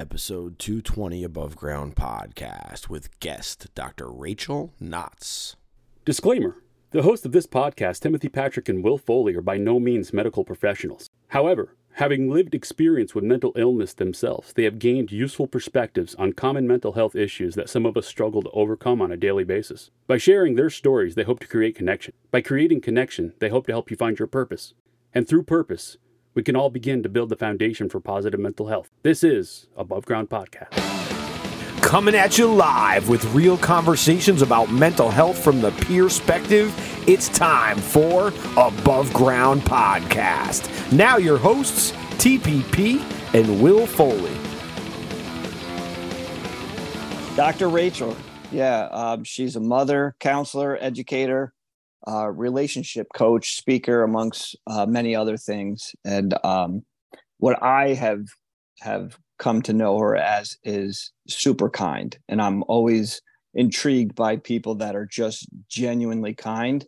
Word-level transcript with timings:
episode 0.00 0.58
220 0.58 1.22
Above 1.22 1.54
Ground 1.54 1.94
podcast 1.94 2.88
with 2.88 3.20
guest 3.20 3.66
Dr. 3.74 4.10
Rachael 4.10 4.72
Knotts. 4.80 5.56
Disclaimer 6.06 6.62
The 6.92 7.02
hosts 7.02 7.26
of 7.26 7.32
this 7.32 7.46
podcast, 7.46 8.00
Timothy 8.00 8.30
Patrick 8.30 8.70
and 8.70 8.82
Will 8.82 8.96
Foley, 8.96 9.34
are 9.34 9.42
by 9.42 9.58
no 9.58 9.78
means 9.78 10.14
medical 10.14 10.42
professionals. 10.42 11.10
However, 11.28 11.76
having 11.96 12.30
lived 12.30 12.54
experience 12.54 13.14
with 13.14 13.24
mental 13.24 13.52
illness 13.56 13.92
themselves, 13.92 14.54
they 14.54 14.64
have 14.64 14.78
gained 14.78 15.12
useful 15.12 15.46
perspectives 15.46 16.14
on 16.14 16.32
common 16.32 16.66
mental 16.66 16.92
health 16.92 17.14
issues 17.14 17.54
that 17.56 17.68
some 17.68 17.84
of 17.84 17.98
us 17.98 18.06
struggle 18.06 18.40
to 18.40 18.50
overcome 18.52 19.02
on 19.02 19.12
a 19.12 19.18
daily 19.18 19.44
basis. 19.44 19.90
By 20.06 20.16
sharing 20.16 20.54
their 20.54 20.70
stories, 20.70 21.14
they 21.14 21.24
hope 21.24 21.40
to 21.40 21.46
create 21.46 21.76
connection. 21.76 22.14
By 22.30 22.40
creating 22.40 22.80
connection, 22.80 23.34
they 23.38 23.50
hope 23.50 23.66
to 23.66 23.72
help 23.72 23.90
you 23.90 23.98
find 23.98 24.18
your 24.18 24.28
purpose. 24.28 24.72
And 25.12 25.28
through 25.28 25.42
purpose, 25.42 25.98
we 26.34 26.42
can 26.42 26.56
all 26.56 26.70
begin 26.70 27.02
to 27.02 27.08
build 27.08 27.28
the 27.28 27.36
foundation 27.36 27.88
for 27.88 28.00
positive 28.00 28.38
mental 28.38 28.68
health. 28.68 28.90
This 29.02 29.24
is 29.24 29.66
Above 29.76 30.04
Ground 30.04 30.30
Podcast. 30.30 30.70
Coming 31.82 32.14
at 32.14 32.38
you 32.38 32.46
live 32.46 33.08
with 33.08 33.24
real 33.34 33.56
conversations 33.56 34.42
about 34.42 34.70
mental 34.70 35.10
health 35.10 35.42
from 35.42 35.60
the 35.60 35.72
peer 35.72 36.04
perspective, 36.04 36.72
it's 37.08 37.28
time 37.28 37.78
for 37.78 38.28
Above 38.56 39.12
Ground 39.12 39.62
Podcast. 39.62 40.92
Now, 40.92 41.16
your 41.16 41.38
hosts, 41.38 41.92
TPP 42.22 43.00
and 43.34 43.62
Will 43.62 43.86
Foley. 43.86 44.36
Dr. 47.36 47.68
Rachael, 47.68 48.16
yeah, 48.52 48.88
um, 48.92 49.24
she's 49.24 49.56
a 49.56 49.60
mother, 49.60 50.14
counselor, 50.20 50.76
educator, 50.80 51.54
uh, 52.08 52.28
relationship 52.30 53.08
coach, 53.14 53.56
speaker, 53.56 54.02
amongst 54.02 54.56
uh, 54.66 54.86
many 54.86 55.14
other 55.14 55.36
things. 55.36 55.94
And 56.04 56.34
um, 56.44 56.82
what 57.38 57.62
I 57.62 57.94
have 57.94 58.26
have 58.80 59.18
come 59.38 59.62
to 59.62 59.72
know 59.72 59.98
her 59.98 60.16
as 60.16 60.56
is 60.64 61.12
super 61.28 61.68
kind, 61.70 62.16
and 62.28 62.40
I'm 62.40 62.62
always 62.68 63.20
intrigued 63.54 64.14
by 64.14 64.36
people 64.36 64.76
that 64.76 64.94
are 64.94 65.06
just 65.06 65.46
genuinely 65.68 66.34
kind. 66.34 66.86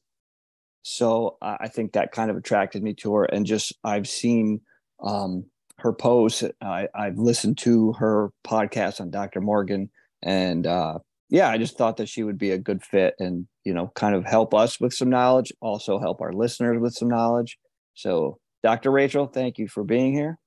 So 0.83 1.36
I 1.41 1.69
think 1.69 1.92
that 1.92 2.12
kind 2.12 2.31
of 2.31 2.36
attracted 2.36 2.83
me 2.83 2.95
to 2.95 3.14
her, 3.14 3.25
and 3.25 3.47
just 3.47 3.73
I've 3.84 4.08
seen 4.08 4.61
um, 5.03 5.45
her 5.79 5.92
posts. 5.92 6.45
I, 6.61 6.89
I've 6.95 7.19
listened 7.19 7.58
to 7.58 7.92
her 7.95 8.31
podcast 8.45 9.01
on 9.01 9.11
Dr. 9.11 9.41
Morgan, 9.41 9.91
and 10.23 10.67
uh, 10.67 10.98
yeah, 11.29 11.48
I 11.48 11.58
just 11.58 11.79
thought 11.79 11.97
that 11.97 12.08
she 12.08 12.23
would 12.23 12.39
be 12.39 12.51
a 12.51 12.58
good 12.58 12.83
fit 12.83 13.14
and, 13.19 13.47
you 13.64 13.74
know, 13.74 13.92
kind 13.94 14.14
of 14.14 14.24
help 14.24 14.55
us 14.55 14.80
with 14.80 14.92
some 14.92 15.10
knowledge, 15.10 15.52
also 15.60 15.98
help 15.98 16.20
our 16.20 16.32
listeners 16.32 16.80
with 16.80 16.94
some 16.94 17.08
knowledge. 17.08 17.58
So, 17.94 18.38
Dr. 18.62 18.91
Rachael, 18.91 19.27
thank 19.27 19.58
you 19.58 19.68
for 19.68 19.84
being 19.84 20.12
here. 20.12 20.38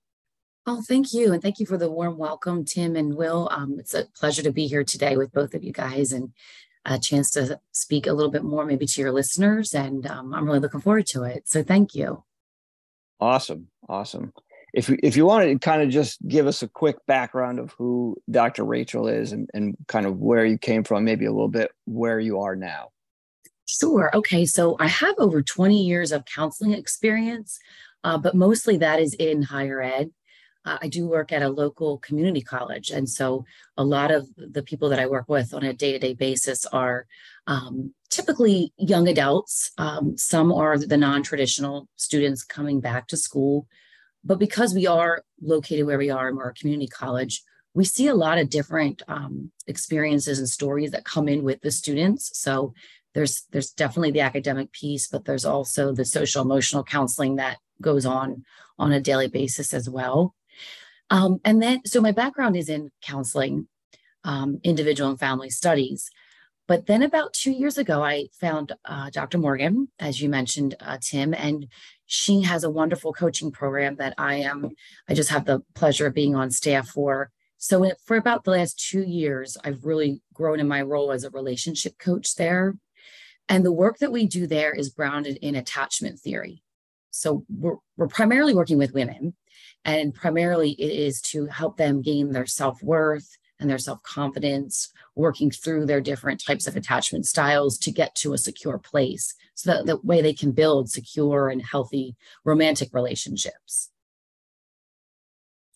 Oh, 0.67 0.81
thank 0.81 1.13
you. 1.13 1.31
And 1.31 1.41
thank 1.41 1.59
you 1.59 1.65
for 1.65 1.77
the 1.77 1.91
warm 1.91 2.17
welcome, 2.17 2.65
Tim 2.65 2.95
and 2.95 3.15
Will. 3.15 3.47
Um, 3.51 3.77
it's 3.79 3.93
a 3.93 4.05
pleasure 4.17 4.41
to 4.43 4.51
be 4.51 4.67
here 4.67 4.83
today 4.83 5.15
with 5.15 5.31
both 5.31 5.53
of 5.53 5.63
you 5.63 5.71
guys 5.71 6.11
and 6.11 6.31
a 6.85 6.97
chance 6.97 7.29
to 7.31 7.59
speak 7.71 8.07
a 8.07 8.13
little 8.13 8.31
bit 8.31 8.43
more, 8.43 8.65
maybe 8.65 8.85
to 8.85 9.01
your 9.01 9.11
listeners. 9.11 9.73
And 9.73 10.07
um, 10.07 10.33
I'm 10.33 10.45
really 10.45 10.59
looking 10.59 10.81
forward 10.81 11.07
to 11.07 11.23
it. 11.23 11.47
So, 11.47 11.63
thank 11.63 11.93
you. 11.93 12.23
Awesome. 13.19 13.67
Awesome 13.87 14.33
if 14.75 14.89
if 15.01 15.15
you 15.15 15.25
wanted 15.25 15.47
to 15.47 15.57
kind 15.57 15.81
of 15.81 15.89
just 15.89 16.25
give 16.27 16.47
us 16.47 16.61
a 16.61 16.67
quick 16.67 16.97
background 17.07 17.59
of 17.59 17.71
who 17.71 18.17
Dr. 18.29 18.65
Rachael 18.65 19.07
is 19.07 19.31
and, 19.31 19.49
and 19.53 19.75
kind 19.87 20.05
of 20.05 20.17
where 20.17 20.45
you 20.45 20.57
came 20.57 20.83
from, 20.83 21.05
maybe 21.05 21.25
a 21.25 21.31
little 21.31 21.47
bit 21.47 21.71
where 21.85 22.19
you 22.19 22.41
are 22.41 22.57
now. 22.57 22.89
Sure. 23.65 24.15
Okay. 24.15 24.45
So 24.45 24.75
I 24.79 24.87
have 24.87 25.15
over 25.17 25.41
20 25.41 25.81
years 25.81 26.11
of 26.11 26.25
counseling 26.25 26.73
experience, 26.73 27.59
uh, 28.03 28.17
but 28.17 28.35
mostly 28.35 28.77
that 28.77 28.99
is 28.99 29.13
in 29.15 29.43
higher 29.43 29.81
ed. 29.81 30.11
Uh, 30.63 30.77
I 30.81 30.87
do 30.87 31.07
work 31.07 31.31
at 31.31 31.43
a 31.43 31.49
local 31.49 31.99
community 31.99 32.41
college. 32.41 32.89
And 32.89 33.07
so 33.07 33.45
a 33.77 33.83
lot 33.83 34.11
of 34.11 34.27
the 34.35 34.63
people 34.63 34.89
that 34.89 34.99
I 34.99 35.05
work 35.05 35.25
with 35.27 35.53
on 35.53 35.63
a 35.63 35.73
day 35.73 35.91
to 35.91 35.99
day 35.99 36.13
basis 36.13 36.65
are 36.67 37.05
um, 37.45 37.93
typically 38.09 38.73
young 38.77 39.07
adults. 39.07 39.71
Um, 39.77 40.17
some 40.17 40.51
are 40.51 40.77
the 40.77 40.97
non 40.97 41.21
traditional 41.21 41.87
students 41.95 42.43
coming 42.43 42.79
back 42.79 43.07
to 43.07 43.17
school 43.17 43.67
but 44.25 44.39
because 44.39 44.73
we 44.73 44.87
are 44.87 45.23
located 45.41 45.85
where 45.85 45.99
we 45.99 46.09
are 46.09 46.27
and 46.27 46.35
we're 46.35 46.49
a 46.49 46.53
community 46.53 46.87
college, 46.87 47.43
we 47.75 47.85
see 47.85 48.07
a 48.07 48.15
lot 48.15 48.39
of 48.39 48.49
different 48.49 49.03
um, 49.07 49.51
experiences 49.67 50.39
and 50.39 50.49
stories 50.49 50.91
that 50.91 51.05
come 51.05 51.27
in 51.27 51.43
with 51.43 51.61
the 51.61 51.71
students. 51.71 52.31
So 52.37 52.73
there's 53.15 53.45
there's 53.51 53.71
definitely 53.71 54.11
the 54.11 54.19
academic 54.19 54.71
piece, 54.71 55.07
but 55.07 55.25
there's 55.25 55.45
also 55.45 55.93
the 55.93 56.05
social 56.05 56.43
emotional 56.43 56.83
counseling 56.83 57.37
that 57.37 57.57
goes 57.81 58.05
on 58.05 58.43
on 58.77 58.91
a 58.91 59.01
daily 59.01 59.27
basis 59.27 59.73
as 59.73 59.89
well. 59.89 60.35
Um, 61.09 61.39
and 61.45 61.61
then, 61.61 61.81
so 61.85 62.01
my 62.01 62.11
background 62.11 62.57
is 62.57 62.69
in 62.69 62.91
counseling, 63.01 63.67
um, 64.23 64.59
individual 64.63 65.09
and 65.09 65.19
family 65.19 65.49
studies. 65.49 66.09
But 66.67 66.87
then 66.87 67.03
about 67.03 67.33
two 67.33 67.51
years 67.51 67.77
ago, 67.77 68.03
I 68.03 68.27
found 68.39 68.73
uh, 68.85 69.11
Dr. 69.11 69.37
Morgan, 69.37 69.87
as 69.99 70.19
you 70.19 70.29
mentioned, 70.29 70.75
uh, 70.79 70.97
Tim, 70.99 71.33
and 71.33 71.67
she 72.07 72.41
has 72.41 72.63
a 72.63 72.71
wonderful 72.71 73.13
coaching 73.13 73.51
program 73.51 73.97
that 73.97 74.15
I 74.17 74.35
am, 74.35 74.71
I 75.07 75.13
just 75.13 75.29
have 75.29 75.45
the 75.45 75.61
pleasure 75.75 76.07
of 76.07 76.15
being 76.15 76.35
on 76.35 76.49
staff 76.49 76.89
for. 76.89 77.31
So 77.57 77.91
for 78.03 78.17
about 78.17 78.43
the 78.43 78.51
last 78.51 78.79
two 78.79 79.03
years, 79.03 79.57
I've 79.63 79.85
really 79.85 80.21
grown 80.33 80.59
in 80.59 80.67
my 80.67 80.81
role 80.81 81.11
as 81.11 81.23
a 81.23 81.29
relationship 81.29 81.97
coach 81.99 82.35
there. 82.35 82.75
And 83.47 83.65
the 83.65 83.71
work 83.71 83.99
that 83.99 84.11
we 84.11 84.25
do 84.25 84.47
there 84.47 84.73
is 84.73 84.89
grounded 84.89 85.37
in 85.41 85.55
attachment 85.55 86.19
theory. 86.19 86.63
So 87.11 87.45
we're, 87.49 87.75
we're 87.95 88.07
primarily 88.07 88.53
working 88.53 88.77
with 88.77 88.93
women, 88.93 89.35
and 89.85 90.13
primarily 90.13 90.71
it 90.71 90.91
is 90.91 91.21
to 91.21 91.45
help 91.45 91.77
them 91.77 92.01
gain 92.01 92.31
their 92.31 92.45
self 92.45 92.81
worth, 92.83 93.37
and 93.59 93.69
their 93.69 93.77
self 93.77 94.01
confidence, 94.03 94.91
working 95.15 95.51
through 95.51 95.85
their 95.85 96.01
different 96.01 96.43
types 96.43 96.67
of 96.67 96.75
attachment 96.75 97.25
styles 97.25 97.77
to 97.79 97.91
get 97.91 98.15
to 98.15 98.33
a 98.33 98.37
secure 98.37 98.77
place 98.77 99.33
so 99.53 99.71
that 99.71 99.85
the 99.85 99.97
way 100.03 100.21
they 100.21 100.33
can 100.33 100.51
build 100.51 100.89
secure 100.89 101.49
and 101.49 101.61
healthy 101.61 102.15
romantic 102.43 102.93
relationships. 102.93 103.91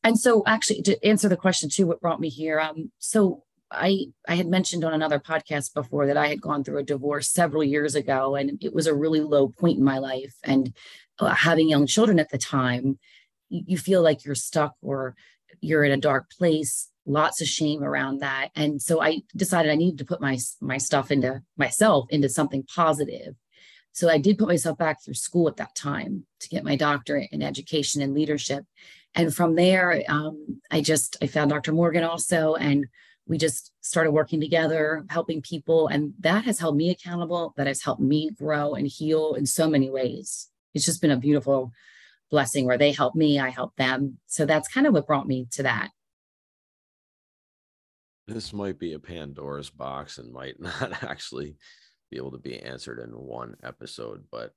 And 0.04 0.18
so, 0.18 0.44
actually, 0.46 0.82
to 0.84 1.06
answer 1.06 1.30
the 1.30 1.38
question 1.38 1.70
too, 1.70 1.88
what 1.88 2.02
brought 2.02 2.20
me 2.20 2.30
here? 2.30 2.60
Um, 2.60 2.92
so 3.00 3.44
I 3.72 4.08
I 4.28 4.36
had 4.36 4.48
mentioned 4.48 4.84
on 4.84 4.94
another 4.94 5.20
podcast 5.20 5.74
before 5.74 6.08
that 6.08 6.18
I 6.18 6.28
had 6.28 6.42
gone 6.42 6.64
through 6.64 6.80
a 6.80 6.84
divorce 6.84 7.30
several 7.30 7.64
years 7.64 7.96
ago, 7.96 8.36
and 8.36 8.64
it 8.64 8.74
was 8.74 8.88
a 8.88 8.96
really 8.96 9.22
low 9.22 9.50
point 9.50 9.78
in 9.78 9.84
my 9.84 10.00
life. 10.00 10.34
And 10.44 10.74
uh, 11.20 11.34
having 11.34 11.70
young 11.70 11.86
children 11.86 12.20
at 12.20 12.30
the 12.30 12.38
time, 12.38 12.98
you, 13.50 13.64
you 13.68 13.78
feel 13.78 14.02
like 14.02 14.26
you're 14.26 14.36
stuck 14.36 14.76
or 14.82 15.16
you're 15.62 15.84
in 15.84 15.92
a 15.92 15.98
dark 15.98 16.30
place 16.32 16.90
lots 17.10 17.42
of 17.42 17.48
shame 17.48 17.84
around 17.84 18.20
that. 18.20 18.50
And 18.56 18.82
so 18.82 19.02
i 19.02 19.22
decided 19.36 19.72
i 19.72 19.76
needed 19.76 19.98
to 19.98 20.06
put 20.06 20.22
my 20.22 20.38
my 20.62 20.78
stuff 20.78 21.12
into 21.12 21.42
myself 21.58 22.06
into 22.10 22.30
something 22.30 22.64
positive. 22.64 23.36
So 23.92 24.10
i 24.10 24.18
did 24.18 24.38
put 24.38 24.48
myself 24.48 24.78
back 24.78 25.04
through 25.04 25.16
school 25.16 25.48
at 25.48 25.58
that 25.58 25.76
time 25.76 26.26
to 26.42 26.50
get 26.50 26.64
my 26.64 26.76
doctorate 26.76 27.30
in 27.32 27.42
education 27.42 28.02
and 28.02 28.14
leadership. 28.14 28.64
And 29.16 29.34
from 29.34 29.56
there 29.56 30.04
um, 30.08 30.62
i 30.70 30.82
just 30.82 31.18
i 31.22 31.28
found 31.28 31.50
dr 31.50 31.72
morgan 31.72 32.04
also 32.04 32.56
and 32.56 32.86
we 33.30 33.38
just 33.38 33.72
started 33.82 34.12
working 34.12 34.42
together 34.42 35.06
helping 35.08 35.42
people 35.42 35.88
and 35.88 36.14
that 36.20 36.44
has 36.44 36.60
held 36.60 36.76
me 36.76 36.90
accountable 36.90 37.54
that 37.56 37.68
has 37.68 37.82
helped 37.82 38.02
me 38.02 38.32
grow 38.32 38.74
and 38.74 38.88
heal 38.88 39.36
in 39.36 39.46
so 39.46 39.70
many 39.70 39.90
ways. 39.90 40.50
It's 40.74 40.84
just 40.84 41.00
been 41.00 41.12
a 41.12 41.18
beautiful 41.18 41.72
blessing 42.32 42.66
where 42.66 42.78
they 42.78 42.92
help 42.92 43.16
me 43.16 43.40
i 43.40 43.50
help 43.50 43.76
them. 43.76 44.18
So 44.26 44.46
that's 44.46 44.68
kind 44.68 44.88
of 44.88 44.94
what 44.94 45.08
brought 45.08 45.28
me 45.28 45.48
to 45.52 45.64
that. 45.64 45.92
This 48.28 48.52
might 48.52 48.78
be 48.78 48.94
a 48.94 49.00
Pandora's 49.00 49.70
box 49.70 50.18
and 50.18 50.34
might 50.34 50.60
not 50.60 51.04
actually 51.04 51.56
be 52.10 52.18
able 52.18 52.32
to 52.32 52.40
be 52.40 52.60
answered 52.60 53.00
in 53.00 53.12
one 53.12 53.56
episode, 53.64 54.24
but 54.32 54.54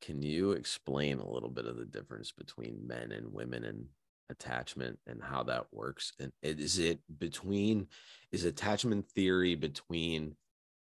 can 0.00 0.22
you 0.22 0.52
explain 0.52 1.18
a 1.18 1.30
little 1.30 1.50
bit 1.50 1.66
of 1.66 1.76
the 1.76 1.84
difference 1.84 2.32
between 2.32 2.86
men 2.86 3.12
and 3.12 3.32
women 3.32 3.64
and 3.64 3.84
attachment 4.30 4.98
and 5.06 5.22
how 5.22 5.42
that 5.44 5.66
works? 5.72 6.12
And 6.18 6.32
is 6.42 6.78
it 6.78 7.00
between, 7.18 7.88
is 8.32 8.44
attachment 8.44 9.08
theory 9.10 9.54
between 9.54 10.36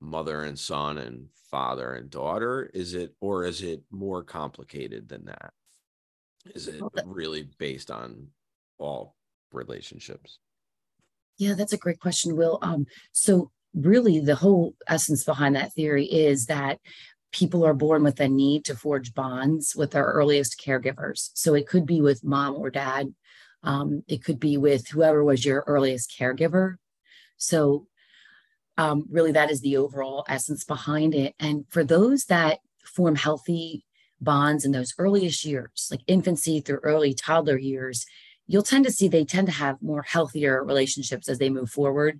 mother 0.01 0.43
and 0.43 0.57
son 0.57 0.97
and 0.97 1.27
father 1.51 1.93
and 1.93 2.09
daughter? 2.09 2.69
Is 2.73 2.93
it, 2.93 3.15
or 3.19 3.45
is 3.45 3.61
it 3.61 3.83
more 3.91 4.23
complicated 4.23 5.09
than 5.09 5.25
that? 5.25 5.53
Is 6.55 6.67
it 6.67 6.81
really 7.05 7.49
based 7.57 7.91
on 7.91 8.27
all 8.77 9.15
relationships? 9.51 10.39
Yeah, 11.37 11.53
that's 11.53 11.73
a 11.73 11.77
great 11.77 11.99
question, 11.99 12.35
Will. 12.35 12.59
Um, 12.61 12.85
so, 13.11 13.51
really, 13.73 14.19
the 14.19 14.35
whole 14.35 14.73
essence 14.87 15.23
behind 15.23 15.55
that 15.55 15.73
theory 15.73 16.05
is 16.05 16.47
that 16.47 16.79
people 17.31 17.65
are 17.65 17.73
born 17.73 18.03
with 18.03 18.19
a 18.19 18.27
need 18.27 18.65
to 18.65 18.75
forge 18.75 19.13
bonds 19.13 19.75
with 19.75 19.91
their 19.91 20.05
earliest 20.05 20.59
caregivers. 20.59 21.29
So, 21.33 21.53
it 21.53 21.67
could 21.67 21.85
be 21.85 22.01
with 22.01 22.23
mom 22.23 22.55
or 22.55 22.69
dad, 22.69 23.13
um, 23.63 24.03
it 24.07 24.23
could 24.23 24.39
be 24.39 24.57
with 24.57 24.87
whoever 24.89 25.23
was 25.23 25.45
your 25.45 25.63
earliest 25.67 26.13
caregiver. 26.17 26.75
So, 27.37 27.87
um, 28.77 29.05
really, 29.09 29.33
that 29.33 29.51
is 29.51 29.61
the 29.61 29.77
overall 29.77 30.25
essence 30.29 30.63
behind 30.63 31.13
it. 31.13 31.35
And 31.39 31.65
for 31.69 31.83
those 31.83 32.25
that 32.25 32.59
form 32.85 33.15
healthy 33.15 33.85
bonds 34.21 34.65
in 34.65 34.71
those 34.71 34.93
earliest 34.97 35.43
years, 35.45 35.87
like 35.91 36.01
infancy 36.07 36.61
through 36.61 36.79
early 36.83 37.13
toddler 37.13 37.57
years, 37.57 38.05
you'll 38.47 38.63
tend 38.63 38.85
to 38.85 38.91
see 38.91 39.07
they 39.07 39.25
tend 39.25 39.47
to 39.47 39.53
have 39.53 39.81
more 39.81 40.01
healthier 40.01 40.63
relationships 40.63 41.29
as 41.29 41.37
they 41.37 41.49
move 41.49 41.69
forward 41.69 42.19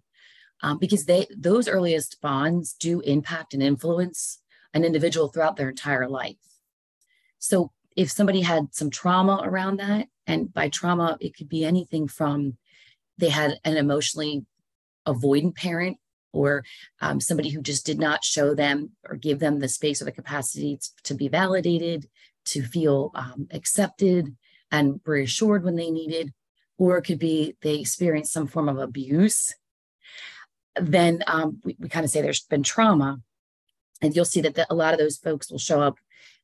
um, 0.62 0.78
because 0.78 1.06
they 1.06 1.28
those 1.36 1.68
earliest 1.68 2.22
bonds 2.22 2.74
do 2.74 3.00
impact 3.02 3.54
and 3.54 3.64
influence 3.64 4.42
an 4.74 4.84
individual 4.84 5.28
throughout 5.28 5.56
their 5.56 5.70
entire 5.70 6.08
life 6.08 6.36
so 7.38 7.72
if 7.96 8.10
somebody 8.10 8.42
had 8.42 8.74
some 8.74 8.90
trauma 8.90 9.42
around 9.44 9.78
that 9.78 10.08
and 10.28 10.54
by 10.54 10.70
trauma 10.70 11.18
it 11.20 11.36
could 11.36 11.50
be 11.50 11.66
anything 11.66 12.08
from 12.08 12.58
they 13.18 13.30
had 13.30 13.60
an 13.66 13.78
emotionally 13.78 14.46
avoidant 15.08 15.56
parent 15.56 15.98
or 16.32 16.64
um, 17.02 17.20
somebody 17.20 17.50
who 17.50 17.62
just 17.62 17.86
did 17.86 18.00
not 18.00 18.24
show 18.24 18.54
them 18.54 18.92
or 19.08 19.16
give 19.16 19.40
them 19.40 19.60
the 19.60 19.68
space 19.68 20.02
or 20.02 20.06
the 20.06 20.12
capacity 20.12 20.80
to 21.04 21.14
be 21.14 21.28
validated 21.28 22.08
to 22.46 22.62
feel 22.64 23.12
um, 23.16 23.48
accepted 23.52 24.36
and 24.72 25.00
reassured 25.06 25.64
when 25.64 25.76
they 25.76 25.90
needed, 25.90 26.34
or 26.78 26.98
it 26.98 27.04
could 27.04 27.20
be 27.20 27.56
they 27.62 27.80
experienced 27.80 28.32
some 28.32 28.48
form 28.48 28.70
of 28.70 28.78
abuse, 28.78 29.54
then 30.76 31.24
um, 31.28 31.60
we, 31.64 31.76
we 31.80 31.90
kind 31.90 32.04
of 32.04 32.12
say 32.12 32.22
there's 32.22 32.42
been 32.42 32.64
trauma. 32.64 33.20
And 34.02 34.16
you'll 34.16 34.26
see 34.26 34.42
that 34.42 34.56
the, 34.56 34.66
a 34.70 34.76
lot 34.76 34.94
of 34.94 35.00
those 35.00 35.18
folks 35.18 35.52
will 35.52 35.60
show 35.60 35.82
up 35.82 35.98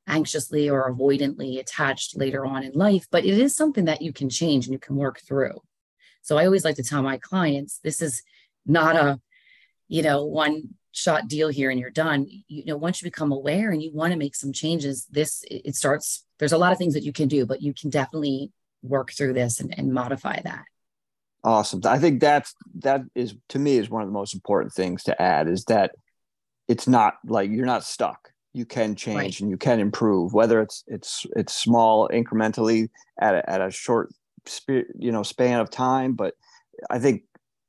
anxiously 0.08 0.70
or 0.70 0.92
avoidantly 0.92 1.60
attached 1.60 2.18
later 2.18 2.46
on 2.46 2.64
in 2.64 2.72
life, 2.74 3.08
but 3.10 3.26
it 3.26 3.38
is 3.38 3.56
something 3.56 3.86
that 3.86 4.02
you 4.02 4.14
can 4.14 4.30
change 4.30 4.66
and 4.66 4.74
you 4.74 4.80
can 4.80 4.96
work 4.96 5.20
through. 5.22 5.62
So 6.22 6.38
I 6.38 6.46
always 6.46 6.66
like 6.66 6.76
to 6.76 6.84
tell 6.84 7.02
my 7.02 7.18
clients 7.18 7.80
this 7.84 8.02
is 8.02 8.22
not 8.66 8.96
a, 8.96 9.20
you 9.88 10.04
know, 10.04 10.26
one 10.26 10.70
shot 10.92 11.28
deal 11.28 11.50
here 11.50 11.70
and 11.70 11.80
you're 11.80 11.90
done. 11.90 12.28
You 12.48 12.66
know, 12.66 12.78
once 12.78 13.02
you 13.02 13.08
become 13.08 13.32
aware 13.32 13.72
and 13.72 13.82
you 13.82 13.92
want 13.94 14.14
to 14.14 14.20
make 14.20 14.36
some 14.36 14.54
changes, 14.54 15.06
this 15.12 15.44
it 15.50 15.76
starts 15.76 16.26
there's 16.40 16.54
a 16.54 16.58
lot 16.58 16.72
of 16.72 16.78
things 16.78 16.94
that 16.94 17.04
you 17.04 17.14
can 17.14 17.28
do, 17.28 17.46
but 17.46 17.62
you 17.62 17.74
can 17.74 17.90
definitely 17.90 18.52
work 18.82 19.12
through 19.12 19.34
this 19.34 19.60
and, 19.60 19.74
and 19.78 19.94
modify 19.94 20.42
that. 20.42 20.66
Awesome. 21.44 21.82
I 21.86 22.00
think 22.00 22.22
that's 22.22 22.54
that 22.80 23.02
is 23.14 23.36
to 23.50 23.60
me 23.60 23.78
is 23.78 23.90
one 23.90 24.02
of 24.02 24.08
the 24.08 24.14
most 24.14 24.34
important 24.34 24.74
things 24.74 25.04
to 25.04 25.22
add 25.22 25.48
is 25.48 25.66
that 25.66 25.92
it's 26.68 26.88
not 26.88 27.16
like 27.26 27.50
you're 27.50 27.66
not 27.66 27.84
stuck. 27.84 28.32
You 28.54 28.66
can 28.66 28.96
change 28.96 29.18
right. 29.18 29.40
and 29.42 29.50
you 29.50 29.58
can 29.58 29.80
improve, 29.80 30.34
whether 30.34 30.62
it's 30.62 30.84
it's 30.88 31.26
it's 31.36 31.54
small 31.54 32.08
incrementally 32.10 32.90
at 33.20 33.36
a, 33.36 33.50
at 33.50 33.62
a 33.62 33.70
short 33.70 34.14
you 34.68 35.12
know 35.12 35.24
span 35.24 35.60
of 35.60 35.70
time. 35.70 36.14
But 36.14 36.36
I 36.90 37.00
think 37.00 37.24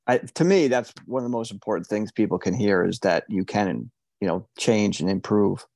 I, 0.06 0.18
to 0.18 0.44
me 0.44 0.68
that's 0.68 0.92
one 1.06 1.24
of 1.24 1.30
the 1.30 1.36
most 1.36 1.50
important 1.50 1.88
things 1.88 2.12
people 2.12 2.38
can 2.38 2.54
hear 2.54 2.84
is 2.84 3.00
that 3.00 3.24
you 3.28 3.44
can 3.44 3.90
you 4.20 4.28
know 4.28 4.48
change 4.58 5.00
and 5.00 5.10
improve. 5.10 5.66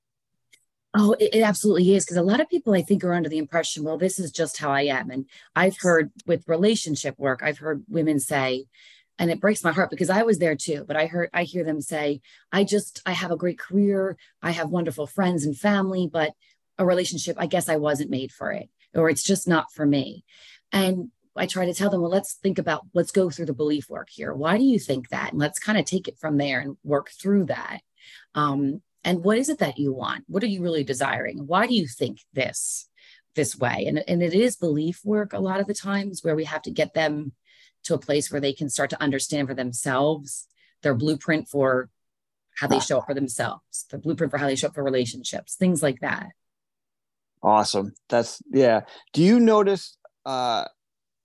Oh, 0.95 1.15
it, 1.21 1.35
it 1.35 1.43
absolutely 1.43 1.95
is. 1.95 2.05
Because 2.05 2.17
a 2.17 2.23
lot 2.23 2.41
of 2.41 2.49
people, 2.49 2.75
I 2.75 2.83
think, 2.83 3.05
are 3.05 3.15
under 3.15 3.29
the 3.29 3.39
impression, 3.39 3.85
well, 3.85 3.99
this 3.99 4.19
is 4.19 4.33
just 4.33 4.59
how 4.59 4.71
I 4.71 4.83
am. 4.83 5.11
And 5.11 5.27
I've 5.55 5.79
heard 5.79 6.11
with 6.27 6.49
relationship 6.49 7.17
work, 7.19 7.43
I've 7.43 7.59
heard 7.59 7.85
women 7.89 8.19
say, 8.19 8.67
and 9.21 9.31
it 9.31 9.39
breaks 9.39 9.63
my 9.63 9.71
heart 9.71 9.91
because 9.91 10.09
I 10.09 10.23
was 10.23 10.39
there 10.39 10.57
too, 10.57 10.85
but 10.89 10.97
I 10.97 11.05
heard, 11.05 11.29
I 11.35 11.45
hear 11.45 11.63
them 11.63 11.83
say, 11.83 12.23
I 12.51 12.65
just, 12.65 13.03
I 13.05 13.13
have 13.13 13.31
a 13.31 13.37
great 13.37 13.59
career. 13.59 14.17
I 14.43 14.51
have 14.53 14.71
wonderful 14.71 15.07
friends 15.07 15.45
and 15.45 15.57
family, 15.57 16.09
but 16.11 16.33
a 16.79 16.87
relationship, 16.87 17.37
I 17.39 17.47
guess 17.47 17.69
I 17.69 17.77
wasn't 17.77 18.11
made 18.11 18.33
for 18.33 18.51
it, 18.51 18.71
or 18.95 19.11
it's 19.11 19.23
just 19.23 19.47
not 19.47 19.71
for 19.75 19.85
me. 19.85 20.25
And 20.73 21.11
I 21.37 21.45
try 21.45 21.67
to 21.67 21.75
tell 21.75 21.91
them, 21.91 22.01
well, 22.01 22.11
let's 22.11 22.33
think 22.33 22.59
about, 22.59 22.87
let's 22.95 23.13
go 23.13 23.29
through 23.29 23.47
the 23.47 23.53
belief 23.53 23.91
work 23.91 24.09
here. 24.11 24.33
Why 24.33 24.57
do 24.57 24.65
you 24.65 24.79
think 24.79 25.11
that? 25.11 25.33
And 25.33 25.39
let's 25.39 25.59
kind 25.59 25.79
of 25.79 25.85
take 25.85 26.09
it 26.09 26.19
from 26.19 26.39
there 26.39 26.61
and 26.61 26.79
work 26.83 27.11
through 27.11 27.45
that. 27.45 27.81
Um, 28.35 28.81
and 29.05 29.23
what 29.23 29.37
is 29.37 29.49
it 29.49 29.59
that 29.59 29.79
you 29.79 29.95
want 29.95 30.25
what 30.27 30.43
are 30.43 30.49
you 30.49 30.63
really 30.63 30.85
desiring 30.85 31.47
why 31.47 31.67
do 31.67 31.75
you 31.75 31.87
think 31.87 32.19
this 32.35 32.87
this 33.35 33.57
way 33.57 33.87
and, 33.87 34.05
and 34.07 34.23
it 34.23 34.35
is 34.35 34.57
belief 34.57 35.01
work 35.05 35.33
a 35.33 35.39
lot 35.39 35.59
of 35.59 35.67
the 35.67 35.73
times 35.73 36.23
where 36.23 36.37
we 36.37 36.45
have 36.45 36.61
to 36.61 36.71
get 36.71 36.93
them 36.93 37.33
to 37.85 37.95
a 37.95 37.99
place 37.99 38.31
where 38.31 38.41
they 38.41 38.53
can 38.53 38.69
start 38.69 38.91
to 38.91 39.03
understand 39.03 39.49
for 39.49 39.55
themselves 39.55 40.47
their 40.83 40.95
blueprint 40.95 41.49
for 41.49 41.91
how 42.59 42.67
they 42.67 42.81
show 42.81 42.99
up 42.99 43.07
for 43.07 43.15
themselves 43.15 43.87
the 43.91 43.99
blueprint 43.99 44.31
for 44.31 44.39
how 44.39 44.47
they 44.47 44.57
show 44.57 44.69
up 44.69 44.75
for 44.75 44.85
relationships 44.85 45.55
things 45.55 45.83
like 45.83 46.01
that 46.01 46.29
awesome 47.43 47.93
that's 48.09 48.43
yeah 48.51 48.81
do 49.13 49.23
you 49.23 49.41
notice 49.41 49.97
uh 50.27 50.65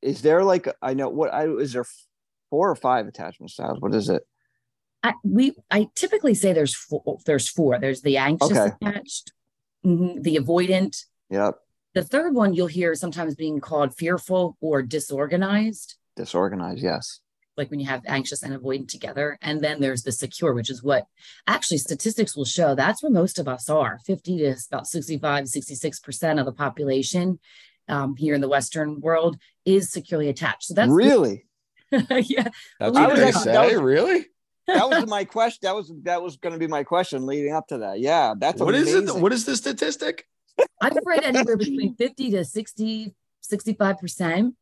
is 0.02 0.22
there 0.22 0.44
like 0.44 0.68
i 0.81 0.94
know 0.94 1.10
what 1.10 1.34
i 1.34 1.48
is 1.48 1.74
there 1.74 1.86
four 2.50 2.69
or 2.69 2.75
five 2.75 3.08
attachment 3.08 3.51
styles 3.51 3.81
what 3.81 3.94
is 3.94 4.10
it 4.10 4.24
I, 5.06 5.13
we 5.24 5.54
I 5.69 5.88
typically 5.94 6.34
say 6.34 6.51
there's 6.51 6.75
four, 6.75 7.19
there's 7.28 7.48
four. 7.48 7.78
There's 7.78 8.01
the 8.01 8.18
anxious 8.18 8.50
okay. 8.58 8.72
attached, 8.81 9.34
mm-hmm, 9.86 10.19
the 10.24 10.38
avoidant. 10.38 10.98
Yep. 11.30 11.60
The 11.94 12.04
third 12.04 12.34
one 12.34 12.56
you'll 12.56 12.66
hear 12.66 12.96
sometimes 12.96 13.36
being 13.36 13.60
called 13.60 13.96
fearful 13.96 14.58
or 14.60 14.81
disorganized. 14.81 15.96
Disorganized, 16.15 16.81
yes. 16.81 17.19
Like 17.57 17.71
when 17.71 17.79
you 17.79 17.85
have 17.88 18.01
anxious 18.06 18.44
and 18.44 18.53
avoidant 18.53 18.89
together. 18.89 19.38
And 19.41 19.62
then 19.62 19.79
there's 19.79 20.03
the 20.03 20.12
secure, 20.12 20.53
which 20.53 20.69
is 20.69 20.83
what 20.83 21.07
actually 21.47 21.77
statistics 21.77 22.35
will 22.35 22.45
show 22.45 22.75
that's 22.75 23.01
where 23.01 23.12
most 23.12 23.39
of 23.39 23.47
us 23.47 23.69
are 23.69 24.00
50 24.06 24.38
to 24.39 24.56
about 24.71 24.88
65, 24.88 25.45
66% 25.45 26.39
of 26.39 26.45
the 26.45 26.51
population 26.51 27.39
um, 27.88 28.15
here 28.15 28.35
in 28.35 28.41
the 28.41 28.50
Western 28.50 29.00
world 29.00 29.38
is 29.63 29.89
securely 29.89 30.27
attached. 30.27 30.63
So 30.63 30.73
that's 30.73 30.91
really. 30.91 31.45
yeah. 31.91 32.50
That's 32.79 32.94
what 32.94 33.15
they 33.15 33.31
say, 33.31 33.77
really? 33.77 34.25
that 34.67 34.89
was 34.89 35.06
my 35.07 35.25
question. 35.25 35.59
That 35.63 35.75
was 35.75 35.91
that 36.03 36.21
was 36.21 36.38
going 36.38 36.53
to 36.53 36.59
be 36.59 36.67
my 36.67 36.83
question 36.83 37.25
leading 37.25 37.53
up 37.53 37.67
to 37.67 37.79
that. 37.79 38.00
Yeah, 38.00 38.33
that's 38.38 38.59
what 38.59 38.75
amazing. 38.75 39.03
is 39.03 39.15
it? 39.15 39.21
What 39.21 39.33
is 39.33 39.45
the 39.45 39.56
statistic? 39.56 40.27
I've 40.81 40.97
read 41.06 41.23
anywhere 41.23 41.57
between 41.57 41.95
50 41.95 42.31
to 42.31 42.45
60, 42.45 43.13
65 43.41 43.97
percent. 43.97 44.56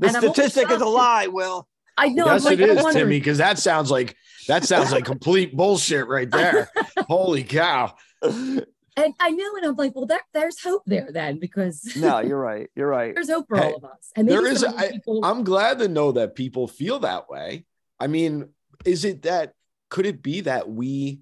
The 0.00 0.08
and 0.08 0.16
statistic 0.16 0.70
is 0.70 0.80
a 0.80 0.86
lie, 0.86 1.26
Will. 1.26 1.68
I 1.96 2.08
know. 2.08 2.24
Yes, 2.24 2.44
like, 2.44 2.58
it 2.58 2.70
is, 2.70 2.84
Timmy, 2.92 3.18
because 3.18 3.38
that 3.38 3.58
sounds 3.58 3.90
like 3.90 4.16
that 4.48 4.64
sounds 4.64 4.92
like 4.92 5.04
complete 5.04 5.54
bullshit 5.54 6.08
right 6.08 6.30
there. 6.30 6.70
Holy 7.00 7.44
cow. 7.44 7.94
And 8.22 9.14
I 9.20 9.30
know, 9.30 9.56
and 9.56 9.66
I'm 9.66 9.76
like, 9.76 9.94
well, 9.94 10.06
there, 10.06 10.22
there's 10.32 10.60
hope 10.60 10.82
there 10.86 11.10
then, 11.12 11.38
because 11.38 11.94
no, 11.96 12.20
you're 12.20 12.40
right. 12.40 12.68
You're 12.74 12.88
right. 12.88 13.14
There's 13.14 13.30
hope 13.30 13.46
for 13.48 13.58
hey, 13.58 13.72
all 13.72 13.76
of 13.76 13.84
us. 13.84 14.10
And 14.16 14.26
there 14.26 14.46
is. 14.46 14.64
I, 14.64 14.90
people... 14.90 15.20
I'm 15.22 15.44
glad 15.44 15.78
to 15.80 15.88
know 15.88 16.12
that 16.12 16.34
people 16.34 16.66
feel 16.66 17.00
that 17.00 17.28
way. 17.28 17.66
I 17.98 18.06
mean, 18.06 18.48
is 18.86 19.04
it 19.04 19.22
that 19.22 19.52
could 19.90 20.06
it 20.06 20.22
be 20.22 20.40
that 20.42 20.70
we 20.70 21.20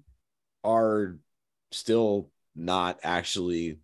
are 0.63 1.17
still 1.71 2.31
not 2.55 2.99
actually 3.03 3.79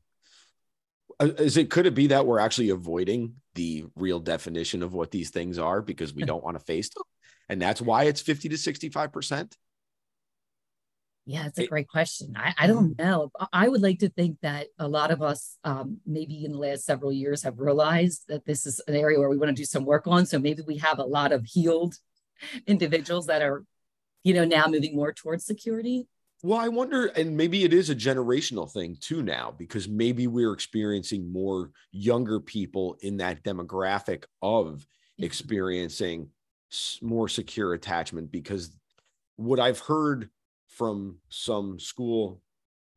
uh, 1.19 1.29
is 1.37 1.57
it 1.57 1.69
could 1.69 1.85
it 1.85 1.95
be 1.95 2.07
that 2.07 2.25
we're 2.25 2.39
actually 2.39 2.69
avoiding 2.69 3.35
the 3.55 3.85
real 3.95 4.19
definition 4.19 4.83
of 4.83 4.93
what 4.93 5.11
these 5.11 5.29
things 5.29 5.57
are 5.57 5.81
because 5.81 6.13
we 6.13 6.23
don't 6.23 6.43
want 6.43 6.57
to 6.57 6.63
face 6.63 6.89
them 6.89 7.03
and 7.49 7.61
that's 7.61 7.81
why 7.81 8.03
it's 8.03 8.21
50 8.21 8.49
to 8.49 8.57
65 8.57 9.11
percent 9.11 9.57
yeah 11.25 11.47
it's 11.47 11.57
a 11.57 11.67
great 11.67 11.87
question 11.87 12.33
I, 12.37 12.53
I 12.57 12.67
don't 12.67 12.95
mm-hmm. 12.95 13.03
know 13.03 13.31
i 13.51 13.67
would 13.67 13.81
like 13.81 13.99
to 13.99 14.09
think 14.09 14.37
that 14.41 14.67
a 14.77 14.87
lot 14.87 15.09
of 15.09 15.21
us 15.21 15.57
um, 15.63 15.97
maybe 16.05 16.45
in 16.45 16.51
the 16.51 16.59
last 16.59 16.85
several 16.85 17.11
years 17.11 17.43
have 17.43 17.59
realized 17.59 18.25
that 18.27 18.45
this 18.45 18.65
is 18.65 18.79
an 18.87 18.95
area 18.95 19.19
where 19.19 19.29
we 19.29 19.37
want 19.37 19.49
to 19.49 19.61
do 19.61 19.65
some 19.65 19.85
work 19.85 20.05
on 20.05 20.25
so 20.25 20.37
maybe 20.37 20.61
we 20.67 20.77
have 20.77 20.99
a 20.99 21.03
lot 21.03 21.31
of 21.31 21.45
healed 21.45 21.95
individuals 22.67 23.27
that 23.27 23.41
are, 23.41 23.63
you 24.23 24.33
know, 24.33 24.45
now 24.45 24.65
moving 24.67 24.95
more 24.95 25.13
towards 25.13 25.45
security. 25.45 26.07
Well, 26.45 26.59
I 26.59 26.67
wonder, 26.67 27.07
and 27.07 27.35
maybe 27.35 27.63
it 27.63 27.73
is 27.73 27.89
a 27.89 27.95
generational 27.95 28.71
thing 28.71 28.97
too 29.01 29.23
now, 29.23 29.55
because 29.57 29.89
maybe 29.89 30.27
we're 30.27 30.53
experiencing 30.53 31.33
more 31.33 31.71
younger 31.91 32.39
people 32.39 32.97
in 33.01 33.17
that 33.17 33.41
demographic 33.43 34.25
of 34.43 34.65
mm-hmm. 34.67 35.23
experiencing 35.23 36.29
more 37.01 37.27
secure 37.27 37.73
attachment. 37.73 38.31
Because 38.31 38.77
what 39.37 39.59
I've 39.59 39.79
heard 39.79 40.29
from 40.67 41.17
some 41.29 41.79
school 41.79 42.43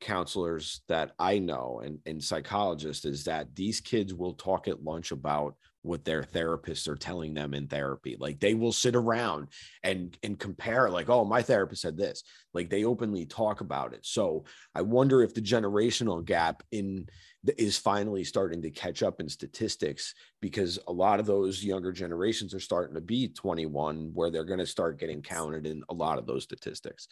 counselors 0.02 0.82
that 0.88 1.12
I 1.18 1.38
know 1.38 1.80
and, 1.82 2.00
and 2.04 2.22
psychologists 2.22 3.06
is 3.06 3.24
that 3.24 3.54
these 3.54 3.80
kids 3.80 4.12
will 4.12 4.34
talk 4.34 4.68
at 4.68 4.84
lunch 4.84 5.10
about 5.10 5.56
what 5.88 6.04
their 6.04 6.22
therapists 6.22 6.86
are 6.86 6.96
telling 6.96 7.34
them 7.34 7.54
in 7.54 7.66
therapy 7.66 8.16
like 8.20 8.38
they 8.38 8.54
will 8.54 8.72
sit 8.72 8.94
around 8.94 9.48
and 9.82 10.16
and 10.22 10.38
compare 10.38 10.90
like 10.90 11.08
oh 11.08 11.24
my 11.24 11.42
therapist 11.42 11.82
said 11.82 11.96
this. 11.96 12.22
Like 12.54 12.70
they 12.70 12.84
openly 12.84 13.26
talk 13.26 13.60
about 13.60 13.92
it. 13.94 14.04
So 14.04 14.44
i 14.74 14.82
wonder 14.82 15.22
if 15.22 15.34
the 15.34 15.40
generational 15.40 16.24
gap 16.24 16.62
in 16.70 17.08
is 17.56 17.78
finally 17.78 18.24
starting 18.24 18.60
to 18.62 18.70
catch 18.70 19.02
up 19.02 19.20
in 19.20 19.28
statistics 19.28 20.14
because 20.42 20.78
a 20.88 20.92
lot 20.92 21.20
of 21.20 21.26
those 21.26 21.64
younger 21.64 21.92
generations 21.92 22.52
are 22.52 22.60
starting 22.60 22.94
to 22.94 23.00
be 23.00 23.28
21 23.28 24.10
where 24.12 24.30
they're 24.30 24.44
going 24.44 24.58
to 24.58 24.66
start 24.66 24.98
getting 24.98 25.22
counted 25.22 25.66
in 25.66 25.82
a 25.88 25.94
lot 25.94 26.18
of 26.18 26.26
those 26.26 26.42
statistics 26.42 27.08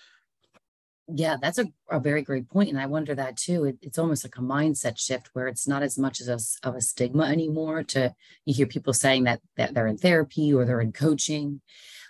yeah, 1.09 1.37
that's 1.41 1.59
a, 1.59 1.67
a 1.91 2.01
very 2.01 2.23
great 2.23 2.49
point. 2.49 2.71
And 2.71 2.81
I 2.81 2.87
wonder 2.87 3.15
that 3.15 3.37
too. 3.37 3.65
It, 3.65 3.79
it's 3.81 3.99
almost 3.99 4.25
like 4.25 4.37
a 4.37 4.41
mindset 4.41 4.99
shift 4.99 5.31
where 5.33 5.47
it's 5.47 5.69
not 5.69 5.83
as 5.83 5.99
much 5.99 6.21
as 6.21 6.29
a, 6.29 6.69
of 6.69 6.75
a 6.75 6.81
stigma 6.81 7.25
anymore 7.25 7.85
to 7.85 8.15
you 8.45 8.55
hear 8.55 8.67
people 8.67 8.93
saying 8.93 9.25
that, 9.25 9.41
that 9.57 9.75
they're 9.75 9.87
in 9.87 9.99
therapy 9.99 10.53
or 10.53 10.65
they're 10.65 10.81
in 10.81 10.93
coaching. 10.93 11.61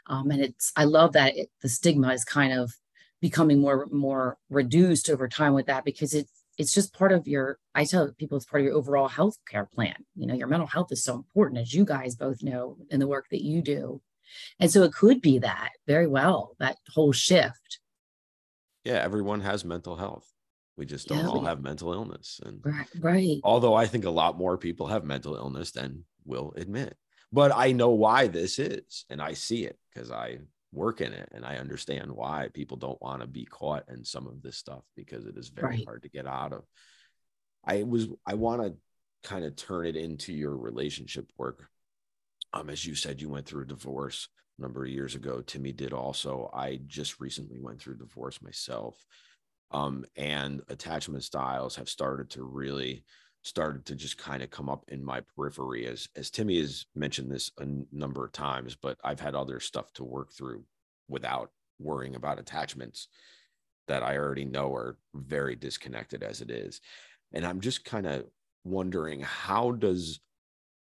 Um, 0.06 0.30
and 0.30 0.40
it's, 0.40 0.72
I 0.76 0.84
love 0.84 1.12
that 1.12 1.36
it, 1.36 1.50
the 1.60 1.68
stigma 1.68 2.12
is 2.12 2.24
kind 2.24 2.52
of 2.52 2.72
becoming 3.20 3.60
more, 3.60 3.86
more 3.90 4.38
reduced 4.48 5.10
over 5.10 5.28
time 5.28 5.52
with 5.52 5.66
that 5.66 5.84
because 5.84 6.14
it's, 6.14 6.30
it's 6.58 6.72
just 6.72 6.94
part 6.94 7.12
of 7.12 7.28
your 7.28 7.58
i 7.74 7.84
tell 7.84 8.10
people 8.16 8.36
it's 8.36 8.46
part 8.46 8.62
of 8.62 8.64
your 8.64 8.74
overall 8.74 9.08
health 9.08 9.36
care 9.46 9.68
plan 9.74 9.94
you 10.14 10.26
know 10.26 10.34
your 10.34 10.46
mental 10.46 10.66
health 10.66 10.90
is 10.90 11.04
so 11.04 11.14
important 11.14 11.60
as 11.60 11.74
you 11.74 11.84
guys 11.84 12.14
both 12.14 12.42
know 12.42 12.78
in 12.90 12.98
the 12.98 13.06
work 13.06 13.26
that 13.30 13.44
you 13.44 13.60
do 13.60 14.00
and 14.58 14.70
so 14.70 14.82
it 14.82 14.92
could 14.94 15.20
be 15.20 15.38
that 15.38 15.70
very 15.86 16.06
well 16.06 16.56
that 16.58 16.78
whole 16.94 17.12
shift 17.12 17.78
yeah 18.86 19.02
everyone 19.02 19.40
has 19.40 19.64
mental 19.64 19.96
health. 19.96 20.26
We 20.76 20.86
just 20.86 21.08
don't 21.08 21.18
Yeah. 21.18 21.28
all 21.28 21.44
have 21.44 21.60
mental 21.60 21.92
illness 21.92 22.40
and 22.44 22.60
right 22.64 22.86
right. 23.00 23.40
although 23.42 23.74
i 23.74 23.86
think 23.86 24.04
a 24.04 24.10
lot 24.22 24.38
more 24.38 24.56
people 24.58 24.86
have 24.86 25.04
mental 25.04 25.34
illness 25.34 25.72
than 25.72 26.04
will 26.24 26.52
admit. 26.56 26.96
But 27.32 27.50
i 27.54 27.72
know 27.72 27.90
why 27.90 28.28
this 28.28 28.58
is 28.58 29.04
and 29.10 29.20
i 29.20 29.32
see 29.34 29.64
it 29.64 29.78
because 29.88 30.10
i 30.10 30.38
work 30.72 31.00
in 31.00 31.12
it 31.12 31.28
and 31.32 31.44
i 31.44 31.56
understand 31.56 32.10
why 32.12 32.48
people 32.52 32.76
don't 32.76 33.00
want 33.00 33.20
to 33.22 33.26
be 33.26 33.44
caught 33.46 33.84
in 33.88 34.04
some 34.04 34.26
of 34.26 34.42
this 34.42 34.56
stuff 34.58 34.84
because 34.94 35.24
it 35.26 35.36
is 35.36 35.48
very 35.48 35.76
Right. 35.76 35.84
hard 35.86 36.02
to 36.02 36.08
get 36.10 36.26
out 36.26 36.52
of. 36.52 36.62
I 37.64 37.82
was 37.82 38.06
i 38.26 38.34
want 38.34 38.62
to 38.62 38.74
kind 39.28 39.44
of 39.44 39.56
turn 39.56 39.86
it 39.86 39.96
into 39.96 40.32
your 40.32 40.56
relationship 40.56 41.26
work. 41.36 41.58
Um 42.52 42.70
as 42.70 42.84
you 42.86 42.94
said 42.94 43.20
you 43.22 43.28
went 43.30 43.46
through 43.46 43.62
a 43.64 43.66
divorce 43.76 44.28
number 44.58 44.84
of 44.84 44.90
years 44.90 45.14
ago 45.14 45.42
timmy 45.42 45.72
did 45.72 45.92
also. 45.92 46.50
I 46.52 46.80
just 46.86 47.20
recently 47.20 47.58
went 47.60 47.80
through 47.80 47.98
divorce 47.98 48.40
myself 48.42 49.04
um 49.70 50.04
and 50.16 50.62
attachment 50.68 51.24
styles 51.24 51.76
have 51.76 51.88
started 51.88 52.30
to 52.30 52.44
really 52.44 53.04
started 53.42 53.84
to 53.86 53.94
just 53.94 54.18
kind 54.18 54.42
of 54.42 54.50
come 54.50 54.68
up 54.68 54.84
in 54.88 55.04
my 55.04 55.20
periphery 55.20 55.86
as 55.86 56.08
as 56.16 56.30
Timmy 56.30 56.60
has 56.60 56.86
mentioned 56.94 57.30
this 57.30 57.50
a 57.58 57.62
n- 57.62 57.86
number 57.92 58.24
of 58.24 58.32
times 58.32 58.76
but 58.80 58.98
I've 59.04 59.20
had 59.20 59.34
other 59.34 59.60
stuff 59.60 59.92
to 59.94 60.04
work 60.04 60.32
through 60.32 60.64
without 61.08 61.50
worrying 61.78 62.16
about 62.16 62.38
attachments 62.38 63.08
that 63.88 64.02
I 64.02 64.16
already 64.16 64.44
know 64.44 64.74
are 64.74 64.98
very 65.14 65.54
disconnected 65.54 66.22
as 66.22 66.40
it 66.40 66.50
is. 66.50 66.80
And 67.32 67.46
I'm 67.46 67.60
just 67.60 67.84
kind 67.84 68.06
of 68.06 68.26
wondering 68.64 69.20
how 69.20 69.72
does 69.72 70.20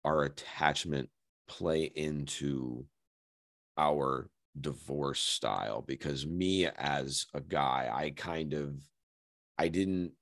our 0.03 0.23
attachment 0.23 1.09
play 1.47 1.83
into 1.83 2.85
our 3.77 4.29
divorce 4.59 5.19
style 5.19 5.83
because 5.85 6.25
me 6.25 6.65
as 6.65 7.27
a 7.33 7.41
guy 7.41 7.91
I 7.93 8.09
kind 8.11 8.53
of 8.53 8.81
I 9.57 9.67
didn't 9.67 10.13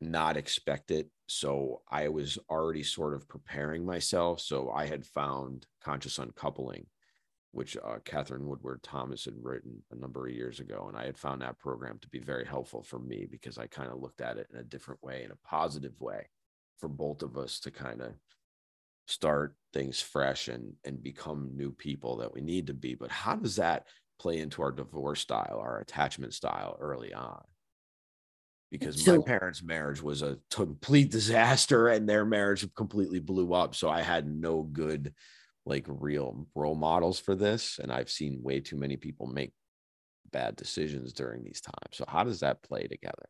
not 0.00 0.36
expect 0.36 0.90
it. 0.90 1.08
So 1.28 1.82
I 1.88 2.08
was 2.08 2.38
already 2.48 2.82
sort 2.82 3.14
of 3.14 3.28
preparing 3.28 3.84
myself. 3.84 4.40
So 4.40 4.70
I 4.70 4.86
had 4.86 5.04
found 5.04 5.66
conscious 5.82 6.18
uncoupling, 6.18 6.86
which 7.52 7.76
uh, 7.76 7.98
Katherine 8.04 8.46
Woodward 8.46 8.82
Thomas 8.82 9.26
had 9.26 9.34
written 9.40 9.82
a 9.92 9.96
number 9.96 10.26
of 10.26 10.34
years 10.34 10.58
ago. 10.60 10.86
And 10.88 10.96
I 10.96 11.04
had 11.04 11.18
found 11.18 11.42
that 11.42 11.58
program 11.58 11.98
to 12.00 12.08
be 12.08 12.18
very 12.18 12.44
helpful 12.44 12.82
for 12.82 12.98
me 12.98 13.26
because 13.30 13.58
I 13.58 13.66
kind 13.66 13.90
of 13.90 14.00
looked 14.00 14.20
at 14.20 14.38
it 14.38 14.48
in 14.52 14.58
a 14.58 14.64
different 14.64 15.02
way, 15.02 15.22
in 15.22 15.30
a 15.30 15.48
positive 15.48 16.00
way 16.00 16.28
for 16.78 16.88
both 16.88 17.22
of 17.22 17.36
us 17.36 17.60
to 17.60 17.70
kind 17.70 18.00
of 18.00 18.14
start 19.10 19.56
things 19.72 20.00
fresh 20.00 20.48
and 20.48 20.74
and 20.84 21.02
become 21.02 21.56
new 21.56 21.72
people 21.72 22.16
that 22.18 22.32
we 22.32 22.40
need 22.40 22.66
to 22.68 22.74
be 22.74 22.94
but 22.94 23.10
how 23.10 23.34
does 23.36 23.56
that 23.56 23.86
play 24.18 24.38
into 24.38 24.62
our 24.62 24.72
divorce 24.72 25.20
style 25.20 25.58
our 25.60 25.78
attachment 25.80 26.34
style 26.34 26.76
early 26.80 27.12
on 27.14 27.42
because 28.70 28.96
So- 28.98 29.16
my 29.16 29.18
parents' 29.18 29.62
marriage 29.62 30.02
was 30.02 30.22
a 30.22 30.38
complete 30.50 31.10
disaster 31.10 31.88
and 31.88 32.08
their 32.08 32.24
marriage 32.24 32.72
completely 32.74 33.18
blew 33.20 33.52
up. 33.52 33.74
So 33.74 33.88
I 33.88 34.02
had 34.02 34.26
no 34.28 34.62
good, 34.62 35.14
like, 35.66 35.84
real 35.88 36.46
role 36.54 36.76
models 36.76 37.18
for 37.18 37.34
this. 37.34 37.78
And 37.78 37.92
I've 37.92 38.10
seen 38.10 38.42
way 38.42 38.60
too 38.60 38.76
many 38.76 38.96
people 38.96 39.26
make 39.26 39.52
bad 40.32 40.56
decisions 40.56 41.12
during 41.12 41.44
these 41.44 41.60
times. 41.60 41.94
So, 41.96 42.04
how 42.08 42.24
does 42.24 42.40
that 42.40 42.62
play 42.62 42.86
together? 42.86 43.28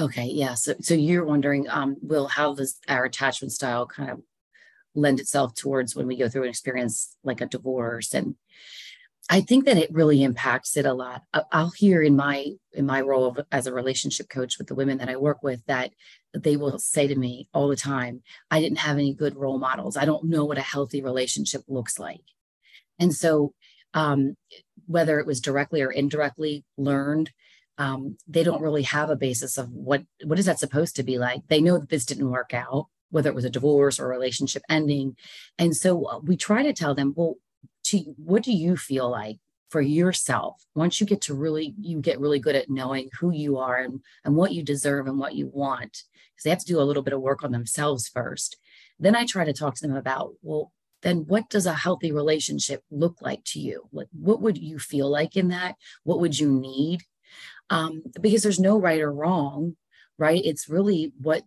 okay 0.00 0.24
yeah 0.26 0.54
so 0.54 0.74
so 0.80 0.94
you're 0.94 1.24
wondering 1.24 1.68
um 1.68 1.96
will 2.00 2.26
how 2.26 2.54
does 2.54 2.78
our 2.88 3.04
attachment 3.04 3.52
style 3.52 3.86
kind 3.86 4.10
of 4.10 4.22
lend 4.94 5.20
itself 5.20 5.54
towards 5.54 5.96
when 5.96 6.06
we 6.06 6.16
go 6.16 6.28
through 6.28 6.44
an 6.44 6.48
experience 6.48 7.16
like 7.24 7.40
a 7.40 7.46
divorce. 7.46 8.14
And 8.14 8.36
i 9.30 9.40
think 9.40 9.64
that 9.64 9.76
it 9.76 9.92
really 9.92 10.22
impacts 10.22 10.76
it 10.76 10.84
a 10.84 10.92
lot. 10.92 11.22
I'll 11.52 11.70
hear 11.70 12.02
in 12.02 12.16
my 12.16 12.48
in 12.72 12.86
my 12.86 13.00
role 13.00 13.26
of, 13.26 13.40
as 13.52 13.66
a 13.66 13.72
relationship 13.72 14.28
coach 14.28 14.58
with 14.58 14.66
the 14.66 14.74
women 14.74 14.98
that 14.98 15.08
i 15.08 15.16
work 15.16 15.42
with 15.42 15.64
that 15.66 15.92
they 16.34 16.56
will 16.56 16.78
say 16.78 17.06
to 17.06 17.14
me 17.14 17.48
all 17.54 17.68
the 17.68 17.76
time 17.76 18.22
i 18.50 18.60
didn't 18.60 18.78
have 18.78 18.96
any 18.96 19.14
good 19.14 19.36
role 19.36 19.58
models. 19.58 19.96
I 19.96 20.04
don't 20.04 20.24
know 20.24 20.44
what 20.44 20.58
a 20.58 20.62
healthy 20.74 21.02
relationship 21.02 21.62
looks 21.68 21.98
like. 21.98 22.24
And 22.98 23.14
so 23.14 23.54
um 23.94 24.36
whether 24.86 25.20
it 25.20 25.26
was 25.26 25.40
directly 25.40 25.82
or 25.82 25.90
indirectly 25.90 26.64
learned 26.76 27.30
um, 27.78 28.18
they 28.28 28.44
don't 28.44 28.62
really 28.62 28.82
have 28.82 29.10
a 29.10 29.16
basis 29.16 29.56
of 29.56 29.70
what 29.72 30.02
what 30.24 30.38
is 30.38 30.46
that 30.46 30.58
supposed 30.58 30.96
to 30.96 31.02
be 31.02 31.18
like? 31.18 31.40
They 31.48 31.60
know 31.60 31.78
that 31.78 31.88
this 31.88 32.04
didn't 32.04 32.30
work 32.30 32.52
out 32.52 32.86
whether 33.12 33.28
it 33.28 33.34
was 33.34 33.44
a 33.44 33.50
divorce 33.50 34.00
or 34.00 34.06
a 34.06 34.08
relationship 34.08 34.62
ending. 34.68 35.16
And 35.58 35.76
so 35.76 36.04
uh, 36.06 36.18
we 36.18 36.36
try 36.36 36.62
to 36.64 36.72
tell 36.72 36.94
them 36.94 37.12
well 37.14 37.36
to 37.84 37.98
what 38.16 38.42
do 38.42 38.52
you 38.52 38.76
feel 38.76 39.08
like 39.08 39.38
for 39.68 39.80
yourself 39.80 40.62
once 40.74 41.00
you 41.00 41.06
get 41.06 41.20
to 41.22 41.34
really 41.34 41.74
you 41.80 42.00
get 42.00 42.20
really 42.20 42.38
good 42.38 42.56
at 42.56 42.68
knowing 42.68 43.08
who 43.18 43.32
you 43.32 43.58
are 43.58 43.78
and, 43.78 44.00
and 44.24 44.34
what 44.34 44.52
you 44.52 44.62
deserve 44.62 45.06
and 45.06 45.18
what 45.18 45.34
you 45.34 45.46
want? 45.52 46.02
Because 46.30 46.44
they 46.44 46.50
have 46.50 46.58
to 46.60 46.66
do 46.66 46.80
a 46.80 46.84
little 46.84 47.02
bit 47.02 47.14
of 47.14 47.20
work 47.20 47.44
on 47.44 47.52
themselves 47.52 48.08
first. 48.08 48.56
Then 48.98 49.14
i 49.14 49.26
try 49.26 49.44
to 49.44 49.52
talk 49.52 49.74
to 49.76 49.86
them 49.86 49.96
about 49.96 50.32
well 50.42 50.72
then 51.02 51.24
what 51.26 51.50
does 51.50 51.66
a 51.66 51.74
healthy 51.74 52.12
relationship 52.12 52.82
look 52.90 53.20
like 53.20 53.42
to 53.44 53.60
you? 53.60 53.88
Like 53.92 54.08
what 54.12 54.40
would 54.40 54.56
you 54.56 54.78
feel 54.78 55.10
like 55.10 55.36
in 55.36 55.48
that? 55.48 55.74
What 56.04 56.20
would 56.20 56.38
you 56.38 56.50
need? 56.50 57.02
Um, 57.70 58.02
because 58.20 58.42
there's 58.42 58.60
no 58.60 58.78
right 58.78 59.00
or 59.00 59.12
wrong, 59.12 59.76
right? 60.18 60.40
It's 60.44 60.68
really 60.68 61.12
what 61.20 61.42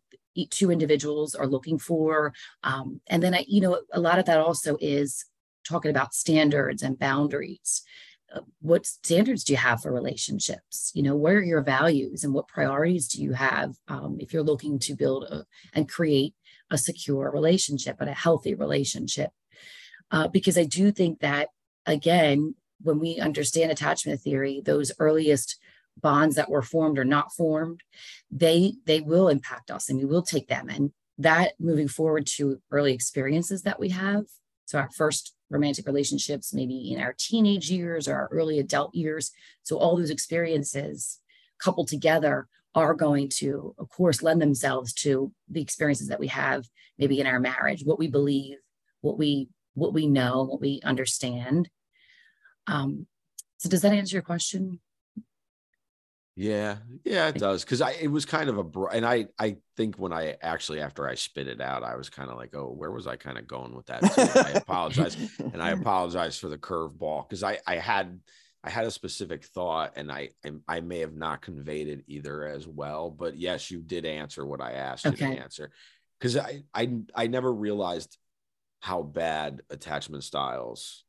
two 0.50 0.72
individuals 0.72 1.36
are 1.36 1.48
looking 1.48 1.80
for. 1.80 2.34
Um, 2.64 3.02
and 3.08 3.22
then, 3.24 3.34
I, 3.34 3.46
you 3.48 3.62
know, 3.62 3.82
a 3.92 4.00
lot 4.00 4.20
of 4.20 4.26
that 4.26 4.40
also 4.40 4.78
is 4.82 5.26
talking 5.64 5.92
about 5.92 6.14
standards 6.14 6.84
and 6.84 7.00
boundaries. 7.00 7.82
Uh, 8.34 8.42
What 8.62 8.86
standards 8.86 9.44
do 9.44 9.54
you 9.54 9.58
have 9.58 9.82
for 9.82 9.92
relationships? 9.92 10.92
You 10.94 11.04
know, 11.04 11.16
what 11.16 11.34
are 11.34 11.44
your 11.44 11.64
values 11.64 12.24
and 12.24 12.34
what 12.34 12.48
priorities 12.48 13.08
do 13.08 13.22
you 13.22 13.34
have 13.34 13.76
um, 13.88 14.18
if 14.20 14.34
you're 14.34 14.44
looking 14.44 14.80
to 14.80 14.96
build 14.96 15.24
a, 15.24 15.46
and 15.74 15.90
create 15.90 16.34
a 16.70 16.78
secure 16.78 17.32
relationship 17.32 17.98
and 18.00 18.10
a 18.10 18.14
healthy 18.14 18.56
relationship? 18.56 19.32
Uh, 20.12 20.28
because 20.28 20.58
I 20.58 20.66
do 20.66 20.92
think 20.92 21.20
that, 21.20 21.50
again, 21.86 22.56
when 22.82 23.00
we 23.00 23.20
understand 23.20 23.72
attachment 23.72 24.20
theory, 24.22 24.62
those 24.64 24.92
earliest 25.00 25.58
bonds 26.02 26.36
that 26.36 26.50
were 26.50 26.62
formed 26.62 27.00
or 27.00 27.06
not 27.06 27.34
formed 27.34 27.82
they 28.32 28.74
they 28.86 29.02
will 29.02 29.28
impact 29.28 29.72
us 29.72 29.90
and 29.90 29.98
we 29.98 30.06
will 30.06 30.22
take 30.22 30.48
them. 30.48 30.70
And 30.70 30.92
that 31.18 31.54
moving 31.60 31.88
forward 31.88 32.28
to 32.36 32.62
early 32.72 32.94
experiences 32.94 33.62
that 33.64 33.80
we 33.80 33.90
have 33.90 34.26
so 34.66 34.80
our 34.80 34.90
first 34.96 35.34
romantic 35.50 35.86
relationships 35.86 36.54
maybe 36.54 36.92
in 36.92 37.00
our 37.00 37.16
teenage 37.18 37.70
years 37.70 38.08
or 38.08 38.16
our 38.16 38.30
early 38.32 38.60
adult 38.60 38.94
years. 38.94 39.32
So 39.64 39.78
all 39.78 39.96
those 39.96 40.10
experiences 40.10 41.20
coupled 41.60 41.88
together 41.88 42.48
are 42.74 42.94
going 42.94 43.30
to 43.30 43.74
of 43.78 43.90
course 43.90 44.22
lend 44.22 44.42
themselves 44.42 44.92
to 44.92 45.32
the 45.50 45.62
experiences 45.62 46.10
that 46.10 46.20
we 46.20 46.28
have 46.28 46.66
maybe 46.98 47.20
in 47.20 47.28
our 47.28 47.40
marriage 47.40 47.84
what 47.86 48.00
we 48.00 48.08
believe 48.08 48.58
what 49.02 49.18
we 49.18 49.48
what 49.76 49.94
we 49.94 50.08
know 50.08 50.44
what 50.44 50.60
we 50.60 50.82
understand. 50.84 51.70
Um 52.68 53.08
so 53.58 53.70
does 53.70 53.82
that 53.84 53.94
answer 53.94 54.18
your 54.18 54.24
question 54.24 54.80
Yeah, 56.38 56.78
yeah, 57.06 57.30
it 57.30 57.38
does. 57.38 57.64
Because 57.64 57.80
I 57.82 57.92
it 57.92 58.10
was 58.10 58.26
kind 58.26 58.50
of 58.50 58.58
a 58.58 58.64
bro- 58.64 58.90
and 58.90 59.06
I 59.06 59.28
I 59.40 59.58
think 59.78 59.96
when 59.98 60.12
I 60.12 60.36
actually 60.42 60.82
after 60.82 61.08
I 61.08 61.16
spit 61.16 61.48
it 61.48 61.62
out, 61.62 61.84
I 61.84 61.96
was 61.96 62.10
kind 62.10 62.30
of 62.30 62.36
like, 62.36 62.54
oh, 62.54 62.72
where 62.72 62.92
was 62.92 63.08
I 63.08 63.16
kind 63.16 63.38
of 63.38 63.48
going 63.48 63.74
with 63.74 63.86
that? 63.86 64.10
I 64.44 64.52
apologize, 64.52 65.18
and 65.54 65.64
I 65.64 65.72
apologize 65.72 66.38
for 66.38 66.50
the 66.50 66.58
curveball 66.58 67.28
because 67.30 67.42
I 67.42 67.60
I 67.66 67.76
had 67.76 68.20
I 68.66 68.70
had 68.70 68.86
a 68.86 68.92
specific 68.92 69.46
thought, 69.46 69.94
and 69.96 70.12
I 70.12 70.32
I 70.68 70.82
may 70.82 71.00
have 71.00 71.16
not 71.16 71.42
conveyed 71.42 71.88
it 71.88 72.04
either 72.08 72.46
as 72.46 72.68
well. 72.68 73.12
But 73.12 73.38
yes, 73.38 73.72
you 73.72 73.82
did 73.82 74.06
answer 74.06 74.46
what 74.46 74.60
I 74.62 74.74
asked 74.74 75.08
you 75.10 75.12
Okay. 75.14 75.26
to 75.32 75.40
answer 75.42 75.72
because 76.20 76.36
I 76.36 76.64
I 76.74 77.00
I 77.16 77.28
never 77.28 77.54
realized 77.54 78.18
how 78.82 79.04
bad 79.04 79.64
attachment 79.70 80.26
styles 80.26 81.05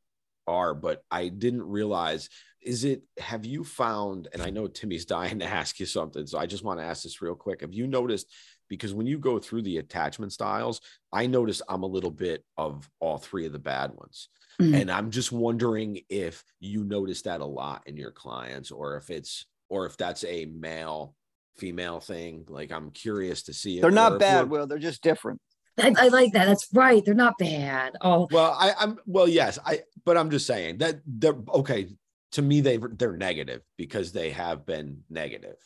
are, 0.47 0.75
but 0.75 1.03
I 1.11 1.29
didn't 1.29 1.63
realize 1.63 2.29
is 2.63 2.85
it 2.85 3.03
have 3.19 3.45
you 3.45 3.63
found 3.63 4.27
and 4.33 4.43
i 4.43 4.51
know 4.51 4.67
timmy's 4.67 5.05
dying 5.17 5.39
to 5.39 5.45
ask 5.45 5.79
you 5.79 5.87
something 5.87 6.27
so 6.27 6.37
i 6.37 6.47
just 6.47 6.65
want 6.65 6.81
to 6.81 6.85
ask 6.85 7.05
this 7.05 7.23
real 7.23 7.35
quick 7.37 7.61
have 7.61 7.73
you 7.73 7.87
noticed 7.87 8.27
because 8.69 8.93
when 8.93 9.07
you 9.07 9.19
go 9.19 9.39
through 9.39 9.63
the 9.63 9.79
attachment 9.79 10.33
styles 10.33 10.81
i 11.13 11.27
notice 11.29 11.63
i'm 11.69 11.85
a 11.85 11.87
little 11.87 12.11
bit 12.11 12.45
of 12.57 12.89
all 12.99 13.19
three 13.19 13.47
of 13.47 13.53
the 13.53 13.59
bad 13.59 13.93
ones 13.95 14.29
Mm. 14.61 14.81
and 14.81 14.91
i'm 14.91 15.11
just 15.11 15.31
wondering 15.31 16.01
if 16.09 16.43
you 16.59 16.83
notice 16.83 17.23
that 17.23 17.41
a 17.43 17.45
lot 17.45 17.83
in 17.87 17.97
your 17.97 18.11
clients 18.11 18.71
or 18.73 18.97
if 18.97 19.11
it's 19.11 19.45
or 19.69 19.85
if 19.87 19.97
that's 19.99 20.25
a 20.25 20.47
male 20.47 21.15
female 21.59 22.01
thing 22.01 22.47
like 22.49 22.73
i'm 22.73 22.91
curious 22.91 23.43
to 23.45 23.53
see 23.53 23.81
They're 23.81 23.91
or 23.91 23.93
not 23.93 24.19
bad, 24.19 24.49
we're- 24.49 24.61
Will. 24.63 24.67
They're 24.67 24.79
just 24.79 25.03
different. 25.03 25.41
I, 25.79 25.95
I 25.99 26.09
like 26.09 26.33
that. 26.33 26.47
That's 26.47 26.69
right. 26.73 27.05
They're 27.05 27.15
not 27.15 27.39
bad. 27.39 27.97
Oh, 28.01 28.29
Well, 28.31 28.57
I, 28.59 28.73
I'm 28.79 28.99
well, 29.07 29.29
yes, 29.29 29.59
I 29.65 29.83
but 30.05 30.17
I'm 30.17 30.31
just 30.31 30.47
saying 30.47 30.79
that 30.79 31.01
they're 31.07 31.37
okay. 31.55 31.89
To 32.33 32.43
me, 32.43 32.61
they 32.61 32.79
they're 32.79 33.17
negative 33.17 33.63
because 33.77 34.13
they 34.13 34.31
have 34.31 34.67
been 34.67 35.03
negative. 35.09 35.57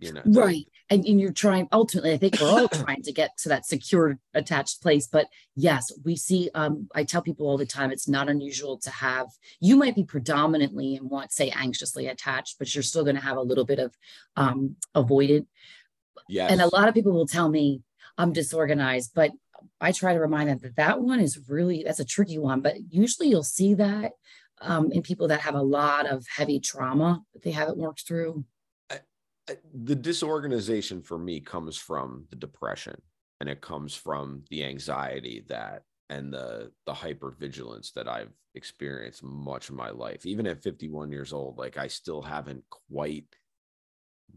you 0.00 0.12
know 0.12 0.22
right 0.26 0.66
and, 0.88 1.04
and 1.04 1.20
you're 1.20 1.32
trying 1.32 1.68
ultimately 1.72 2.12
i 2.12 2.16
think 2.16 2.40
we're 2.40 2.48
all 2.48 2.68
trying 2.68 3.02
to 3.02 3.12
get 3.12 3.36
to 3.36 3.48
that 3.50 3.66
secure 3.66 4.18
attached 4.34 4.82
place 4.82 5.06
but 5.06 5.26
yes 5.54 5.92
we 6.04 6.16
see 6.16 6.50
um, 6.54 6.88
i 6.94 7.04
tell 7.04 7.22
people 7.22 7.46
all 7.46 7.58
the 7.58 7.66
time 7.66 7.92
it's 7.92 8.08
not 8.08 8.28
unusual 8.28 8.78
to 8.78 8.90
have 8.90 9.26
you 9.60 9.76
might 9.76 9.94
be 9.94 10.04
predominantly 10.04 10.96
and 10.96 11.10
want 11.10 11.32
say 11.32 11.50
anxiously 11.50 12.06
attached 12.06 12.58
but 12.58 12.74
you're 12.74 12.82
still 12.82 13.04
going 13.04 13.16
to 13.16 13.22
have 13.22 13.36
a 13.36 13.42
little 13.42 13.64
bit 13.64 13.78
of 13.78 13.94
um, 14.36 14.76
avoided 14.94 15.46
yes. 16.28 16.50
and 16.50 16.60
a 16.60 16.74
lot 16.74 16.88
of 16.88 16.94
people 16.94 17.12
will 17.12 17.26
tell 17.26 17.48
me 17.48 17.82
i'm 18.16 18.32
disorganized 18.32 19.12
but 19.14 19.30
i 19.80 19.92
try 19.92 20.12
to 20.14 20.20
remind 20.20 20.48
them 20.48 20.58
that 20.62 20.76
that 20.76 21.00
one 21.00 21.20
is 21.20 21.38
really 21.48 21.82
that's 21.84 22.00
a 22.00 22.04
tricky 22.04 22.38
one 22.38 22.60
but 22.60 22.74
usually 22.90 23.28
you'll 23.28 23.42
see 23.42 23.74
that 23.74 24.12
um, 24.62 24.92
in 24.92 25.00
people 25.00 25.28
that 25.28 25.40
have 25.40 25.54
a 25.54 25.62
lot 25.62 26.06
of 26.06 26.26
heavy 26.34 26.60
trauma 26.60 27.22
that 27.32 27.42
they 27.42 27.50
haven't 27.50 27.78
worked 27.78 28.06
through 28.06 28.44
the 29.74 29.96
disorganization 29.96 31.02
for 31.02 31.18
me 31.18 31.40
comes 31.40 31.76
from 31.76 32.24
the 32.30 32.36
depression 32.36 33.00
and 33.40 33.48
it 33.48 33.60
comes 33.60 33.94
from 33.94 34.44
the 34.50 34.64
anxiety 34.64 35.44
that 35.48 35.82
and 36.10 36.32
the 36.32 36.70
the 36.86 36.92
hypervigilance 36.92 37.92
that 37.94 38.08
I've 38.08 38.32
experienced 38.54 39.22
much 39.22 39.68
of 39.68 39.76
my 39.76 39.90
life. 39.90 40.26
Even 40.26 40.46
at 40.46 40.62
51 40.62 41.12
years 41.12 41.32
old, 41.32 41.56
like 41.56 41.78
I 41.78 41.86
still 41.86 42.20
haven't 42.20 42.64
quite 42.90 43.26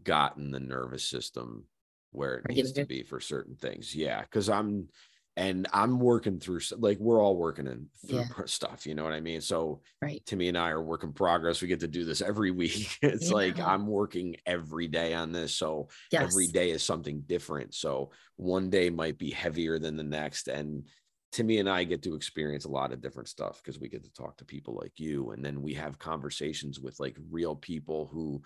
gotten 0.02 0.50
the 0.50 0.60
nervous 0.60 1.04
system 1.04 1.64
where 2.12 2.36
it 2.36 2.48
needs 2.48 2.72
to 2.72 2.84
be 2.84 3.02
for 3.02 3.20
certain 3.20 3.56
things. 3.56 3.94
Yeah, 3.94 4.22
because 4.22 4.48
I'm 4.48 4.88
and 5.36 5.66
I'm 5.72 5.98
working 5.98 6.38
through 6.38 6.60
like 6.78 6.98
we're 6.98 7.20
all 7.20 7.36
working 7.36 7.66
in 7.66 7.88
through 8.06 8.20
yeah. 8.20 8.44
stuff, 8.46 8.86
you 8.86 8.94
know 8.94 9.02
what 9.02 9.12
I 9.12 9.20
mean? 9.20 9.40
So 9.40 9.80
right. 10.00 10.22
Timmy 10.26 10.48
and 10.48 10.56
I 10.56 10.70
are 10.70 10.82
work 10.82 11.02
in 11.02 11.12
progress. 11.12 11.60
We 11.60 11.66
get 11.66 11.80
to 11.80 11.88
do 11.88 12.04
this 12.04 12.22
every 12.22 12.50
week. 12.52 12.98
It's 13.02 13.28
yeah. 13.28 13.34
like 13.34 13.58
I'm 13.58 13.86
working 13.86 14.36
every 14.46 14.86
day 14.86 15.12
on 15.12 15.32
this. 15.32 15.54
So 15.54 15.88
yes. 16.12 16.22
every 16.22 16.46
day 16.46 16.70
is 16.70 16.84
something 16.84 17.22
different. 17.26 17.74
So 17.74 18.12
one 18.36 18.70
day 18.70 18.90
might 18.90 19.18
be 19.18 19.30
heavier 19.30 19.78
than 19.78 19.96
the 19.96 20.04
next. 20.04 20.46
And 20.46 20.84
Timmy 21.32 21.58
and 21.58 21.68
I 21.68 21.82
get 21.82 22.02
to 22.04 22.14
experience 22.14 22.64
a 22.64 22.70
lot 22.70 22.92
of 22.92 23.00
different 23.00 23.28
stuff 23.28 23.60
because 23.60 23.80
we 23.80 23.88
get 23.88 24.04
to 24.04 24.12
talk 24.12 24.36
to 24.36 24.44
people 24.44 24.78
like 24.80 24.92
you. 24.98 25.32
And 25.32 25.44
then 25.44 25.62
we 25.62 25.74
have 25.74 25.98
conversations 25.98 26.78
with 26.78 27.00
like 27.00 27.16
real 27.28 27.56
people 27.56 28.08
who 28.12 28.40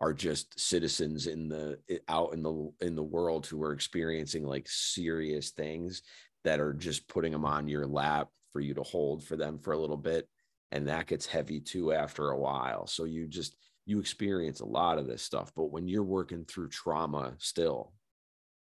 are 0.00 0.12
just 0.12 0.58
citizens 0.58 1.28
in 1.28 1.48
the 1.48 1.78
out 2.08 2.34
in 2.34 2.42
the 2.42 2.72
in 2.80 2.96
the 2.96 3.02
world 3.02 3.46
who 3.46 3.62
are 3.62 3.72
experiencing 3.72 4.44
like 4.44 4.66
serious 4.68 5.50
things 5.50 6.02
that 6.44 6.60
are 6.60 6.72
just 6.72 7.08
putting 7.08 7.32
them 7.32 7.44
on 7.44 7.68
your 7.68 7.86
lap 7.86 8.28
for 8.52 8.60
you 8.60 8.74
to 8.74 8.82
hold 8.82 9.24
for 9.24 9.36
them 9.36 9.58
for 9.58 9.72
a 9.72 9.78
little 9.78 9.96
bit 9.96 10.28
and 10.70 10.88
that 10.88 11.06
gets 11.06 11.26
heavy 11.26 11.60
too 11.60 11.92
after 11.92 12.30
a 12.30 12.38
while. 12.38 12.86
So 12.86 13.04
you 13.04 13.26
just 13.26 13.56
you 13.84 13.98
experience 13.98 14.60
a 14.60 14.66
lot 14.66 14.98
of 14.98 15.06
this 15.06 15.22
stuff 15.22 15.52
but 15.56 15.72
when 15.72 15.88
you're 15.88 16.04
working 16.04 16.44
through 16.44 16.68
trauma 16.68 17.34
still 17.38 17.92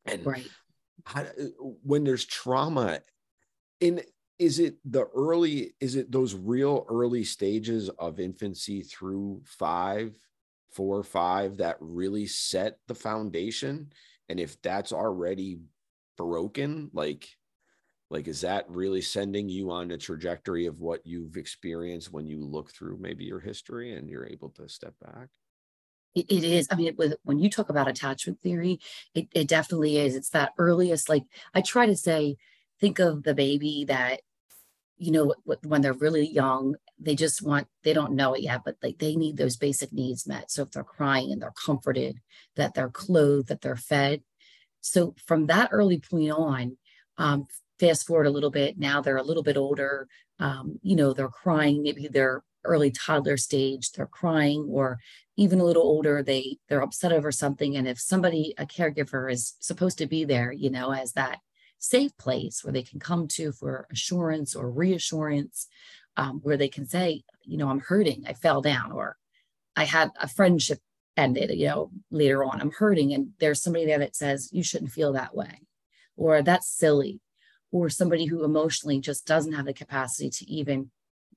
and 0.06 0.26
right. 0.26 0.48
how, 1.04 1.22
uh, 1.22 1.44
when 1.82 2.02
there's 2.02 2.24
trauma 2.24 3.00
in 3.80 4.00
is 4.38 4.58
it 4.58 4.76
the 4.84 5.04
early 5.14 5.74
is 5.80 5.96
it 5.96 6.10
those 6.10 6.34
real 6.34 6.84
early 6.88 7.24
stages 7.24 7.88
of 7.90 8.18
infancy 8.18 8.82
through 8.82 9.40
five 9.44 10.18
four 10.70 11.02
five 11.02 11.58
that 11.58 11.76
really 11.80 12.26
set 12.26 12.78
the 12.88 12.94
foundation? 12.94 13.92
And 14.28 14.40
if 14.40 14.60
that's 14.60 14.92
already 14.92 15.60
broken 16.16 16.90
like 16.92 17.28
like 18.14 18.28
is 18.28 18.42
that 18.42 18.64
really 18.68 19.02
sending 19.02 19.48
you 19.48 19.72
on 19.72 19.90
a 19.90 19.98
trajectory 19.98 20.66
of 20.66 20.80
what 20.80 21.04
you've 21.04 21.36
experienced 21.36 22.12
when 22.12 22.28
you 22.28 22.44
look 22.44 22.70
through 22.70 22.96
maybe 22.96 23.24
your 23.24 23.40
history 23.40 23.96
and 23.96 24.08
you're 24.08 24.24
able 24.24 24.50
to 24.50 24.68
step 24.68 24.94
back? 25.04 25.30
It, 26.14 26.26
it 26.30 26.44
is. 26.44 26.68
I 26.70 26.76
mean 26.76 26.94
with, 26.96 27.16
when 27.24 27.40
you 27.40 27.50
talk 27.50 27.70
about 27.70 27.88
attachment 27.88 28.40
theory 28.40 28.78
it, 29.16 29.26
it 29.34 29.48
definitely 29.48 29.98
is. 29.98 30.14
It's 30.14 30.30
that 30.30 30.52
earliest 30.58 31.08
like 31.08 31.24
i 31.54 31.60
try 31.60 31.86
to 31.86 31.96
say 31.96 32.36
think 32.80 33.00
of 33.00 33.24
the 33.24 33.34
baby 33.34 33.84
that 33.88 34.20
you 34.96 35.10
know 35.10 35.34
when 35.64 35.82
they're 35.82 35.92
really 35.92 36.24
young 36.24 36.76
they 37.00 37.16
just 37.16 37.42
want 37.42 37.66
they 37.82 37.92
don't 37.92 38.12
know 38.12 38.34
it 38.34 38.42
yet 38.42 38.60
but 38.64 38.76
like 38.80 38.98
they 38.98 39.16
need 39.16 39.36
those 39.36 39.56
basic 39.56 39.92
needs 39.92 40.24
met. 40.24 40.52
So 40.52 40.62
if 40.62 40.70
they're 40.70 40.84
crying 40.84 41.32
and 41.32 41.42
they're 41.42 41.52
comforted 41.66 42.20
that 42.54 42.74
they're 42.74 42.90
clothed 42.90 43.48
that 43.48 43.60
they're 43.60 43.74
fed. 43.74 44.22
So 44.82 45.16
from 45.26 45.46
that 45.46 45.70
early 45.72 45.98
point 45.98 46.30
on 46.30 46.76
um, 47.18 47.46
fast 47.78 48.06
forward 48.06 48.26
a 48.26 48.30
little 48.30 48.50
bit 48.50 48.78
now 48.78 49.00
they're 49.00 49.16
a 49.16 49.22
little 49.22 49.42
bit 49.42 49.56
older 49.56 50.06
um, 50.38 50.78
you 50.82 50.96
know 50.96 51.12
they're 51.12 51.28
crying 51.28 51.82
maybe 51.82 52.08
they're 52.08 52.42
early 52.64 52.90
toddler 52.90 53.36
stage 53.36 53.92
they're 53.92 54.06
crying 54.06 54.66
or 54.70 54.98
even 55.36 55.60
a 55.60 55.64
little 55.64 55.82
older 55.82 56.22
they 56.22 56.56
they're 56.68 56.82
upset 56.82 57.12
over 57.12 57.30
something 57.30 57.76
and 57.76 57.86
if 57.86 58.00
somebody 58.00 58.54
a 58.58 58.66
caregiver 58.66 59.30
is 59.30 59.54
supposed 59.60 59.98
to 59.98 60.06
be 60.06 60.24
there 60.24 60.52
you 60.52 60.70
know 60.70 60.92
as 60.92 61.12
that 61.12 61.38
safe 61.78 62.16
place 62.16 62.64
where 62.64 62.72
they 62.72 62.82
can 62.82 62.98
come 62.98 63.28
to 63.28 63.52
for 63.52 63.86
assurance 63.92 64.54
or 64.54 64.70
reassurance 64.70 65.66
um, 66.16 66.40
where 66.42 66.56
they 66.56 66.68
can 66.68 66.86
say 66.86 67.22
you 67.42 67.58
know 67.58 67.68
i'm 67.68 67.80
hurting 67.80 68.24
i 68.26 68.32
fell 68.32 68.62
down 68.62 68.92
or 68.92 69.16
i 69.76 69.84
had 69.84 70.10
a 70.20 70.28
friendship 70.28 70.78
ended 71.16 71.50
you 71.50 71.66
know 71.66 71.90
later 72.10 72.42
on 72.44 72.60
i'm 72.60 72.72
hurting 72.72 73.12
and 73.12 73.28
there's 73.38 73.62
somebody 73.62 73.84
there 73.84 73.98
that 73.98 74.16
says 74.16 74.48
you 74.52 74.62
shouldn't 74.62 74.90
feel 74.90 75.12
that 75.12 75.36
way 75.36 75.60
or 76.16 76.42
that's 76.42 76.68
silly 76.68 77.20
or 77.74 77.90
somebody 77.90 78.26
who 78.26 78.44
emotionally 78.44 79.00
just 79.00 79.26
doesn't 79.26 79.54
have 79.54 79.64
the 79.64 79.74
capacity 79.74 80.30
to 80.30 80.48
even 80.48 80.92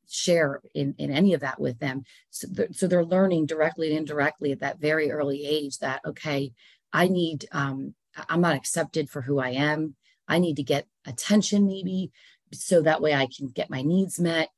share 0.07 0.61
in, 0.75 0.93
in 0.99 1.09
any 1.09 1.33
of 1.33 1.41
that 1.41 1.59
with 1.59 1.79
them. 1.79 2.03
So 2.29 2.47
they're, 2.51 2.71
so 2.71 2.85
they're 2.85 3.03
learning 3.03 3.47
directly 3.47 3.89
and 3.89 3.97
indirectly 3.97 4.51
at 4.51 4.59
that 4.59 4.79
very 4.79 5.09
early 5.09 5.47
age 5.47 5.79
that, 5.79 5.99
okay, 6.05 6.53
I 6.93 7.07
need, 7.07 7.47
um, 7.51 7.95
I'm 8.29 8.41
not 8.41 8.55
accepted 8.55 9.09
for 9.09 9.23
who 9.23 9.39
I 9.39 9.49
am. 9.49 9.95
I 10.27 10.37
need 10.37 10.57
to 10.57 10.63
get 10.63 10.85
attention 11.07 11.65
maybe 11.65 12.11
so 12.53 12.83
that 12.83 13.01
way 13.01 13.15
I 13.15 13.27
can 13.35 13.47
get 13.47 13.71
my 13.71 13.81
needs 13.81 14.19
met. 14.19 14.49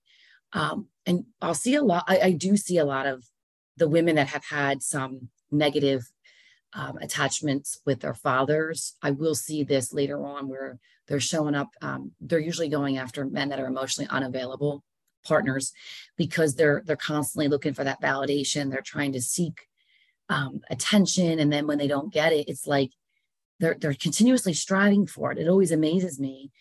Um, 0.51 0.87
and 1.05 1.27
I'll 1.41 1.53
see 1.53 1.75
a 1.75 1.81
lot, 1.81 2.03
I, 2.09 2.19
I 2.19 2.31
do 2.33 2.57
see 2.57 2.77
a 2.77 2.85
lot 2.85 3.05
of 3.05 3.23
the 3.77 3.87
women 3.87 4.17
that 4.17 4.27
have 4.27 4.43
had 4.43 4.83
some 4.83 5.29
negative 5.49 6.11
um, 6.73 6.97
attachments 6.97 7.79
with 7.85 8.01
their 8.01 8.13
fathers. 8.13 8.97
I 9.01 9.11
will 9.11 9.33
see 9.33 9.63
this 9.63 9.93
later 9.93 10.25
on 10.25 10.49
where 10.49 10.77
they're 11.09 11.19
showing 11.19 11.55
up. 11.55 11.69
Um, 11.81 12.11
they're 12.21 12.39
usually 12.39 12.69
going 12.69 12.97
after 12.97 13.25
men 13.25 13.49
that 13.49 13.59
are 13.59 13.67
emotionally 13.67 14.07
unavailable 14.09 14.83
partners 15.25 15.73
because 16.15 16.55
they're 16.55 16.83
they're 16.85 16.95
constantly 16.95 17.49
looking 17.49 17.73
for 17.73 17.83
that 17.83 18.01
validation. 18.01 18.69
They're 18.69 18.81
trying 18.81 19.11
to 19.13 19.21
seek 19.21 19.67
um, 20.29 20.61
attention, 20.69 21.39
and 21.39 21.51
then 21.51 21.67
when 21.67 21.79
they 21.79 21.87
don't 21.87 22.13
get 22.13 22.31
it, 22.31 22.47
it's 22.47 22.67
like 22.67 22.91
they're 23.59 23.75
they're 23.79 23.95
continuously 23.95 24.53
striving 24.53 25.07
for 25.07 25.31
it. 25.31 25.39
It 25.39 25.49
always 25.49 25.71
amazes 25.71 26.19
me, 26.19 26.51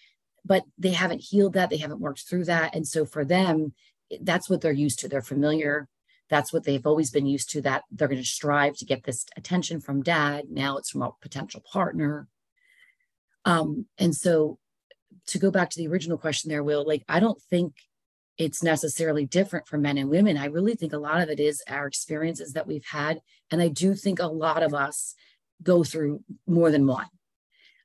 but 0.44 0.64
they 0.78 0.92
haven't 0.92 1.20
healed 1.20 1.52
that. 1.52 1.68
They 1.68 1.76
haven't 1.76 2.00
worked 2.00 2.26
through 2.28 2.46
that, 2.46 2.74
and 2.74 2.88
so 2.88 3.04
for 3.04 3.24
them, 3.24 3.74
that's 4.22 4.48
what 4.48 4.62
they're 4.62 4.72
used 4.72 4.98
to. 5.00 5.08
They're 5.08 5.22
familiar 5.22 5.88
that's 6.30 6.52
what 6.52 6.64
they've 6.64 6.86
always 6.86 7.10
been 7.10 7.24
used 7.24 7.48
to 7.48 7.62
that 7.62 7.84
they're 7.90 8.06
going 8.06 8.20
to 8.20 8.26
strive 8.26 8.76
to 8.76 8.84
get 8.84 9.04
this 9.04 9.24
attention 9.38 9.80
from 9.80 10.02
dad 10.02 10.44
now 10.50 10.76
it's 10.76 10.90
from 10.90 11.00
a 11.00 11.10
potential 11.22 11.62
partner 11.72 12.28
um, 13.44 13.86
and 13.98 14.14
so 14.14 14.58
to 15.26 15.38
go 15.38 15.50
back 15.50 15.70
to 15.70 15.78
the 15.78 15.88
original 15.88 16.18
question 16.18 16.48
there 16.48 16.64
will 16.64 16.86
like 16.86 17.04
i 17.08 17.20
don't 17.20 17.40
think 17.42 17.74
it's 18.36 18.62
necessarily 18.62 19.26
different 19.26 19.66
for 19.66 19.78
men 19.78 19.98
and 19.98 20.10
women 20.10 20.36
i 20.36 20.46
really 20.46 20.74
think 20.74 20.92
a 20.92 20.98
lot 20.98 21.20
of 21.20 21.28
it 21.28 21.40
is 21.40 21.62
our 21.68 21.86
experiences 21.86 22.52
that 22.52 22.66
we've 22.66 22.86
had 22.86 23.20
and 23.50 23.60
i 23.60 23.68
do 23.68 23.94
think 23.94 24.18
a 24.18 24.26
lot 24.26 24.62
of 24.62 24.74
us 24.74 25.14
go 25.62 25.84
through 25.84 26.22
more 26.46 26.70
than 26.70 26.86
one 26.86 27.06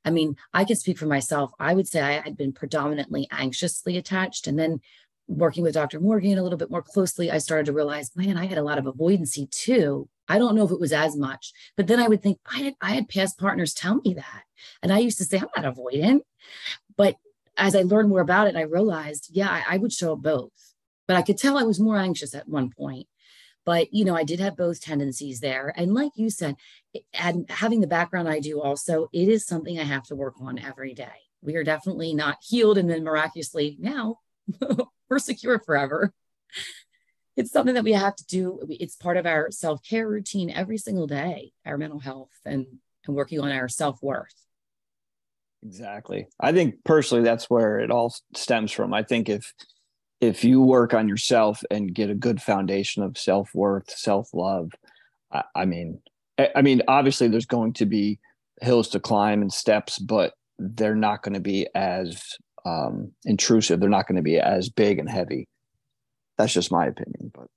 i 0.05 0.09
mean 0.09 0.35
i 0.53 0.63
can 0.63 0.75
speak 0.75 0.97
for 0.97 1.07
myself 1.07 1.51
i 1.59 1.73
would 1.73 1.87
say 1.87 2.01
i 2.01 2.21
had 2.21 2.37
been 2.37 2.53
predominantly 2.53 3.27
anxiously 3.31 3.97
attached 3.97 4.47
and 4.47 4.57
then 4.57 4.79
working 5.27 5.63
with 5.63 5.73
Dr. 5.73 5.99
Morgan 5.99 6.37
a 6.37 6.43
little 6.43 6.57
bit 6.57 6.71
more 6.71 6.81
closely, 6.81 7.31
I 7.31 7.37
started 7.37 7.65
to 7.67 7.73
realize, 7.73 8.15
man, 8.15 8.37
I 8.37 8.45
had 8.45 8.57
a 8.57 8.63
lot 8.63 8.77
of 8.77 8.85
avoidancy 8.85 9.49
too. 9.49 10.09
I 10.33 10.39
don't 10.39 10.55
know 10.55 10.65
if 10.65 10.71
it 10.71 10.79
was 10.79 10.91
as 10.91 11.15
much, 11.15 11.53
but 11.77 11.85
then 11.85 11.99
I 11.99 12.07
would 12.07 12.23
think 12.23 12.39
I 12.51 12.57
had 12.63 12.73
I 12.81 12.93
had 12.93 13.07
past 13.07 13.37
partners 13.37 13.71
tell 13.71 14.01
me 14.03 14.15
that. 14.15 14.43
And 14.81 14.91
I 14.91 14.97
used 14.97 15.19
to 15.19 15.25
say, 15.25 15.37
I'm 15.37 15.47
not 15.55 15.75
avoidant. 15.75 16.21
But 16.97 17.17
as 17.55 17.75
I 17.75 17.83
learned 17.83 18.09
more 18.09 18.21
about 18.21 18.47
it, 18.47 18.55
I 18.55 18.61
realized, 18.61 19.29
yeah, 19.31 19.47
I, 19.47 19.75
I 19.75 19.77
would 19.77 19.93
show 19.93 20.13
up 20.13 20.23
both. 20.23 20.49
But 21.07 21.17
I 21.17 21.21
could 21.21 21.37
tell 21.37 21.55
I 21.55 21.63
was 21.63 21.79
more 21.79 21.97
anxious 21.97 22.33
at 22.33 22.49
one 22.49 22.71
point. 22.71 23.05
But 23.63 23.93
you 23.93 24.05
know, 24.05 24.15
I 24.15 24.23
did 24.23 24.39
have 24.39 24.57
both 24.57 24.81
tendencies 24.81 25.39
there. 25.39 25.71
And 25.77 25.93
like 25.93 26.13
you 26.15 26.31
said, 26.31 26.55
and 27.13 27.45
having 27.51 27.81
the 27.81 27.85
background 27.85 28.27
I 28.27 28.39
do 28.39 28.59
also, 28.59 29.09
it 29.13 29.29
is 29.29 29.45
something 29.45 29.79
I 29.79 29.83
have 29.83 30.07
to 30.07 30.15
work 30.15 30.33
on 30.41 30.57
every 30.57 30.95
day. 30.95 31.13
We 31.43 31.57
are 31.57 31.63
definitely 31.63 32.15
not 32.15 32.39
healed 32.41 32.79
and 32.79 32.89
then 32.89 33.03
miraculously 33.03 33.77
now 33.79 34.17
we're 35.09 35.19
secure 35.19 35.59
forever. 35.59 36.11
It's 37.35 37.51
something 37.51 37.75
that 37.75 37.83
we 37.83 37.93
have 37.93 38.15
to 38.15 38.25
do. 38.25 38.59
It's 38.69 38.95
part 38.95 39.17
of 39.17 39.25
our 39.25 39.49
self 39.51 39.81
care 39.83 40.07
routine 40.07 40.49
every 40.49 40.77
single 40.77 41.07
day, 41.07 41.51
our 41.65 41.77
mental 41.77 41.99
health 41.99 42.31
and, 42.45 42.65
and 43.05 43.15
working 43.15 43.39
on 43.39 43.51
our 43.51 43.67
self 43.67 44.01
worth. 44.01 44.33
Exactly. 45.65 46.27
I 46.39 46.51
think 46.51 46.75
personally, 46.83 47.23
that's 47.23 47.49
where 47.49 47.79
it 47.79 47.89
all 47.89 48.13
stems 48.35 48.71
from. 48.71 48.93
I 48.93 49.03
think 49.03 49.29
if, 49.29 49.53
if 50.19 50.43
you 50.43 50.61
work 50.61 50.93
on 50.93 51.07
yourself 51.07 51.63
and 51.71 51.93
get 51.93 52.09
a 52.09 52.15
good 52.15 52.41
foundation 52.41 53.03
of 53.03 53.17
self 53.17 53.49
worth, 53.53 53.89
self 53.89 54.29
love, 54.33 54.71
I, 55.31 55.43
I 55.55 55.65
mean, 55.65 56.01
I 56.55 56.61
mean, 56.61 56.81
obviously, 56.87 57.27
there's 57.27 57.45
going 57.45 57.73
to 57.73 57.85
be 57.85 58.19
hills 58.61 58.89
to 58.89 58.99
climb 58.99 59.41
and 59.41 59.51
steps, 59.51 59.99
but 59.99 60.33
they're 60.59 60.95
not 60.95 61.23
going 61.23 61.33
to 61.33 61.39
be 61.39 61.67
as 61.75 62.21
um, 62.65 63.11
intrusive. 63.25 63.79
They're 63.79 63.89
not 63.89 64.07
going 64.07 64.17
to 64.17 64.21
be 64.21 64.39
as 64.39 64.69
big 64.69 64.99
and 64.99 65.09
heavy. 65.09 65.47
That's 66.37 66.53
just 66.53 66.71
my 66.71 66.87
opinion, 66.87 67.31
but. 67.33 67.47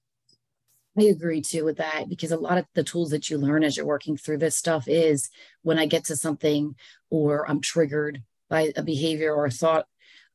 I 0.99 1.05
agree 1.05 1.43
too 1.43 1.65
with 1.65 1.77
that 1.77 2.09
because 2.09 2.33
a 2.33 2.39
lot 2.39 2.57
of 2.57 2.65
the 2.75 2.83
tools 2.83 3.11
that 3.11 3.29
you 3.29 3.37
learn 3.37 3.65
as 3.65 3.77
you're 3.77 3.85
working 3.85 4.17
through 4.17 4.39
this 4.39 4.57
stuff 4.57 4.89
is 4.89 5.29
when 5.61 5.79
I 5.79 5.85
get 5.85 6.05
to 6.05 6.17
something 6.17 6.75
or 7.11 7.49
I'm 7.49 7.61
triggered 7.61 8.23
by 8.49 8.73
a 8.77 8.83
behavior 8.83 9.35
or 9.35 9.45
a 9.45 9.51
thought, 9.51 9.87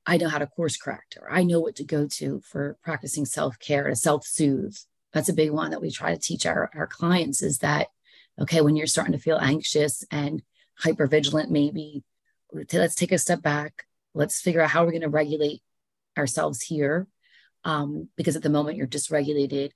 I 0.06 0.18
know 0.18 0.30
how 0.30 0.38
to 0.38 0.46
course 0.46 0.78
correct 0.78 1.18
or 1.20 1.32
I 1.32 1.44
know 1.44 1.60
what 1.60 1.76
to 1.78 1.84
go 1.84 2.06
to 2.06 2.42
for 2.42 2.78
practicing 2.84 3.26
self 3.26 3.58
care 3.58 3.88
to 3.88 3.96
self 3.96 4.26
soothe. 4.26 4.76
That's 5.14 5.30
a 5.30 5.34
big 5.34 5.52
one 5.52 5.72
that 5.72 5.82
we 5.82 5.90
try 5.90 6.14
to 6.14 6.20
teach 6.20 6.46
our, 6.46 6.70
our 6.76 6.88
clients 6.88 7.42
is 7.42 7.60
that, 7.60 7.88
okay, 8.40 8.62
when 8.62 8.76
you're 8.76 8.88
starting 8.88 9.14
to 9.14 9.20
feel 9.20 9.38
anxious 9.38 10.06
and 10.12 10.44
hyper 10.78 11.08
vigilant, 11.08 11.52
maybe 11.52 12.04
let's 12.52 12.96
take 12.96 13.12
a 13.12 13.18
step 13.18 13.42
back. 13.42 13.86
Let's 14.14 14.42
figure 14.42 14.62
out 14.62 14.70
how 14.70 14.84
we're 14.84 14.92
going 14.92 15.02
to 15.02 15.10
regulate 15.10 15.62
ourselves 16.18 16.62
here. 16.62 17.08
Um, 17.64 18.10
because 18.16 18.36
at 18.36 18.44
the 18.44 18.50
moment 18.50 18.78
you're 18.78 18.88
dysregulated, 18.88 19.72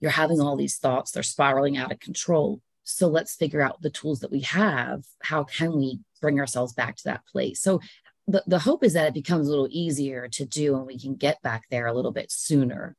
you're 0.00 0.10
having 0.10 0.40
all 0.40 0.56
these 0.56 0.76
thoughts, 0.76 1.10
they're 1.10 1.22
spiraling 1.22 1.76
out 1.76 1.92
of 1.92 2.00
control. 2.00 2.60
So 2.84 3.08
let's 3.08 3.34
figure 3.34 3.62
out 3.62 3.82
the 3.82 3.90
tools 3.90 4.20
that 4.20 4.30
we 4.30 4.40
have. 4.40 5.04
How 5.22 5.44
can 5.44 5.76
we 5.76 6.00
bring 6.20 6.38
ourselves 6.38 6.72
back 6.72 6.96
to 6.96 7.04
that 7.04 7.26
place? 7.26 7.60
So 7.60 7.80
the, 8.28 8.42
the 8.46 8.58
hope 8.58 8.84
is 8.84 8.92
that 8.94 9.08
it 9.08 9.14
becomes 9.14 9.46
a 9.46 9.50
little 9.50 9.68
easier 9.70 10.28
to 10.28 10.44
do 10.44 10.76
and 10.76 10.86
we 10.86 10.98
can 10.98 11.14
get 11.14 11.40
back 11.42 11.64
there 11.70 11.86
a 11.86 11.92
little 11.92 12.12
bit 12.12 12.30
sooner 12.30 12.96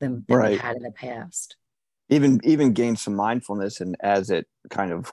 than, 0.00 0.24
than 0.26 0.36
right. 0.36 0.50
we 0.52 0.56
had 0.58 0.76
in 0.76 0.82
the 0.82 0.90
past. 0.90 1.56
Even 2.10 2.40
even 2.44 2.74
gain 2.74 2.96
some 2.96 3.14
mindfulness 3.14 3.80
and 3.80 3.96
as 4.00 4.30
it 4.30 4.46
kind 4.68 4.92
of 4.92 5.10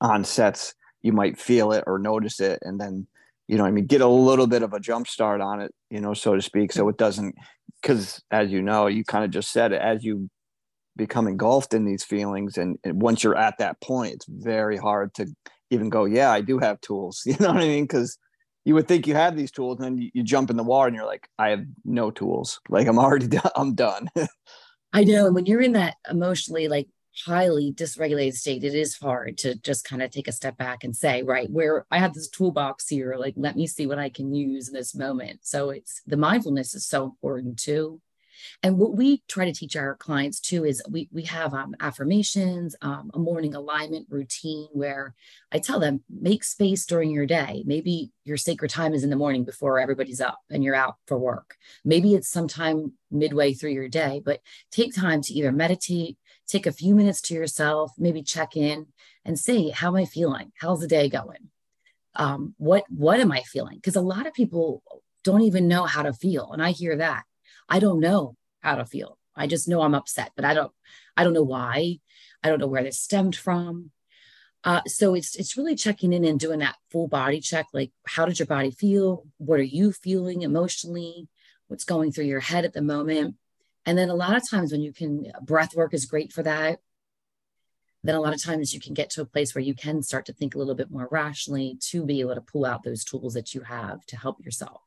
onsets, 0.00 0.74
you 1.02 1.12
might 1.12 1.38
feel 1.38 1.72
it 1.72 1.84
or 1.86 1.98
notice 1.98 2.40
it 2.40 2.60
and 2.62 2.80
then 2.80 3.06
you 3.50 3.58
know 3.58 3.64
I 3.64 3.72
mean 3.72 3.86
get 3.86 4.00
a 4.00 4.06
little 4.06 4.46
bit 4.46 4.62
of 4.62 4.72
a 4.72 4.80
jump 4.80 5.08
start 5.08 5.40
on 5.40 5.60
it, 5.60 5.74
you 5.90 6.00
know, 6.00 6.14
so 6.14 6.36
to 6.36 6.42
speak. 6.42 6.72
So 6.72 6.88
it 6.88 6.96
doesn't 6.96 7.34
because 7.82 8.22
as 8.30 8.52
you 8.52 8.62
know, 8.62 8.86
you 8.86 9.04
kind 9.04 9.24
of 9.24 9.32
just 9.32 9.50
said 9.50 9.72
it, 9.72 9.82
as 9.82 10.04
you 10.04 10.30
become 10.96 11.26
engulfed 11.26 11.74
in 11.74 11.84
these 11.84 12.04
feelings 12.04 12.58
and, 12.58 12.78
and, 12.84 13.00
once 13.00 13.24
you're 13.24 13.36
at 13.36 13.56
that 13.58 13.80
point 13.80 14.12
it's 14.12 14.26
very 14.28 14.76
hard 14.76 15.14
to 15.14 15.24
even 15.70 15.88
go 15.88 16.04
yeah 16.04 16.30
i 16.30 16.40
do 16.40 16.58
have 16.58 16.80
tools 16.80 17.22
you 17.26 17.34
know 17.40 17.46
what 17.52 17.62
i 17.62 17.68
mean? 17.68 17.84
Because 17.84 18.18
you 18.64 18.74
would 18.74 18.86
think 18.86 19.06
you 19.06 19.14
have 19.14 19.36
these 19.36 19.52
tools 19.52 19.78
and 19.78 19.84
then 19.84 19.98
you, 19.98 20.10
you, 20.12 20.22
jump 20.22 20.50
in 20.50 20.56
the 20.56 20.64
water 20.64 20.88
and 20.88 20.96
you're 20.96 21.06
like 21.06 21.26
i 21.38 21.48
have 21.50 21.64
no 21.84 22.10
tools. 22.10 22.60
Like 22.68 22.86
i'm 22.86 22.98
already 22.98 23.28
done 23.38 23.50
i'm 23.56 23.74
done. 23.74 24.08
I 24.92 25.04
know 25.04 25.26
and 25.26 25.34
when 25.34 25.46
you're 25.46 25.62
in 25.62 25.72
that 25.72 25.94
emotionally 26.10 26.68
like 26.68 26.88
highly 27.26 27.72
dysregulated 27.72 28.34
state 28.34 28.64
it 28.64 28.74
is 28.74 28.96
hard 28.96 29.36
to 29.36 29.54
just 29.56 29.84
kind 29.84 30.02
of 30.02 30.10
take 30.10 30.28
a 30.28 30.32
step 30.32 30.56
back 30.56 30.84
and 30.84 30.94
say 30.94 31.22
right 31.22 31.50
where 31.50 31.84
i 31.90 31.98
have 31.98 32.14
this 32.14 32.28
toolbox 32.28 32.88
here 32.88 33.16
like 33.18 33.34
let 33.36 33.56
me 33.56 33.66
see 33.66 33.86
what 33.86 33.98
i 33.98 34.08
can 34.08 34.32
use 34.32 34.68
in 34.68 34.74
this 34.74 34.94
moment 34.94 35.40
so 35.42 35.70
it's 35.70 36.02
the 36.06 36.16
mindfulness 36.16 36.74
is 36.74 36.86
so 36.86 37.04
important 37.04 37.58
too 37.58 38.00
and 38.62 38.78
what 38.78 38.96
we 38.96 39.22
try 39.28 39.44
to 39.44 39.52
teach 39.52 39.76
our 39.76 39.96
clients 39.96 40.40
too 40.40 40.64
is 40.64 40.82
we, 40.88 41.08
we 41.12 41.22
have 41.24 41.54
um, 41.54 41.74
affirmations, 41.80 42.76
um, 42.82 43.10
a 43.14 43.18
morning 43.18 43.54
alignment 43.54 44.06
routine 44.10 44.68
where 44.72 45.14
I 45.52 45.58
tell 45.58 45.80
them, 45.80 46.02
make 46.08 46.44
space 46.44 46.86
during 46.86 47.10
your 47.10 47.26
day. 47.26 47.62
Maybe 47.66 48.10
your 48.24 48.36
sacred 48.36 48.70
time 48.70 48.94
is 48.94 49.04
in 49.04 49.10
the 49.10 49.16
morning 49.16 49.44
before 49.44 49.78
everybody's 49.78 50.20
up 50.20 50.38
and 50.50 50.62
you're 50.62 50.74
out 50.74 50.96
for 51.06 51.18
work. 51.18 51.56
Maybe 51.84 52.14
it's 52.14 52.28
sometime 52.28 52.92
midway 53.10 53.54
through 53.54 53.70
your 53.70 53.88
day, 53.88 54.22
but 54.24 54.40
take 54.70 54.94
time 54.94 55.22
to 55.22 55.34
either 55.34 55.52
meditate, 55.52 56.16
take 56.50 56.66
a 56.66 56.72
few 56.72 56.94
minutes 56.94 57.20
to 57.22 57.34
yourself, 57.34 57.92
maybe 57.98 58.22
check 58.22 58.56
in 58.56 58.86
and 59.24 59.38
see, 59.38 59.70
how 59.70 59.88
am 59.88 59.96
I 59.96 60.04
feeling? 60.04 60.52
How's 60.60 60.80
the 60.80 60.88
day 60.88 61.08
going? 61.08 61.50
Um, 62.14 62.54
what 62.58 62.84
what 62.88 63.20
am 63.20 63.30
I 63.32 63.42
feeling? 63.42 63.76
Because 63.76 63.96
a 63.96 64.00
lot 64.00 64.26
of 64.26 64.34
people 64.34 64.82
don't 65.22 65.42
even 65.42 65.68
know 65.68 65.84
how 65.84 66.02
to 66.02 66.12
feel. 66.12 66.50
And 66.52 66.62
I 66.62 66.72
hear 66.72 66.96
that. 66.96 67.24
I 67.68 67.78
don't 67.78 68.00
know 68.00 68.36
how 68.60 68.76
to 68.76 68.84
feel. 68.84 69.18
I 69.36 69.46
just 69.46 69.68
know 69.68 69.82
I'm 69.82 69.94
upset, 69.94 70.32
but 70.34 70.44
I 70.44 70.54
don't 70.54 70.72
I 71.16 71.24
don't 71.24 71.32
know 71.32 71.42
why. 71.42 72.00
I 72.42 72.48
don't 72.48 72.58
know 72.58 72.66
where 72.66 72.82
this 72.82 72.98
stemmed 72.98 73.36
from. 73.36 73.90
Uh, 74.64 74.82
so 74.86 75.14
it's 75.14 75.36
it's 75.36 75.56
really 75.56 75.74
checking 75.74 76.12
in 76.12 76.24
and 76.24 76.38
doing 76.38 76.58
that 76.58 76.76
full 76.90 77.08
body 77.08 77.40
check. 77.40 77.66
Like, 77.72 77.92
how 78.06 78.26
did 78.26 78.38
your 78.38 78.46
body 78.46 78.70
feel? 78.70 79.26
What 79.38 79.60
are 79.60 79.62
you 79.62 79.92
feeling 79.92 80.42
emotionally? 80.42 81.28
What's 81.68 81.84
going 81.84 82.12
through 82.12 82.24
your 82.24 82.40
head 82.40 82.64
at 82.64 82.72
the 82.72 82.82
moment? 82.82 83.36
And 83.86 83.96
then 83.96 84.10
a 84.10 84.14
lot 84.14 84.36
of 84.36 84.48
times 84.48 84.72
when 84.72 84.82
you 84.82 84.92
can, 84.92 85.32
breath 85.42 85.74
work 85.74 85.94
is 85.94 86.04
great 86.04 86.32
for 86.32 86.42
that. 86.42 86.80
Then 88.02 88.14
a 88.14 88.20
lot 88.20 88.34
of 88.34 88.42
times 88.42 88.72
you 88.72 88.80
can 88.80 88.94
get 88.94 89.10
to 89.10 89.22
a 89.22 89.26
place 89.26 89.54
where 89.54 89.62
you 89.62 89.74
can 89.74 90.02
start 90.02 90.26
to 90.26 90.32
think 90.32 90.54
a 90.54 90.58
little 90.58 90.74
bit 90.74 90.90
more 90.90 91.08
rationally 91.10 91.76
to 91.90 92.04
be 92.04 92.20
able 92.20 92.34
to 92.34 92.40
pull 92.40 92.64
out 92.64 92.82
those 92.82 93.04
tools 93.04 93.34
that 93.34 93.54
you 93.54 93.60
have 93.62 94.04
to 94.06 94.16
help 94.16 94.42
yourself. 94.42 94.80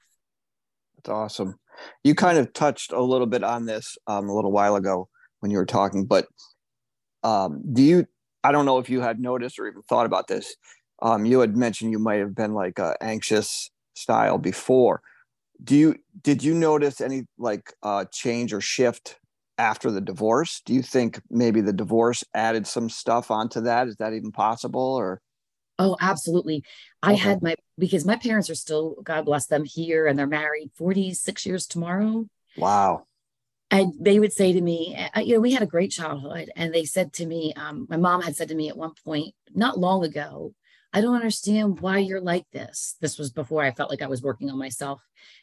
That's 0.96 1.10
awesome. 1.10 1.60
You 2.04 2.16
kind 2.16 2.38
of 2.38 2.54
touched 2.54 2.92
a 2.92 3.02
little 3.02 3.28
bit 3.28 3.44
on 3.44 3.66
this 3.66 3.98
um, 4.08 4.30
a 4.30 4.36
little 4.36 4.52
while 4.52 4.76
ago 4.76 5.10
when 5.42 5.52
you 5.52 5.58
were 5.58 5.66
talking, 5.66 6.06
but 6.06 6.28
um, 7.24 7.62
do 7.72 7.82
you? 7.82 8.08
I 8.44 8.52
don't 8.52 8.66
know 8.66 8.80
if 8.80 8.90
you 8.90 9.00
had 9.00 9.20
noticed 9.20 9.60
or 9.60 9.68
even 9.68 9.82
thought 9.84 10.06
about 10.06 10.28
this. 10.28 10.56
Um, 11.02 11.26
you 11.26 11.40
had 11.40 11.56
mentioned 11.56 11.92
you 11.92 12.00
might 12.00 12.20
have 12.20 12.36
been 12.36 12.54
like 12.54 12.80
a 12.80 12.96
anxious 13.02 13.72
style 13.94 14.38
before. 14.38 15.02
Do 15.62 15.76
you 15.76 15.96
did 16.22 16.44
you 16.44 16.54
notice 16.54 17.02
any 17.02 17.24
like 17.38 17.74
uh, 17.82 18.06
change 18.12 18.54
or 18.54 18.62
shift 18.62 19.18
after 19.58 19.92
the 19.92 20.02
divorce? 20.02 20.62
Do 20.66 20.74
you 20.74 20.82
think 20.82 21.22
maybe 21.30 21.62
the 21.62 21.74
divorce 21.74 22.24
added 22.34 22.68
some 22.68 22.90
stuff 22.90 23.32
onto 23.32 23.62
that? 23.62 23.88
Is 23.88 23.98
that 23.98 24.14
even 24.14 24.32
possible 24.32 24.96
or? 24.96 25.22
Oh, 25.80 25.98
absolutely. 26.00 26.64
I 27.02 27.14
had 27.14 27.42
my 27.42 27.56
because 27.78 28.06
my 28.06 28.16
parents 28.16 28.50
are 28.50 28.56
still, 28.56 28.96
God 29.04 29.26
bless 29.26 29.48
them, 29.48 29.66
here 29.66 30.06
and 30.06 30.18
they're 30.18 30.28
married 30.28 30.72
46 30.76 31.46
years 31.46 31.66
tomorrow. 31.66 32.28
Wow. 32.58 33.06
And 33.72 33.94
they 34.00 34.20
would 34.20 34.34
say 34.34 34.54
to 34.54 34.62
me, 34.62 34.96
uh, 35.16 35.22
you 35.22 35.34
know, 35.34 35.40
we 35.40 35.52
had 35.52 35.64
a 35.64 35.68
great 35.68 35.90
childhood. 35.90 36.52
And 36.56 36.72
they 36.72 36.86
said 36.86 37.12
to 37.14 37.26
me, 37.26 37.54
um, 37.56 37.88
my 37.90 37.98
mom 37.98 38.22
had 38.22 38.36
said 38.36 38.50
to 38.50 38.56
me 38.56 38.70
at 38.70 38.78
one 38.78 38.94
point, 39.04 39.34
not 39.52 39.80
long 39.80 40.06
ago, 40.06 40.54
I 40.94 41.02
don't 41.02 41.16
understand 41.16 41.80
why 41.80 41.98
you're 41.98 42.22
like 42.22 42.46
this. 42.52 42.96
This 43.02 43.18
was 43.18 43.32
before 43.32 43.64
I 43.64 43.72
felt 43.72 43.90
like 43.90 44.04
I 44.04 44.08
was 44.08 44.22
working 44.22 44.52
on 44.52 44.60
myself. 44.60 45.02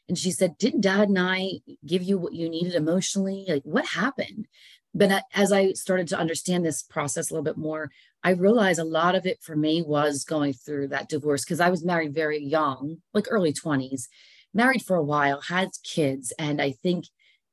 And 0.09 0.17
she 0.17 0.31
said, 0.31 0.57
Didn't 0.59 0.83
dad 0.83 1.09
and 1.09 1.19
I 1.19 1.61
give 1.85 2.03
you 2.03 2.19
what 2.19 2.35
you 2.35 2.49
needed 2.49 2.75
emotionally? 2.75 3.45
Like, 3.49 3.65
what 3.65 3.87
happened? 3.87 4.47
But 4.95 5.25
as 5.35 5.53
I 5.53 5.73
started 5.73 6.09
to 6.09 6.19
understand 6.19 6.65
this 6.65 6.83
process 6.83 7.31
a 7.31 7.35
little 7.35 7.45
bit 7.45 7.57
more, 7.57 7.91
I 8.23 8.31
realized 8.31 8.79
a 8.79 8.85
lot 8.85 9.15
of 9.15 9.27
it 9.27 9.43
for 9.43 9.57
me 9.57 9.83
was 9.83 10.25
going 10.25 10.53
through 10.53 10.89
that 10.89 11.09
divorce 11.09 11.45
because 11.45 11.61
I 11.61 11.71
was 11.71 11.85
married 11.85 12.15
very 12.15 12.43
young, 12.43 12.99
like 13.13 13.27
early 13.29 13.53
20s, 13.53 14.09
married 14.53 14.83
for 14.83 14.97
a 14.97 15.05
while, 15.05 15.41
had 15.41 15.71
kids. 15.85 16.33
And 16.39 16.61
I 16.61 16.73
think 16.73 17.07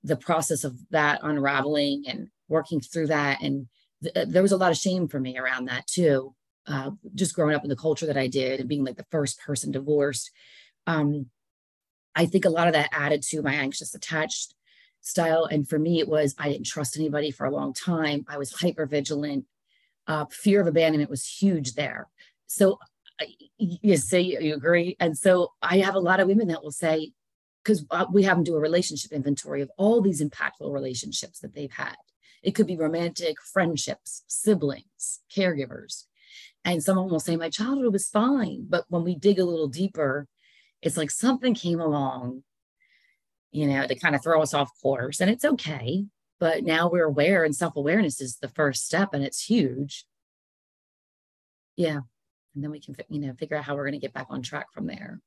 the 0.04 0.18
process 0.18 0.64
of 0.64 0.78
that 0.92 1.20
unraveling 1.24 2.04
and 2.08 2.30
working 2.48 2.80
through 2.80 3.08
that, 3.08 3.42
and 3.42 3.68
th- 4.04 4.16
uh, 4.16 4.26
there 4.28 4.42
was 4.42 4.52
a 4.52 4.58
lot 4.58 4.72
of 4.72 4.78
shame 4.78 5.08
for 5.08 5.20
me 5.20 5.38
around 5.38 5.66
that 5.66 5.88
too. 5.88 6.34
Uh, 6.68 6.92
just 7.16 7.34
growing 7.34 7.56
up 7.56 7.64
in 7.64 7.70
the 7.70 7.76
culture 7.76 8.06
that 8.06 8.18
I 8.18 8.28
did 8.28 8.60
and 8.60 8.68
being 8.68 8.84
like 8.84 8.98
the 8.98 9.06
first 9.10 9.40
person 9.40 9.72
divorced. 9.72 10.32
Um, 10.86 11.28
I 12.14 12.26
think 12.26 12.46
a 12.46 12.50
lot 12.50 12.68
of 12.68 12.74
that 12.74 12.90
added 12.92 13.22
to 13.30 13.42
my 13.42 13.54
anxious 13.54 13.96
attached 13.96 14.54
style. 15.00 15.46
And 15.46 15.68
for 15.68 15.80
me, 15.80 16.00
it 16.00 16.10
was 16.10 16.36
I 16.38 16.50
didn't 16.50 16.66
trust 16.66 16.98
anybody 16.98 17.32
for 17.32 17.46
a 17.46 17.52
long 17.52 17.74
time. 17.74 18.26
I 18.28 18.38
was 18.38 18.52
hyper 18.52 18.86
vigilant 18.86 19.46
uh, 20.08 20.26
fear 20.30 20.62
of 20.62 20.68
abandonment 20.68 21.10
was 21.10 21.28
huge 21.28 21.74
there. 21.74 22.08
So 22.48 22.80
you 23.58 23.98
say 23.98 24.22
you 24.22 24.54
agree. 24.54 24.96
And 25.00 25.18
so 25.18 25.54
I 25.62 25.80
have 25.80 25.96
a 25.96 26.00
lot 26.00 26.20
of 26.20 26.28
women 26.28 26.48
that 26.48 26.64
will 26.64 26.72
say, 26.72 27.12
because 27.64 27.84
uh, 27.92 28.06
we 28.12 28.24
have 28.24 28.38
them 28.38 28.44
do 28.44 28.56
a 28.56 28.60
relationship 28.60 29.12
inventory 29.12 29.62
of 29.62 29.72
all 29.78 30.02
these 30.02 30.22
impactful 30.22 30.72
relationships 30.72 31.40
that 31.40 31.54
they've 31.54 31.72
had. 31.72 31.96
It 32.44 32.52
could 32.52 32.68
be 32.68 32.78
romantic, 32.78 33.42
friendships, 33.42 34.24
siblings, 34.28 35.20
caregivers. 35.36 36.06
And 36.68 36.84
someone 36.84 37.10
will 37.10 37.22
say, 37.22 37.38
My 37.38 37.50
childhood 37.50 37.94
was 37.94 38.10
fine. 38.10 38.66
But 38.68 38.84
when 38.90 39.06
we 39.06 39.16
dig 39.16 39.40
a 39.40 39.46
little 39.46 39.70
deeper, 39.70 40.28
it's 40.82 40.98
like 40.98 41.10
something 41.10 41.54
came 41.54 41.80
along, 41.80 42.44
you 43.52 43.68
know, 43.68 43.88
to 43.88 43.96
kind 43.96 44.16
of 44.16 44.22
throw 44.22 44.42
us 44.42 44.54
off 44.54 44.70
course. 44.82 45.22
And 45.22 45.32
it's 45.32 45.46
okay. 45.46 46.06
But 46.40 46.64
now 46.64 46.90
we're 46.90 47.06
aware 47.06 47.46
and 47.46 47.56
self-awareness 47.56 48.22
is 48.22 48.38
the 48.38 48.50
first 48.50 48.86
step 48.86 49.14
and 49.14 49.24
it's 49.24 49.46
huge. 49.46 50.06
Yeah. 51.78 52.02
And 52.54 52.64
then 52.64 52.70
we 52.70 52.82
can 52.82 52.96
you 53.10 53.22
know 53.22 53.34
figure 53.34 53.56
out 53.56 53.64
how 53.64 53.76
we're 53.76 53.86
going 53.86 54.00
to 54.00 54.06
get 54.06 54.14
back 54.14 54.28
on 54.30 54.42
track 54.42 54.74
from 54.74 54.88
there. 54.88 55.22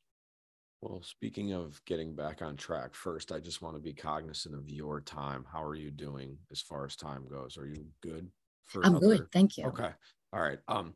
Well 0.82 1.02
speaking 1.02 1.54
of 1.54 1.80
getting 1.86 2.14
back 2.14 2.42
on 2.42 2.56
track 2.56 2.94
first 2.94 3.32
i 3.32 3.38
just 3.38 3.60
want 3.60 3.76
to 3.76 3.82
be 3.82 3.92
cognizant 3.92 4.54
of 4.54 4.68
your 4.68 5.00
time. 5.00 5.46
How 5.50 5.64
are 5.64 5.74
you 5.74 5.90
doing 5.90 6.36
as 6.52 6.60
far 6.60 6.84
as 6.84 6.96
time 6.96 7.26
goes? 7.30 7.56
Are 7.56 7.66
you 7.66 7.86
good 8.02 8.28
for 8.66 8.84
i'm 8.84 8.96
another... 8.96 9.18
good 9.18 9.32
thank 9.32 9.56
you. 9.56 9.66
Okay. 9.66 9.90
All 10.32 10.40
right. 10.40 10.58
Um 10.68 10.94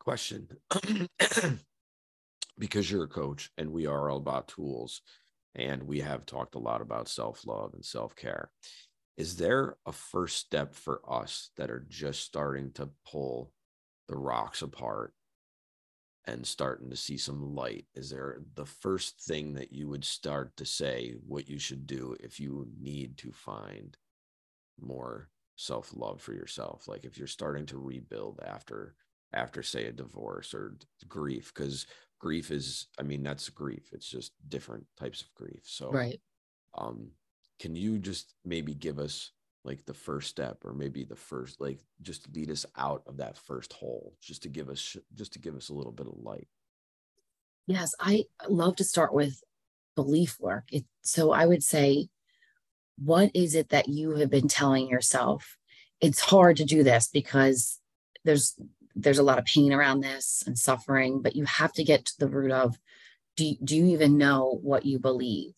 question. 0.00 0.48
Because 2.58 2.90
you're 2.90 3.04
a 3.04 3.08
coach 3.08 3.50
and 3.56 3.72
we 3.72 3.86
are 3.86 4.10
all 4.10 4.18
about 4.18 4.48
tools 4.48 5.00
and 5.54 5.82
we 5.84 6.00
have 6.00 6.26
talked 6.26 6.56
a 6.56 6.58
lot 6.58 6.82
about 6.82 7.08
self-love 7.08 7.72
and 7.72 7.82
self-care 7.82 8.50
is 9.20 9.36
there 9.36 9.76
a 9.84 9.92
first 9.92 10.38
step 10.38 10.74
for 10.74 11.02
us 11.06 11.50
that 11.58 11.70
are 11.70 11.84
just 11.90 12.22
starting 12.22 12.72
to 12.72 12.88
pull 13.06 13.52
the 14.08 14.16
rocks 14.16 14.62
apart 14.62 15.12
and 16.24 16.46
starting 16.46 16.88
to 16.88 16.96
see 16.96 17.18
some 17.18 17.54
light? 17.54 17.84
Is 17.94 18.08
there 18.08 18.40
the 18.54 18.64
first 18.64 19.20
thing 19.20 19.52
that 19.56 19.74
you 19.74 19.88
would 19.88 20.06
start 20.06 20.56
to 20.56 20.64
say 20.64 21.16
what 21.26 21.50
you 21.50 21.58
should 21.58 21.86
do 21.86 22.16
if 22.18 22.40
you 22.40 22.66
need 22.80 23.18
to 23.18 23.30
find 23.30 23.94
more 24.80 25.28
self-love 25.56 26.22
for 26.22 26.32
yourself? 26.32 26.88
Like 26.88 27.04
if 27.04 27.18
you're 27.18 27.26
starting 27.26 27.66
to 27.66 27.78
rebuild 27.78 28.40
after 28.42 28.94
after 29.32 29.62
say 29.62 29.86
a 29.86 29.92
divorce 29.92 30.54
or 30.54 30.76
grief 31.08 31.52
because 31.54 31.86
grief 32.18 32.50
is 32.50 32.86
i 32.98 33.02
mean 33.02 33.22
that's 33.22 33.48
grief 33.48 33.88
it's 33.92 34.08
just 34.08 34.32
different 34.48 34.84
types 34.98 35.22
of 35.22 35.32
grief 35.34 35.62
so 35.64 35.90
right. 35.90 36.20
um 36.76 37.10
can 37.58 37.76
you 37.76 37.98
just 37.98 38.34
maybe 38.44 38.74
give 38.74 38.98
us 38.98 39.32
like 39.64 39.84
the 39.84 39.94
first 39.94 40.30
step 40.30 40.58
or 40.64 40.72
maybe 40.72 41.04
the 41.04 41.16
first 41.16 41.60
like 41.60 41.80
just 42.00 42.34
lead 42.34 42.50
us 42.50 42.64
out 42.78 43.02
of 43.06 43.18
that 43.18 43.36
first 43.36 43.72
hole 43.74 44.14
just 44.20 44.42
to 44.42 44.48
give 44.48 44.70
us 44.70 44.96
just 45.14 45.32
to 45.32 45.38
give 45.38 45.54
us 45.54 45.68
a 45.68 45.74
little 45.74 45.92
bit 45.92 46.06
of 46.06 46.14
light? 46.16 46.48
Yes 47.66 47.94
i 48.00 48.24
love 48.48 48.76
to 48.76 48.84
start 48.84 49.12
with 49.12 49.42
belief 49.96 50.38
work. 50.40 50.64
It, 50.72 50.84
so 51.02 51.30
i 51.30 51.44
would 51.44 51.62
say 51.62 52.08
what 53.02 53.30
is 53.34 53.54
it 53.54 53.70
that 53.70 53.88
you 53.88 54.16
have 54.16 54.30
been 54.30 54.48
telling 54.48 54.88
yourself? 54.88 55.56
It's 56.00 56.20
hard 56.20 56.58
to 56.58 56.64
do 56.64 56.82
this 56.82 57.08
because 57.08 57.78
there's 58.24 58.54
there's 58.94 59.18
a 59.18 59.22
lot 59.22 59.38
of 59.38 59.44
pain 59.44 59.72
around 59.72 60.00
this 60.00 60.42
and 60.46 60.58
suffering 60.58 61.22
but 61.22 61.36
you 61.36 61.44
have 61.44 61.72
to 61.72 61.84
get 61.84 62.04
to 62.04 62.18
the 62.18 62.28
root 62.28 62.50
of 62.50 62.78
do, 63.36 63.54
do 63.62 63.76
you 63.76 63.86
even 63.86 64.18
know 64.18 64.58
what 64.62 64.84
you 64.84 64.98
believe? 64.98 65.52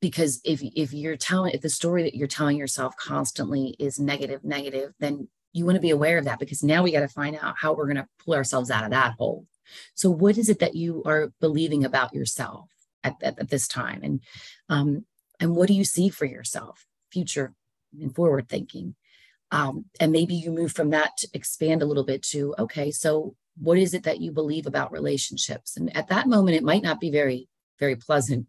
Because 0.00 0.40
if 0.44 0.62
if 0.62 0.92
you're 0.92 1.16
telling 1.16 1.54
if 1.54 1.62
the 1.62 1.70
story 1.70 2.02
that 2.02 2.14
you're 2.14 2.28
telling 2.28 2.56
yourself 2.56 2.94
constantly 2.96 3.74
is 3.78 3.98
negative 3.98 4.44
negative 4.44 4.92
then 5.00 5.28
you 5.52 5.64
want 5.64 5.76
to 5.76 5.80
be 5.80 5.90
aware 5.90 6.18
of 6.18 6.26
that 6.26 6.38
because 6.38 6.62
now 6.62 6.82
we 6.82 6.92
got 6.92 7.00
to 7.00 7.08
find 7.08 7.36
out 7.40 7.56
how 7.58 7.72
we're 7.72 7.86
going 7.86 7.96
to 7.96 8.08
pull 8.22 8.34
ourselves 8.34 8.70
out 8.70 8.84
of 8.84 8.90
that 8.90 9.14
hole. 9.14 9.46
So 9.94 10.10
what 10.10 10.36
is 10.36 10.50
it 10.50 10.58
that 10.58 10.74
you 10.74 11.02
are 11.06 11.32
believing 11.40 11.84
about 11.84 12.12
yourself 12.12 12.68
at, 13.02 13.14
at, 13.22 13.38
at 13.38 13.48
this 13.48 13.66
time? 13.66 14.00
And 14.02 14.20
um 14.68 15.06
and 15.40 15.56
what 15.56 15.68
do 15.68 15.74
you 15.74 15.84
see 15.84 16.08
for 16.08 16.26
yourself 16.26 16.86
future 17.10 17.54
and 18.00 18.14
forward 18.14 18.48
thinking 18.48 18.94
um 19.50 19.84
and 20.00 20.12
maybe 20.12 20.34
you 20.34 20.50
move 20.50 20.72
from 20.72 20.90
that 20.90 21.16
to 21.16 21.28
expand 21.34 21.82
a 21.82 21.86
little 21.86 22.04
bit 22.04 22.22
to 22.22 22.54
okay 22.58 22.90
so 22.90 23.34
what 23.58 23.78
is 23.78 23.94
it 23.94 24.02
that 24.04 24.20
you 24.20 24.32
believe 24.32 24.66
about 24.66 24.92
relationships? 24.92 25.76
And 25.76 25.94
at 25.96 26.08
that 26.08 26.28
moment 26.28 26.56
it 26.56 26.62
might 26.62 26.82
not 26.82 27.00
be 27.00 27.10
very 27.10 27.48
very 27.78 27.96
pleasant 27.96 28.46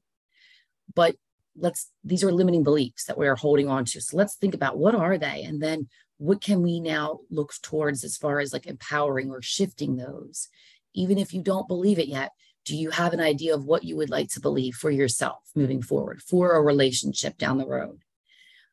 but 0.93 1.15
let's 1.55 1.91
these 2.03 2.23
are 2.23 2.31
limiting 2.31 2.63
beliefs 2.63 3.05
that 3.05 3.17
we 3.17 3.27
are 3.27 3.35
holding 3.35 3.67
on 3.67 3.85
to. 3.85 4.01
So 4.01 4.15
let's 4.15 4.35
think 4.35 4.53
about 4.53 4.77
what 4.77 4.95
are 4.95 5.17
they? 5.17 5.43
And 5.43 5.61
then 5.61 5.87
what 6.17 6.41
can 6.41 6.61
we 6.61 6.79
now 6.79 7.19
look 7.29 7.53
towards 7.61 8.03
as 8.03 8.17
far 8.17 8.39
as 8.39 8.53
like 8.53 8.67
empowering 8.67 9.29
or 9.29 9.41
shifting 9.41 9.97
those? 9.97 10.49
Even 10.93 11.17
if 11.17 11.33
you 11.33 11.41
don't 11.41 11.67
believe 11.67 11.99
it 11.99 12.07
yet 12.07 12.31
do 12.65 12.75
you 12.75 12.89
have 12.89 13.13
an 13.13 13.21
idea 13.21 13.55
of 13.55 13.63
what 13.63 13.85
you 13.85 13.95
would 13.95 14.09
like 14.09 14.27
to 14.27 14.41
believe 14.41 14.75
for 14.75 14.91
yourself 14.91 15.39
moving 15.55 15.81
forward 15.81 16.21
for 16.21 16.51
a 16.51 16.61
relationship 16.61 17.37
down 17.37 17.57
the 17.57 17.65
road 17.65 17.99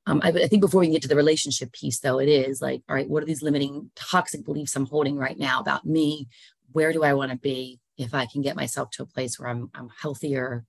um, 0.07 0.21
I, 0.23 0.29
I 0.29 0.47
think 0.49 0.61
before 0.61 0.81
we 0.81 0.89
get 0.89 1.03
to 1.03 1.09
the 1.09 1.17
relationship 1.17 1.73
piece 1.73 2.01
though 2.01 2.19
it 2.19 2.29
is 2.29 2.61
like 2.61 2.83
all 2.89 2.95
right 2.95 3.09
what 3.09 3.23
are 3.23 3.27
these 3.27 3.43
limiting 3.43 3.91
toxic 3.95 4.45
beliefs 4.45 4.77
i'm 4.77 4.87
holding 4.87 5.17
right 5.17 5.39
now 5.39 5.61
about 5.61 5.87
me? 5.87 6.29
Where 6.73 6.93
do 6.93 7.05
i 7.05 7.15
want 7.15 7.33
to 7.33 7.39
be 7.39 7.81
if 7.97 8.15
i 8.15 8.27
can 8.27 8.43
get 8.43 8.57
myself 8.57 8.91
to 8.93 9.03
a 9.03 9.07
place 9.07 9.39
where 9.39 9.49
i'm, 9.49 9.71
I'm 9.75 9.89
healthier? 10.01 10.65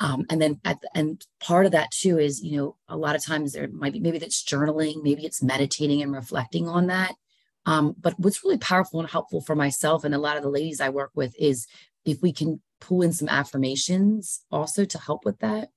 Um, 0.00 0.24
and 0.30 0.42
then 0.42 0.60
at 0.64 0.80
the, 0.80 0.90
and 0.94 1.24
part 1.40 1.64
of 1.64 1.72
that 1.72 1.90
too 1.92 2.18
is 2.18 2.42
you 2.42 2.56
know 2.56 2.76
a 2.88 2.96
lot 2.96 3.16
of 3.16 3.24
times 3.24 3.52
there 3.52 3.68
might 3.68 3.92
be 3.92 4.00
maybe 4.00 4.18
that's 4.18 4.44
journaling 4.44 5.02
maybe 5.02 5.24
it's 5.24 5.42
meditating 5.42 6.02
and 6.02 6.12
reflecting 6.12 6.68
on 6.68 6.88
that. 6.88 7.14
Um, 7.64 7.94
but 8.00 8.18
what's 8.18 8.42
really 8.42 8.58
powerful 8.58 8.98
and 8.98 9.08
helpful 9.08 9.40
for 9.40 9.54
myself 9.54 10.02
and 10.02 10.14
a 10.14 10.18
lot 10.18 10.36
of 10.36 10.42
the 10.42 10.50
ladies 10.50 10.80
i 10.80 10.88
work 10.88 11.12
with 11.14 11.34
is 11.38 11.66
if 12.04 12.20
we 12.20 12.32
can 12.32 12.60
pull 12.80 13.02
in 13.02 13.12
some 13.12 13.28
affirmations 13.28 14.42
also 14.50 14.84
to 14.84 14.98
help 14.98 15.24
with 15.24 15.38
that 15.38 15.68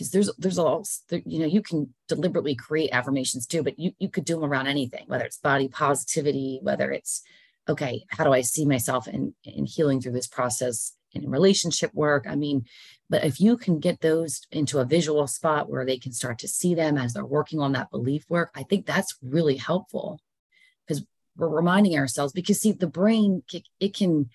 because 0.00 0.12
there's 0.12 0.34
there's 0.38 0.58
all 0.58 0.82
you 1.26 1.40
know 1.40 1.46
you 1.46 1.60
can 1.60 1.92
deliberately 2.08 2.54
create 2.54 2.88
affirmations 2.92 3.46
too 3.46 3.62
but 3.62 3.78
you, 3.78 3.92
you 3.98 4.08
could 4.08 4.24
do 4.24 4.34
them 4.34 4.50
around 4.50 4.66
anything 4.66 5.04
whether 5.08 5.24
it's 5.24 5.36
body 5.36 5.68
positivity 5.68 6.58
whether 6.62 6.90
it's 6.90 7.22
okay 7.68 8.02
how 8.08 8.24
do 8.24 8.32
i 8.32 8.40
see 8.40 8.64
myself 8.64 9.06
in 9.06 9.34
in 9.44 9.66
healing 9.66 10.00
through 10.00 10.12
this 10.12 10.26
process 10.26 10.94
in 11.12 11.28
relationship 11.28 11.92
work. 11.94 12.26
I 12.28 12.36
mean, 12.36 12.66
but 13.08 13.24
if 13.24 13.40
you 13.40 13.56
can 13.56 13.80
get 13.80 14.00
those 14.00 14.42
into 14.52 14.78
a 14.78 14.84
visual 14.84 15.26
spot 15.26 15.68
where 15.68 15.84
they 15.84 15.98
can 15.98 16.12
start 16.12 16.38
to 16.40 16.48
see 16.48 16.74
them 16.74 16.96
as 16.96 17.12
they're 17.12 17.24
working 17.24 17.60
on 17.60 17.72
that 17.72 17.90
belief 17.90 18.24
work, 18.28 18.50
I 18.54 18.62
think 18.62 18.86
that's 18.86 19.16
really 19.22 19.56
helpful 19.56 20.20
because 20.86 21.04
we're 21.36 21.48
reminding 21.48 21.98
ourselves 21.98 22.32
because 22.32 22.60
see 22.60 22.72
the 22.72 22.86
brain 22.86 23.42
it 23.80 23.94
can 23.94 24.30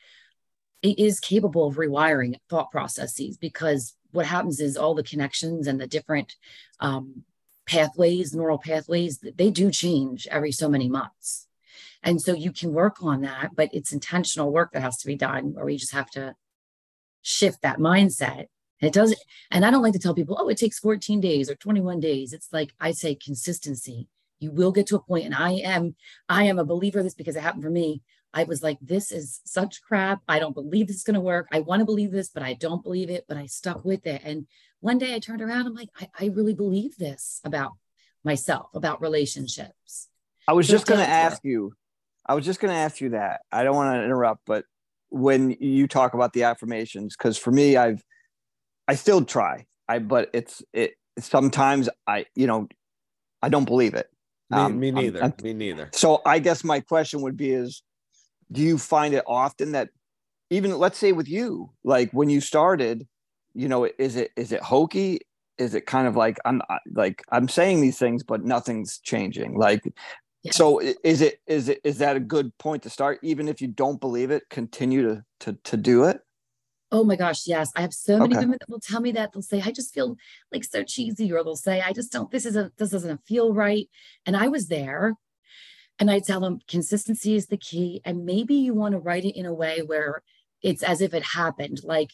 it 0.82 0.99
is 0.99 1.19
capable 1.19 1.67
of 1.67 1.75
rewiring 1.75 2.36
thought 2.49 2.71
processes 2.71 3.38
because 3.38 3.95
what 4.15 4.25
happens 4.25 4.60
is 4.60 4.78
all 4.78 4.95
the 4.95 5.04
connections 5.04 5.67
and 5.67 5.80
the 5.80 5.88
different 5.88 6.36
um, 6.80 7.23
pathways 7.65 8.34
neural 8.34 8.58
pathways 8.58 9.19
they 9.36 9.49
do 9.49 9.71
change 9.71 10.28
every 10.30 10.51
so 10.51 10.69
many 10.69 10.88
months 10.88 11.47
and 12.04 12.21
so 12.21 12.34
you 12.34 12.51
can 12.51 12.73
work 12.73 12.97
on 13.01 13.21
that 13.21 13.49
but 13.56 13.69
it's 13.73 13.91
intentional 13.91 14.51
work 14.51 14.71
that 14.71 14.82
has 14.82 14.97
to 14.97 15.08
be 15.08 15.15
done 15.15 15.56
or 15.58 15.65
we 15.65 15.78
just 15.78 15.93
have 15.93 16.10
to 16.10 16.36
shift 17.25 17.63
that 17.63 17.80
mindset. 17.80 18.47
And 18.82 18.89
it 18.89 18.93
doesn't, 18.93 19.19
and 19.51 19.65
I 19.65 19.71
don't 19.71 19.82
like 19.82 19.93
to 19.93 19.99
tell 19.99 20.13
people, 20.13 20.38
oh, 20.39 20.47
it 20.47 20.58
takes 20.58 20.80
14 20.80 21.19
days 21.19 21.49
or 21.49 21.56
21 21.56 21.99
days. 21.99 22.34
It's 22.34 22.49
like 22.54 22.73
I 22.80 22.91
say 22.91 23.15
consistency. 23.15 24.08
You 24.39 24.51
will 24.51 24.71
get 24.71 24.88
to 24.88 24.97
a 24.97 25.01
point, 25.01 25.25
and 25.25 25.34
I 25.34 25.54
am, 25.54 25.95
I 26.30 26.43
am 26.43 26.60
a 26.60 26.65
believer 26.65 26.99
of 26.99 27.06
this 27.06 27.13
because 27.13 27.36
it 27.36 27.41
happened 27.41 27.63
for 27.63 27.69
me. 27.69 28.01
I 28.35 28.43
was 28.43 28.61
like, 28.61 28.77
this 28.81 29.11
is 29.11 29.41
such 29.45 29.81
crap. 29.81 30.21
I 30.27 30.37
don't 30.37 30.53
believe 30.53 30.87
this 30.87 30.97
is 30.97 31.03
going 31.03 31.15
to 31.15 31.21
work. 31.21 31.47
I 31.51 31.61
want 31.61 31.79
to 31.79 31.85
believe 31.85 32.11
this, 32.11 32.29
but 32.29 32.43
I 32.43 32.53
don't 32.53 32.83
believe 32.83 33.09
it. 33.09 33.25
But 33.27 33.37
I 33.37 33.47
stuck 33.47 33.83
with 33.83 34.05
it. 34.05 34.21
And 34.23 34.45
one 34.81 34.97
day 34.97 35.15
I 35.15 35.19
turned 35.19 35.41
around. 35.41 35.65
I'm 35.65 35.73
like, 35.73 35.89
I, 35.99 36.09
I 36.19 36.25
really 36.27 36.53
believe 36.53 36.97
this 36.97 37.41
about 37.43 37.71
myself, 38.23 38.69
about 38.75 39.01
relationships. 39.01 40.09
I 40.47 40.53
was 40.53 40.67
so 40.67 40.73
just 40.73 40.85
going 40.85 40.99
to 40.99 41.09
ask 41.09 41.43
you. 41.43 41.73
I 42.25 42.35
was 42.35 42.45
just 42.45 42.59
going 42.59 42.73
to 42.73 42.79
ask 42.79 43.01
you 43.01 43.09
that. 43.09 43.41
I 43.51 43.63
don't 43.63 43.75
want 43.75 43.95
to 43.95 44.03
interrupt, 44.03 44.41
but 44.45 44.65
when 45.09 45.51
you 45.61 45.87
talk 45.87 46.13
about 46.13 46.33
the 46.33 46.43
affirmations 46.43 47.15
because 47.15 47.37
for 47.37 47.51
me 47.51 47.77
i've 47.77 48.03
i 48.87 48.95
still 48.95 49.23
try 49.23 49.65
i 49.87 49.99
but 49.99 50.29
it's 50.33 50.61
it 50.73 50.95
sometimes 51.19 51.87
i 52.05 52.25
you 52.35 52.47
know 52.47 52.67
i 53.41 53.47
don't 53.47 53.65
believe 53.65 53.93
it 53.93 54.07
me, 54.49 54.57
um, 54.57 54.79
me 54.79 54.91
neither 54.91 55.23
I'm, 55.23 55.33
I'm, 55.37 55.43
me 55.43 55.53
neither 55.53 55.89
so 55.93 56.21
i 56.25 56.39
guess 56.39 56.63
my 56.63 56.81
question 56.81 57.21
would 57.21 57.37
be 57.37 57.51
is 57.51 57.81
do 58.51 58.62
you 58.62 58.77
find 58.77 59.13
it 59.13 59.23
often 59.27 59.71
that 59.71 59.89
even 60.49 60.77
let's 60.77 60.97
say 60.97 61.12
with 61.12 61.27
you 61.27 61.71
like 61.84 62.12
when 62.12 62.29
you 62.29 62.39
started 62.39 63.08
you 63.53 63.67
know 63.67 63.89
is 63.97 64.15
it 64.15 64.31
is 64.36 64.51
it 64.51 64.62
hokey 64.62 65.19
is 65.58 65.73
it 65.73 65.86
kind 65.86 66.08
of 66.08 66.15
like 66.15 66.38
i'm 66.45 66.62
like 66.93 67.23
i'm 67.31 67.47
saying 67.47 67.81
these 67.81 67.97
things 67.97 68.23
but 68.23 68.43
nothing's 68.43 68.99
changing 68.99 69.58
like 69.58 69.81
so 70.51 70.79
is 70.79 71.21
it 71.21 71.39
is 71.47 71.69
it 71.69 71.81
is 71.84 71.97
that 71.99 72.15
a 72.15 72.19
good 72.19 72.55
point 72.58 72.84
to 72.84 72.89
start? 72.89 73.19
Even 73.23 73.47
if 73.47 73.62
you 73.62 73.67
don't 73.67 73.99
believe 73.99 74.31
it, 74.31 74.43
continue 74.49 75.01
to 75.03 75.23
to 75.41 75.53
to 75.63 75.77
do 75.77 76.03
it. 76.03 76.19
Oh 76.91 77.03
my 77.03 77.15
gosh, 77.15 77.47
yes. 77.47 77.71
I 77.75 77.81
have 77.81 77.93
so 77.93 78.19
many 78.19 78.36
okay. 78.36 78.45
women 78.45 78.58
that 78.60 78.69
will 78.69 78.79
tell 78.79 79.01
me 79.01 79.12
that. 79.13 79.34
They'll 79.34 79.41
say, 79.41 79.62
I 79.62 79.71
just 79.71 79.93
feel 79.93 80.15
like 80.51 80.63
so 80.63 80.84
cheesy, 80.84 81.31
or 81.34 81.43
they'll 81.43 81.55
say, 81.55 81.81
I 81.81 81.91
just 81.91 82.12
don't, 82.12 82.29
this 82.29 82.45
isn't, 82.45 82.77
this 82.77 82.91
doesn't 82.91 83.25
feel 83.25 83.53
right. 83.53 83.89
And 84.25 84.38
I 84.38 84.47
was 84.47 84.67
there 84.67 85.15
and 85.99 86.12
I 86.12 86.19
tell 86.19 86.39
them 86.39 86.60
consistency 86.67 87.36
is 87.36 87.47
the 87.47 87.58
key. 87.58 88.01
And 88.05 88.25
maybe 88.25 88.55
you 88.55 88.73
want 88.73 88.93
to 88.93 88.99
write 88.99 89.25
it 89.25 89.38
in 89.38 89.45
a 89.45 89.53
way 89.53 89.81
where 89.86 90.21
it's 90.62 90.84
as 90.84 91.01
if 91.01 91.13
it 91.13 91.23
happened. 91.23 91.81
Like 91.84 92.12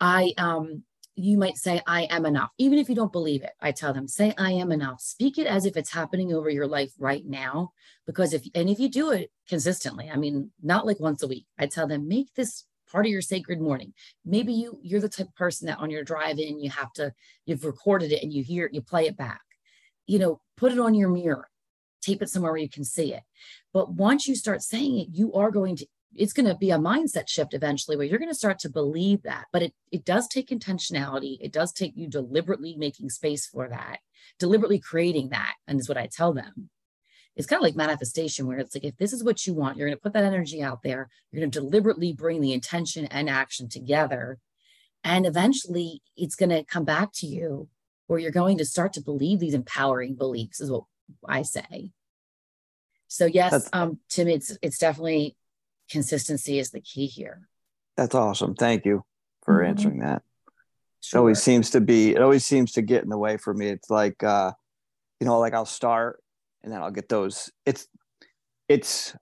I 0.00 0.32
um 0.38 0.84
you 1.16 1.38
might 1.38 1.56
say, 1.56 1.80
I 1.86 2.02
am 2.10 2.26
enough. 2.26 2.50
Even 2.58 2.78
if 2.78 2.88
you 2.88 2.94
don't 2.94 3.12
believe 3.12 3.42
it, 3.42 3.52
I 3.60 3.72
tell 3.72 3.92
them, 3.92 4.08
say, 4.08 4.34
I 4.36 4.50
am 4.52 4.72
enough. 4.72 5.00
Speak 5.00 5.38
it 5.38 5.46
as 5.46 5.64
if 5.64 5.76
it's 5.76 5.92
happening 5.92 6.32
over 6.32 6.50
your 6.50 6.66
life 6.66 6.92
right 6.98 7.24
now. 7.24 7.70
Because 8.06 8.34
if, 8.34 8.42
and 8.54 8.68
if 8.68 8.80
you 8.80 8.88
do 8.88 9.12
it 9.12 9.30
consistently, 9.48 10.10
I 10.10 10.16
mean, 10.16 10.50
not 10.62 10.86
like 10.86 10.98
once 10.98 11.22
a 11.22 11.28
week, 11.28 11.46
I 11.58 11.66
tell 11.66 11.86
them, 11.86 12.08
make 12.08 12.34
this 12.34 12.64
part 12.90 13.06
of 13.06 13.12
your 13.12 13.22
sacred 13.22 13.60
morning. 13.60 13.92
Maybe 14.24 14.52
you, 14.52 14.78
you're 14.82 15.00
the 15.00 15.08
type 15.08 15.28
of 15.28 15.34
person 15.36 15.66
that 15.68 15.78
on 15.78 15.90
your 15.90 16.04
drive 16.04 16.38
in, 16.38 16.58
you 16.58 16.70
have 16.70 16.92
to, 16.94 17.12
you've 17.46 17.64
recorded 17.64 18.12
it 18.12 18.22
and 18.22 18.32
you 18.32 18.42
hear 18.42 18.66
it, 18.66 18.74
you 18.74 18.82
play 18.82 19.06
it 19.06 19.16
back. 19.16 19.40
You 20.06 20.18
know, 20.18 20.40
put 20.56 20.72
it 20.72 20.80
on 20.80 20.94
your 20.94 21.08
mirror, 21.08 21.48
tape 22.04 22.22
it 22.22 22.28
somewhere 22.28 22.52
where 22.52 22.60
you 22.60 22.68
can 22.68 22.84
see 22.84 23.14
it. 23.14 23.22
But 23.72 23.92
once 23.92 24.26
you 24.26 24.34
start 24.34 24.62
saying 24.62 24.98
it, 24.98 25.08
you 25.12 25.32
are 25.34 25.50
going 25.50 25.76
to 25.76 25.86
it's 26.16 26.32
going 26.32 26.46
to 26.46 26.54
be 26.54 26.70
a 26.70 26.78
mindset 26.78 27.28
shift 27.28 27.54
eventually 27.54 27.96
where 27.96 28.06
you're 28.06 28.20
going 28.20 28.30
to 28.30 28.36
start 28.36 28.60
to 28.60 28.68
believe 28.70 29.22
that. 29.24 29.46
But 29.52 29.62
it, 29.62 29.74
it 29.90 30.04
does 30.04 30.28
take 30.28 30.50
intentionality. 30.50 31.38
It 31.40 31.52
does 31.52 31.72
take 31.72 31.96
you 31.96 32.06
deliberately 32.06 32.76
making 32.76 33.10
space 33.10 33.46
for 33.46 33.68
that 33.68 33.98
deliberately 34.38 34.78
creating 34.78 35.30
that 35.30 35.54
and 35.66 35.78
is 35.78 35.88
what 35.88 35.98
i 35.98 36.06
tell 36.06 36.32
them. 36.32 36.70
It's 37.36 37.48
kind 37.48 37.58
of 37.58 37.64
like 37.64 37.74
manifestation 37.74 38.46
where 38.46 38.58
it's 38.58 38.76
like 38.76 38.84
if 38.84 38.96
this 38.96 39.12
is 39.12 39.24
what 39.24 39.44
you 39.46 39.54
want 39.54 39.76
you're 39.76 39.88
going 39.88 39.96
to 39.96 40.02
put 40.02 40.12
that 40.12 40.24
energy 40.24 40.62
out 40.62 40.82
there. 40.82 41.08
You're 41.30 41.40
going 41.40 41.50
to 41.50 41.60
deliberately 41.60 42.12
bring 42.12 42.40
the 42.40 42.52
intention 42.52 43.06
and 43.06 43.28
action 43.28 43.68
together. 43.68 44.38
And 45.02 45.26
eventually 45.26 46.02
it's 46.16 46.36
going 46.36 46.50
to 46.50 46.64
come 46.64 46.84
back 46.84 47.10
to 47.14 47.26
you 47.26 47.68
where 48.06 48.18
you're 48.18 48.30
going 48.30 48.58
to 48.58 48.64
start 48.64 48.92
to 48.94 49.02
believe 49.02 49.40
these 49.40 49.54
empowering 49.54 50.14
beliefs 50.14 50.60
is 50.60 50.70
what 50.70 50.84
i 51.28 51.42
say 51.42 51.92
So 53.08 53.26
yes, 53.26 53.68
um, 53.72 54.00
Tim, 54.08 54.26
it's 54.28 54.58
it's 54.60 54.78
definitely 54.78 55.36
consistency 55.88 56.58
is 56.58 56.70
the 56.70 56.80
key 56.80 57.06
here. 57.06 57.48
That's 57.96 58.14
awesome. 58.14 58.54
Thank 58.54 58.84
you 58.84 59.04
for 59.44 59.58
mm-hmm. 59.58 59.70
answering 59.70 59.98
that. 60.00 60.22
Sure. 61.00 61.18
It 61.18 61.20
always 61.20 61.42
seems 61.42 61.70
to 61.70 61.80
be 61.80 62.10
it 62.10 62.22
always 62.22 62.44
seems 62.44 62.72
to 62.72 62.82
get 62.82 63.04
in 63.04 63.10
the 63.10 63.18
way 63.18 63.36
for 63.36 63.54
me. 63.54 63.68
It's 63.68 63.90
like 63.90 64.22
uh, 64.24 64.52
you 65.20 65.26
know, 65.26 65.38
like 65.38 65.54
I'll 65.54 65.64
start 65.66 66.22
and 66.62 66.72
then 66.72 66.82
I'll 66.82 66.90
get 66.90 67.08
those. 67.08 67.52
It's 67.64 67.86
it's 68.68 69.14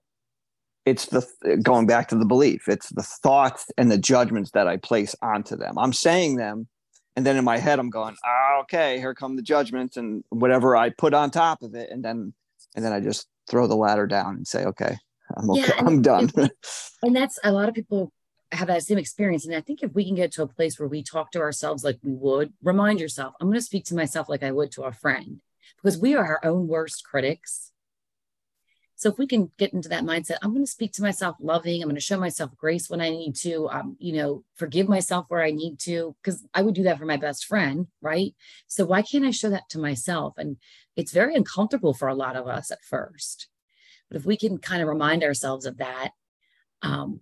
it's 0.85 1.05
the 1.05 1.59
going 1.61 1.85
back 1.85 2.07
to 2.09 2.15
the 2.17 2.25
belief. 2.25 2.67
It's 2.67 2.89
the 2.89 3.03
thoughts 3.03 3.67
and 3.77 3.91
the 3.91 3.97
judgments 3.97 4.51
that 4.51 4.67
I 4.67 4.77
place 4.77 5.15
onto 5.21 5.55
them. 5.55 5.77
I'm 5.77 5.93
saying 5.93 6.37
them, 6.37 6.67
and 7.15 7.25
then 7.25 7.37
in 7.37 7.45
my 7.45 7.57
head 7.57 7.79
I'm 7.79 7.89
going, 7.89 8.15
oh, 8.25 8.59
okay, 8.63 8.99
here 8.99 9.13
come 9.13 9.35
the 9.35 9.41
judgments 9.41 9.97
and 9.97 10.23
whatever 10.29 10.75
I 10.75 10.89
put 10.89 11.13
on 11.13 11.31
top 11.31 11.61
of 11.61 11.75
it, 11.75 11.89
and 11.91 12.03
then 12.03 12.33
and 12.75 12.83
then 12.83 12.93
I 12.93 12.99
just 12.99 13.27
throw 13.49 13.67
the 13.67 13.75
ladder 13.75 14.07
down 14.07 14.35
and 14.35 14.47
say, 14.47 14.65
okay, 14.65 14.97
I'm 15.37 15.49
okay, 15.51 15.61
yeah, 15.67 15.83
I'm 15.85 16.01
done. 16.01 16.31
and 17.03 17.15
that's 17.15 17.39
a 17.43 17.51
lot 17.51 17.69
of 17.69 17.75
people 17.75 18.11
have 18.51 18.67
that 18.67 18.83
same 18.83 18.97
experience. 18.97 19.45
And 19.45 19.55
I 19.55 19.61
think 19.61 19.83
if 19.83 19.93
we 19.93 20.05
can 20.05 20.15
get 20.15 20.31
to 20.33 20.43
a 20.43 20.47
place 20.47 20.79
where 20.79 20.87
we 20.87 21.03
talk 21.03 21.31
to 21.31 21.39
ourselves 21.39 21.83
like 21.83 21.99
we 22.03 22.13
would, 22.13 22.53
remind 22.61 22.99
yourself, 22.99 23.33
I'm 23.39 23.47
going 23.47 23.59
to 23.59 23.65
speak 23.65 23.85
to 23.85 23.95
myself 23.95 24.29
like 24.29 24.43
I 24.43 24.51
would 24.51 24.71
to 24.73 24.83
a 24.83 24.91
friend 24.91 25.41
because 25.81 25.97
we 25.97 26.15
are 26.15 26.25
our 26.25 26.39
own 26.43 26.67
worst 26.67 27.03
critics. 27.03 27.71
So 29.03 29.09
if 29.09 29.17
we 29.17 29.27
can 29.27 29.51
get 29.57 29.73
into 29.73 29.89
that 29.89 30.05
mindset, 30.05 30.37
I'm 30.41 30.53
going 30.53 30.63
to 30.63 30.71
speak 30.71 30.93
to 30.93 31.01
myself 31.01 31.35
loving. 31.41 31.81
I'm 31.81 31.89
going 31.89 31.95
to 31.95 32.01
show 32.01 32.17
myself 32.17 32.55
grace 32.55 32.89
when 32.89 33.01
I 33.01 33.09
need 33.09 33.35
to, 33.41 33.67
um, 33.69 33.97
you 33.99 34.13
know, 34.13 34.45
forgive 34.55 34.87
myself 34.87 35.25
where 35.27 35.43
I 35.43 35.51
need 35.51 35.77
to, 35.79 36.15
because 36.23 36.47
I 36.53 36.61
would 36.61 36.73
do 36.73 36.83
that 36.83 36.99
for 36.99 37.05
my 37.05 37.17
best 37.17 37.43
friend, 37.43 37.87
right? 38.01 38.33
So 38.67 38.85
why 38.85 39.01
can't 39.01 39.25
I 39.25 39.31
show 39.31 39.49
that 39.49 39.67
to 39.71 39.77
myself? 39.77 40.35
And 40.37 40.55
it's 40.95 41.11
very 41.11 41.35
uncomfortable 41.35 41.93
for 41.93 42.07
a 42.07 42.15
lot 42.15 42.37
of 42.37 42.47
us 42.47 42.71
at 42.71 42.81
first. 42.81 43.49
But 44.09 44.15
if 44.15 44.25
we 44.25 44.37
can 44.37 44.57
kind 44.57 44.81
of 44.81 44.87
remind 44.87 45.21
ourselves 45.21 45.65
of 45.65 45.79
that, 45.79 46.11
um, 46.81 47.19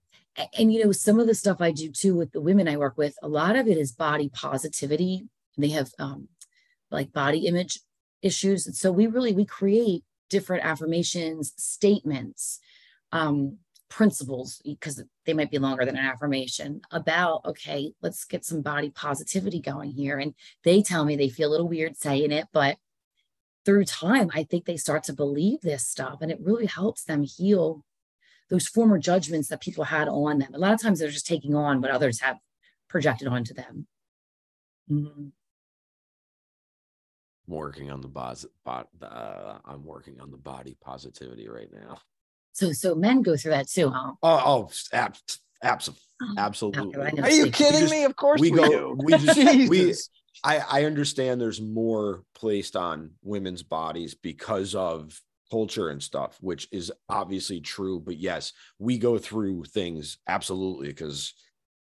and, 0.55 0.71
you 0.71 0.85
know, 0.85 0.91
some 0.91 1.19
of 1.19 1.25
the 1.25 1.33
stuff 1.33 1.61
I 1.61 1.71
do 1.71 1.89
too 1.89 2.15
with 2.15 2.31
the 2.31 2.41
women 2.41 2.67
I 2.67 2.77
work 2.77 2.95
with, 2.95 3.15
a 3.23 3.27
lot 3.27 3.55
of 3.55 3.67
it 3.67 3.79
is 3.79 3.91
body 3.91 4.29
positivity. 4.29 5.25
They 5.57 5.69
have 5.69 5.89
um, 5.97 6.27
like 6.91 7.11
body 7.11 7.47
image 7.47 7.79
issues. 8.21 8.67
And 8.67 8.75
so 8.75 8.91
we 8.91 9.07
really 9.07 9.33
we 9.33 9.45
create 9.45 10.03
different 10.31 10.65
affirmations, 10.65 11.53
statements, 11.57 12.59
um, 13.11 13.57
principles, 13.89 14.61
because 14.63 15.03
they 15.25 15.33
might 15.33 15.51
be 15.51 15.59
longer 15.59 15.85
than 15.85 15.97
an 15.97 16.05
affirmation 16.05 16.81
about, 16.91 17.41
okay, 17.45 17.91
let's 18.01 18.23
get 18.23 18.45
some 18.45 18.61
body 18.61 18.89
positivity 18.89 19.59
going 19.59 19.91
here. 19.91 20.17
And 20.17 20.33
they 20.63 20.81
tell 20.81 21.03
me 21.03 21.15
they 21.15 21.29
feel 21.29 21.49
a 21.49 21.51
little 21.51 21.67
weird 21.67 21.97
saying 21.97 22.31
it, 22.31 22.47
but 22.53 22.77
through 23.65 23.85
time, 23.85 24.31
I 24.33 24.43
think 24.43 24.65
they 24.65 24.77
start 24.77 25.03
to 25.03 25.13
believe 25.13 25.61
this 25.61 25.85
stuff 25.85 26.19
and 26.21 26.31
it 26.31 26.39
really 26.41 26.65
helps 26.65 27.03
them 27.03 27.23
heal 27.23 27.83
those 28.49 28.67
former 28.67 28.97
judgments 28.97 29.49
that 29.49 29.61
people 29.61 29.83
had 29.83 30.07
on 30.07 30.39
them. 30.39 30.53
A 30.53 30.57
lot 30.57 30.73
of 30.73 30.81
times 30.81 30.99
they're 30.99 31.09
just 31.09 31.27
taking 31.27 31.53
on 31.53 31.81
what 31.81 31.91
others 31.91 32.21
have 32.21 32.37
projected 32.87 33.27
onto 33.27 33.53
them. 33.53 33.87
Mm-hmm. 34.89 35.27
I'm 37.51 37.57
working 37.57 37.91
on 37.91 37.99
the 37.99 38.07
bos- 38.07 38.45
bot, 38.63 38.87
uh, 39.01 39.57
I'm 39.65 39.83
working 39.83 40.21
on 40.21 40.31
the 40.31 40.37
body 40.37 40.77
positivity 40.81 41.49
right 41.49 41.67
now. 41.71 41.97
So, 42.53 42.71
so 42.71 42.95
men 42.95 43.21
go 43.21 43.35
through 43.35 43.51
that 43.51 43.67
too, 43.67 43.89
huh? 43.89 44.13
Oh, 44.23 44.41
oh 44.45 44.69
ab- 44.93 45.17
absolutely, 45.61 46.01
oh, 46.21 46.33
absolutely. 46.37 46.95
Okay, 46.95 47.21
Are 47.21 47.29
you 47.29 47.51
kidding 47.51 47.81
just, 47.81 47.91
me? 47.91 48.05
Of 48.05 48.15
course 48.15 48.39
we, 48.39 48.51
we 48.51 48.57
go. 48.57 48.69
Do. 48.69 48.97
We 49.03 49.17
just 49.17 49.37
we. 49.69 49.93
I 50.43 50.59
I 50.59 50.85
understand 50.85 51.41
there's 51.41 51.61
more 51.61 52.23
placed 52.35 52.77
on 52.77 53.11
women's 53.21 53.63
bodies 53.63 54.15
because 54.15 54.73
of 54.73 55.19
culture 55.49 55.89
and 55.89 56.01
stuff, 56.01 56.37
which 56.39 56.69
is 56.71 56.91
obviously 57.09 57.59
true. 57.59 57.99
But 57.99 58.17
yes, 58.17 58.53
we 58.79 58.97
go 58.97 59.17
through 59.17 59.65
things 59.65 60.17
absolutely 60.25 60.87
because 60.87 61.33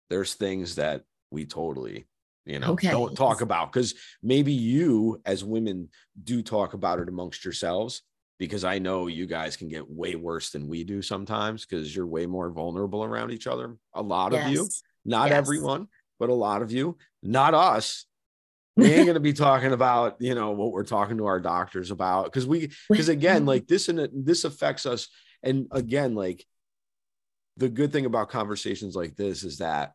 there's 0.09 0.33
things 0.33 0.77
that 0.77 1.03
we 1.31 1.45
totally 1.45 2.07
you 2.49 2.59
know 2.59 2.73
okay. 2.73 2.91
don't 2.91 3.15
talk 3.15 3.41
about 3.41 3.73
because 3.73 3.95
maybe 4.23 4.53
you 4.53 5.21
as 5.27 5.45
women 5.45 5.89
do 6.25 6.43
talk 6.43 6.73
about 6.73 6.99
it 6.99 7.09
amongst 7.09 7.45
yourselves 7.45 8.03
because 8.39 8.65
i 8.65 8.79
know 8.79 9.07
you 9.07 9.27
guys 9.27 9.57
can 9.57 9.69
get 9.69 9.89
way 9.89 10.15
worse 10.17 10.51
than 10.51 10.67
we 10.67 10.83
do 10.83 11.03
sometimes 11.03 11.65
because 11.65 11.95
you're 11.95 12.07
way 12.07 12.27
more 12.27 12.51
vulnerable 12.51 13.05
around 13.05 13.31
each 13.31 13.47
other 13.47 13.77
a 13.95 14.03
lot 14.03 14.33
yes. 14.33 14.47
of 14.47 14.53
you 14.53 14.69
not 15.05 15.29
yes. 15.29 15.37
everyone 15.37 15.87
but 16.19 16.31
a 16.31 16.35
lot 16.35 16.63
of 16.63 16.73
you 16.73 16.97
not 17.23 17.55
us 17.55 18.07
we 18.79 18.93
ain't 18.93 19.07
going 19.07 19.15
to 19.15 19.21
be 19.21 19.33
talking 19.33 19.73
about 19.73 20.17
you 20.21 20.35
know 20.35 20.53
what 20.53 20.73
we're 20.73 20.85
talking 20.85 21.19
to 21.19 21.27
our 21.27 21.41
doctors 21.41 21.91
about 21.91 22.25
because 22.25 22.47
we 22.47 22.71
because 22.89 23.09
again 23.09 23.45
like 23.45 23.67
this 23.67 23.89
and 23.89 24.09
this 24.13 24.45
affects 24.45 24.87
us 24.87 25.09
and 25.43 25.67
again 25.73 26.15
like 26.15 26.47
the 27.57 27.69
good 27.69 27.91
thing 27.91 28.07
about 28.07 28.31
conversations 28.31 28.95
like 28.95 29.17
this 29.17 29.43
is 29.43 29.59
that 29.59 29.95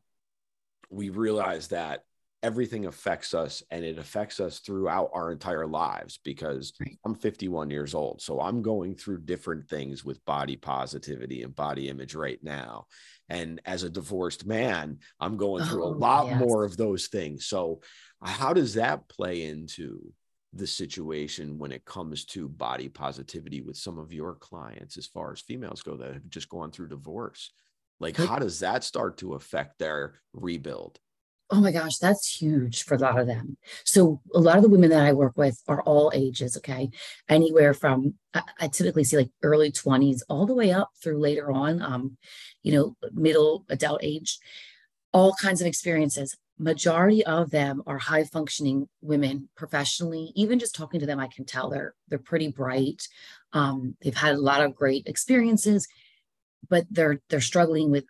we 0.90 1.10
realize 1.10 1.70
that 1.70 2.04
everything 2.44 2.86
affects 2.86 3.34
us 3.34 3.64
and 3.72 3.86
it 3.86 3.98
affects 3.98 4.42
us 4.42 4.60
throughout 4.60 5.10
our 5.14 5.32
entire 5.32 5.66
lives 5.66 6.20
because 6.26 6.74
right. 6.82 7.00
I'm 7.06 7.16
51 7.16 7.70
years 7.70 7.96
old. 7.96 8.22
So 8.22 8.42
I'm 8.42 8.62
going 8.62 8.96
through 8.96 9.22
different 9.22 9.70
things 9.70 10.04
with 10.04 10.24
body 10.26 10.58
positivity 10.58 11.42
and 11.44 11.56
body 11.56 11.88
image 11.88 12.14
right 12.14 12.40
now. 12.44 12.86
And 13.30 13.62
as 13.66 13.84
a 13.84 13.90
divorced 13.90 14.46
man, 14.46 15.00
I'm 15.22 15.38
going 15.38 15.64
through 15.64 15.86
oh, 15.86 15.88
a 15.88 15.96
lot 15.96 16.28
yes. 16.28 16.40
more 16.40 16.66
of 16.66 16.76
those 16.76 17.08
things. 17.08 17.46
So, 17.46 17.82
how 18.22 18.54
does 18.54 18.76
that 18.76 19.10
play 19.10 19.44
into 19.44 20.14
the 20.54 20.68
situation 20.68 21.58
when 21.58 21.72
it 21.72 21.84
comes 21.84 22.26
to 22.26 22.48
body 22.48 22.88
positivity 22.88 23.62
with 23.62 23.76
some 23.76 23.98
of 23.98 24.14
your 24.14 24.36
clients 24.36 24.98
as 24.98 25.08
far 25.08 25.32
as 25.32 25.42
females 25.42 25.82
go 25.82 25.98
that 25.98 26.14
have 26.14 26.30
just 26.30 26.50
gone 26.50 26.72
through 26.72 26.90
divorce? 26.90 27.52
Like, 28.00 28.18
how 28.18 28.38
does 28.38 28.60
that 28.60 28.84
start 28.84 29.18
to 29.20 29.34
affect 29.34 29.80
their 29.80 30.20
rebuild? 30.34 31.00
Oh 31.54 31.62
my 31.62 31.72
gosh, 31.72 32.00
that's 32.00 32.42
huge 32.42 32.82
for 32.82 32.96
a 32.96 32.98
lot 32.98 33.20
of 33.20 33.28
them. 33.28 33.58
So 33.84 34.22
a 34.34 34.40
lot 34.40 34.58
of 34.58 34.64
the 34.64 34.70
women 34.70 34.90
that 34.90 35.06
I 35.06 35.14
work 35.14 35.38
with 35.38 35.62
are 35.68 35.84
all 35.84 36.12
ages, 36.16 36.58
okay? 36.58 36.90
Anywhere 37.30 37.76
from 37.76 38.16
I, 38.34 38.68
typically 38.70 39.04
see 39.04 39.18
like 39.18 39.30
early 39.44 39.72
20s 39.72 40.22
all 40.28 40.48
the 40.48 40.56
way 40.56 40.72
up 40.72 40.90
through 41.00 41.20
later 41.20 41.52
on, 41.52 41.80
um, 41.80 42.18
you 42.64 42.74
know, 42.74 42.98
middle 43.12 43.66
adult 43.70 44.00
age, 44.04 44.40
all 45.12 45.36
kinds 45.40 45.62
of 45.62 45.68
experiences. 45.68 46.36
Majority 46.58 47.24
of 47.24 47.52
them 47.52 47.84
are 47.86 48.00
high 48.00 48.24
functioning 48.24 48.90
women 49.02 49.48
professionally. 49.56 50.32
Even 50.34 50.58
just 50.58 50.74
talking 50.74 51.02
to 51.02 51.06
them, 51.06 51.20
I 51.20 51.28
can 51.28 51.46
tell 51.46 51.70
they're 51.70 51.94
they're 52.08 52.18
pretty 52.18 52.48
bright. 52.48 53.08
Um, 53.52 53.96
they've 54.02 54.16
had 54.16 54.34
a 54.34 54.42
lot 54.42 54.64
of 54.64 54.74
great 54.74 55.06
experiences, 55.06 55.88
but 56.68 56.88
they're 56.90 57.22
they're 57.30 57.42
struggling 57.42 57.92
with 57.92 58.06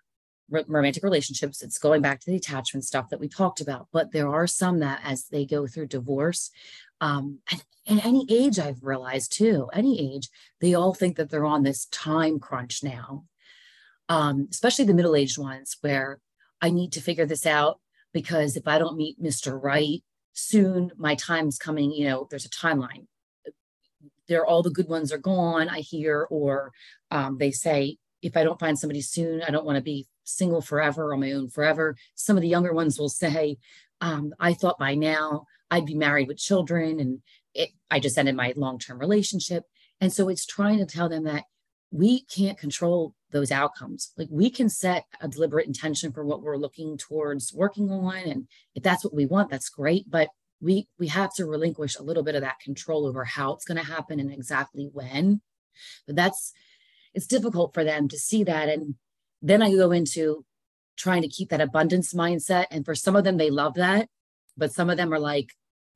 romantic 0.50 1.04
relationships 1.04 1.62
it's 1.62 1.78
going 1.78 2.02
back 2.02 2.20
to 2.20 2.30
the 2.30 2.36
attachment 2.36 2.86
stuff 2.86 3.10
that 3.10 3.20
we 3.20 3.28
talked 3.28 3.62
about 3.62 3.88
but 3.92 4.12
there 4.12 4.28
are 4.28 4.48
some 4.48 4.80
that 4.80 5.00
as 5.04 5.26
they 5.26 5.46
go 5.46 5.66
through 5.66 5.88
divorce 5.88 6.52
um 7.02 7.40
and, 7.52 7.64
and 7.88 8.02
any 8.06 8.26
age 8.30 8.60
i've 8.60 8.84
realized 8.84 9.32
too 9.34 9.70
any 9.74 10.16
age 10.16 10.30
they 10.60 10.74
all 10.74 10.94
think 10.94 11.16
that 11.16 11.30
they're 11.30 11.46
on 11.46 11.64
this 11.64 11.86
time 11.88 12.40
crunch 12.40 12.84
now. 12.84 13.26
Um 14.10 14.48
especially 14.52 14.86
the 14.86 14.94
middle-aged 14.94 15.38
ones 15.38 15.78
where 15.82 16.20
i 16.62 16.70
need 16.70 16.92
to 16.92 17.02
figure 17.02 17.26
this 17.26 17.46
out 17.46 17.80
because 18.12 18.56
if 18.58 18.68
i 18.68 18.78
don't 18.78 18.98
meet 18.98 19.22
mr 19.22 19.62
right 19.62 20.04
soon 20.34 20.92
my 20.98 21.16
time's 21.16 21.58
coming 21.58 21.92
you 21.92 22.08
know 22.08 22.28
there's 22.30 22.46
a 22.46 22.50
timeline. 22.50 23.08
There 24.28 24.46
all 24.46 24.64
the 24.64 24.72
good 24.72 24.90
ones 24.90 25.12
are 25.12 25.18
gone 25.18 25.70
i 25.70 25.80
hear 25.80 26.28
or 26.30 26.74
um, 27.12 27.38
they 27.38 27.52
say 27.52 27.98
if 28.22 28.36
i 28.38 28.44
don't 28.44 28.60
find 28.60 28.78
somebody 28.78 29.02
soon 29.02 29.42
i 29.42 29.50
don't 29.50 29.66
want 29.66 29.78
to 29.78 29.82
be 29.84 30.08
single 30.24 30.62
forever 30.62 31.14
on 31.14 31.20
my 31.20 31.32
own 31.32 31.50
forever. 31.50 31.96
Some 32.16 32.38
of 32.38 32.42
the 32.42 32.50
younger 32.50 32.74
ones 32.74 33.00
will 33.00 33.10
say, 33.10 33.58
um, 34.02 34.34
I 34.40 34.54
thought 34.54 34.80
by 34.80 34.96
now 34.96 35.46
I'd 35.72 35.86
be 35.86 35.96
married 35.96 36.28
with 36.28 36.38
children 36.38 37.00
and 37.00 37.22
it, 37.54 37.70
I 37.90 38.00
just 38.00 38.18
ended 38.18 38.36
my 38.36 38.54
long 38.56 38.80
term 38.80 39.00
relationship. 39.00 39.64
And 40.02 40.12
so 40.12 40.30
it's 40.30 40.46
trying 40.46 40.80
to 40.80 40.86
tell 40.86 41.10
them 41.10 41.24
that 41.24 41.46
we 41.92 42.24
can't 42.24 42.58
control 42.58 43.14
those 43.32 43.52
outcomes. 43.52 44.12
Like 44.18 44.28
we 44.32 44.50
can 44.50 44.68
set 44.68 45.06
a 45.22 45.28
deliberate 45.28 45.68
intention 45.68 46.12
for 46.12 46.26
what 46.26 46.42
we're 46.42 46.58
looking 46.58 46.98
towards 46.98 47.54
working 47.54 47.92
on. 47.92 48.18
And 48.18 48.48
if 48.76 48.84
that's 48.84 49.04
what 49.04 49.14
we 49.14 49.26
want, 49.26 49.50
that's 49.50 49.70
great. 49.70 50.10
But 50.10 50.30
we 50.60 50.88
we 50.98 51.08
have 51.08 51.34
to 51.36 51.46
relinquish 51.46 51.98
a 51.98 52.04
little 52.04 52.24
bit 52.24 52.36
of 52.36 52.42
that 52.42 52.60
control 52.60 53.06
over 53.06 53.26
how 53.26 53.54
it's 53.54 53.66
going 53.66 53.78
to 53.78 53.92
happen 53.92 54.20
and 54.20 54.32
exactly 54.32 54.90
when. 54.92 55.42
But 56.08 56.16
that's 56.16 56.54
it's 57.14 57.28
difficult 57.28 57.74
for 57.74 57.84
them 57.84 58.08
to 58.08 58.18
see 58.18 58.44
that. 58.46 58.70
And 58.70 58.96
then 59.44 59.62
I 59.62 59.70
go 59.72 59.92
into 59.92 60.46
trying 60.98 61.22
to 61.22 61.28
keep 61.28 61.50
that 61.50 61.62
abundance 61.62 62.14
mindset. 62.14 62.66
And 62.72 62.86
for 62.86 62.96
some 62.96 63.16
of 63.16 63.24
them, 63.24 63.38
they 63.38 63.50
love 63.50 63.76
that. 63.76 64.08
But 64.58 64.74
some 64.74 64.90
of 64.90 64.98
them 64.98 65.14
are 65.14 65.20
like, 65.20 65.50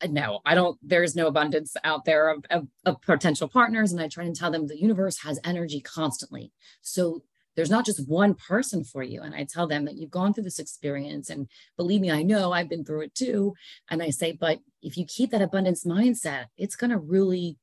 no, 0.08 0.42
I 0.46 0.54
don't, 0.54 0.78
there's 0.84 1.16
no 1.16 1.28
abundance 1.28 1.76
out 1.84 2.06
there 2.06 2.30
of, 2.30 2.46
of, 2.52 2.68
of 2.86 3.02
potential 3.02 3.48
partners. 3.48 3.92
And 3.92 4.02
I 4.02 4.08
try 4.08 4.26
and 4.26 4.36
tell 4.36 4.52
them 4.52 4.68
the 4.68 4.80
universe 4.80 5.24
has 5.24 5.40
energy 5.44 5.80
constantly. 5.80 6.52
So 6.82 7.24
there's 7.56 7.72
not 7.72 7.86
just 7.86 8.08
one 8.08 8.36
person 8.36 8.84
for 8.84 9.02
you. 9.02 9.22
And 9.22 9.34
I 9.34 9.44
tell 9.50 9.66
them 9.66 9.86
that 9.86 9.96
you've 9.96 10.12
gone 10.12 10.34
through 10.34 10.44
this 10.44 10.60
experience. 10.60 11.30
And 11.30 11.48
believe 11.76 12.02
me, 12.02 12.12
I 12.12 12.22
know 12.22 12.52
I've 12.52 12.70
been 12.70 12.86
through 12.86 13.02
it 13.02 13.16
too. 13.16 13.56
And 13.90 14.04
I 14.04 14.12
say, 14.12 14.34
but 14.34 14.60
if 14.84 14.98
you 14.98 15.06
keep 15.06 15.32
that 15.32 15.42
abundance 15.42 15.84
mindset, 15.84 16.46
it's 16.58 16.76
going 16.76 16.92
to 16.92 17.00
really 17.00 17.58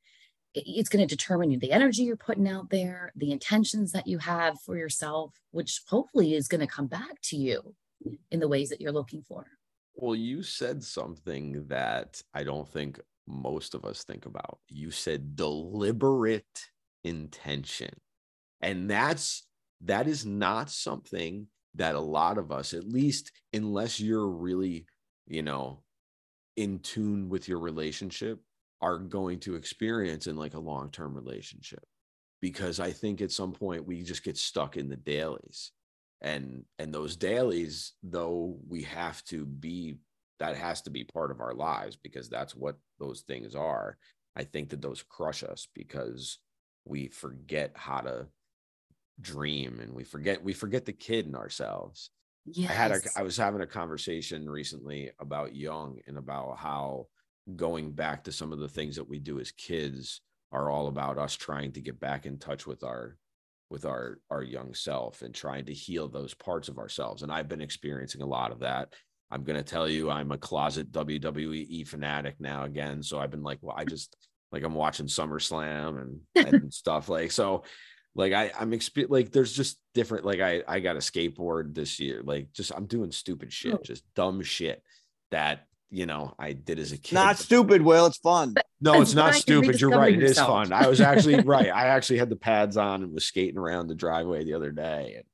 it's 0.55 0.89
going 0.89 1.07
to 1.07 1.17
determine 1.17 1.59
the 1.59 1.73
energy 1.73 2.03
you're 2.05 2.17
putting 2.17 2.49
out 2.49 2.71
there, 2.71 3.13
the 3.17 3.33
intentions 3.33 3.93
that 3.93 4.07
you 4.07 4.19
have 4.19 4.61
for 4.61 4.77
yourself, 4.77 5.35
which 5.51 5.81
hopefully 5.89 6.35
is 6.35 6.49
going 6.49 6.61
to 6.61 6.67
come 6.67 6.87
back 6.87 7.21
to 7.25 7.37
you 7.37 7.75
in 8.31 8.41
the 8.41 8.49
ways 8.49 8.69
that 8.69 8.81
you're 8.81 8.93
looking 8.93 9.23
for. 9.23 9.47
Well, 9.95 10.15
you 10.15 10.43
said 10.43 10.83
something 10.83 11.67
that 11.69 12.23
I 12.33 12.45
don't 12.45 12.69
think 12.69 13.01
most 13.27 13.75
of 13.75 13.85
us 13.85 14.05
think 14.05 14.27
about. 14.27 14.59
You 14.69 14.91
said 14.91 15.37
deliberate 15.37 16.67
intention. 17.05 17.91
And 18.61 18.91
that's 18.91 19.47
that 19.83 20.07
is 20.09 20.25
not 20.25 20.71
something 20.71 21.47
that 21.75 21.95
a 21.95 22.01
lot 22.01 22.39
of 22.39 22.53
us, 22.53 22.73
at 22.73 22.89
least 22.89 23.33
unless 23.53 24.01
you're 24.01 24.29
really, 24.29 24.87
you 25.27 25.43
know, 25.43 25.83
in 26.57 26.79
tune 26.79 27.29
with 27.29 27.49
your 27.49 27.59
relationship, 27.59 28.41
are 28.85 28.99
going 28.99 29.41
to 29.41 29.55
experience 29.55 30.27
in 30.27 30.37
like 30.37 30.53
a 30.53 30.61
long-term 30.61 31.15
relationship. 31.15 31.83
Because 32.43 32.81
I 32.81 32.93
think 32.93 33.23
at 33.23 33.33
some 33.33 33.53
point 33.53 33.87
we 33.87 34.03
just 34.03 34.23
get 34.23 34.37
stuck 34.37 34.77
in 34.77 34.91
the 34.91 34.97
dailies. 34.97 35.73
And 36.21 36.65
and 36.79 36.93
those 36.93 37.17
dailies, 37.17 37.93
though 38.03 38.59
we 38.69 38.83
have 38.83 39.25
to 39.25 39.47
be 39.47 39.97
that 40.39 40.57
has 40.57 40.83
to 40.83 40.91
be 40.91 41.05
part 41.05 41.31
of 41.31 41.41
our 41.41 41.55
lives 41.55 41.97
because 41.97 42.29
that's 42.29 42.55
what 42.55 42.77
those 42.99 43.23
things 43.23 43.55
are. 43.55 43.97
I 44.37 44.45
think 44.45 44.69
that 44.71 44.83
those 44.83 45.03
crush 45.03 45.43
us 45.43 45.69
because 45.75 46.39
we 46.85 47.09
forget 47.09 47.73
how 47.75 48.01
to 48.01 48.27
dream 49.21 49.81
and 49.81 49.95
we 49.95 50.05
forget 50.05 50.45
we 50.45 50.53
forget 50.53 50.85
the 50.85 50.93
kid 50.93 51.27
in 51.27 51.35
ourselves. 51.35 52.11
Yes. 52.45 52.71
I 52.71 52.75
had 52.75 52.91
a 52.91 53.01
I 53.17 53.23
was 53.23 53.39
having 53.39 53.63
a 53.63 53.67
conversation 53.67 54.51
recently 54.51 55.11
about 55.19 55.57
Jung 55.57 56.01
and 56.07 56.19
about 56.19 56.59
how 56.59 57.07
going 57.57 57.93
back 57.93 58.25
to 58.25 58.33
some 58.33 58.53
of 58.53 58.59
the 58.59 58.69
things 58.69 58.97
that 58.97 59.09
we 59.09 59.19
do 59.19 59.41
as 59.41 59.51
kids 59.53 60.21
are 60.53 60.71
all 60.71 60.89
about 60.89 61.19
us 61.19 61.35
trying 61.35 61.73
to 61.73 61.81
get 61.81 62.01
back 62.01 62.27
in 62.27 62.39
touch 62.39 62.67
with 62.67 62.83
our 62.85 63.17
with 63.71 63.85
our 63.85 64.19
our 64.31 64.43
young 64.43 64.73
self 64.75 65.23
and 65.23 65.35
trying 65.35 65.65
to 65.65 65.75
heal 65.75 66.09
those 66.09 66.35
parts 66.35 66.69
of 66.69 66.79
ourselves 66.79 67.23
and 67.23 67.33
I've 67.33 67.49
been 67.49 67.61
experiencing 67.61 68.23
a 68.23 68.27
lot 68.27 68.53
of 68.53 68.61
that 68.61 68.95
I'm 69.35 69.43
going 69.43 69.57
to 69.57 69.65
tell 69.65 69.89
you, 69.89 70.11
I'm 70.11 70.31
a 70.31 70.39
closet 70.39 70.93
WWE 70.93 71.87
fanatic 71.89 72.37
now 72.39 72.65
again. 72.65 73.03
So 73.03 73.19
I've 73.19 73.33
been 73.33 73.43
like, 73.43 73.59
well, 73.63 73.75
I 73.77 73.85
just 73.85 74.17
like 74.53 74.63
I'm 74.63 74.75
watching 74.75 75.07
SummerSlam 75.07 76.01
and, 76.01 76.47
and 76.55 76.73
stuff 76.73 77.09
like 77.09 77.33
so. 77.33 77.65
Like 78.15 78.33
I, 78.33 78.53
I'm 78.59 78.71
exp- 78.71 79.11
like 79.11 79.33
there's 79.33 79.53
just 79.53 79.81
different. 79.93 80.25
Like 80.25 80.39
I, 80.39 80.63
I 80.69 80.79
got 80.79 80.95
a 80.95 81.01
skateboard 81.01 81.75
this 81.75 81.99
year. 81.99 82.23
Like 82.23 82.53
just 82.53 82.71
I'm 82.73 82.87
doing 82.87 83.11
stupid 83.11 83.53
shit, 83.53 83.75
oh. 83.75 83.83
just 83.83 84.05
dumb 84.15 84.41
shit 84.43 84.81
that 85.33 85.67
you 85.95 86.07
know 86.07 86.35
I 86.39 86.53
did 86.53 86.79
as 86.79 86.93
a 86.93 86.99
kid. 86.99 87.15
Not 87.15 87.39
stupid, 87.39 87.83
Will. 87.83 88.07
It's 88.07 88.19
fun. 88.19 88.55
No, 88.81 89.01
it's 89.01 89.15
not 89.15 89.35
stupid. 89.35 89.81
You're 89.81 89.91
right. 89.91 90.15
It 90.15 90.23
is 90.23 90.39
fun. 90.39 90.73
I 90.73 90.89
was 90.89 91.01
actually 91.01 91.41
right. 91.45 91.69
I 91.69 91.87
actually 91.87 92.19
had 92.19 92.29
the 92.29 92.37
pads 92.37 92.77
on 92.77 93.03
and 93.03 93.15
was 93.15 93.27
skating 93.27 93.59
around 93.59 93.89
the 93.89 93.95
driveway 93.95 94.45
the 94.45 94.55
other 94.55 94.73
day, 94.73 95.17
and 95.17 95.25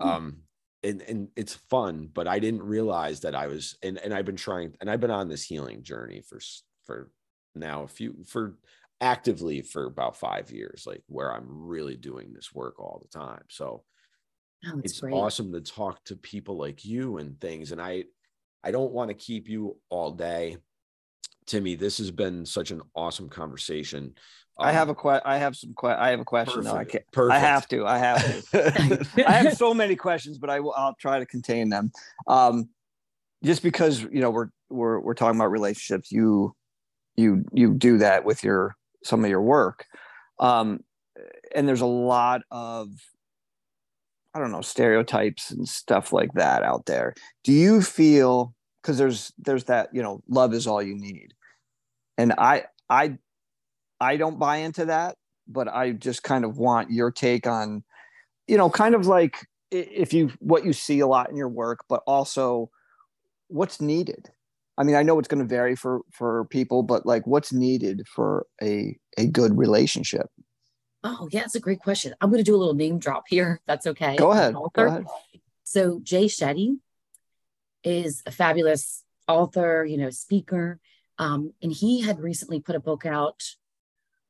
hmm. 0.00 0.08
um, 0.08 0.36
and, 0.84 1.00
and 1.02 1.28
it's 1.34 1.54
fun, 1.54 2.10
but 2.12 2.28
I 2.28 2.38
didn't 2.38 2.62
realize 2.62 3.20
that 3.20 3.34
I 3.34 3.46
was, 3.46 3.76
and, 3.82 3.98
and 3.98 4.12
I've 4.12 4.26
been 4.26 4.36
trying, 4.36 4.74
and 4.80 4.90
I've 4.90 5.00
been 5.00 5.10
on 5.10 5.28
this 5.28 5.42
healing 5.42 5.82
journey 5.82 6.22
for, 6.28 6.38
for 6.84 7.10
now 7.54 7.84
a 7.84 7.88
few, 7.88 8.14
for 8.26 8.58
actively 9.00 9.62
for 9.62 9.86
about 9.86 10.16
five 10.16 10.50
years, 10.50 10.84
like 10.86 11.02
where 11.06 11.32
I'm 11.32 11.46
really 11.48 11.96
doing 11.96 12.32
this 12.32 12.54
work 12.54 12.78
all 12.78 13.00
the 13.02 13.18
time. 13.18 13.44
So 13.48 13.82
oh, 14.66 14.80
it's 14.84 15.00
great. 15.00 15.14
awesome 15.14 15.52
to 15.52 15.62
talk 15.62 16.04
to 16.04 16.16
people 16.16 16.58
like 16.58 16.84
you 16.84 17.16
and 17.16 17.40
things. 17.40 17.72
And 17.72 17.80
I, 17.80 18.04
I 18.64 18.70
don't 18.70 18.92
want 18.92 19.08
to 19.10 19.14
keep 19.14 19.48
you 19.48 19.76
all 19.90 20.10
day. 20.10 20.56
Timmy, 21.46 21.74
this 21.74 21.98
has 21.98 22.10
been 22.10 22.46
such 22.46 22.70
an 22.70 22.80
awesome 22.94 23.28
conversation. 23.28 24.14
I 24.58 24.72
have 24.72 24.88
a 24.88 24.92
um, 24.92 24.96
que- 24.96 25.20
I 25.24 25.36
have 25.36 25.56
some 25.56 25.74
que- 25.78 25.88
I 25.88 26.10
have 26.10 26.20
a 26.20 26.24
question. 26.24 26.62
Perfect. 26.62 26.74
No, 26.74 26.80
I 26.80 26.84
can't. 26.84 27.04
Perfect. 27.12 27.34
I 27.34 27.38
have 27.40 27.68
to. 27.68 27.86
I 27.86 27.98
have 27.98 28.50
to. 28.50 29.14
I 29.26 29.32
have 29.32 29.56
so 29.56 29.74
many 29.74 29.96
questions, 29.96 30.38
but 30.38 30.48
I 30.48 30.60
will. 30.60 30.72
I'll 30.76 30.94
try 30.94 31.18
to 31.18 31.26
contain 31.26 31.68
them. 31.68 31.92
Um, 32.26 32.70
just 33.42 33.62
because 33.62 34.00
you 34.00 34.20
know 34.20 34.30
we're 34.30 34.48
we're 34.70 35.00
we're 35.00 35.14
talking 35.14 35.38
about 35.38 35.50
relationships, 35.50 36.10
you 36.10 36.54
you 37.16 37.44
you 37.52 37.74
do 37.74 37.98
that 37.98 38.24
with 38.24 38.42
your 38.42 38.76
some 39.02 39.24
of 39.24 39.28
your 39.28 39.42
work, 39.42 39.84
um, 40.38 40.80
and 41.54 41.68
there's 41.68 41.82
a 41.82 41.86
lot 41.86 42.42
of 42.50 42.88
I 44.34 44.38
don't 44.38 44.52
know 44.52 44.62
stereotypes 44.62 45.50
and 45.50 45.68
stuff 45.68 46.12
like 46.12 46.32
that 46.34 46.62
out 46.62 46.86
there. 46.86 47.14
Do 47.42 47.52
you 47.52 47.82
feel 47.82 48.53
because 48.84 48.98
there's 48.98 49.32
there's 49.38 49.64
that 49.64 49.88
you 49.92 50.02
know 50.02 50.22
love 50.28 50.52
is 50.52 50.66
all 50.66 50.82
you 50.82 50.94
need, 50.94 51.32
and 52.18 52.32
I 52.36 52.64
I 52.90 53.18
I 54.00 54.16
don't 54.16 54.38
buy 54.38 54.58
into 54.58 54.86
that, 54.86 55.16
but 55.48 55.68
I 55.68 55.92
just 55.92 56.22
kind 56.22 56.44
of 56.44 56.58
want 56.58 56.90
your 56.90 57.10
take 57.10 57.46
on, 57.46 57.82
you 58.46 58.58
know, 58.58 58.68
kind 58.68 58.94
of 58.94 59.06
like 59.06 59.46
if 59.70 60.12
you 60.12 60.30
what 60.40 60.64
you 60.64 60.72
see 60.72 61.00
a 61.00 61.06
lot 61.06 61.30
in 61.30 61.36
your 61.36 61.48
work, 61.48 61.80
but 61.88 62.02
also 62.06 62.70
what's 63.48 63.80
needed. 63.80 64.30
I 64.76 64.82
mean, 64.82 64.96
I 64.96 65.02
know 65.02 65.18
it's 65.18 65.28
going 65.28 65.42
to 65.42 65.48
vary 65.48 65.76
for 65.76 66.02
for 66.12 66.44
people, 66.46 66.82
but 66.82 67.06
like 67.06 67.26
what's 67.26 67.52
needed 67.52 68.02
for 68.06 68.46
a 68.62 68.98
a 69.16 69.26
good 69.26 69.56
relationship? 69.56 70.26
Oh, 71.06 71.28
yeah, 71.30 71.42
it's 71.42 71.54
a 71.54 71.60
great 71.60 71.80
question. 71.80 72.14
I'm 72.20 72.30
going 72.30 72.42
to 72.42 72.50
do 72.50 72.56
a 72.56 72.58
little 72.58 72.74
name 72.74 72.98
drop 72.98 73.24
here. 73.28 73.60
That's 73.66 73.86
okay. 73.86 74.16
Go 74.16 74.32
ahead. 74.32 74.54
Go 74.54 74.70
ahead. 74.86 75.04
So 75.62 76.00
Jay 76.02 76.24
Shetty 76.26 76.78
is 77.84 78.22
a 78.26 78.30
fabulous 78.30 79.04
author, 79.28 79.84
you 79.84 79.96
know, 79.96 80.10
speaker. 80.10 80.80
Um, 81.18 81.52
and 81.62 81.70
he 81.72 82.00
had 82.00 82.18
recently 82.18 82.60
put 82.60 82.74
a 82.74 82.80
book 82.80 83.06
out 83.06 83.42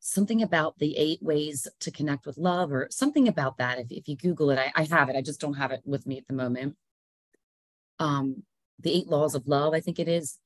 something 0.00 0.42
about 0.42 0.78
the 0.78 0.96
eight 0.98 1.22
ways 1.22 1.66
to 1.80 1.90
connect 1.90 2.26
with 2.26 2.36
love 2.36 2.70
or 2.72 2.88
something 2.90 3.26
about 3.26 3.57
that. 3.57 3.78
If, 3.78 3.86
if 3.90 4.09
you 4.09 4.16
Google 4.16 4.50
it, 4.50 4.59
I, 4.59 4.70
I 4.76 4.84
have 4.84 5.09
it. 5.09 5.16
I 5.16 5.22
just 5.22 5.40
don't 5.40 5.55
have 5.55 5.70
it 5.70 5.80
with 5.86 6.07
me 6.07 6.18
at 6.18 6.26
the 6.26 6.34
moment. 6.34 6.76
Um, 7.98 8.42
the 8.80 8.92
eight 8.92 9.09
laws 9.09 9.34
of 9.34 9.46
love, 9.46 9.72
I 9.72 9.80
think 9.80 9.98
it 9.98 10.09
is. 10.09 10.38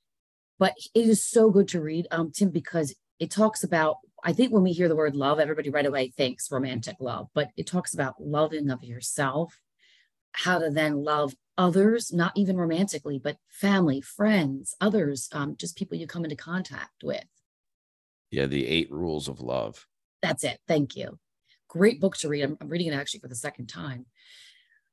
But 0.61 0.75
it 0.95 1.09
is 1.09 1.25
so 1.25 1.51
good 1.51 1.69
to 1.69 1.81
read, 1.81 2.07
um, 2.11 2.31
Tim, 2.31 2.51
because 2.51 2.95
it 3.19 3.31
talks 3.31 3.65
about, 3.65 3.97
I 4.23 4.33
think 4.33 4.53
when 4.53 4.63
we 4.63 4.73
hear 4.73 4.89
the 4.89 4.97
word 4.97 5.17
love, 5.17 5.41
everybody 5.41 5.71
right 5.71 5.87
away 5.87 6.11
thinks 6.11 6.53
romantic 6.53 6.97
love, 7.01 7.29
but 7.35 7.51
it 7.57 7.67
talks 7.67 7.95
about 7.95 8.21
loving 8.21 8.71
of 8.71 8.85
yourself, 8.85 9.59
how 10.33 10.59
to 10.59 10.71
then 10.71 11.03
love 11.03 11.35
others, 11.59 12.13
not 12.13 12.33
even 12.37 12.57
romantically, 12.57 13.19
but 13.19 13.37
family, 13.49 14.01
friends, 14.01 14.75
others, 14.81 15.29
um, 15.33 15.57
just 15.57 15.77
people 15.77 15.99
you 15.99 16.07
come 16.07 16.25
into 16.25 16.37
contact 16.37 17.03
with. 17.03 17.25
Yeah, 18.31 18.47
the 18.47 18.67
eight 18.67 18.91
rules 18.91 19.29
of 19.29 19.41
love. 19.41 19.87
That's 20.23 20.45
it. 20.45 20.61
Thank 20.69 20.97
you. 20.97 21.19
Great 21.69 22.01
book 22.01 22.17
to 22.19 22.29
read. 22.29 22.43
I'm, 22.43 22.57
I'm 22.61 22.69
reading 22.69 22.89
it 22.89 22.97
actually 22.97 23.21
for 23.21 23.29
the 23.29 23.35
second 23.35 23.67
time. 23.67 24.07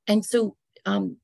And 0.08 0.26
so, 0.26 0.56
um, 0.86 1.18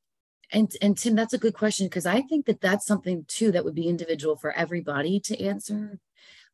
and 0.52 0.72
and 0.82 0.98
Tim, 0.98 1.16
that's 1.16 1.34
a 1.34 1.40
good 1.40 1.54
question 1.54 1.88
because 1.88 2.06
I 2.06 2.22
think 2.22 2.46
that 2.46 2.62
that's 2.62 2.86
something 2.86 3.26
too 3.28 3.52
that 3.52 3.64
would 3.64 3.76
be 3.76 3.88
individual 3.88 4.36
for 4.36 4.52
everybody 4.52 5.20
to 5.22 5.44
answer. 5.44 6.00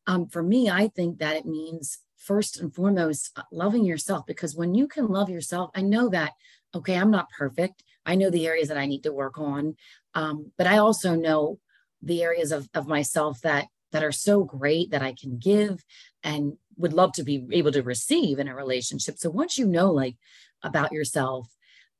Um, 0.06 0.28
for 0.28 0.42
me, 0.42 0.70
I 0.70 0.88
think 0.88 1.18
that 1.18 1.36
it 1.36 1.46
means 1.46 1.98
first 2.16 2.60
and 2.60 2.74
foremost 2.74 3.32
uh, 3.36 3.42
loving 3.50 3.84
yourself 3.84 4.24
because 4.26 4.54
when 4.54 4.74
you 4.74 4.86
can 4.86 5.08
love 5.08 5.28
yourself, 5.28 5.70
I 5.74 5.82
know 5.82 6.08
that 6.10 6.32
okay, 6.74 6.96
I'm 6.96 7.10
not 7.10 7.30
perfect. 7.30 7.82
I 8.08 8.14
know 8.14 8.30
the 8.30 8.46
areas 8.46 8.68
that 8.68 8.78
I 8.78 8.86
need 8.86 9.02
to 9.02 9.12
work 9.12 9.38
on, 9.38 9.76
um, 10.14 10.50
but 10.56 10.66
I 10.66 10.78
also 10.78 11.14
know 11.14 11.60
the 12.02 12.22
areas 12.22 12.52
of 12.52 12.68
of 12.74 12.88
myself 12.88 13.40
that 13.42 13.66
that 13.92 14.02
are 14.02 14.12
so 14.12 14.44
great 14.44 14.90
that 14.90 15.02
I 15.02 15.12
can 15.12 15.38
give 15.38 15.84
and 16.22 16.54
would 16.76 16.92
love 16.92 17.12
to 17.12 17.22
be 17.22 17.46
able 17.52 17.72
to 17.72 17.82
receive 17.82 18.38
in 18.38 18.48
a 18.48 18.54
relationship. 18.54 19.18
So 19.18 19.30
once 19.30 19.58
you 19.58 19.66
know 19.66 19.90
like 19.90 20.16
about 20.62 20.92
yourself 20.92 21.48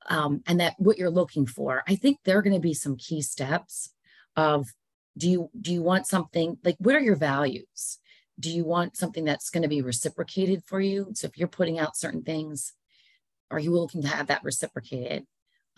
um, 0.09 0.43
and 0.47 0.61
that 0.61 0.75
what 0.79 0.99
you're 0.99 1.11
looking 1.11 1.47
for, 1.47 1.83
I 1.87 1.95
think 1.95 2.19
there 2.25 2.39
are 2.39 2.43
going 2.43 2.55
to 2.55 2.61
be 2.61 2.75
some 2.75 2.97
key 2.97 3.23
steps 3.23 3.91
of 4.35 4.69
do 5.17 5.29
you 5.29 5.51
do 5.61 5.73
you 5.73 5.83
want 5.83 6.07
something 6.07 6.57
like 6.65 6.77
what 6.79 6.95
are 6.95 7.01
your 7.01 7.17
values? 7.17 7.99
Do 8.41 8.51
you 8.51 8.65
want 8.65 8.97
something 8.97 9.25
that's 9.25 9.51
going 9.51 9.65
to 9.65 9.69
be 9.69 9.83
reciprocated 9.83 10.63
for 10.65 10.81
you? 10.81 11.11
So 11.15 11.27
if 11.27 11.37
you're 11.37 11.49
putting 11.49 11.79
out 11.79 11.97
certain 11.97 12.23
things, 12.23 12.73
are 13.51 13.59
you 13.59 13.73
looking 13.75 14.03
to 14.03 14.09
have 14.09 14.29
that 14.29 14.45
reciprocated? 14.45 15.27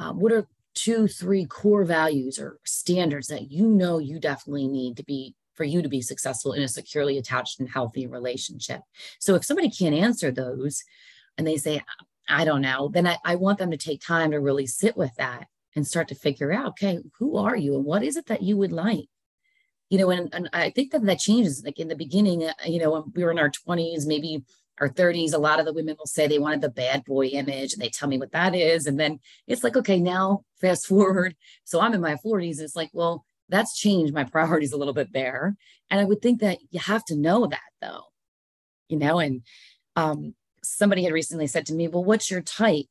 Um, 0.01 0.19
what 0.19 0.33
are 0.33 0.49
two, 0.75 1.07
three 1.07 1.45
core 1.45 1.85
values 1.85 2.39
or 2.39 2.59
standards 2.65 3.29
that 3.29 3.51
you 3.51 3.69
know 3.69 3.99
you 3.99 4.19
definitely 4.19 4.67
need 4.67 4.97
to 4.97 5.05
be 5.05 5.35
for 5.55 5.65
you 5.65 5.83
to 5.83 5.91
be 5.91 6.01
successful 6.01 6.55
in 6.55 6.63
a 6.63 6.69
securely 6.69 7.19
attached 7.19 7.61
and 7.61 7.69
healthy 7.69 8.07
relationship. 8.07 8.81
So 9.19 9.35
if 9.35 9.45
somebody 9.45 9.69
can't 9.71 9.95
answer 9.95 10.31
those 10.31 10.83
and 11.37 11.47
they 11.47 11.59
say, 11.59 11.83
I 12.29 12.47
don't 12.47 12.63
know, 12.63 12.89
then 12.89 13.07
I, 13.07 13.19
I 13.25 13.35
want 13.35 13.59
them 13.59 13.71
to 13.73 13.77
take 13.77 14.01
time 14.01 14.31
to 14.31 14.41
really 14.41 14.67
sit 14.67 14.97
with 14.97 15.15
that 15.17 15.49
and 15.77 15.87
start 15.87 16.09
to 16.09 16.15
figure 16.15 16.51
out, 16.51 16.69
okay, 16.71 17.01
who 17.19 17.37
are 17.37 17.57
you 17.57 17.75
and 17.75 17.85
what 17.85 18.03
is 18.03 18.17
it 18.17 18.27
that 18.27 18.43
you 18.43 18.57
would 18.57 18.73
like? 18.73 19.09
You 19.91 19.99
know, 19.99 20.11
and, 20.11 20.33
and 20.33 20.49
I 20.55 20.71
think 20.71 20.93
that 20.93 21.05
that 21.05 21.19
changes. 21.19 21.63
Like 21.63 21.79
in 21.79 21.89
the 21.89 21.97
beginning, 21.97 22.45
uh, 22.45 22.55
you 22.65 22.79
know, 22.79 22.93
when 22.93 23.13
we 23.15 23.23
were 23.23 23.33
in 23.33 23.39
our 23.39 23.51
20s, 23.51 24.07
maybe 24.07 24.45
our 24.81 24.89
30s, 24.89 25.35
a 25.35 25.39
lot 25.39 25.61
of 25.61 25.67
the 25.67 25.73
women 25.73 25.97
will 25.99 26.07
say 26.07 26.27
they 26.27 26.39
wanted 26.39 26.63
the 26.63 26.71
bad 26.71 27.05
boy 27.05 27.27
image 27.27 27.73
and 27.73 27.83
they 27.83 27.91
tell 27.91 28.09
me 28.09 28.19
what 28.19 28.33
that 28.33 28.55
is. 28.55 28.87
And 28.87 28.99
then 28.99 29.21
it's 29.47 29.63
like, 29.63 29.77
okay, 29.77 30.01
now 30.01 30.45
fast 30.61 30.87
forward. 30.89 31.37
So 31.65 31.81
I'm 31.81 31.95
in 31.95 32.01
my 32.01 32.17
40s. 32.17 32.57
And 32.59 32.61
It's 32.63 32.77
like, 32.77 32.91
well, 32.93 33.25
that's 33.49 33.79
changed 33.79 34.15
my 34.15 34.25
priorities 34.33 34.73
a 34.73 34.77
little 34.79 34.95
bit 34.95 35.13
there. 35.13 35.57
And 35.91 36.01
I 36.01 36.05
would 36.05 36.23
think 36.23 36.41
that 36.41 36.59
you 36.71 36.81
have 36.81 37.05
to 37.07 37.17
know 37.17 37.47
that 37.47 37.61
though. 37.81 38.05
you 38.89 38.99
know, 38.99 39.19
and 39.19 39.43
um, 39.97 40.35
somebody 40.63 41.05
had 41.05 41.13
recently 41.13 41.47
said 41.47 41.67
to 41.67 41.75
me, 41.75 41.89
Well, 41.89 42.05
what's 42.05 42.31
your 42.31 42.43
type? 42.43 42.87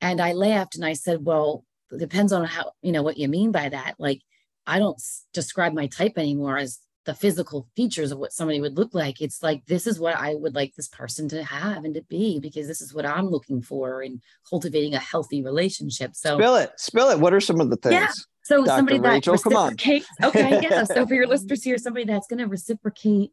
And 0.00 0.20
I 0.20 0.32
laughed 0.32 0.76
and 0.76 0.84
I 0.84 0.94
said, 0.94 1.24
Well, 1.24 1.64
depends 1.96 2.32
on 2.32 2.44
how, 2.44 2.72
you 2.82 2.92
know, 2.92 3.02
what 3.02 3.18
you 3.18 3.28
mean 3.28 3.52
by 3.52 3.68
that. 3.68 3.94
Like, 3.98 4.20
I 4.66 4.78
don't 4.78 5.00
describe 5.32 5.72
my 5.72 5.86
type 5.86 6.12
anymore 6.16 6.58
as 6.58 6.78
the 7.04 7.14
physical 7.14 7.66
features 7.74 8.12
of 8.12 8.18
what 8.18 8.32
somebody 8.32 8.60
would 8.60 8.76
look 8.76 8.94
like. 8.94 9.20
It's 9.20 9.42
like, 9.42 9.64
this 9.66 9.86
is 9.86 9.98
what 9.98 10.16
I 10.16 10.34
would 10.34 10.54
like 10.54 10.74
this 10.74 10.88
person 10.88 11.28
to 11.30 11.42
have 11.42 11.84
and 11.84 11.94
to 11.94 12.02
be, 12.02 12.38
because 12.38 12.66
this 12.66 12.80
is 12.80 12.92
what 12.92 13.06
I'm 13.06 13.28
looking 13.28 13.62
for 13.62 14.02
in 14.02 14.20
cultivating 14.48 14.94
a 14.94 14.98
healthy 14.98 15.42
relationship. 15.42 16.14
So, 16.14 16.36
spill 16.36 16.56
it, 16.56 16.72
spill 16.76 17.10
it. 17.10 17.18
What 17.18 17.32
are 17.32 17.40
some 17.40 17.60
of 17.60 17.70
the 17.70 17.76
things? 17.76 17.94
Yeah. 17.94 18.08
So, 18.42 18.64
Dr. 18.64 18.76
somebody 18.76 18.98
Rachael, 18.98 19.36
that 19.36 19.44
reciprocates. 19.44 20.06
Okay. 20.22 20.60
Yeah. 20.62 20.84
so, 20.84 21.06
for 21.06 21.14
your 21.14 21.26
listeners 21.26 21.64
here, 21.64 21.78
somebody 21.78 22.04
that's 22.04 22.26
going 22.26 22.40
to 22.40 22.46
reciprocate, 22.46 23.30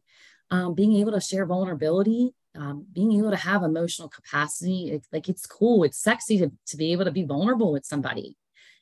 um, 0.50 0.74
being 0.74 0.94
able 0.96 1.12
to 1.12 1.20
share 1.20 1.44
vulnerability, 1.44 2.34
um, 2.56 2.86
being 2.92 3.12
able 3.12 3.30
to 3.30 3.36
have 3.36 3.62
emotional 3.62 4.08
capacity. 4.08 4.90
It's 4.90 5.08
like, 5.12 5.28
it's 5.28 5.46
cool. 5.46 5.84
It's 5.84 5.98
sexy 5.98 6.38
to, 6.38 6.50
to 6.68 6.76
be 6.76 6.92
able 6.92 7.04
to 7.04 7.10
be 7.10 7.24
vulnerable 7.24 7.72
with 7.72 7.84
somebody, 7.84 8.36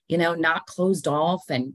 you 0.09 0.18
know, 0.18 0.35
not 0.35 0.66
closed 0.66 1.09
off 1.09 1.43
and 1.49 1.74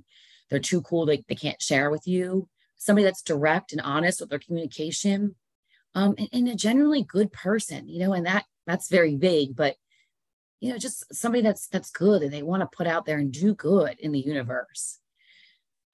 they're 0.49 0.59
too 0.59 0.81
cool. 0.81 1.05
Like 1.05 1.25
they 1.27 1.35
can't 1.35 1.61
share 1.61 1.89
with 1.89 2.07
you 2.07 2.47
somebody 2.79 3.05
that's 3.05 3.21
direct 3.21 3.71
and 3.71 3.81
honest 3.81 4.19
with 4.19 4.29
their 4.31 4.39
communication 4.39 5.35
um, 5.93 6.15
and, 6.17 6.29
and, 6.33 6.47
a 6.47 6.55
generally 6.55 7.03
good 7.03 7.31
person 7.31 7.87
you 7.87 7.99
know 7.99 8.13
and 8.13 8.25
that 8.25 8.45
that's 8.65 8.89
very 8.89 9.15
vague 9.15 9.55
but 9.55 9.75
you 10.59 10.71
know 10.71 10.77
just 10.77 11.13
somebody 11.13 11.41
that's 11.41 11.67
that's 11.67 11.91
good 11.91 12.21
and 12.21 12.33
they 12.33 12.43
want 12.43 12.61
to 12.61 12.77
put 12.77 12.87
out 12.87 13.05
there 13.05 13.17
and 13.17 13.31
do 13.31 13.53
good 13.53 13.97
in 13.99 14.11
the 14.11 14.19
universe. 14.19 14.99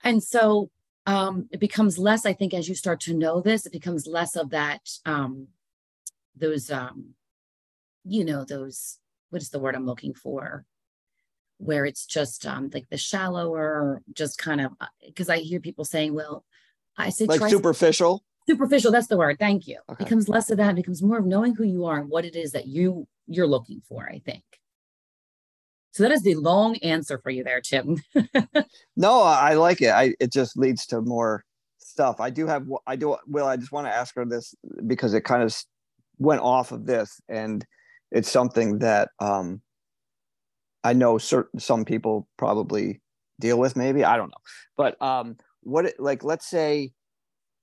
And 0.04 0.22
so 0.22 0.70
um, 1.08 1.48
it 1.52 1.60
becomes 1.60 1.98
less 1.98 2.26
i 2.26 2.34
think 2.34 2.54
as 2.54 2.68
you 2.68 2.76
start 2.76 3.00
to 3.02 3.14
know 3.14 3.42
this 3.42 3.66
it 3.66 3.72
becomes 3.72 4.08
less 4.08 4.36
of 4.36 4.50
that 4.50 4.82
um, 5.06 5.48
those 6.36 6.72
um, 6.72 7.14
you 8.04 8.26
know 8.26 8.44
those 8.44 8.98
what 9.30 9.42
is 9.42 9.50
the 9.50 9.60
word 9.60 9.76
i'm 9.76 9.86
looking 9.86 10.14
for? 10.14 10.66
Where 11.58 11.86
it's 11.86 12.06
just 12.06 12.46
um, 12.46 12.70
like 12.74 12.90
the 12.90 12.98
shallower 12.98 14.02
just 14.14 14.38
kind 14.38 14.62
of 14.62 14.72
because 15.06 15.30
uh, 15.30 15.34
i 15.34 15.38
hear 15.38 15.60
people 15.60 15.86
saying 15.86 16.14
well 16.14 16.44
I 16.98 17.10
say 17.10 17.26
like 17.26 17.50
superficial. 17.50 18.24
Superficial, 18.48 18.92
that's 18.92 19.08
the 19.08 19.18
word. 19.18 19.40
Thank 19.40 19.68
you. 19.68 19.80
Okay. 19.90 20.04
Becomes 20.04 20.30
less 20.30 20.50
of 20.52 20.58
that, 20.58 20.76
becomes 20.76 21.02
more 21.02 21.18
of 21.18 21.26
knowing 21.26 21.56
who 21.56 21.64
you 21.64 21.86
are 21.86 22.00
and 22.00 22.10
what 22.10 22.26
it 22.26 22.36
is 22.36 22.52
that 22.52 22.68
you 22.68 23.08
you're 23.28 23.48
looking 23.48 23.82
for, 23.88 24.08
I 24.08 24.20
think. 24.20 24.44
So 25.92 26.04
that 26.04 26.12
is 26.12 26.24
the 26.24 26.36
long 26.36 26.76
answer 26.78 27.18
for 27.18 27.30
you 27.30 27.44
there, 27.44 27.62
Tim. 27.62 27.98
no, 28.98 29.22
I 29.22 29.54
like 29.54 29.82
it. 29.82 29.92
I 29.92 30.14
it 30.20 30.32
just 30.32 30.58
leads 30.58 30.86
to 30.88 31.02
more 31.02 31.44
stuff. 31.80 32.20
I 32.20 32.30
do 32.30 32.46
have 32.48 32.68
I 32.86 32.96
do 32.98 33.16
Will, 33.28 33.46
I 33.46 33.56
just 33.56 33.72
want 33.72 33.88
to 33.88 33.94
ask 33.94 34.14
her 34.16 34.26
this 34.26 34.54
because 34.86 35.14
it 35.14 35.22
kind 35.22 35.42
of 35.42 35.56
went 36.18 36.42
off 36.42 36.72
of 36.72 36.86
this 36.86 37.22
and 37.30 37.66
it's 38.12 38.30
something 38.30 38.80
that 38.80 39.10
um 39.20 39.62
I 40.84 40.92
know 40.94 41.18
certain 41.18 41.60
some 41.60 41.86
people 41.86 42.28
probably 42.38 43.02
deal 43.40 43.58
with 43.58 43.76
maybe 43.76 44.04
I 44.04 44.18
don't 44.18 44.30
know. 44.30 44.44
But 44.76 45.02
um 45.02 45.38
what 45.66 45.94
like 46.00 46.24
let's 46.24 46.48
say 46.48 46.92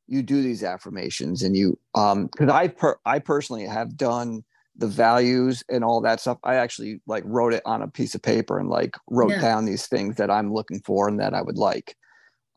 you 0.07 0.23
do 0.23 0.43
these 0.43 0.63
affirmations 0.63 1.43
and 1.43 1.57
you 1.57 1.79
um 1.95 2.27
because 2.27 2.49
i 2.49 2.69
per 2.69 2.97
i 3.07 3.19
personally 3.19 3.65
have 3.65 3.97
done 3.97 4.45
the 4.77 4.87
values 4.87 5.63
and 5.71 5.85
all 5.85 6.01
that 6.01 6.21
stuff 6.21 6.39
i 6.45 6.57
actually 6.57 7.01
like 7.07 7.23
wrote 7.27 7.55
it 7.55 7.63
on 7.65 7.83
a 7.83 7.89
piece 7.89 8.15
of 8.15 8.23
paper 8.23 8.59
and 8.59 8.69
like 8.69 8.97
wrote 9.09 9.31
yeah. 9.31 9.41
down 9.41 9.65
these 9.65 9.87
things 9.87 10.17
that 10.17 10.31
i'm 10.31 10.53
looking 10.53 10.81
for 10.81 11.09
and 11.09 11.21
that 11.21 11.35
i 11.35 11.41
would 11.41 11.59
like 11.59 11.97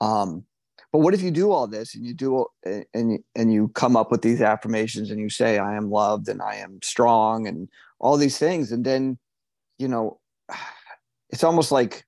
um 0.02 0.44
but 0.92 1.00
what 1.00 1.14
if 1.14 1.22
you 1.22 1.30
do 1.30 1.52
all 1.52 1.68
this 1.68 1.94
and 1.94 2.06
you 2.06 2.14
do 2.14 2.46
and 2.94 3.20
and 3.36 3.54
you 3.54 3.68
come 3.70 3.96
up 3.96 4.12
with 4.12 4.22
these 4.22 4.42
affirmations 4.42 5.12
and 5.12 5.20
you 5.20 5.30
say 5.30 5.60
i 5.60 5.76
am 5.76 5.90
loved 5.92 6.28
and 6.28 6.42
i 6.42 6.56
am 6.56 6.80
strong 6.82 7.48
and 7.48 7.70
all 8.00 8.18
these 8.18 8.38
things 8.38 8.72
and 8.72 8.86
then 8.86 9.18
you 9.78 9.88
know 9.88 10.20
it's 11.30 11.44
almost 11.44 11.72
like 11.72 12.06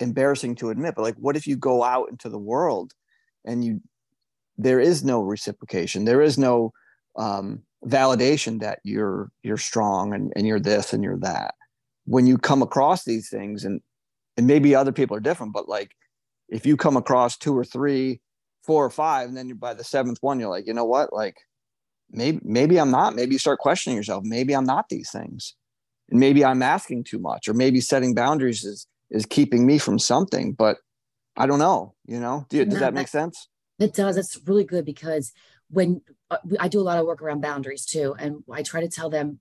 embarrassing 0.00 0.56
to 0.56 0.70
admit, 0.70 0.94
but 0.96 1.02
like, 1.02 1.16
what 1.16 1.36
if 1.36 1.46
you 1.46 1.56
go 1.56 1.82
out 1.82 2.08
into 2.10 2.28
the 2.28 2.38
world 2.38 2.92
and 3.44 3.64
you, 3.64 3.80
there 4.58 4.80
is 4.80 5.04
no 5.04 5.20
reciprocation, 5.20 6.04
there 6.04 6.22
is 6.22 6.38
no 6.38 6.72
um, 7.16 7.62
validation 7.84 8.60
that 8.60 8.80
you're 8.82 9.30
you're 9.42 9.56
strong 9.56 10.14
and, 10.14 10.32
and 10.36 10.46
you're 10.46 10.60
this 10.60 10.92
and 10.92 11.04
you're 11.04 11.18
that. 11.18 11.54
When 12.06 12.26
you 12.26 12.38
come 12.38 12.62
across 12.62 13.04
these 13.04 13.28
things, 13.28 13.64
and 13.64 13.80
and 14.36 14.46
maybe 14.46 14.74
other 14.74 14.92
people 14.92 15.16
are 15.16 15.20
different, 15.20 15.52
but 15.52 15.68
like, 15.68 15.92
if 16.48 16.66
you 16.66 16.76
come 16.76 16.96
across 16.96 17.36
two 17.36 17.56
or 17.56 17.64
three, 17.64 18.20
four 18.62 18.84
or 18.84 18.90
five, 18.90 19.28
and 19.28 19.36
then 19.36 19.48
you're 19.48 19.56
by 19.56 19.74
the 19.74 19.84
seventh 19.84 20.18
one, 20.20 20.40
you're 20.40 20.50
like, 20.50 20.66
you 20.66 20.74
know 20.74 20.84
what, 20.84 21.12
like, 21.12 21.36
maybe 22.10 22.40
maybe 22.42 22.78
I'm 22.80 22.90
not. 22.90 23.14
Maybe 23.14 23.32
you 23.32 23.38
start 23.38 23.60
questioning 23.60 23.96
yourself. 23.96 24.24
Maybe 24.24 24.54
I'm 24.54 24.66
not 24.66 24.88
these 24.88 25.10
things. 25.10 25.54
And 26.10 26.20
maybe 26.20 26.44
I'm 26.44 26.62
asking 26.62 27.04
too 27.04 27.18
much, 27.18 27.48
or 27.48 27.54
maybe 27.54 27.80
setting 27.80 28.14
boundaries 28.14 28.64
is 28.64 28.86
is 29.10 29.26
keeping 29.26 29.66
me 29.66 29.78
from 29.78 29.98
something 29.98 30.52
but 30.52 30.78
i 31.36 31.46
don't 31.46 31.58
know 31.58 31.94
you 32.06 32.20
know? 32.20 32.46
Do, 32.48 32.64
does 32.64 32.80
that 32.80 32.94
make 32.94 33.08
sense? 33.08 33.48
It 33.78 33.94
does. 33.94 34.16
It's 34.16 34.38
really 34.46 34.64
good 34.64 34.84
because 34.84 35.32
when 35.70 36.02
uh, 36.30 36.36
i 36.60 36.68
do 36.68 36.80
a 36.80 36.82
lot 36.82 36.98
of 36.98 37.06
work 37.06 37.22
around 37.22 37.40
boundaries 37.40 37.86
too 37.86 38.14
and 38.18 38.44
i 38.52 38.62
try 38.62 38.80
to 38.80 38.88
tell 38.88 39.10
them 39.10 39.40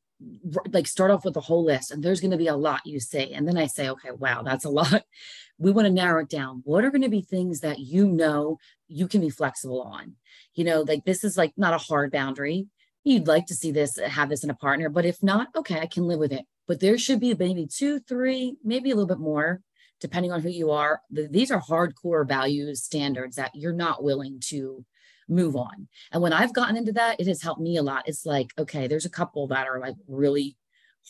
like 0.71 0.87
start 0.87 1.11
off 1.11 1.25
with 1.25 1.35
a 1.35 1.41
whole 1.41 1.65
list 1.65 1.91
and 1.91 2.01
there's 2.01 2.21
going 2.21 2.31
to 2.31 2.37
be 2.37 2.47
a 2.47 2.55
lot 2.55 2.79
you 2.85 2.99
say 2.99 3.31
and 3.33 3.45
then 3.45 3.57
i 3.57 3.67
say 3.67 3.89
okay 3.89 4.11
wow 4.11 4.41
that's 4.41 4.65
a 4.65 4.69
lot. 4.69 5.03
We 5.59 5.71
want 5.71 5.85
to 5.85 5.93
narrow 5.93 6.23
it 6.23 6.29
down. 6.29 6.61
What 6.65 6.83
are 6.83 6.89
going 6.89 7.03
to 7.03 7.09
be 7.09 7.21
things 7.21 7.59
that 7.59 7.77
you 7.77 8.07
know 8.07 8.57
you 8.87 9.07
can 9.07 9.21
be 9.21 9.29
flexible 9.29 9.83
on? 9.83 10.15
You 10.55 10.63
know 10.63 10.81
like 10.81 11.05
this 11.05 11.23
is 11.23 11.37
like 11.37 11.53
not 11.55 11.75
a 11.75 11.77
hard 11.77 12.11
boundary. 12.11 12.67
You'd 13.03 13.27
like 13.27 13.45
to 13.45 13.53
see 13.53 13.71
this 13.71 13.97
have 13.99 14.29
this 14.29 14.43
in 14.43 14.49
a 14.49 14.55
partner 14.55 14.89
but 14.89 15.05
if 15.05 15.21
not 15.21 15.49
okay 15.55 15.79
i 15.79 15.85
can 15.85 16.07
live 16.07 16.19
with 16.19 16.33
it 16.33 16.45
but 16.67 16.79
there 16.79 16.97
should 16.97 17.19
be 17.19 17.33
maybe 17.33 17.67
two, 17.67 17.99
three, 17.99 18.55
maybe 18.63 18.91
a 18.91 18.95
little 18.95 19.07
bit 19.07 19.19
more, 19.19 19.61
depending 19.99 20.31
on 20.31 20.41
who 20.41 20.49
you 20.49 20.71
are. 20.71 21.01
These 21.09 21.51
are 21.51 21.61
hardcore 21.61 22.27
values 22.27 22.83
standards 22.83 23.35
that 23.35 23.51
you're 23.53 23.73
not 23.73 24.03
willing 24.03 24.39
to 24.47 24.85
move 25.29 25.55
on. 25.55 25.87
And 26.11 26.21
when 26.21 26.33
I've 26.33 26.53
gotten 26.53 26.77
into 26.77 26.93
that, 26.93 27.19
it 27.19 27.27
has 27.27 27.41
helped 27.41 27.61
me 27.61 27.77
a 27.77 27.83
lot. 27.83 28.07
It's 28.07 28.25
like, 28.25 28.51
okay, 28.57 28.87
there's 28.87 29.05
a 29.05 29.09
couple 29.09 29.47
that 29.47 29.67
are 29.67 29.79
like 29.79 29.95
really 30.07 30.57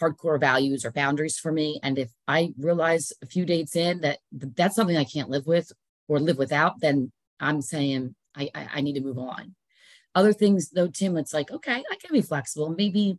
hardcore 0.01 0.39
values 0.39 0.85
or 0.85 0.91
boundaries 0.91 1.37
for 1.37 1.51
me. 1.51 1.79
And 1.83 1.97
if 1.97 2.11
I 2.27 2.53
realize 2.57 3.13
a 3.21 3.27
few 3.27 3.45
dates 3.45 3.75
in 3.75 4.01
that 4.01 4.19
that's 4.31 4.75
something 4.75 4.97
I 4.97 5.03
can't 5.03 5.29
live 5.29 5.45
with 5.45 5.71
or 6.07 6.19
live 6.19 6.37
without, 6.37 6.79
then 6.79 7.11
I'm 7.39 7.61
saying 7.61 8.15
I, 8.35 8.49
I, 8.55 8.67
I 8.75 8.81
need 8.81 8.93
to 8.93 9.01
move 9.01 9.19
on. 9.19 9.55
Other 10.15 10.33
things 10.33 10.69
though, 10.69 10.87
Tim, 10.87 11.17
it's 11.17 11.33
like, 11.33 11.51
okay, 11.51 11.83
I 11.91 11.95
can 11.95 12.11
be 12.11 12.21
flexible. 12.21 12.73
Maybe 12.75 13.17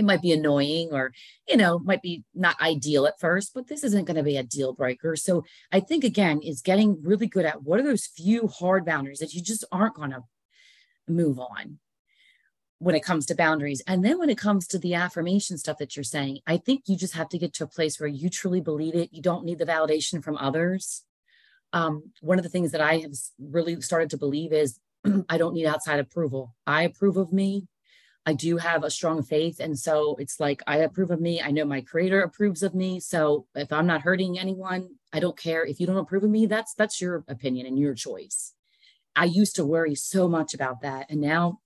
it 0.00 0.06
might 0.06 0.22
be 0.22 0.32
annoying 0.32 0.88
or 0.92 1.12
you 1.46 1.56
know 1.56 1.78
might 1.78 2.00
be 2.00 2.24
not 2.34 2.60
ideal 2.60 3.06
at 3.06 3.20
first 3.20 3.52
but 3.54 3.68
this 3.68 3.84
isn't 3.84 4.06
going 4.06 4.16
to 4.16 4.22
be 4.22 4.38
a 4.38 4.42
deal 4.42 4.72
breaker. 4.72 5.14
So 5.14 5.44
i 5.70 5.78
think 5.78 6.02
again 6.02 6.40
is 6.42 6.62
getting 6.62 7.00
really 7.02 7.26
good 7.26 7.44
at 7.44 7.62
what 7.62 7.78
are 7.78 7.84
those 7.84 8.06
few 8.06 8.48
hard 8.48 8.84
boundaries 8.84 9.18
that 9.18 9.34
you 9.34 9.42
just 9.42 9.64
aren't 9.70 9.94
going 9.94 10.10
to 10.10 10.24
move 11.06 11.38
on 11.38 11.78
when 12.78 12.94
it 12.94 13.04
comes 13.04 13.26
to 13.26 13.34
boundaries. 13.34 13.82
And 13.86 14.02
then 14.02 14.18
when 14.18 14.30
it 14.30 14.38
comes 14.38 14.66
to 14.68 14.78
the 14.78 14.94
affirmation 14.94 15.58
stuff 15.58 15.76
that 15.78 15.94
you're 15.94 16.14
saying 16.16 16.38
i 16.46 16.56
think 16.56 16.84
you 16.86 16.96
just 16.96 17.14
have 17.14 17.28
to 17.28 17.38
get 17.38 17.52
to 17.54 17.64
a 17.64 17.74
place 17.76 18.00
where 18.00 18.08
you 18.08 18.30
truly 18.30 18.62
believe 18.62 18.94
it. 18.94 19.12
You 19.12 19.22
don't 19.22 19.44
need 19.44 19.58
the 19.58 19.66
validation 19.66 20.24
from 20.24 20.38
others. 20.38 21.04
Um, 21.74 22.10
one 22.20 22.38
of 22.38 22.42
the 22.42 22.48
things 22.48 22.72
that 22.72 22.80
i 22.80 22.96
have 22.98 23.12
really 23.38 23.80
started 23.82 24.10
to 24.10 24.16
believe 24.16 24.52
is 24.52 24.80
i 25.28 25.36
don't 25.36 25.54
need 25.54 25.66
outside 25.66 26.00
approval. 26.00 26.54
I 26.66 26.84
approve 26.84 27.18
of 27.18 27.34
me 27.34 27.68
I 28.26 28.34
do 28.34 28.58
have 28.58 28.84
a 28.84 28.90
strong 28.90 29.22
faith. 29.22 29.60
And 29.60 29.78
so 29.78 30.16
it's 30.18 30.38
like, 30.38 30.62
I 30.66 30.78
approve 30.78 31.10
of 31.10 31.20
me. 31.20 31.40
I 31.40 31.50
know 31.50 31.64
my 31.64 31.80
creator 31.80 32.20
approves 32.20 32.62
of 32.62 32.74
me. 32.74 33.00
So 33.00 33.46
if 33.54 33.72
I'm 33.72 33.86
not 33.86 34.02
hurting 34.02 34.38
anyone, 34.38 34.90
I 35.12 35.20
don't 35.20 35.38
care. 35.38 35.64
If 35.64 35.80
you 35.80 35.86
don't 35.86 35.96
approve 35.96 36.24
of 36.24 36.30
me, 36.30 36.46
that's, 36.46 36.74
that's 36.74 37.00
your 37.00 37.24
opinion 37.28 37.66
and 37.66 37.78
your 37.78 37.94
choice. 37.94 38.52
I 39.16 39.24
used 39.24 39.56
to 39.56 39.64
worry 39.64 39.94
so 39.94 40.28
much 40.28 40.54
about 40.54 40.82
that. 40.82 41.06
And 41.10 41.20
now 41.20 41.60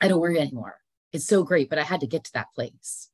I 0.00 0.08
don't 0.08 0.20
worry 0.20 0.38
anymore. 0.38 0.76
It's 1.12 1.26
so 1.26 1.42
great, 1.42 1.70
but 1.70 1.78
I 1.78 1.84
had 1.84 2.00
to 2.00 2.06
get 2.06 2.24
to 2.24 2.32
that 2.34 2.52
place. 2.54 3.08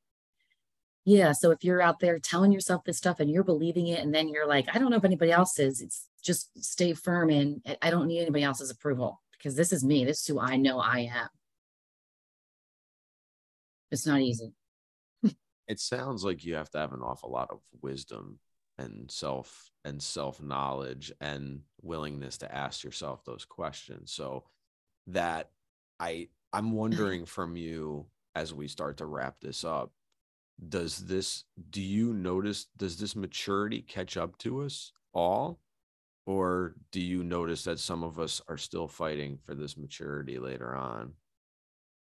Yeah. 1.05 1.33
So 1.33 1.53
if 1.53 1.65
you're 1.65 1.81
out 1.81 2.01
there 2.01 2.19
telling 2.19 2.53
yourself 2.53 2.85
this 2.85 2.99
stuff 2.99 3.19
and 3.21 3.31
you're 3.31 3.45
believing 3.45 3.87
it, 3.87 4.01
and 4.01 4.15
then 4.15 4.29
you're 4.29 4.47
like, 4.47 4.67
I 4.75 4.79
don't 4.79 4.91
know 4.91 4.99
if 4.99 5.05
anybody 5.05 5.33
else 5.33 5.59
is, 5.59 5.81
it's 5.81 6.09
just 6.23 6.51
stay 6.63 6.93
firm 6.93 7.31
and 7.31 7.63
I 7.81 7.91
don't 7.91 8.09
need 8.09 8.21
anybody 8.21 8.45
else's 8.45 8.71
approval 8.71 9.23
because 9.33 9.55
this 9.55 9.73
is 9.73 9.85
me. 9.85 10.05
This 10.05 10.21
is 10.21 10.27
who 10.27 10.39
I 10.39 10.57
know 10.57 10.81
I 10.81 11.11
am. 11.13 11.29
It's 13.91 14.07
not 14.07 14.21
easy. 14.21 14.53
it 15.69 15.81
sounds 15.81 16.25
like 16.25 16.45
you 16.45 16.55
have 16.55 16.71
to 16.71 16.79
have 16.79 16.93
an 16.93 17.03
awful 17.03 17.31
lot 17.31 17.51
of 17.51 17.61
wisdom 17.83 18.39
and 18.79 19.11
self 19.11 19.71
and 19.85 20.03
self 20.03 20.41
knowledge 20.43 21.13
and 21.21 21.61
willingness 21.83 22.39
to 22.39 22.55
ask 22.55 22.85
yourself 22.85 23.25
those 23.25 23.45
questions. 23.45 24.13
So 24.13 24.45
that 25.09 25.51
I 25.99 26.29
I'm 26.53 26.73
wondering 26.73 27.25
from 27.25 27.57
you 27.57 28.07
as 28.35 28.55
we 28.55 28.69
start 28.69 28.99
to 28.99 29.07
wrap 29.07 29.37
this 29.41 29.65
up 29.65 29.93
does 30.69 30.99
this 30.99 31.45
do 31.71 31.81
you 31.81 32.13
notice 32.13 32.67
does 32.77 32.97
this 32.97 33.15
maturity 33.15 33.81
catch 33.81 34.17
up 34.17 34.37
to 34.39 34.63
us 34.63 34.93
all 35.13 35.61
or 36.27 36.75
do 36.91 37.01
you 37.01 37.23
notice 37.23 37.65
that 37.65 37.79
some 37.79 38.03
of 38.03 38.19
us 38.19 38.43
are 38.49 38.57
still 38.57 38.89
fighting 38.89 39.39
for 39.45 39.55
this 39.55 39.77
maturity 39.77 40.39
later 40.39 40.75
on 40.75 41.13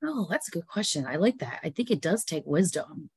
Oh, 0.04 0.28
that's 0.30 0.48
a 0.48 0.52
good 0.52 0.68
question. 0.68 1.06
I 1.08 1.16
like 1.16 1.39
that. 1.39 1.60
I 1.64 1.70
think 1.70 1.89
it 1.89 2.02
does 2.02 2.24
take 2.24 2.43
wisdom. 2.45 3.10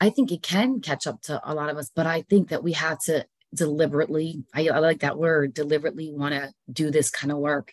I 0.00 0.10
think 0.10 0.30
it 0.30 0.42
can 0.42 0.80
catch 0.80 1.06
up 1.06 1.22
to 1.22 1.40
a 1.42 1.54
lot 1.54 1.70
of 1.70 1.78
us, 1.78 1.90
but 1.94 2.06
I 2.06 2.22
think 2.22 2.48
that 2.48 2.62
we 2.62 2.72
have 2.72 3.00
to 3.04 3.26
deliberately, 3.54 4.44
I, 4.54 4.68
I 4.68 4.78
like 4.80 5.00
that 5.00 5.18
word, 5.18 5.54
deliberately 5.54 6.12
want 6.12 6.34
to 6.34 6.52
do 6.70 6.90
this 6.90 7.10
kind 7.10 7.32
of 7.32 7.38
work. 7.38 7.72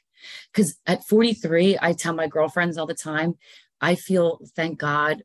Because 0.53 0.78
at 0.88 1.03
43, 1.03 1.78
I 1.82 1.91
tell 1.93 2.13
my 2.13 2.28
girlfriends 2.28 2.78
all 2.78 2.86
the 2.86 2.93
time, 2.93 3.36
I 3.82 3.95
feel, 3.95 4.39
thank 4.55 4.80
God, 4.80 5.21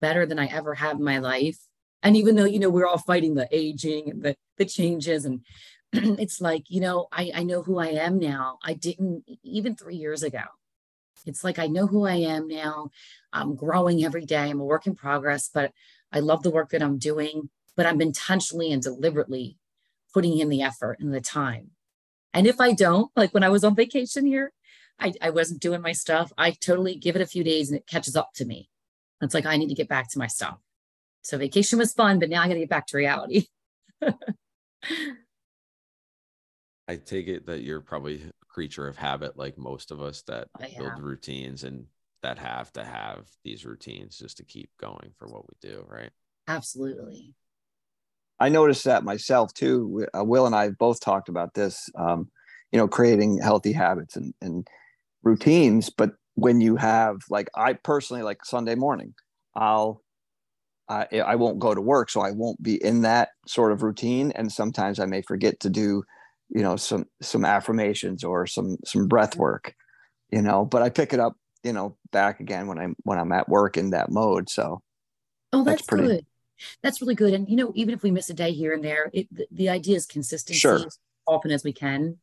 better 0.00 0.26
than 0.26 0.40
I 0.40 0.46
ever 0.46 0.74
have 0.74 0.96
in 0.96 1.04
my 1.04 1.18
life. 1.18 1.58
And 2.02 2.16
even 2.16 2.34
though, 2.34 2.46
you 2.46 2.58
know, 2.58 2.70
we're 2.70 2.86
all 2.86 2.98
fighting 2.98 3.34
the 3.34 3.46
aging 3.52 4.10
and 4.10 4.22
the, 4.22 4.36
the 4.56 4.64
changes, 4.64 5.24
and 5.24 5.42
it's 5.92 6.40
like, 6.40 6.64
you 6.68 6.80
know, 6.80 7.06
I, 7.12 7.30
I 7.34 7.42
know 7.44 7.62
who 7.62 7.78
I 7.78 7.88
am 7.88 8.18
now. 8.18 8.58
I 8.64 8.74
didn't 8.74 9.24
even 9.44 9.76
three 9.76 9.96
years 9.96 10.22
ago. 10.22 10.42
It's 11.26 11.44
like 11.44 11.58
I 11.58 11.66
know 11.66 11.86
who 11.86 12.06
I 12.06 12.14
am 12.14 12.48
now. 12.48 12.90
I'm 13.32 13.54
growing 13.54 14.04
every 14.04 14.24
day. 14.24 14.50
I'm 14.50 14.60
a 14.60 14.64
work 14.64 14.86
in 14.86 14.94
progress, 14.94 15.50
but 15.52 15.72
I 16.12 16.20
love 16.20 16.42
the 16.42 16.50
work 16.50 16.70
that 16.70 16.82
I'm 16.82 16.98
doing. 16.98 17.50
But 17.76 17.86
I'm 17.86 18.00
intentionally 18.00 18.72
and 18.72 18.82
deliberately 18.82 19.56
putting 20.12 20.38
in 20.38 20.48
the 20.48 20.62
effort 20.62 20.98
and 21.00 21.14
the 21.14 21.20
time. 21.20 21.70
And 22.32 22.46
if 22.46 22.60
I 22.60 22.72
don't, 22.72 23.10
like 23.16 23.32
when 23.32 23.44
I 23.44 23.48
was 23.48 23.64
on 23.64 23.74
vacation 23.74 24.26
here, 24.26 24.52
I, 24.98 25.12
I 25.20 25.30
wasn't 25.30 25.62
doing 25.62 25.80
my 25.80 25.92
stuff. 25.92 26.32
I 26.36 26.50
totally 26.50 26.94
give 26.94 27.16
it 27.16 27.22
a 27.22 27.26
few 27.26 27.42
days 27.42 27.70
and 27.70 27.78
it 27.78 27.86
catches 27.86 28.16
up 28.16 28.30
to 28.34 28.44
me. 28.44 28.68
It's 29.22 29.34
like 29.34 29.46
I 29.46 29.56
need 29.56 29.68
to 29.68 29.74
get 29.74 29.88
back 29.88 30.10
to 30.10 30.18
my 30.18 30.26
stuff. 30.26 30.58
So 31.22 31.38
vacation 31.38 31.78
was 31.78 31.92
fun, 31.92 32.18
but 32.18 32.30
now 32.30 32.42
I 32.42 32.48
got 32.48 32.54
to 32.54 32.60
get 32.60 32.68
back 32.68 32.86
to 32.88 32.96
reality. 32.96 33.46
I 36.88 36.96
take 36.96 37.28
it 37.28 37.46
that 37.46 37.62
you're 37.62 37.80
probably 37.80 38.22
creature 38.50 38.88
of 38.88 38.96
habit, 38.96 39.36
like 39.36 39.56
most 39.56 39.90
of 39.90 40.00
us 40.00 40.22
that 40.22 40.48
I 40.58 40.72
build 40.76 40.98
routines 41.00 41.64
and 41.64 41.86
that 42.22 42.38
have 42.38 42.72
to 42.72 42.84
have 42.84 43.28
these 43.44 43.64
routines 43.64 44.18
just 44.18 44.36
to 44.38 44.44
keep 44.44 44.70
going 44.78 45.12
for 45.18 45.28
what 45.28 45.44
we 45.48 45.54
do, 45.60 45.84
right? 45.88 46.10
Absolutely. 46.48 47.34
I 48.38 48.48
noticed 48.48 48.84
that 48.84 49.04
myself 49.04 49.54
too. 49.54 50.06
Uh, 50.16 50.24
Will 50.24 50.46
and 50.46 50.54
I 50.54 50.64
have 50.64 50.78
both 50.78 51.00
talked 51.00 51.28
about 51.28 51.54
this, 51.54 51.88
um, 51.94 52.30
you 52.72 52.78
know, 52.78 52.88
creating 52.88 53.38
healthy 53.40 53.72
habits 53.72 54.16
and, 54.16 54.34
and 54.40 54.66
routines. 55.22 55.90
But 55.90 56.12
when 56.34 56.60
you 56.60 56.76
have, 56.76 57.18
like, 57.28 57.48
I 57.54 57.74
personally, 57.74 58.22
like 58.22 58.44
Sunday 58.44 58.74
morning, 58.74 59.14
I'll, 59.54 60.02
I, 60.88 61.06
I 61.24 61.36
won't 61.36 61.58
go 61.58 61.74
to 61.74 61.80
work, 61.80 62.10
so 62.10 62.20
I 62.20 62.32
won't 62.32 62.62
be 62.62 62.82
in 62.82 63.02
that 63.02 63.30
sort 63.46 63.72
of 63.72 63.82
routine. 63.82 64.32
And 64.32 64.50
sometimes 64.50 64.98
I 64.98 65.06
may 65.06 65.22
forget 65.22 65.60
to 65.60 65.70
do, 65.70 66.02
you 66.50 66.62
know, 66.62 66.76
some 66.76 67.06
some 67.22 67.44
affirmations 67.44 68.24
or 68.24 68.46
some 68.46 68.76
some 68.84 69.06
breath 69.08 69.36
work, 69.36 69.74
you 70.30 70.42
know. 70.42 70.64
But 70.64 70.82
I 70.82 70.90
pick 70.90 71.12
it 71.12 71.20
up, 71.20 71.36
you 71.62 71.72
know, 71.72 71.96
back 72.12 72.40
again 72.40 72.66
when 72.66 72.78
I'm 72.78 72.96
when 73.04 73.18
I'm 73.18 73.32
at 73.32 73.48
work 73.48 73.76
in 73.76 73.90
that 73.90 74.10
mode. 74.10 74.48
So 74.50 74.82
Oh, 75.52 75.64
That's 75.64 75.82
that's, 75.82 75.86
pretty- 75.88 76.06
good. 76.06 76.26
That's 76.82 77.00
really 77.00 77.14
good. 77.14 77.32
And 77.34 77.48
you 77.48 77.56
know, 77.56 77.72
even 77.74 77.94
if 77.94 78.02
we 78.02 78.10
miss 78.10 78.28
a 78.30 78.34
day 78.34 78.52
here 78.52 78.72
and 78.72 78.84
there, 78.84 79.10
it, 79.12 79.26
the, 79.34 79.46
the 79.50 79.68
idea 79.70 79.96
is 79.96 80.06
consistency 80.06 80.58
Sure. 80.58 80.76
as 80.86 80.98
often 81.26 81.50
as 81.50 81.64
we 81.64 81.72
can. 81.72 82.18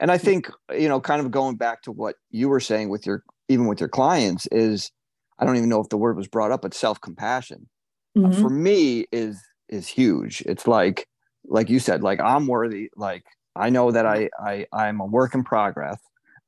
and 0.00 0.10
i 0.10 0.16
think 0.18 0.48
you 0.72 0.88
know 0.88 1.00
kind 1.00 1.20
of 1.20 1.30
going 1.30 1.56
back 1.56 1.82
to 1.82 1.90
what 1.92 2.14
you 2.30 2.48
were 2.48 2.60
saying 2.60 2.88
with 2.88 3.04
your 3.04 3.22
even 3.48 3.66
with 3.66 3.80
your 3.80 3.88
clients 3.88 4.46
is 4.52 4.90
i 5.38 5.44
don't 5.44 5.56
even 5.56 5.68
know 5.68 5.80
if 5.80 5.88
the 5.88 5.96
word 5.96 6.16
was 6.16 6.28
brought 6.28 6.52
up 6.52 6.62
but 6.62 6.72
self-compassion 6.72 7.68
uh, 8.16 8.20
Mhm. 8.20 8.40
for 8.40 8.48
me 8.48 9.04
is 9.12 9.42
is 9.68 9.86
huge 9.88 10.40
it's 10.46 10.66
like 10.68 11.06
like 11.48 11.68
you 11.68 11.78
said 11.78 12.02
like 12.02 12.20
i'm 12.20 12.46
worthy 12.46 12.90
like 12.96 13.24
i 13.56 13.70
know 13.70 13.90
that 13.90 14.06
i 14.06 14.28
i 14.38 14.66
i'm 14.72 15.00
a 15.00 15.06
work 15.06 15.34
in 15.34 15.42
progress 15.42 15.98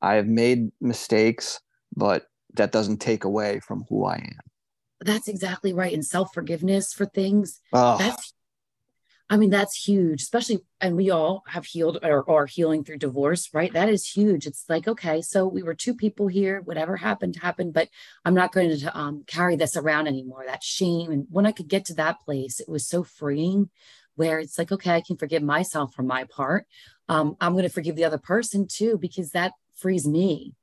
i 0.00 0.14
have 0.14 0.26
made 0.26 0.70
mistakes 0.80 1.60
but 1.96 2.26
that 2.54 2.72
doesn't 2.72 2.98
take 2.98 3.24
away 3.24 3.60
from 3.60 3.84
who 3.88 4.04
i 4.04 4.16
am 4.16 4.38
That's 5.00 5.28
exactly 5.28 5.72
right. 5.72 5.94
And 5.94 6.04
self 6.04 6.34
forgiveness 6.34 6.92
for 6.92 7.06
things. 7.06 7.60
oh, 7.72 7.96
That's, 7.98 8.34
I 9.30 9.36
mean, 9.36 9.50
that's 9.50 9.86
huge, 9.86 10.22
especially, 10.22 10.58
and 10.80 10.96
we 10.96 11.10
all 11.10 11.44
have 11.46 11.64
healed 11.64 11.98
or 12.02 12.28
are 12.28 12.46
healing 12.46 12.82
through 12.84 12.98
divorce, 12.98 13.48
right? 13.54 13.72
That 13.72 13.88
is 13.88 14.04
huge. 14.06 14.46
It's 14.46 14.64
like, 14.68 14.88
okay, 14.88 15.22
so 15.22 15.46
we 15.46 15.62
were 15.62 15.74
two 15.74 15.94
people 15.94 16.26
here, 16.26 16.60
whatever 16.62 16.96
happened, 16.96 17.36
happened, 17.36 17.72
but 17.72 17.88
I'm 18.24 18.34
not 18.34 18.52
going 18.52 18.76
to 18.76 18.98
um, 18.98 19.22
carry 19.26 19.56
this 19.56 19.76
around 19.76 20.08
anymore. 20.08 20.44
That 20.46 20.62
shame. 20.64 21.12
And 21.12 21.26
when 21.30 21.46
I 21.46 21.52
could 21.52 21.68
get 21.68 21.84
to 21.86 21.94
that 21.94 22.20
place, 22.20 22.60
it 22.60 22.68
was 22.68 22.86
so 22.86 23.04
freeing 23.04 23.70
where 24.16 24.38
it's 24.38 24.58
like, 24.58 24.72
okay, 24.72 24.94
I 24.94 25.00
can 25.00 25.16
forgive 25.16 25.42
myself 25.42 25.94
for 25.94 26.02
my 26.02 26.24
part. 26.24 26.66
Um, 27.08 27.36
I'm 27.40 27.52
going 27.52 27.64
to 27.64 27.70
forgive 27.70 27.96
the 27.96 28.04
other 28.04 28.18
person 28.18 28.66
too, 28.68 28.98
because 28.98 29.30
that 29.30 29.52
frees 29.76 30.06
me. 30.06 30.54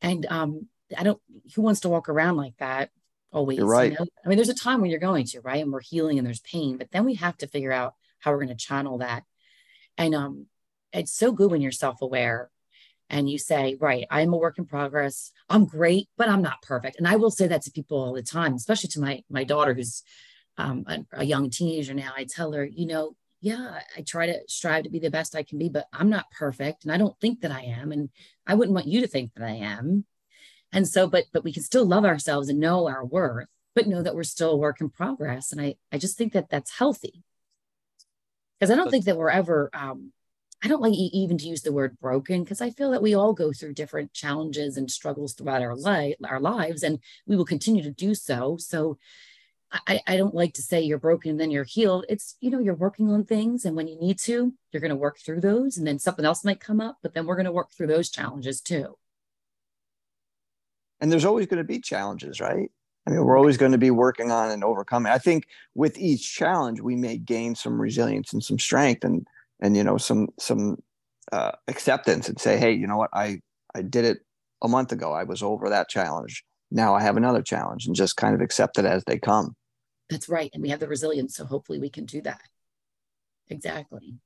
And 0.00 0.26
um, 0.30 0.66
I 0.96 1.02
don't, 1.02 1.20
who 1.54 1.62
wants 1.62 1.80
to 1.80 1.88
walk 1.88 2.08
around 2.08 2.36
like 2.36 2.56
that 2.58 2.90
always? 3.32 3.58
You're 3.58 3.66
right. 3.66 3.92
You 3.92 3.98
know? 3.98 4.06
I 4.24 4.28
mean, 4.28 4.36
there's 4.36 4.48
a 4.48 4.54
time 4.54 4.80
when 4.80 4.90
you're 4.90 5.00
going 5.00 5.26
to, 5.26 5.40
right? 5.40 5.62
And 5.62 5.72
we're 5.72 5.80
healing 5.80 6.18
and 6.18 6.26
there's 6.26 6.40
pain, 6.40 6.76
but 6.76 6.90
then 6.90 7.04
we 7.04 7.14
have 7.14 7.36
to 7.38 7.46
figure 7.46 7.72
out 7.72 7.94
how 8.18 8.30
we're 8.30 8.44
going 8.44 8.48
to 8.48 8.54
channel 8.54 8.98
that. 8.98 9.24
And 9.98 10.14
um, 10.14 10.46
it's 10.92 11.12
so 11.12 11.32
good 11.32 11.50
when 11.50 11.60
you're 11.60 11.72
self 11.72 12.00
aware 12.02 12.50
and 13.08 13.28
you 13.28 13.38
say, 13.38 13.76
right, 13.80 14.06
I'm 14.10 14.32
a 14.32 14.36
work 14.36 14.58
in 14.58 14.66
progress. 14.66 15.32
I'm 15.48 15.66
great, 15.66 16.08
but 16.16 16.28
I'm 16.28 16.42
not 16.42 16.62
perfect. 16.62 16.96
And 16.96 17.08
I 17.08 17.16
will 17.16 17.30
say 17.30 17.48
that 17.48 17.62
to 17.62 17.72
people 17.72 17.98
all 17.98 18.12
the 18.12 18.22
time, 18.22 18.54
especially 18.54 18.88
to 18.90 19.00
my 19.00 19.22
my 19.28 19.44
daughter 19.44 19.74
who's 19.74 20.02
um, 20.60 20.84
a, 20.86 21.20
a 21.20 21.24
young 21.24 21.50
teenager 21.50 21.94
now. 21.94 22.12
I 22.16 22.24
tell 22.24 22.52
her, 22.52 22.64
you 22.64 22.86
know, 22.86 23.16
yeah, 23.40 23.80
I 23.96 24.02
try 24.02 24.26
to 24.26 24.40
strive 24.48 24.84
to 24.84 24.90
be 24.90 24.98
the 24.98 25.10
best 25.10 25.34
I 25.34 25.42
can 25.42 25.58
be, 25.58 25.70
but 25.70 25.86
I'm 25.92 26.10
not 26.10 26.30
perfect, 26.30 26.84
and 26.84 26.92
I 26.92 26.98
don't 26.98 27.18
think 27.20 27.40
that 27.40 27.50
I 27.50 27.62
am, 27.62 27.90
and 27.90 28.10
I 28.46 28.54
wouldn't 28.54 28.74
want 28.74 28.86
you 28.86 29.00
to 29.00 29.06
think 29.06 29.32
that 29.34 29.44
I 29.44 29.54
am. 29.54 30.04
And 30.72 30.86
so, 30.86 31.08
but 31.08 31.24
but 31.32 31.42
we 31.42 31.52
can 31.52 31.62
still 31.62 31.86
love 31.86 32.04
ourselves 32.04 32.48
and 32.48 32.60
know 32.60 32.86
our 32.88 33.04
worth, 33.04 33.48
but 33.74 33.86
know 33.86 34.02
that 34.02 34.14
we're 34.14 34.24
still 34.24 34.52
a 34.52 34.56
work 34.56 34.80
in 34.80 34.90
progress. 34.90 35.52
And 35.52 35.60
I 35.60 35.76
I 35.90 35.98
just 35.98 36.18
think 36.18 36.34
that 36.34 36.50
that's 36.50 36.78
healthy 36.78 37.24
because 38.58 38.70
I 38.70 38.76
don't 38.76 38.90
think 38.90 39.06
that 39.06 39.16
we're 39.16 39.30
ever. 39.30 39.70
Um, 39.72 40.12
I 40.62 40.68
don't 40.68 40.82
like 40.82 40.92
even 40.92 41.38
to 41.38 41.48
use 41.48 41.62
the 41.62 41.72
word 41.72 41.98
broken 41.98 42.44
because 42.44 42.60
I 42.60 42.68
feel 42.68 42.90
that 42.90 43.00
we 43.00 43.14
all 43.14 43.32
go 43.32 43.50
through 43.50 43.72
different 43.72 44.12
challenges 44.12 44.76
and 44.76 44.90
struggles 44.90 45.32
throughout 45.32 45.62
our 45.62 45.74
life, 45.74 46.16
our 46.22 46.38
lives, 46.38 46.82
and 46.82 46.98
we 47.26 47.34
will 47.34 47.46
continue 47.46 47.82
to 47.82 47.90
do 47.90 48.14
so. 48.14 48.58
So 48.58 48.98
I, 49.72 50.00
I 50.06 50.16
don't 50.16 50.34
like 50.34 50.54
to 50.54 50.62
say 50.62 50.80
you're 50.80 50.98
broken 50.98 51.30
and 51.30 51.40
then 51.40 51.50
you're 51.50 51.64
healed. 51.64 52.04
It's, 52.08 52.36
you 52.40 52.50
know, 52.50 52.58
you're 52.58 52.74
working 52.74 53.10
on 53.12 53.24
things. 53.24 53.64
And 53.64 53.76
when 53.76 53.86
you 53.86 53.96
need 53.98 54.18
to, 54.20 54.52
you're 54.72 54.80
going 54.80 54.90
to 54.90 54.96
work 54.96 55.18
through 55.18 55.40
those. 55.40 55.76
And 55.76 55.86
then 55.86 55.98
something 55.98 56.24
else 56.24 56.44
might 56.44 56.60
come 56.60 56.80
up, 56.80 56.98
but 57.02 57.14
then 57.14 57.26
we're 57.26 57.36
going 57.36 57.46
to 57.46 57.52
work 57.52 57.70
through 57.70 57.86
those 57.86 58.10
challenges 58.10 58.60
too. 58.60 58.96
and 61.00 61.10
there's 61.10 61.24
always 61.24 61.46
going 61.46 61.58
to 61.58 61.64
be 61.64 61.80
challenges 61.80 62.40
right 62.40 62.70
i 63.06 63.10
mean 63.10 63.24
we're 63.24 63.36
always 63.36 63.56
going 63.56 63.72
to 63.72 63.78
be 63.78 63.90
working 63.90 64.30
on 64.30 64.50
and 64.50 64.62
overcoming 64.62 65.12
i 65.12 65.18
think 65.18 65.46
with 65.74 65.98
each 65.98 66.34
challenge 66.34 66.80
we 66.80 66.96
may 66.96 67.16
gain 67.16 67.54
some 67.54 67.80
resilience 67.80 68.32
and 68.32 68.44
some 68.44 68.58
strength 68.58 69.04
and 69.04 69.26
and 69.60 69.76
you 69.76 69.84
know 69.84 69.96
some 69.96 70.28
some 70.38 70.76
uh, 71.32 71.52
acceptance 71.68 72.28
and 72.28 72.40
say 72.40 72.58
hey 72.58 72.72
you 72.72 72.86
know 72.86 72.96
what 72.96 73.10
i 73.12 73.40
i 73.74 73.82
did 73.82 74.04
it 74.04 74.18
a 74.62 74.68
month 74.68 74.92
ago 74.92 75.12
i 75.12 75.24
was 75.24 75.42
over 75.42 75.68
that 75.68 75.88
challenge 75.88 76.44
now 76.70 76.94
i 76.94 77.00
have 77.02 77.16
another 77.16 77.42
challenge 77.42 77.86
and 77.86 77.94
just 77.94 78.16
kind 78.16 78.34
of 78.34 78.40
accept 78.40 78.78
it 78.78 78.84
as 78.84 79.02
they 79.04 79.18
come 79.18 79.54
That's 80.10 80.28
right. 80.28 80.50
And 80.52 80.62
we 80.62 80.70
have 80.70 80.80
the 80.80 80.88
resilience. 80.88 81.36
So 81.36 81.44
hopefully 81.44 81.78
we 81.78 81.88
can 81.88 82.04
do 82.04 82.20
that. 82.22 82.42
Exactly. 83.48 84.16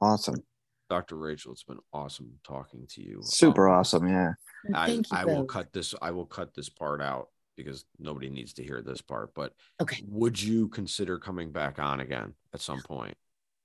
awesome 0.00 0.42
Dr. 0.90 1.16
Rachael, 1.16 1.52
it's 1.52 1.62
been 1.62 1.78
awesome 1.92 2.32
talking 2.44 2.86
to 2.90 3.02
you. 3.02 3.20
super 3.22 3.68
Um, 3.68 3.78
awesome 3.80 4.08
yeah 4.08 4.32
I, 4.74 4.86
Thank 4.86 5.10
you. 5.10 5.18
I 5.18 5.24
will 5.24 5.44
cut 5.44 5.72
this. 5.72 5.94
I 6.00 6.10
will 6.10 6.26
cut 6.26 6.54
this 6.54 6.68
part 6.68 7.00
out 7.00 7.28
because 7.56 7.84
nobody 7.98 8.28
needs 8.28 8.52
to 8.54 8.62
hear 8.62 8.82
this 8.82 9.00
part. 9.00 9.34
But 9.34 9.52
Okay. 9.80 10.02
would 10.08 10.40
you 10.40 10.68
consider 10.68 11.18
coming 11.18 11.52
back 11.52 11.78
on 11.78 12.00
again 12.00 12.34
at 12.54 12.60
some 12.60 12.80
point? 12.82 13.16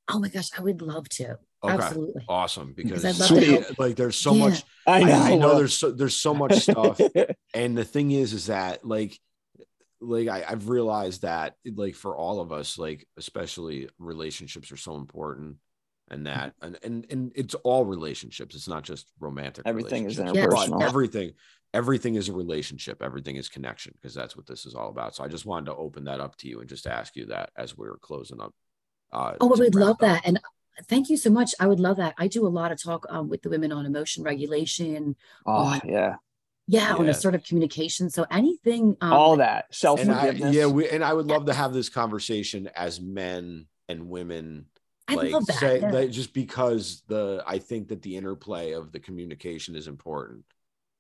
Oh 0.10 0.20
my 0.20 0.28
gosh, 0.28 0.50
I 0.58 0.62
would 0.62 0.82
love 0.82 1.08
to. 1.10 1.38
Okay. 1.64 1.74
Absolutely. 1.74 2.24
Awesome, 2.28 2.74
because 2.76 3.06
I'd 3.06 3.18
love 3.18 3.30
to 3.30 3.76
like 3.78 3.96
there's 3.96 4.18
so 4.18 4.34
Yeah. 4.34 4.50
much. 4.50 4.64
i 4.86 5.04
I, 5.04 5.32
I 5.32 5.36
know 5.36 5.56
there's 5.56 5.78
so, 5.78 5.92
there's 5.92 6.16
so 6.16 6.34
much 6.34 6.56
stuff, 6.56 7.00
and 7.54 7.78
the 7.78 7.86
thing 7.86 8.12
is, 8.12 8.34
is 8.34 8.48
that 8.48 8.86
like, 8.86 9.18
like 10.04 10.28
I, 10.28 10.44
I've 10.48 10.70
realized 10.70 11.22
that 11.22 11.56
like 11.66 11.96
for 11.96 12.16
all 12.16 12.40
of 12.40 12.52
us, 12.52 12.78
like 12.78 13.08
especially 13.18 13.90
relationships 14.00 14.72
are 14.72 14.78
so 14.78 14.96
important, 14.96 15.58
and 16.10 16.28
that 16.28 16.54
and 16.62 16.78
and 16.84 17.06
and 17.10 17.32
it's 17.36 17.56
all 17.56 17.86
relationships. 17.86 18.56
It's 18.56 18.68
not 18.68 18.84
just 18.84 19.12
romantic. 19.20 19.66
Everything 19.66 20.06
is 20.06 20.20
interpersonal. 20.20 20.84
everything, 20.84 21.34
everything 21.74 22.16
is 22.16 22.30
a 22.30 22.34
relationship. 22.34 23.02
Everything 23.02 23.36
is 23.38 23.50
connection 23.50 23.94
because 24.00 24.14
that's 24.14 24.36
what 24.36 24.46
this 24.48 24.66
is 24.66 24.76
all 24.76 24.90
about. 24.90 25.16
So 25.16 25.24
I 25.24 25.28
just 25.28 25.46
wanted 25.46 25.68
to 25.68 25.76
open 25.76 26.04
that 26.06 26.20
up 26.20 26.36
to 26.38 26.48
you 26.48 26.60
and 26.60 26.70
just 26.70 26.88
ask 26.88 27.16
you 27.16 27.28
that 27.28 27.52
as 27.58 27.78
we 27.78 27.88
are 27.88 27.98
closing 28.02 28.42
up. 28.42 28.54
Uh, 29.12 29.34
Oh, 29.40 29.56
to 29.56 29.62
would 29.62 29.76
love 29.76 29.92
up. 29.92 30.00
that. 30.00 30.22
And 30.26 30.40
thank 30.86 31.10
you 31.10 31.18
so 31.18 31.30
much. 31.30 31.54
I 31.60 31.68
would 31.68 31.80
love 31.80 31.98
that. 31.98 32.16
I 32.18 32.28
do 32.28 32.46
a 32.46 32.50
lot 32.50 32.72
of 32.72 32.82
talk 32.82 33.06
um, 33.10 33.30
with 33.30 33.42
the 33.44 33.50
women 33.50 33.72
on 33.72 33.86
emotion 33.86 34.24
regulation. 34.24 35.16
oh 35.46 35.52
on- 35.52 35.82
yeah 35.86 36.16
Yeah, 36.68 36.96
on 36.96 37.06
Yeah. 37.06 37.12
assertive 37.12 37.44
communication. 37.44 38.10
So 38.10 38.26
anything. 38.32 38.96
Um, 39.02 39.14
all 39.14 39.38
that 39.38 39.74
self-forgiveness 39.74 40.56
yeah, 40.56 40.66
we 40.66 40.90
and 40.90 41.04
I 41.04 41.14
would 41.14 41.28
love 41.28 41.46
to 41.48 41.54
have 41.54 41.74
this 41.74 41.90
conversation 41.90 42.70
as 42.76 43.02
men 43.02 43.68
and 43.90 44.10
women. 44.10 44.66
I 45.08 45.16
like 45.16 45.34
love 45.34 45.46
that. 45.48 45.60
say 45.60 45.82
yeah. 45.82 45.92
that 45.92 46.12
just 46.12 46.34
because 46.34 47.04
the 47.08 47.44
I 47.46 47.58
think 47.58 47.90
that 47.90 48.02
the 48.02 48.16
interplay 48.16 48.72
of 48.72 48.92
the 48.92 49.00
communication 49.00 49.76
is 49.76 49.88
important. 49.88 50.46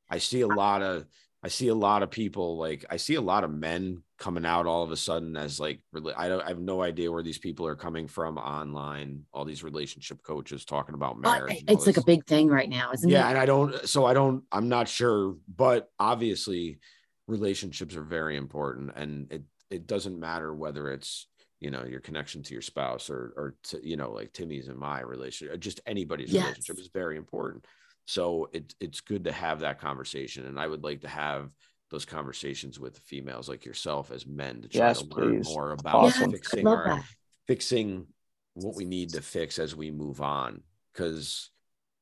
I 0.09 0.17
see 0.17 0.41
a 0.41 0.47
lot 0.47 0.81
of 0.81 1.05
I 1.43 1.49
see 1.49 1.67
a 1.67 1.75
lot 1.75 2.03
of 2.03 2.09
people 2.09 2.57
like 2.57 2.85
I 2.89 2.95
see 2.95 3.15
a 3.15 3.21
lot 3.21 3.43
of 3.43 3.51
men 3.51 4.01
coming 4.17 4.45
out 4.45 4.65
all 4.65 4.83
of 4.83 4.91
a 4.91 4.97
sudden 4.97 5.35
as 5.35 5.59
like 5.59 5.81
I 6.15 6.29
don't 6.29 6.41
I 6.41 6.47
have 6.47 6.59
no 6.59 6.81
idea 6.81 7.11
where 7.11 7.21
these 7.21 7.37
people 7.37 7.67
are 7.67 7.75
coming 7.75 8.07
from 8.07 8.37
online. 8.37 9.23
All 9.33 9.43
these 9.43 9.63
relationship 9.63 10.23
coaches 10.23 10.63
talking 10.63 10.95
about 10.95 11.19
marriage. 11.19 11.65
it's 11.67 11.85
like 11.85 11.97
a 11.97 12.03
big 12.03 12.25
thing 12.25 12.47
right 12.47 12.69
now, 12.69 12.91
isn't 12.93 13.09
yeah, 13.09 13.17
it? 13.17 13.21
Yeah, 13.21 13.29
and 13.31 13.37
I 13.37 13.45
don't. 13.45 13.87
So 13.87 14.05
I 14.05 14.13
don't. 14.13 14.43
I'm 14.53 14.69
not 14.69 14.87
sure, 14.87 15.35
but 15.53 15.89
obviously, 15.99 16.79
relationships 17.27 17.97
are 17.97 18.03
very 18.03 18.37
important, 18.37 18.93
and 18.95 19.29
it 19.29 19.43
it 19.69 19.85
doesn't 19.85 20.17
matter 20.17 20.53
whether 20.55 20.91
it's 20.93 21.27
you 21.59 21.71
know 21.71 21.83
your 21.83 21.99
connection 21.99 22.41
to 22.43 22.53
your 22.53 22.61
spouse 22.61 23.09
or 23.09 23.33
or 23.35 23.55
to 23.63 23.85
you 23.85 23.97
know 23.97 24.11
like 24.11 24.31
Timmy's 24.31 24.69
and 24.69 24.79
my 24.79 25.01
relationship, 25.01 25.59
just 25.59 25.81
anybody's 25.85 26.31
yes. 26.31 26.43
relationship 26.43 26.79
is 26.79 26.89
very 26.93 27.17
important. 27.17 27.65
So 28.05 28.49
it, 28.53 28.73
it's 28.79 29.01
good 29.01 29.25
to 29.25 29.31
have 29.31 29.61
that 29.61 29.79
conversation. 29.79 30.45
And 30.45 30.59
I 30.59 30.67
would 30.67 30.83
like 30.83 31.01
to 31.01 31.07
have 31.07 31.49
those 31.89 32.05
conversations 32.05 32.79
with 32.79 32.97
females 32.99 33.47
like 33.47 33.65
yourself 33.65 34.11
as 34.11 34.25
men 34.25 34.61
to 34.61 34.67
try 34.67 34.87
yes, 34.87 35.01
to 35.01 35.07
learn 35.15 35.41
more 35.41 35.71
about 35.71 35.95
awesome. 35.95 36.31
fixing 36.31 36.67
our 36.67 37.03
fixing 37.47 38.07
what 38.55 38.75
we 38.75 38.85
need 38.85 39.11
to 39.11 39.21
fix 39.21 39.59
as 39.59 39.75
we 39.75 39.91
move 39.91 40.21
on. 40.21 40.61
Cause 40.95 41.49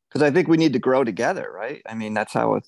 because 0.10 0.22
I 0.22 0.32
think 0.32 0.48
we 0.48 0.58
need 0.58 0.74
to 0.74 0.80
grow 0.80 1.04
together, 1.04 1.50
right? 1.54 1.82
I 1.86 1.94
mean, 1.94 2.14
that's 2.14 2.34
how 2.34 2.56
it 2.56 2.68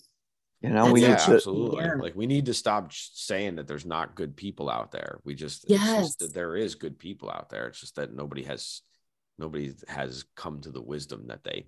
you 0.63 0.69
know, 0.69 0.93
we 0.93 1.01
yeah, 1.01 1.17
to, 1.17 1.33
absolutely. 1.33 1.83
Yeah. 1.83 1.95
Like 1.95 2.15
we 2.15 2.25
need 2.25 2.45
to 2.45 2.53
stop 2.53 2.93
saying 2.93 3.57
that 3.57 3.67
there's 3.67 3.85
not 3.85 4.15
good 4.15 4.33
people 4.37 4.69
out 4.69 4.93
there. 4.93 5.19
We 5.25 5.35
just, 5.35 5.65
yes. 5.67 6.15
Just 6.15 6.33
there 6.33 6.55
is 6.55 6.75
good 6.75 6.97
people 6.97 7.29
out 7.29 7.49
there. 7.49 7.67
It's 7.67 7.81
just 7.81 7.97
that 7.97 8.15
nobody 8.15 8.43
has, 8.43 8.81
nobody 9.37 9.73
has 9.89 10.23
come 10.37 10.61
to 10.61 10.71
the 10.71 10.81
wisdom 10.81 11.27
that 11.27 11.43
they 11.43 11.67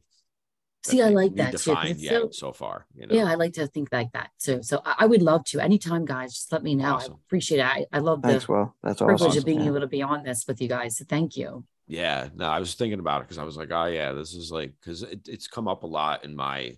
See, 0.85 1.01
I 1.01 1.09
like 1.09 1.35
that 1.35 1.57
too. 1.57 1.75
So, 1.97 2.29
so, 2.31 2.51
far, 2.51 2.85
you 2.93 3.07
know? 3.07 3.15
yeah, 3.15 3.25
I 3.25 3.35
like 3.35 3.53
to 3.53 3.65
think 3.65 3.89
like 3.91 4.11
that 4.11 4.29
too. 4.39 4.61
So 4.61 4.81
I, 4.85 4.95
I 4.99 5.05
would 5.07 5.21
love 5.21 5.43
to. 5.45 5.59
Anytime, 5.59 6.05
guys, 6.05 6.33
just 6.33 6.51
let 6.51 6.63
me 6.63 6.75
know. 6.75 6.95
Awesome. 6.95 7.13
I 7.13 7.15
appreciate 7.25 7.59
it. 7.59 7.65
I, 7.65 7.85
I 7.91 7.99
love 7.99 8.21
the 8.21 8.29
Thanks, 8.29 8.47
well. 8.47 8.75
That's 8.83 8.99
privilege 8.99 9.29
awesome. 9.29 9.39
of 9.39 9.45
being 9.45 9.61
yeah. 9.61 9.67
able 9.67 9.79
to 9.79 9.87
be 9.87 10.03
on 10.03 10.23
this 10.23 10.45
with 10.47 10.61
you 10.61 10.67
guys. 10.67 10.97
So 10.97 11.05
thank 11.07 11.37
you. 11.37 11.65
Yeah, 11.87 12.29
no, 12.35 12.45
I 12.45 12.59
was 12.59 12.73
thinking 12.75 12.99
about 12.99 13.21
it 13.21 13.25
because 13.25 13.37
I 13.37 13.43
was 13.43 13.57
like, 13.57 13.71
oh 13.71 13.85
yeah, 13.85 14.11
this 14.11 14.33
is 14.33 14.51
like 14.51 14.73
because 14.79 15.03
it, 15.03 15.27
it's 15.27 15.47
come 15.47 15.67
up 15.67 15.83
a 15.83 15.87
lot 15.87 16.23
in 16.23 16.35
my, 16.35 16.77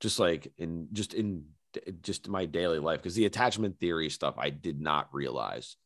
just 0.00 0.18
like 0.18 0.52
in 0.58 0.88
just 0.92 1.14
in 1.14 1.44
just 2.02 2.28
my 2.28 2.46
daily 2.46 2.78
life 2.78 3.00
because 3.00 3.14
the 3.14 3.26
attachment 3.26 3.78
theory 3.78 4.10
stuff 4.10 4.34
I 4.38 4.50
did 4.50 4.80
not 4.80 5.08
realize 5.12 5.76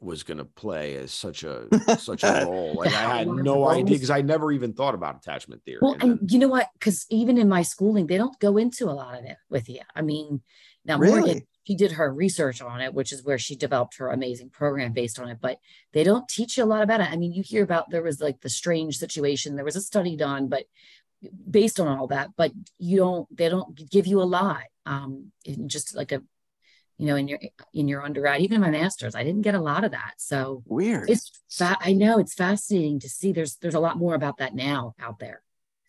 was 0.00 0.22
going 0.22 0.38
to 0.38 0.44
play 0.44 0.96
as 0.96 1.12
such 1.12 1.42
a 1.42 1.66
such 1.98 2.22
a 2.22 2.44
role. 2.46 2.74
Like 2.74 2.92
I 2.92 3.18
had 3.18 3.28
no 3.28 3.68
idea 3.68 3.94
because 3.94 4.10
I 4.10 4.22
never 4.22 4.52
even 4.52 4.72
thought 4.72 4.94
about 4.94 5.16
attachment 5.16 5.64
theory. 5.64 5.78
Well, 5.82 5.94
and, 5.94 6.20
and 6.20 6.30
you 6.30 6.38
know 6.38 6.48
what? 6.48 6.68
Because 6.74 7.06
even 7.10 7.38
in 7.38 7.48
my 7.48 7.62
schooling, 7.62 8.06
they 8.06 8.18
don't 8.18 8.38
go 8.38 8.56
into 8.56 8.86
a 8.86 8.92
lot 8.92 9.18
of 9.18 9.24
it 9.24 9.36
with 9.48 9.68
you. 9.68 9.80
I 9.94 10.02
mean, 10.02 10.42
now 10.84 10.98
really? 10.98 11.20
Morgan, 11.20 11.46
she 11.66 11.74
did 11.74 11.92
her 11.92 12.12
research 12.12 12.60
on 12.60 12.80
it, 12.80 12.94
which 12.94 13.12
is 13.12 13.24
where 13.24 13.38
she 13.38 13.56
developed 13.56 13.96
her 13.96 14.10
amazing 14.10 14.50
program 14.50 14.92
based 14.92 15.18
on 15.18 15.28
it. 15.28 15.38
But 15.40 15.58
they 15.92 16.04
don't 16.04 16.28
teach 16.28 16.56
you 16.56 16.64
a 16.64 16.66
lot 16.66 16.82
about 16.82 17.00
it. 17.00 17.10
I 17.10 17.16
mean, 17.16 17.32
you 17.32 17.42
hear 17.42 17.64
about 17.64 17.90
there 17.90 18.02
was 18.02 18.20
like 18.20 18.40
the 18.40 18.50
strange 18.50 18.98
situation. 18.98 19.56
There 19.56 19.64
was 19.64 19.76
a 19.76 19.80
study 19.80 20.16
done, 20.16 20.48
but 20.48 20.64
based 21.50 21.80
on 21.80 21.88
all 21.88 22.06
that, 22.08 22.30
but 22.36 22.52
you 22.78 22.98
don't. 22.98 23.36
They 23.36 23.48
don't 23.48 23.74
give 23.90 24.06
you 24.06 24.20
a 24.20 24.24
lot. 24.24 24.64
Um, 24.84 25.32
just 25.66 25.96
like 25.96 26.12
a 26.12 26.22
you 26.98 27.06
know, 27.06 27.16
in 27.16 27.28
your 27.28 27.38
in 27.74 27.88
your 27.88 28.02
undergrad, 28.02 28.40
even 28.40 28.60
my 28.60 28.70
master's, 28.70 29.14
I 29.14 29.22
didn't 29.22 29.42
get 29.42 29.54
a 29.54 29.60
lot 29.60 29.84
of 29.84 29.90
that. 29.90 30.14
So 30.16 30.62
weird. 30.66 31.10
It's 31.10 31.30
fa- 31.50 31.78
I 31.80 31.92
know 31.92 32.18
it's 32.18 32.34
fascinating 32.34 33.00
to 33.00 33.08
see. 33.08 33.32
There's 33.32 33.56
there's 33.56 33.74
a 33.74 33.80
lot 33.80 33.98
more 33.98 34.14
about 34.14 34.38
that 34.38 34.54
now 34.54 34.94
out 34.98 35.18
there. 35.18 35.42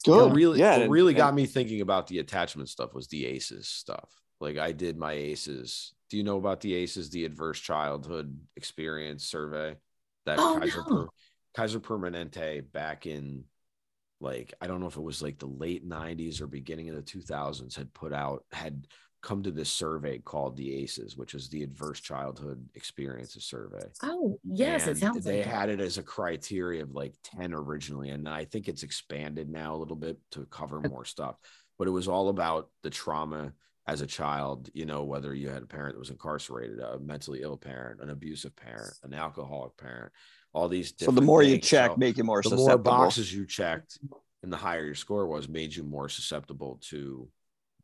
Good. 0.06 0.36
really, 0.36 0.60
yeah, 0.60 0.80
what 0.80 0.90
really 0.90 1.14
and, 1.14 1.18
got 1.18 1.34
me 1.34 1.46
thinking 1.46 1.82
about 1.82 2.08
the 2.08 2.20
attachment 2.20 2.70
stuff 2.70 2.94
was 2.94 3.08
the 3.08 3.26
ACEs 3.26 3.68
stuff. 3.68 4.10
Like 4.40 4.58
I 4.58 4.72
did 4.72 4.98
my 4.98 5.14
ACEs. 5.14 5.94
Do 6.10 6.18
you 6.18 6.24
know 6.24 6.38
about 6.38 6.62
the 6.62 6.74
ACEs, 6.76 7.10
the 7.10 7.26
Adverse 7.26 7.60
Childhood 7.60 8.38
Experience 8.56 9.26
Survey? 9.26 9.76
That 10.26 10.40
oh, 10.40 10.60
Kaiser, 10.60 10.84
no. 10.88 10.96
per, 10.96 11.08
Kaiser 11.56 11.80
Permanente 11.80 12.72
back 12.72 13.06
in 13.06 13.46
like 14.20 14.54
I 14.62 14.68
don't 14.68 14.80
know 14.80 14.88
if 14.88 14.98
it 14.98 15.02
was 15.02 15.22
like 15.22 15.40
the 15.40 15.48
late 15.48 15.88
90s 15.88 16.42
or 16.42 16.48
beginning 16.48 16.90
of 16.90 16.96
the 16.96 17.02
2000s 17.02 17.76
had 17.76 17.94
put 17.94 18.14
out 18.14 18.46
had 18.52 18.88
come 19.28 19.44
to 19.44 19.52
this 19.52 19.70
survey 19.70 20.20
called 20.20 20.56
the 20.56 20.74
ACEs, 20.74 21.18
which 21.18 21.34
is 21.34 21.50
the 21.50 21.62
Adverse 21.62 22.00
Childhood 22.00 22.66
Experiences 22.76 23.44
Survey. 23.44 23.86
Oh, 24.02 24.40
yes, 24.46 24.88
and 24.88 24.96
it 24.96 25.00
sounds 25.02 25.26
they 25.26 25.44
like 25.44 25.54
had 25.54 25.68
it 25.68 25.82
as 25.82 25.98
a 25.98 26.04
criteria 26.04 26.82
of 26.82 26.96
like 26.96 27.14
10 27.26 27.54
originally. 27.54 28.12
And 28.12 28.30
I 28.30 28.46
think 28.46 28.70
it's 28.70 28.84
expanded 28.84 29.50
now 29.50 29.76
a 29.76 29.78
little 29.78 29.98
bit 29.98 30.18
to 30.32 30.46
cover 30.46 30.80
more 30.80 31.04
stuff. 31.04 31.36
But 31.78 31.90
it 31.90 31.92
was 31.92 32.08
all 32.08 32.30
about 32.30 32.70
the 32.84 32.90
trauma 32.90 33.52
as 33.86 34.00
a 34.00 34.08
child, 34.08 34.70
you 34.74 34.86
know, 34.86 35.04
whether 35.04 35.36
you 35.36 35.50
had 35.50 35.62
a 35.62 35.68
parent 35.68 35.96
that 35.96 36.00
was 36.00 36.10
incarcerated, 36.10 36.80
a 36.80 36.98
mentally 36.98 37.42
ill 37.42 37.58
parent, 37.58 38.00
an 38.02 38.10
abusive 38.10 38.56
parent, 38.56 38.94
an 39.04 39.14
alcoholic 39.14 39.76
parent, 39.76 40.14
all 40.54 40.70
these 40.70 40.94
So 40.98 41.12
the 41.12 41.20
more 41.20 41.42
things. 41.42 41.52
you 41.52 41.60
check, 41.60 41.92
so 41.92 41.98
make 41.98 42.16
you 42.16 42.24
more 42.24 42.42
the 42.42 42.50
susceptible. 42.50 42.68
more 42.70 42.78
boxes 42.78 43.34
you 43.34 43.46
checked 43.46 44.00
and 44.42 44.54
the 44.54 44.58
higher 44.58 44.86
your 44.86 44.96
score 44.96 45.28
was, 45.28 45.50
made 45.50 45.76
you 45.76 45.84
more 45.84 46.08
susceptible 46.08 46.80
to 46.90 47.28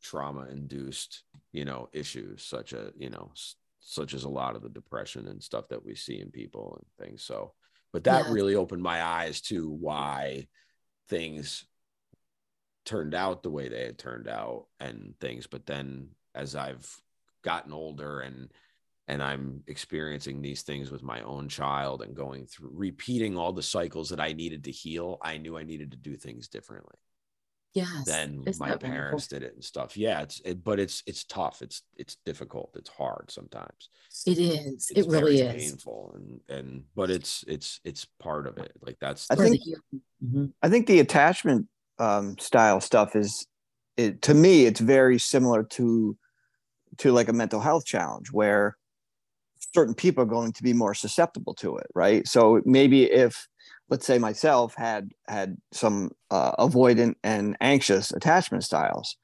trauma 0.03 0.47
induced 0.51 1.23
you 1.51 1.65
know 1.65 1.89
issues 1.93 2.43
such 2.43 2.73
as 2.73 2.91
you 2.97 3.09
know 3.09 3.31
such 3.79 4.13
as 4.13 4.23
a 4.23 4.29
lot 4.29 4.55
of 4.55 4.61
the 4.61 4.69
depression 4.69 5.27
and 5.27 5.41
stuff 5.41 5.67
that 5.69 5.83
we 5.83 5.95
see 5.95 6.19
in 6.21 6.31
people 6.31 6.79
and 6.79 7.07
things. 7.07 7.23
So 7.23 7.53
but 7.91 8.05
that 8.05 8.25
yeah. 8.25 8.33
really 8.33 8.55
opened 8.55 8.81
my 8.81 9.03
eyes 9.03 9.41
to 9.41 9.69
why 9.69 10.47
things 11.09 11.65
turned 12.85 13.13
out 13.13 13.43
the 13.43 13.51
way 13.51 13.69
they 13.69 13.83
had 13.83 13.97
turned 13.97 14.27
out 14.27 14.65
and 14.79 15.13
things. 15.19 15.47
But 15.47 15.65
then 15.65 16.09
as 16.35 16.55
i've 16.55 16.89
gotten 17.43 17.73
older 17.73 18.21
and 18.21 18.51
and 19.07 19.21
i'm 19.21 19.63
experiencing 19.67 20.41
these 20.41 20.61
things 20.63 20.91
with 20.91 21.03
my 21.03 21.21
own 21.21 21.47
child 21.47 22.01
and 22.01 22.15
going 22.15 22.45
through 22.45 22.71
repeating 22.73 23.37
all 23.37 23.53
the 23.53 23.61
cycles 23.61 24.09
that 24.09 24.19
i 24.19 24.33
needed 24.33 24.63
to 24.63 24.71
heal 24.71 25.17
i 25.21 25.37
knew 25.37 25.57
i 25.57 25.63
needed 25.63 25.91
to 25.91 25.97
do 25.97 26.15
things 26.15 26.47
differently 26.47 26.95
yes 27.73 28.05
then 28.05 28.43
my 28.59 28.75
parents 28.75 28.81
wonderful? 28.81 29.39
did 29.39 29.43
it 29.43 29.53
and 29.55 29.63
stuff. 29.63 29.97
Yeah 29.97 30.21
it's 30.21 30.41
it, 30.45 30.63
but 30.63 30.79
it's 30.79 31.03
it's 31.05 31.23
tough. 31.23 31.61
It's 31.61 31.83
it's 31.97 32.17
difficult. 32.25 32.71
It's 32.75 32.89
hard 32.89 33.31
sometimes. 33.31 33.89
It 34.25 34.37
is. 34.37 34.91
It's 34.95 35.07
it 35.07 35.07
really 35.07 35.41
is. 35.41 35.71
painful 35.71 36.15
and 36.15 36.57
and 36.57 36.83
but 36.95 37.09
it's 37.09 37.43
it's 37.47 37.79
it's 37.83 38.05
part 38.19 38.47
of 38.47 38.57
it. 38.57 38.71
Like 38.81 38.97
that's 38.99 39.27
i 39.29 39.35
think 39.35 39.61
mm-hmm. 40.23 40.45
i 40.61 40.69
think 40.69 40.87
the 40.87 40.99
attachment 40.99 41.67
um 41.99 42.37
style 42.37 42.79
stuff 42.79 43.15
is 43.15 43.45
it 43.97 44.21
to 44.23 44.33
me 44.33 44.65
it's 44.65 44.79
very 44.79 45.19
similar 45.19 45.63
to 45.63 46.17
to 46.97 47.11
like 47.11 47.27
a 47.27 47.33
mental 47.33 47.59
health 47.59 47.85
challenge 47.85 48.31
where 48.31 48.77
certain 49.73 49.93
people 49.93 50.23
are 50.23 50.27
going 50.27 50.51
to 50.51 50.63
be 50.63 50.73
more 50.73 50.93
susceptible 50.93 51.53
to 51.55 51.77
it 51.77 51.87
right? 51.95 52.27
So 52.27 52.61
maybe 52.65 53.03
if 53.05 53.47
let's 53.89 54.05
say 54.05 54.17
myself 54.17 54.75
had 54.75 55.11
had 55.27 55.57
some 55.71 56.11
uh, 56.31 56.53
avoidant 56.55 57.15
and 57.23 57.57
anxious 57.61 58.11
attachment 58.11 58.63
styles. 58.63 59.17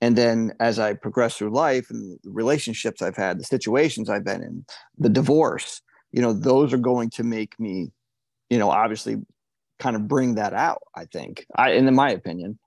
And 0.00 0.16
then 0.16 0.52
as 0.60 0.78
i 0.78 0.94
progress 0.94 1.36
through 1.36 1.50
life 1.50 1.90
and 1.90 2.20
the 2.22 2.30
relationships 2.30 3.02
i've 3.02 3.16
had 3.16 3.40
the 3.40 3.44
situations 3.44 4.08
i've 4.08 4.24
been 4.24 4.44
in 4.44 4.64
the 4.96 5.08
divorce 5.08 5.82
you 6.12 6.22
know 6.22 6.32
those 6.32 6.72
are 6.72 6.78
going 6.78 7.10
to 7.10 7.24
make 7.24 7.58
me 7.58 7.90
you 8.48 8.58
know 8.58 8.70
obviously 8.70 9.16
kind 9.80 9.96
of 9.96 10.06
bring 10.06 10.36
that 10.36 10.52
out 10.52 10.82
i 10.94 11.04
think. 11.04 11.46
I 11.52 11.72
and 11.72 11.88
in 11.88 11.96
my 11.96 12.10
opinion. 12.10 12.60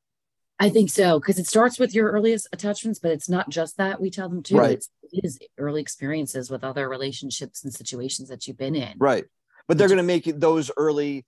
I 0.60 0.70
think 0.70 0.90
so 0.90 1.22
because 1.22 1.40
it 1.40 1.48
starts 1.48 1.80
with 1.80 1.96
your 1.96 2.12
earliest 2.12 2.50
attachments 2.52 3.00
but 3.00 3.12
it's 3.12 3.30
not 3.30 3.50
just 3.50 3.78
that 3.78 4.02
we 4.02 4.12
tell 4.12 4.28
them 4.28 4.44
too 4.44 4.58
right. 4.58 4.72
it's, 4.72 4.90
it 5.04 5.22
is 5.24 5.40
early 5.58 5.80
experiences 5.80 6.52
with 6.52 6.66
other 6.66 6.90
relationships 6.90 7.64
and 7.64 7.74
situations 7.74 8.28
that 8.28 8.46
you've 8.46 8.58
been 8.58 8.76
in. 8.76 8.96
Right 8.98 9.24
but 9.68 9.78
they're 9.78 9.88
going 9.88 9.98
to 9.98 10.04
make 10.04 10.26
those 10.40 10.72
early 10.78 11.26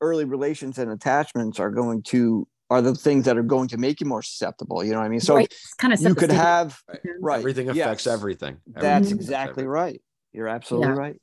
early 0.00 0.24
relations 0.24 0.78
and 0.78 0.90
attachments 0.90 1.58
are 1.58 1.70
going 1.70 2.02
to 2.02 2.46
are 2.70 2.82
the 2.82 2.94
things 2.94 3.24
that 3.26 3.36
are 3.36 3.42
going 3.42 3.68
to 3.68 3.76
make 3.76 4.00
you 4.00 4.06
more 4.06 4.22
susceptible 4.22 4.84
you 4.84 4.92
know 4.92 4.98
what 4.98 5.06
i 5.06 5.08
mean? 5.08 5.20
So 5.20 5.36
right. 5.36 5.54
kind 5.78 5.92
of 5.92 6.00
you 6.00 6.14
could 6.14 6.30
have 6.30 6.80
right. 7.20 7.38
Everything 7.38 7.68
affects 7.68 8.06
yes. 8.06 8.14
everything 8.14 8.58
that's 8.66 9.10
exactly 9.10 9.66
right. 9.66 10.00
You're 10.32 10.48
absolutely 10.48 10.88
yeah. 10.88 10.94
right. 10.94 11.16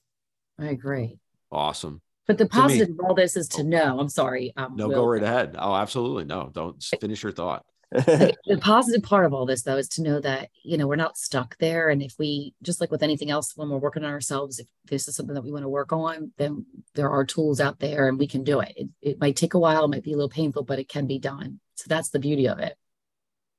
I 0.58 0.68
agree. 0.68 1.18
Awesome. 1.52 2.02
But 2.28 2.38
the 2.38 2.46
positive 2.46 2.92
of 2.92 3.00
all 3.04 3.14
this 3.14 3.36
is 3.36 3.50
to 3.50 3.64
know 3.64 4.00
i'm 4.00 4.10
sorry 4.10 4.54
um, 4.56 4.76
no 4.76 4.90
go 4.90 5.06
right 5.06 5.24
ahead. 5.24 5.56
Oh 5.58 5.76
absolutely 5.76 6.26
no 6.26 6.50
don't 6.54 6.82
finish 7.02 7.24
your 7.24 7.32
thought 7.32 7.66
the 8.46 8.58
positive 8.62 9.04
part 9.04 9.26
of 9.26 9.34
all 9.34 9.46
this 9.46 9.64
though 9.64 9.76
is 9.76 9.90
to 9.90 10.02
know 10.02 10.22
that 10.22 10.50
you 10.64 10.78
know 10.78 10.88
we're 10.88 10.96
not 10.96 11.18
stuck 11.18 11.58
there 11.58 11.90
and 11.90 12.02
if 12.02 12.16
we 12.18 12.54
just 12.64 12.80
like 12.80 12.90
with 12.90 13.04
anything 13.04 13.30
else 13.30 13.52
when 13.58 13.70
we're 13.70 13.78
working 13.78 14.06
on 14.06 14.12
ourselves 14.12 14.60
if 14.60 14.68
this 14.86 15.10
is 15.10 15.16
something 15.16 15.36
that 15.36 15.44
we 15.44 15.52
want 15.52 15.64
to 15.64 15.70
work 15.70 15.92
on 15.92 16.32
then 16.38 16.66
there 16.96 17.10
are 17.10 17.26
tools 17.26 17.60
out 17.60 17.80
there 17.80 18.08
and 18.08 18.18
we 18.18 18.26
can 18.26 18.46
do 18.46 18.62
it 18.62 18.72
it, 18.78 18.88
it 19.02 19.20
might 19.20 19.36
take 19.36 19.56
a 19.56 19.60
while 19.60 19.84
it 19.84 19.90
might 19.90 20.04
be 20.04 20.14
a 20.14 20.16
little 20.16 20.30
painful 20.30 20.64
but 20.64 20.80
it 20.80 20.88
can 20.88 21.06
be 21.06 21.20
done 21.20 21.60
so 21.76 21.84
that's 21.90 22.12
the 22.12 22.20
beauty 22.20 22.48
of 22.48 22.60
it 22.60 22.78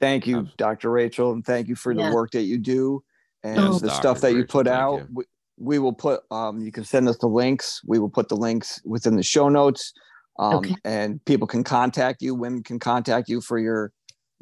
thank 0.00 0.26
you 0.26 0.48
dr 0.56 0.90
rachael 0.90 1.32
and 1.32 1.44
thank 1.44 1.68
you 1.68 1.74
for 1.74 1.92
yeah. 1.92 2.08
the 2.08 2.14
work 2.14 2.30
that 2.30 2.44
you 2.44 2.56
do 2.56 3.04
and 3.42 3.56
yes, 3.56 3.80
the 3.82 3.88
Dr. 3.88 4.00
stuff 4.00 4.20
that 4.22 4.32
you 4.32 4.46
put 4.46 4.66
out 4.66 5.00
you. 5.00 5.08
We, 5.12 5.24
we, 5.58 5.78
will 5.78 5.92
put 5.92 6.22
um, 6.30 6.62
you 6.62 6.72
can 6.72 6.84
send 6.84 7.06
us 7.06 7.18
the 7.18 7.26
links 7.26 7.82
we 7.86 7.98
will 7.98 8.08
put 8.08 8.30
the 8.30 8.36
links 8.36 8.80
within 8.86 9.14
the 9.14 9.22
show 9.22 9.50
notes 9.50 9.92
um, 10.38 10.54
okay. 10.54 10.74
and 10.86 11.22
people 11.26 11.46
can 11.46 11.62
contact 11.62 12.22
you 12.22 12.34
women 12.34 12.62
can 12.62 12.78
contact 12.78 13.28
you 13.28 13.42
for 13.42 13.58
your 13.58 13.92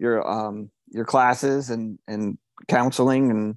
your 0.01 0.29
um 0.29 0.71
your 0.89 1.05
classes 1.05 1.71
and 1.71 1.99
and 2.09 2.39
counseling 2.67 3.31
and 3.31 3.55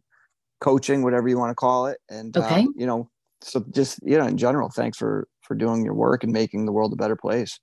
coaching, 0.61 1.01
whatever 1.03 1.27
you 1.27 1.39
want 1.39 1.49
to 1.51 1.55
call 1.55 1.87
it. 1.87 1.97
And 2.09 2.35
uh, 2.37 2.41
Okay. 2.41 2.63
uh, 2.65 2.67
you 2.75 2.85
know, 2.85 3.09
so 3.41 3.65
just 3.71 3.99
you 4.03 4.17
know, 4.17 4.27
in 4.27 4.37
general, 4.37 4.69
thanks 4.69 4.97
for 4.97 5.27
for 5.41 5.55
doing 5.55 5.83
your 5.83 5.95
work 5.95 6.23
and 6.23 6.31
making 6.31 6.65
the 6.65 6.71
world 6.71 6.93
a 6.93 6.97
better 6.97 7.15
place. 7.15 7.59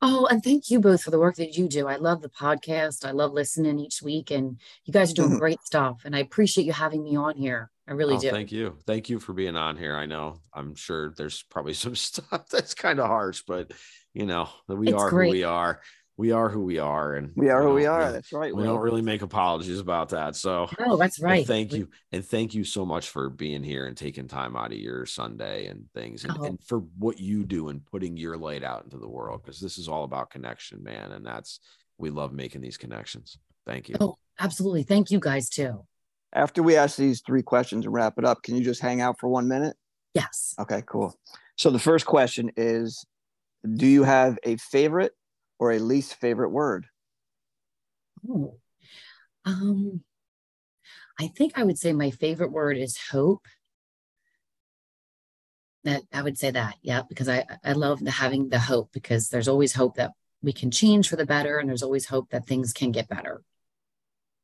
Oh, 0.00 0.26
and 0.26 0.44
thank 0.44 0.70
you 0.70 0.78
both 0.78 1.02
for 1.02 1.10
the 1.10 1.18
work 1.18 1.34
that 1.36 1.56
you 1.56 1.68
do. 1.68 1.88
I 1.88 1.96
love 1.96 2.22
the 2.22 2.28
podcast. 2.28 3.04
I 3.04 3.10
love 3.10 3.32
listening 3.32 3.80
each 3.80 4.00
week, 4.00 4.30
and 4.30 4.60
you 4.84 4.92
guys 4.92 5.10
are 5.10 5.14
doing 5.14 5.30
Mhm. 5.30 5.38
great 5.40 5.60
stuff. 5.64 6.02
And 6.04 6.14
I 6.14 6.20
appreciate 6.20 6.64
you 6.66 6.72
having 6.72 7.02
me 7.02 7.16
on 7.16 7.36
here. 7.36 7.70
I 7.88 7.92
really 7.92 8.14
Oh, 8.14 8.20
do. 8.20 8.30
Thank 8.30 8.52
you. 8.52 8.78
Thank 8.86 9.08
you 9.08 9.18
for 9.18 9.32
being 9.32 9.56
on 9.56 9.76
here. 9.76 9.96
I 9.96 10.06
know 10.06 10.40
I'm 10.54 10.76
sure 10.76 11.14
there's 11.16 11.42
probably 11.50 11.74
some 11.74 11.96
stuff 12.08 12.48
that's 12.48 12.74
kind 12.74 13.00
of 13.00 13.08
harsh, 13.08 13.42
but 13.46 13.72
you 14.14 14.24
know, 14.24 14.48
we 14.68 14.88
It's 14.92 15.02
are 15.02 15.10
great. 15.10 15.26
who 15.26 15.30
we 15.32 15.44
are. 15.44 15.80
We 16.18 16.32
are 16.32 16.48
who 16.48 16.64
we 16.64 16.78
are. 16.80 17.14
And 17.14 17.32
We 17.36 17.48
are 17.48 17.62
you 17.62 17.68
who 17.68 17.74
we 17.76 17.84
know, 17.84 17.92
are. 17.92 18.10
That's 18.12 18.32
right. 18.32 18.54
We 18.54 18.62
Will. 18.64 18.74
don't 18.74 18.82
really 18.82 19.02
make 19.02 19.22
apologies 19.22 19.78
about 19.78 20.08
that. 20.08 20.34
So 20.34 20.68
Oh, 20.80 20.96
that's 20.96 21.20
but 21.20 21.24
right. 21.26 21.46
thank 21.46 21.70
We- 21.70 21.78
you. 21.78 21.88
And 22.10 22.24
thank 22.26 22.54
you 22.54 22.64
so 22.64 22.84
much 22.84 23.08
for 23.08 23.30
being 23.30 23.62
here 23.62 23.86
and 23.86 23.96
taking 23.96 24.26
time 24.26 24.56
out 24.56 24.72
of 24.72 24.78
your 24.78 25.06
Sunday 25.06 25.68
and 25.68 25.86
things 25.94 26.24
and, 26.24 26.36
Oh. 26.36 26.42
and 26.44 26.62
for 26.64 26.80
what 26.98 27.20
you 27.20 27.44
do 27.44 27.68
and 27.68 27.86
putting 27.86 28.16
your 28.16 28.36
light 28.36 28.64
out 28.64 28.82
into 28.82 28.98
the 28.98 29.08
world. 29.08 29.44
Cause 29.44 29.60
this 29.60 29.78
is 29.78 29.88
all 29.88 30.02
about 30.02 30.30
connection, 30.30 30.82
man. 30.82 31.12
And 31.12 31.24
that's, 31.24 31.60
we 31.98 32.10
love 32.10 32.32
making 32.32 32.62
these 32.62 32.76
connections. 32.76 33.38
Thank 33.64 33.88
you. 33.88 33.94
Oh, 34.00 34.16
absolutely. 34.40 34.82
Thank 34.82 35.12
you 35.12 35.20
guys 35.20 35.48
too. 35.48 35.86
After 36.32 36.64
we 36.64 36.74
ask 36.76 36.96
these 36.96 37.22
three 37.24 37.42
questions 37.42 37.84
and 37.86 37.94
wrap 37.94 38.14
it 38.18 38.24
up, 38.24 38.42
can 38.42 38.56
you 38.56 38.64
just 38.64 38.80
hang 38.80 39.00
out 39.00 39.20
for 39.20 39.28
one 39.28 39.46
minute? 39.46 39.76
Yes. 40.14 40.56
Okay, 40.58 40.82
cool. 40.84 41.14
So 41.54 41.70
the 41.70 41.78
first 41.78 42.06
question 42.06 42.50
is 42.56 43.04
Do 43.72 43.86
you 43.86 44.02
have 44.02 44.36
a 44.42 44.56
favorite 44.56 45.12
or 45.58 45.72
a 45.72 45.78
least 45.78 46.14
favorite 46.14 46.50
word? 46.50 46.86
Oh, 48.28 48.58
um, 49.44 50.02
I 51.18 51.28
think 51.28 51.58
I 51.58 51.64
would 51.64 51.78
say 51.78 51.92
my 51.92 52.10
favorite 52.10 52.52
word 52.52 52.76
is 52.76 52.98
hope. 53.10 53.46
That 55.84 56.02
I 56.12 56.22
would 56.22 56.36
say 56.36 56.50
that, 56.50 56.74
yeah, 56.82 57.02
because 57.08 57.28
I 57.28 57.44
I 57.64 57.72
love 57.72 58.04
the, 58.04 58.10
having 58.10 58.48
the 58.48 58.58
hope 58.58 58.90
because 58.92 59.28
there's 59.28 59.48
always 59.48 59.72
hope 59.72 59.96
that 59.96 60.12
we 60.42 60.52
can 60.52 60.70
change 60.70 61.08
for 61.08 61.16
the 61.16 61.24
better, 61.24 61.58
and 61.58 61.68
there's 61.68 61.82
always 61.82 62.06
hope 62.06 62.30
that 62.30 62.46
things 62.46 62.72
can 62.72 62.92
get 62.92 63.08
better. 63.08 63.42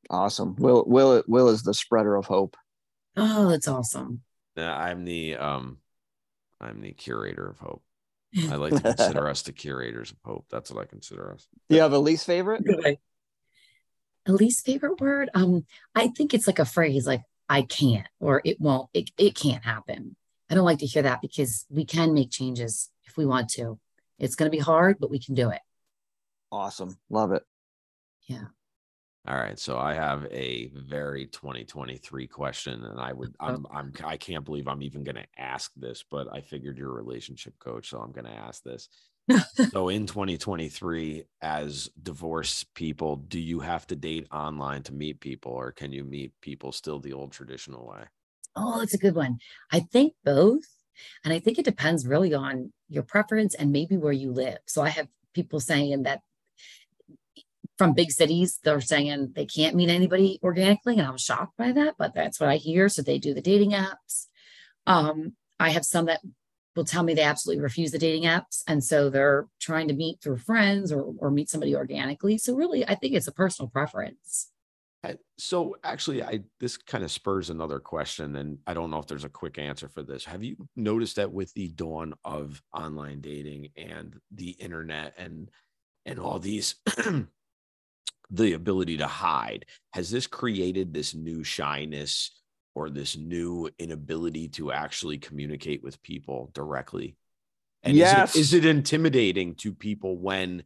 Awesome. 0.08 0.54
Will 0.56 0.84
Will 0.86 1.22
Will 1.26 1.48
is 1.48 1.62
the 1.62 1.74
spreader 1.74 2.16
of 2.16 2.26
hope. 2.26 2.56
Oh, 3.16 3.48
that's 3.48 3.68
awesome. 3.68 4.22
Yeah, 4.56 4.74
I'm 4.74 5.04
the, 5.04 5.36
um, 5.36 5.78
I'm 6.60 6.80
the 6.80 6.92
curator 6.92 7.48
of 7.48 7.58
hope. 7.58 7.82
I 8.50 8.56
like 8.56 8.74
to 8.74 8.80
consider 8.80 9.28
us 9.28 9.42
the 9.42 9.52
curators 9.52 10.10
of 10.10 10.18
hope. 10.24 10.46
That's 10.50 10.70
what 10.70 10.82
I 10.82 10.86
consider 10.86 11.32
us. 11.32 11.46
Do 11.68 11.76
you 11.76 11.82
have 11.82 11.92
a 11.92 11.98
least 11.98 12.26
favorite? 12.26 12.64
Good. 12.64 12.98
A 14.26 14.32
least 14.32 14.64
favorite 14.64 15.00
word? 15.00 15.30
Um, 15.34 15.66
I 15.94 16.08
think 16.08 16.32
it's 16.32 16.46
like 16.46 16.58
a 16.58 16.64
phrase 16.64 17.06
like 17.06 17.22
I 17.48 17.62
can't 17.62 18.06
or 18.20 18.40
it 18.44 18.60
won't, 18.60 18.88
it, 18.94 19.10
it 19.18 19.34
can't 19.34 19.62
happen. 19.62 20.16
I 20.50 20.54
don't 20.54 20.64
like 20.64 20.78
to 20.78 20.86
hear 20.86 21.02
that 21.02 21.20
because 21.20 21.66
we 21.68 21.84
can 21.84 22.14
make 22.14 22.30
changes 22.30 22.90
if 23.04 23.16
we 23.16 23.26
want 23.26 23.50
to. 23.50 23.78
It's 24.18 24.34
going 24.34 24.50
to 24.50 24.56
be 24.56 24.62
hard, 24.62 24.96
but 24.98 25.10
we 25.10 25.18
can 25.18 25.34
do 25.34 25.50
it. 25.50 25.60
Awesome. 26.50 26.96
Love 27.10 27.32
it. 27.32 27.42
All 29.26 29.36
right, 29.36 29.58
so 29.58 29.78
I 29.78 29.94
have 29.94 30.26
a 30.30 30.70
very 30.74 31.26
2023 31.26 32.26
question, 32.26 32.84
and 32.84 33.00
I 33.00 33.14
would, 33.14 33.34
oh. 33.40 33.46
I'm, 33.46 33.66
I'm, 33.72 33.92
I 34.04 34.18
can't 34.18 34.44
believe 34.44 34.68
I'm 34.68 34.82
even 34.82 35.02
going 35.02 35.16
to 35.16 35.26
ask 35.38 35.72
this, 35.76 36.04
but 36.10 36.28
I 36.30 36.42
figured 36.42 36.76
you're 36.76 36.90
a 36.90 37.02
relationship 37.02 37.58
coach, 37.58 37.88
so 37.88 38.00
I'm 38.00 38.12
going 38.12 38.26
to 38.26 38.30
ask 38.30 38.62
this. 38.62 38.90
so 39.70 39.88
in 39.88 40.06
2023, 40.06 41.24
as 41.40 41.88
divorced 42.02 42.74
people, 42.74 43.16
do 43.16 43.40
you 43.40 43.60
have 43.60 43.86
to 43.86 43.96
date 43.96 44.26
online 44.30 44.82
to 44.82 44.92
meet 44.92 45.20
people, 45.20 45.52
or 45.52 45.72
can 45.72 45.90
you 45.90 46.04
meet 46.04 46.32
people 46.42 46.70
still 46.70 47.00
the 47.00 47.14
old 47.14 47.32
traditional 47.32 47.86
way? 47.86 48.04
Oh, 48.56 48.78
that's 48.78 48.94
a 48.94 48.98
good 48.98 49.14
one. 49.14 49.38
I 49.72 49.80
think 49.80 50.12
both. 50.22 50.64
And 51.24 51.32
I 51.32 51.38
think 51.38 51.58
it 51.58 51.64
depends 51.64 52.06
really 52.06 52.34
on 52.34 52.72
your 52.90 53.02
preference 53.02 53.54
and 53.54 53.72
maybe 53.72 53.96
where 53.96 54.12
you 54.12 54.32
live. 54.32 54.58
So 54.66 54.82
I 54.82 54.90
have 54.90 55.08
people 55.32 55.60
saying 55.60 56.02
that 56.02 56.20
from 57.76 57.94
big 57.94 58.10
cities, 58.10 58.60
they're 58.62 58.80
saying 58.80 59.32
they 59.34 59.46
can't 59.46 59.74
meet 59.74 59.90
anybody 59.90 60.38
organically. 60.42 60.98
And 60.98 61.06
i 61.06 61.10
was 61.10 61.22
shocked 61.22 61.56
by 61.56 61.72
that, 61.72 61.94
but 61.98 62.14
that's 62.14 62.38
what 62.38 62.48
I 62.48 62.56
hear. 62.56 62.88
So 62.88 63.02
they 63.02 63.18
do 63.18 63.34
the 63.34 63.40
dating 63.40 63.72
apps. 63.72 64.26
Um, 64.86 65.34
I 65.58 65.70
have 65.70 65.84
some 65.84 66.06
that 66.06 66.20
will 66.76 66.84
tell 66.84 67.02
me 67.02 67.14
they 67.14 67.22
absolutely 67.22 67.62
refuse 67.62 67.90
the 67.90 67.98
dating 67.98 68.24
apps. 68.24 68.62
And 68.66 68.82
so 68.82 69.10
they're 69.10 69.46
trying 69.60 69.88
to 69.88 69.94
meet 69.94 70.20
through 70.20 70.38
friends 70.38 70.92
or, 70.92 71.14
or 71.18 71.30
meet 71.30 71.48
somebody 71.48 71.74
organically. 71.74 72.38
So 72.38 72.54
really, 72.54 72.86
I 72.86 72.94
think 72.94 73.14
it's 73.14 73.28
a 73.28 73.32
personal 73.32 73.68
preference. 73.68 74.50
So 75.36 75.76
actually, 75.84 76.22
I 76.22 76.40
this 76.60 76.78
kind 76.78 77.04
of 77.04 77.10
spurs 77.10 77.50
another 77.50 77.78
question, 77.78 78.36
and 78.36 78.58
I 78.66 78.72
don't 78.72 78.90
know 78.90 78.98
if 78.98 79.06
there's 79.06 79.24
a 79.24 79.28
quick 79.28 79.58
answer 79.58 79.88
for 79.88 80.02
this. 80.02 80.24
Have 80.24 80.42
you 80.42 80.56
noticed 80.76 81.16
that 81.16 81.30
with 81.30 81.52
the 81.52 81.68
dawn 81.68 82.14
of 82.24 82.62
online 82.72 83.20
dating 83.20 83.68
and 83.76 84.18
the 84.30 84.50
internet 84.52 85.14
and 85.18 85.50
and 86.06 86.18
all 86.18 86.38
these 86.38 86.76
the 88.30 88.54
ability 88.54 88.98
to 88.98 89.06
hide, 89.06 89.66
has 89.92 90.10
this 90.10 90.26
created 90.26 90.92
this 90.92 91.14
new 91.14 91.44
shyness 91.44 92.30
or 92.74 92.90
this 92.90 93.16
new 93.16 93.68
inability 93.78 94.48
to 94.48 94.72
actually 94.72 95.18
communicate 95.18 95.82
with 95.82 96.02
people 96.02 96.50
directly? 96.54 97.16
And 97.82 97.96
Yes. 97.96 98.34
is, 98.34 98.36
it, 98.36 98.40
is 98.40 98.64
it 98.64 98.70
intimidating 98.70 99.54
to 99.56 99.72
people 99.72 100.16
when 100.18 100.64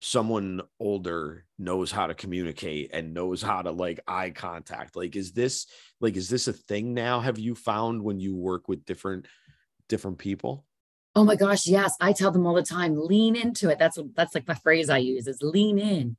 someone 0.00 0.60
older 0.78 1.46
knows 1.58 1.90
how 1.90 2.06
to 2.06 2.14
communicate 2.14 2.90
and 2.92 3.14
knows 3.14 3.40
how 3.40 3.62
to 3.62 3.70
like 3.70 4.00
eye 4.06 4.28
contact 4.28 4.96
like 4.96 5.16
is 5.16 5.32
this 5.32 5.66
like 5.98 6.14
is 6.14 6.28
this 6.28 6.46
a 6.46 6.52
thing 6.52 6.92
now 6.92 7.20
have 7.20 7.38
you 7.38 7.54
found 7.54 8.02
when 8.02 8.20
you 8.20 8.36
work 8.36 8.68
with 8.68 8.84
different 8.84 9.26
different 9.88 10.18
people 10.18 10.66
Oh 11.16 11.22
my 11.22 11.36
gosh, 11.36 11.66
yes. 11.68 11.94
I 12.00 12.12
tell 12.12 12.32
them 12.32 12.44
all 12.44 12.54
the 12.54 12.62
time, 12.62 12.96
lean 12.96 13.36
into 13.36 13.70
it. 13.70 13.78
That's 13.78 13.96
what 13.96 14.14
that's 14.16 14.34
like 14.34 14.48
my 14.48 14.54
phrase 14.54 14.90
I 14.90 14.98
use 14.98 15.28
is 15.28 15.42
lean 15.42 15.78
in 15.78 16.16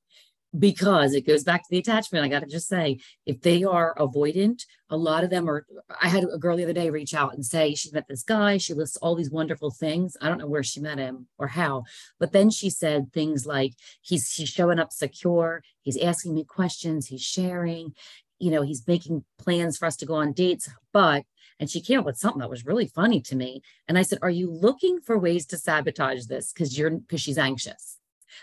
because 0.57 1.13
it 1.13 1.25
goes 1.25 1.43
back 1.43 1.61
to 1.61 1.67
the 1.69 1.77
attachment. 1.77 2.25
I 2.25 2.29
got 2.29 2.41
to 2.41 2.47
just 2.47 2.67
say, 2.67 2.99
if 3.25 3.41
they 3.41 3.63
are 3.63 3.95
avoidant, 3.97 4.63
a 4.89 4.97
lot 4.97 5.23
of 5.23 5.29
them 5.29 5.49
are. 5.49 5.65
I 6.01 6.07
had 6.07 6.23
a 6.23 6.37
girl 6.37 6.57
the 6.57 6.63
other 6.63 6.73
day 6.73 6.89
reach 6.89 7.13
out 7.13 7.33
and 7.33 7.45
say 7.45 7.73
she 7.73 7.91
met 7.91 8.07
this 8.07 8.23
guy. 8.23 8.57
She 8.57 8.73
lists 8.73 8.97
all 8.97 9.15
these 9.15 9.31
wonderful 9.31 9.71
things. 9.71 10.15
I 10.21 10.29
don't 10.29 10.37
know 10.37 10.47
where 10.47 10.63
she 10.63 10.79
met 10.79 10.97
him 10.97 11.27
or 11.37 11.47
how, 11.47 11.83
but 12.19 12.31
then 12.31 12.49
she 12.49 12.69
said 12.69 13.11
things 13.11 13.45
like 13.45 13.73
he's 14.01 14.31
he's 14.33 14.49
showing 14.49 14.79
up 14.79 14.91
secure. 14.91 15.63
He's 15.81 15.97
asking 15.97 16.35
me 16.35 16.43
questions. 16.43 17.07
He's 17.07 17.23
sharing. 17.23 17.93
You 18.37 18.51
know, 18.51 18.61
he's 18.61 18.85
making 18.85 19.23
plans 19.39 19.77
for 19.77 19.85
us 19.85 19.95
to 19.97 20.05
go 20.05 20.15
on 20.15 20.33
dates, 20.33 20.69
but 20.91 21.23
and 21.59 21.69
she 21.69 21.81
came 21.81 21.99
up 21.99 22.05
with 22.05 22.17
something 22.17 22.41
that 22.41 22.49
was 22.49 22.65
really 22.65 22.87
funny 22.87 23.21
to 23.21 23.35
me. 23.35 23.61
And 23.87 23.97
I 23.97 24.01
said, 24.01 24.19
Are 24.21 24.29
you 24.29 24.51
looking 24.51 24.99
for 24.99 25.17
ways 25.17 25.45
to 25.47 25.57
sabotage 25.57 26.25
this? 26.25 26.51
Because 26.51 26.77
you're 26.77 26.91
because 26.91 27.21
she's 27.21 27.37
anxious. 27.37 27.97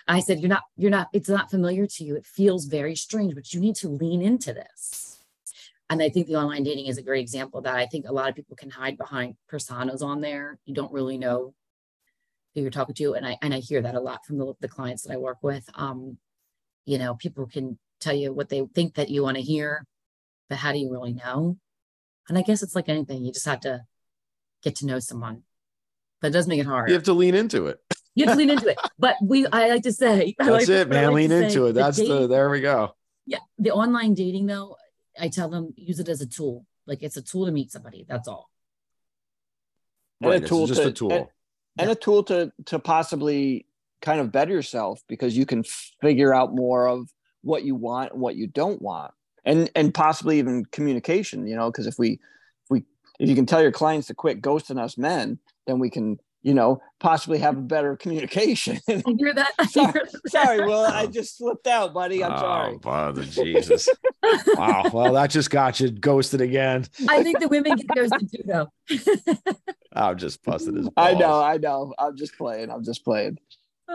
I 0.07 0.21
said, 0.21 0.41
You're 0.41 0.49
not, 0.49 0.63
you're 0.77 0.91
not, 0.91 1.09
it's 1.13 1.29
not 1.29 1.51
familiar 1.51 1.87
to 1.87 2.05
you. 2.05 2.17
It 2.17 2.27
feels 2.27 2.67
very 2.67 2.95
strange, 2.95 3.35
but 3.35 3.53
you 3.53 3.61
need 3.61 3.77
to 3.77 3.89
lean 3.89 4.23
into 4.23 4.53
this. 4.53 5.19
And 5.91 6.03
I 6.03 6.09
think 6.09 6.27
the 6.27 6.37
online 6.37 6.63
dating 6.63 6.87
is 6.87 6.97
a 6.97 7.03
great 7.03 7.21
example 7.21 7.59
of 7.59 7.65
that. 7.65 7.77
I 7.77 7.87
think 7.87 8.07
a 8.09 8.13
lot 8.13 8.31
of 8.31 8.35
people 8.35 8.57
can 8.57 8.71
hide 8.71 8.97
behind 8.97 9.37
personas 9.51 10.03
on 10.03 10.23
there. 10.23 10.59
You 10.65 10.75
don't 10.75 10.93
really 10.93 11.19
know 11.19 11.55
who 12.55 12.63
you're 12.63 12.71
talking 12.71 12.95
to. 12.95 13.15
And 13.15 13.27
I 13.27 13.37
and 13.43 13.53
I 13.53 13.59
hear 13.59 13.83
that 13.83 13.95
a 13.95 14.01
lot 14.01 14.25
from 14.25 14.39
the, 14.39 14.55
the 14.61 14.69
clients 14.69 15.03
that 15.03 15.13
I 15.13 15.19
work 15.19 15.39
with. 15.43 15.69
Um, 15.75 16.17
you 16.87 16.99
know, 16.99 17.15
people 17.15 17.47
can 17.47 17.79
tell 18.01 18.15
you 18.15 18.33
what 18.33 18.49
they 18.49 18.67
think 18.75 18.95
that 18.95 19.11
you 19.11 19.23
want 19.23 19.37
to 19.37 19.43
hear, 19.43 19.85
but 20.49 20.59
how 20.59 20.73
do 20.73 20.79
you 20.79 20.91
really 20.91 21.13
know? 21.13 21.59
And 22.29 22.39
I 22.39 22.43
guess 22.43 22.63
it's 22.63 22.75
like 22.75 22.89
anything, 22.89 23.25
you 23.25 23.33
just 23.33 23.47
have 23.47 23.61
to 23.61 23.83
get 24.63 24.77
to 24.77 24.87
know 24.87 24.99
someone. 24.99 25.43
But 26.21 26.29
it 26.29 26.33
does 26.33 26.47
make 26.47 26.61
it 26.61 26.67
hard. 26.67 26.89
you 26.89 26.95
have 26.95 27.03
to 27.05 27.13
lean 27.13 27.35
into 27.35 27.67
it 27.67 27.81
You 28.15 28.27
have 28.27 28.35
to 28.35 28.39
lean 28.39 28.51
into 28.51 28.69
it. 28.69 28.79
But 28.99 29.17
we, 29.23 29.47
I 29.47 29.69
like 29.69 29.83
to 29.85 29.93
say, 29.93 30.35
that's 30.39 30.51
like- 30.51 30.69
it 30.69 30.89
man 30.89 31.07
like 31.07 31.15
lean 31.15 31.31
to 31.31 31.39
say 31.41 31.47
into 31.47 31.67
it 31.67 31.73
that's 31.73 31.97
the 31.97 32.05
dating- 32.05 32.29
there 32.29 32.51
we 32.51 32.61
go 32.61 32.95
yeah. 33.25 33.39
The 33.59 33.71
online 33.71 34.15
dating 34.15 34.47
though, 34.47 34.77
I 35.19 35.29
tell 35.29 35.49
them 35.49 35.73
use 35.77 36.01
it 36.01 36.09
as 36.09 36.21
a 36.21 36.27
tool. 36.27 36.67
Like 36.87 37.03
it's 37.03 37.17
a 37.17 37.23
tool 37.23 37.47
to 37.47 37.53
meet 37.53 37.71
somebody. 37.71 38.05
That's 38.09 38.27
all. 38.27 38.51
And 40.21 40.27
a 40.29 40.31
right 40.33 40.41
it's 40.43 40.49
tool 40.49 40.67
just 40.67 40.83
to- 40.83 40.89
a 40.89 40.93
tool 40.93 41.13
and- 41.13 41.27
and 41.79 41.91
a 41.91 41.95
tool 41.95 42.23
to 42.25 42.53
to 42.67 42.79
possibly 42.79 43.67
kind 44.03 44.21
of 44.21 44.31
better 44.33 44.53
yourself 44.53 45.01
because 45.09 45.37
you 45.37 45.47
can 45.47 45.63
figure 46.03 46.35
out 46.35 46.53
more 46.55 46.87
of 46.89 47.09
what 47.43 47.63
you 47.65 47.75
want 47.75 48.13
and 48.13 48.21
what 48.21 48.35
you 48.37 48.47
don't 48.47 48.83
want 48.83 49.13
and 49.45 49.71
and 49.75 49.95
possibly 49.95 50.39
even 50.39 50.65
communication 50.67 51.47
you 51.47 51.57
know 51.57 51.71
because 51.71 51.87
if 51.87 51.99
we 51.99 52.13
if 52.65 52.71
we 52.71 52.85
if 53.21 53.29
you 53.29 53.35
can 53.35 53.47
tell 53.47 53.63
your 53.63 53.73
clients 53.73 54.09
to 54.09 54.15
quit 54.15 54.43
ghosting 54.43 54.79
us 54.79 54.99
men 54.99 55.39
then 55.67 55.79
we 55.79 55.89
can 55.89 56.19
you 56.43 56.55
know 56.55 56.81
possibly 57.01 57.39
have 57.39 57.57
a 57.57 57.61
better 57.61 57.97
communication. 57.97 58.79
I 58.89 59.03
hear 59.19 59.35
that. 59.35 59.53
I 59.59 59.67
sorry, 59.67 59.93
hear 59.93 60.09
that. 60.13 60.31
sorry 60.31 60.67
will 60.67 60.85
i 60.85 61.07
just 61.19 61.39
slipped 61.39 61.67
out 61.67 61.95
buddy. 61.95 62.23
I'm 62.23 62.37
sorry. 62.39 62.75
oh, 62.75 62.81
sorry. 62.83 63.13
Father 63.13 63.25
jesus. 63.25 63.89
Wow. 64.57 64.85
Well 64.93 65.13
that 65.15 65.31
just 65.31 65.51
got 65.51 65.81
you 65.81 65.91
ghosted 65.91 66.41
again. 66.41 66.87
I 67.09 67.23
think 67.23 67.41
the 67.41 67.49
women 67.49 67.77
get 67.77 67.89
ghosted 67.89 68.31
too, 68.31 68.43
though. 68.45 68.69
i'm 69.93 70.17
just 70.17 70.43
busting 70.45 70.77
his 70.77 70.89
i 70.97 71.15
know 71.15 71.41
i 71.41 71.57
know. 71.59 71.95
I'm 71.99 72.17
just 72.17 72.37
playing. 72.37 72.71
I'm 72.71 72.85
just 72.85 73.05
playing. 73.05 73.39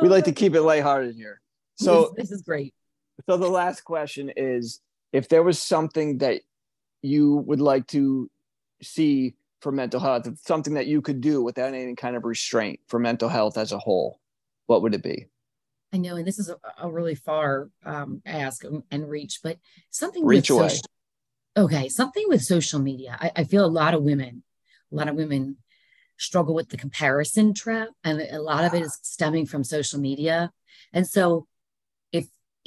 We 0.02 0.08
oh, 0.08 0.12
like 0.12 0.26
to 0.26 0.32
keep 0.32 0.54
it 0.54 0.62
lighthearted 0.62 1.16
here. 1.16 1.42
So 1.76 2.14
this, 2.16 2.30
this 2.30 2.32
is 2.32 2.42
great. 2.42 2.74
So 3.26 3.38
the 3.38 3.50
last 3.50 3.82
question 3.82 4.32
is 4.36 4.82
if 5.14 5.30
there 5.30 5.44
was 5.44 5.62
something 5.62 6.20
that 6.20 6.42
you 7.02 7.36
would 7.36 7.62
like 7.62 7.88
to 7.88 8.30
see 8.82 9.36
for 9.62 9.72
mental 9.72 10.00
health, 10.00 10.28
something 10.46 10.76
that 10.76 10.88
you 10.88 11.02
could 11.02 11.22
do 11.22 11.42
without 11.42 11.74
any 11.74 11.96
kind 11.96 12.16
of 12.16 12.26
restraint 12.26 12.80
for 12.88 13.00
mental 13.00 13.30
health 13.30 13.58
as 13.58 13.72
a 13.72 13.80
whole, 13.80 14.20
what 14.68 14.82
would 14.82 14.94
it 14.94 15.04
be? 15.04 15.28
I 15.94 15.98
know, 15.98 16.16
and 16.18 16.28
this 16.28 16.38
is 16.38 16.50
a, 16.50 16.58
a 16.82 16.92
really 16.92 17.16
far 17.16 17.70
um, 17.86 18.22
ask 18.26 18.64
and 18.92 19.10
reach, 19.10 19.40
but 19.42 19.58
something 19.90 20.26
reach 20.26 20.50
away. 20.50 20.68
Social, 20.68 20.84
okay, 21.56 21.90
something 21.90 22.26
with 22.28 22.44
social 22.44 22.80
media. 22.80 23.18
I, 23.20 23.32
I 23.38 23.44
feel 23.46 23.66
a 23.66 23.68
lot 23.68 23.94
of 23.94 24.04
women, 24.04 24.44
a 24.92 24.96
lot 24.96 25.08
of 25.08 25.16
women 25.16 25.58
struggle 26.18 26.54
with 26.54 26.70
the 26.70 26.78
comparison 26.78 27.54
trap, 27.54 27.90
and 28.04 28.20
a 28.20 28.42
lot 28.42 28.66
of 28.66 28.74
it 28.74 28.82
is 28.82 29.00
stemming 29.02 29.46
from 29.46 29.64
social 29.64 30.00
media. 30.00 30.52
And 30.92 31.08
so, 31.08 31.48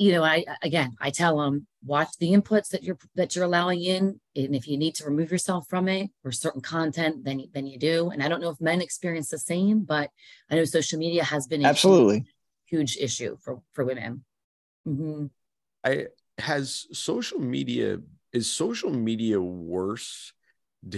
you 0.01 0.13
know, 0.13 0.25
I 0.25 0.47
again, 0.63 0.97
I 0.99 1.11
tell 1.11 1.37
them 1.37 1.67
watch 1.85 2.09
the 2.19 2.33
inputs 2.33 2.71
that 2.71 2.83
you're 2.83 2.97
that 3.17 3.37
you're 3.37 3.45
allowing 3.45 3.83
in, 3.83 4.19
and 4.35 4.55
if 4.55 4.67
you 4.67 4.79
need 4.79 4.95
to 4.95 5.05
remove 5.05 5.31
yourself 5.31 5.67
from 5.69 5.89
it 5.89 6.09
or 6.25 6.33
certain 6.33 6.63
content, 6.63 7.23
then 7.23 7.45
then 7.53 7.67
you 7.67 7.79
do. 7.79 8.09
And 8.09 8.23
I 8.23 8.29
don't 8.29 8.41
know 8.41 8.49
if 8.49 8.59
men 8.63 8.81
experience 8.81 9.29
the 9.29 9.39
same, 9.39 9.85
but 9.85 10.09
I 10.51 10.55
know 10.55 10.65
social 10.65 10.99
media 10.99 11.23
has 11.23 11.47
been 11.47 11.67
absolutely 11.67 12.25
huge 12.65 12.97
issue 12.97 13.37
for 13.43 13.61
for 13.75 13.85
women. 13.85 14.25
Mm-hmm. 14.89 15.27
I 15.85 16.07
has 16.39 16.87
social 16.93 17.39
media 17.39 17.99
is 18.33 18.51
social 18.51 18.91
media 18.91 19.39
worse? 19.39 20.33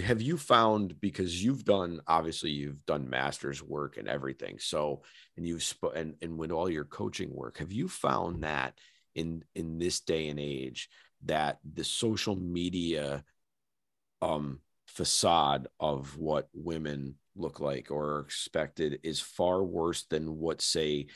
Have 0.01 0.21
you 0.21 0.37
found 0.37 1.01
because 1.01 1.43
you've 1.43 1.65
done 1.65 1.99
obviously 2.07 2.51
you've 2.51 2.85
done 2.85 3.09
master's 3.09 3.61
work 3.61 3.97
and 3.97 4.07
everything, 4.07 4.59
so 4.59 5.01
and 5.35 5.45
you've 5.45 5.63
sp- 5.67 5.91
and 5.93 6.15
and 6.21 6.37
with 6.37 6.51
all 6.51 6.69
your 6.69 6.85
coaching 6.85 7.35
work, 7.35 7.57
have 7.57 7.73
you 7.73 7.89
found 7.89 8.43
that 8.43 8.79
in 9.15 9.43
in 9.55 9.79
this 9.79 9.99
day 10.01 10.29
and 10.29 10.39
age 10.39 10.89
that 11.25 11.59
the 11.73 11.83
social 11.83 12.35
media 12.35 13.23
um 14.21 14.59
facade 14.87 15.67
of 15.79 16.17
what 16.17 16.49
women 16.53 17.15
look 17.35 17.59
like 17.59 17.89
or 17.89 18.17
are 18.17 18.19
expected 18.19 18.99
is 19.03 19.19
far 19.19 19.63
worse 19.63 20.03
than 20.09 20.37
what 20.37 20.61
say 20.61 21.07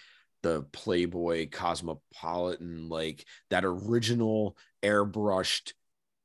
the 0.44 0.64
Playboy 0.72 1.50
Cosmopolitan, 1.52 2.90
like 2.90 3.26
that 3.50 3.66
original 3.66 4.58
airbrushed, 4.84 5.74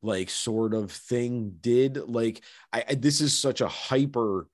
like 0.03 0.31
sort 0.31 0.75
of 0.75 0.93
thing 0.93 1.57
did. 1.61 1.97
Like, 1.97 2.43
I, 2.73 2.85
I 2.89 2.95
this 2.95 3.21
is 3.21 3.37
such 3.37 3.61
a 3.61 3.69
hyper, 3.69 4.49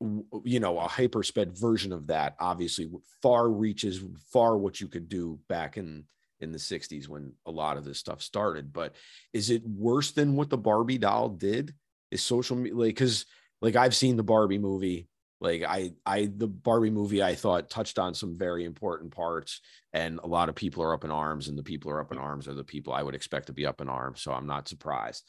you 0.00 0.60
know, 0.60 0.78
a 0.78 0.88
hyper 0.88 1.22
sped 1.22 1.56
version 1.56 1.92
of 1.92 2.08
that. 2.08 2.36
Obviously, 2.38 2.88
far 3.22 3.48
reaches 3.48 4.00
far 4.32 4.56
what 4.56 4.80
you 4.80 4.88
could 4.88 5.08
do 5.08 5.38
back 5.48 5.76
in 5.76 6.04
in 6.40 6.52
the 6.52 6.58
60s 6.58 7.08
when 7.08 7.32
a 7.46 7.50
lot 7.50 7.76
of 7.76 7.84
this 7.84 7.98
stuff 7.98 8.22
started. 8.22 8.72
But 8.72 8.94
is 9.32 9.50
it 9.50 9.62
worse 9.66 10.12
than 10.12 10.36
what 10.36 10.50
the 10.50 10.58
Barbie 10.58 10.98
doll 10.98 11.30
did? 11.30 11.74
Is 12.10 12.22
social 12.22 12.56
media 12.56 12.76
like 12.76 12.94
because 12.94 13.26
like 13.60 13.74
I've 13.74 13.96
seen 13.96 14.16
the 14.16 14.22
Barbie 14.22 14.58
movie 14.58 15.08
like 15.40 15.62
i 15.64 15.92
i 16.04 16.30
the 16.36 16.46
barbie 16.46 16.90
movie 16.90 17.22
i 17.22 17.34
thought 17.34 17.68
touched 17.68 17.98
on 17.98 18.14
some 18.14 18.36
very 18.36 18.64
important 18.64 19.14
parts 19.14 19.60
and 19.92 20.18
a 20.22 20.26
lot 20.26 20.48
of 20.48 20.54
people 20.54 20.82
are 20.82 20.94
up 20.94 21.04
in 21.04 21.10
arms 21.10 21.48
and 21.48 21.58
the 21.58 21.62
people 21.62 21.90
are 21.90 22.00
up 22.00 22.12
in 22.12 22.18
arms 22.18 22.48
are 22.48 22.54
the 22.54 22.64
people 22.64 22.92
i 22.92 23.02
would 23.02 23.14
expect 23.14 23.46
to 23.46 23.52
be 23.52 23.66
up 23.66 23.80
in 23.80 23.88
arms 23.88 24.22
so 24.22 24.32
i'm 24.32 24.46
not 24.46 24.68
surprised 24.68 25.24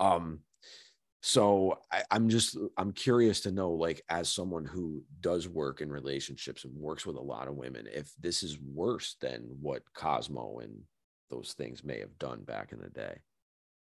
um 0.00 0.40
so 1.22 1.78
I, 1.90 2.02
i'm 2.10 2.28
just 2.28 2.58
i'm 2.76 2.92
curious 2.92 3.40
to 3.42 3.52
know 3.52 3.70
like 3.70 4.02
as 4.08 4.28
someone 4.28 4.64
who 4.64 5.02
does 5.20 5.48
work 5.48 5.80
in 5.80 5.90
relationships 5.90 6.64
and 6.64 6.74
works 6.74 7.06
with 7.06 7.16
a 7.16 7.20
lot 7.20 7.48
of 7.48 7.54
women 7.54 7.88
if 7.92 8.12
this 8.20 8.42
is 8.42 8.58
worse 8.60 9.16
than 9.20 9.42
what 9.60 9.82
cosmo 9.94 10.58
and 10.58 10.82
those 11.30 11.54
things 11.56 11.84
may 11.84 12.00
have 12.00 12.18
done 12.18 12.42
back 12.42 12.72
in 12.72 12.80
the 12.80 12.90
day 12.90 13.18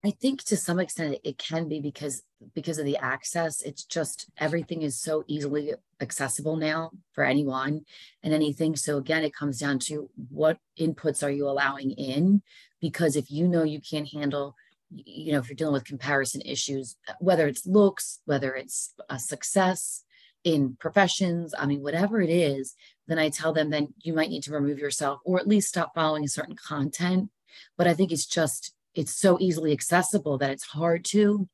I 0.07 0.11
think 0.11 0.43
to 0.45 0.57
some 0.59 0.81
extent 0.81 1.16
it 1.25 1.39
can 1.39 1.66
be 1.66 1.81
because 1.81 2.22
because 2.55 2.79
of 2.79 2.85
the 2.85 2.99
access. 2.99 3.62
It's 3.62 3.85
just 3.85 4.27
everything 4.37 4.83
is 4.83 5.01
so 5.01 5.25
easily 5.27 5.72
accessible 5.99 6.57
now 6.57 6.91
for 7.12 7.25
anyone 7.25 7.87
and 8.22 8.35
anything. 8.35 8.77
So 8.77 8.99
again, 8.99 9.25
it 9.25 9.35
comes 9.35 9.59
down 9.59 9.79
to 9.87 10.11
what 10.29 10.59
inputs 10.79 11.22
are 11.22 11.31
you 11.31 11.49
allowing 11.49 11.93
in? 11.93 12.43
Because 12.83 13.16
if 13.16 13.31
you 13.31 13.49
know 13.49 13.62
you 13.62 13.81
can't 13.81 14.12
handle, 14.12 14.57
you 14.91 15.32
know, 15.32 15.39
if 15.39 15.49
you're 15.49 15.57
dealing 15.57 15.74
with 15.74 15.85
comparison 15.85 16.41
issues, 16.43 16.97
whether 17.20 17.47
it's 17.47 17.66
looks, 17.66 18.20
whether 18.24 18.55
it's 18.55 18.95
a 19.09 19.18
success 19.18 20.05
in 20.45 20.76
professions, 20.78 21.55
I 21.59 21.66
mean, 21.66 21.82
whatever 21.82 22.20
it 22.20 22.30
is, 22.30 22.74
then 23.07 23.18
I 23.18 23.28
tell 23.28 23.53
them 23.53 23.70
then 23.70 23.95
you 24.03 24.12
might 24.12 24.30
need 24.30 24.43
to 24.45 24.53
remove 24.53 24.78
yourself 24.78 25.20
or 25.24 25.39
at 25.39 25.49
least 25.49 25.68
stop 25.68 25.95
following 25.95 26.26
certain 26.28 26.57
content. 26.57 27.30
But 27.76 27.87
I 27.87 27.95
think 27.95 28.12
it's 28.12 28.26
just 28.26 28.74
it's 28.95 29.14
so 29.14 29.39
easily 29.41 29.72
accessible 29.72 30.39
that 30.39 30.51
it's 30.51 30.64
hard 30.64 31.05
to 31.05 31.49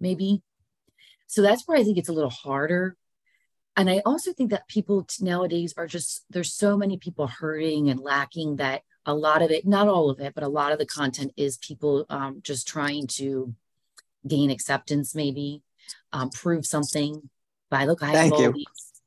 maybe 0.00 0.42
so 1.26 1.42
that's 1.42 1.66
where 1.66 1.78
i 1.78 1.84
think 1.84 1.98
it's 1.98 2.08
a 2.08 2.12
little 2.12 2.30
harder 2.30 2.96
and 3.76 3.90
i 3.90 4.00
also 4.04 4.32
think 4.32 4.50
that 4.50 4.68
people 4.68 5.06
nowadays 5.20 5.74
are 5.76 5.86
just 5.86 6.24
there's 6.30 6.52
so 6.52 6.76
many 6.76 6.96
people 6.96 7.26
hurting 7.26 7.90
and 7.90 8.00
lacking 8.00 8.56
that 8.56 8.82
a 9.06 9.14
lot 9.14 9.42
of 9.42 9.50
it 9.50 9.66
not 9.66 9.88
all 9.88 10.10
of 10.10 10.20
it 10.20 10.34
but 10.34 10.44
a 10.44 10.48
lot 10.48 10.72
of 10.72 10.78
the 10.78 10.86
content 10.86 11.32
is 11.36 11.56
people 11.58 12.06
um, 12.10 12.40
just 12.42 12.66
trying 12.66 13.06
to 13.06 13.54
gain 14.26 14.50
acceptance 14.50 15.14
maybe 15.14 15.62
um, 16.12 16.30
prove 16.30 16.64
something 16.64 17.28
by 17.70 17.84
look 17.84 18.02
i 18.02 18.12
thank 18.12 18.38
you. 18.38 18.54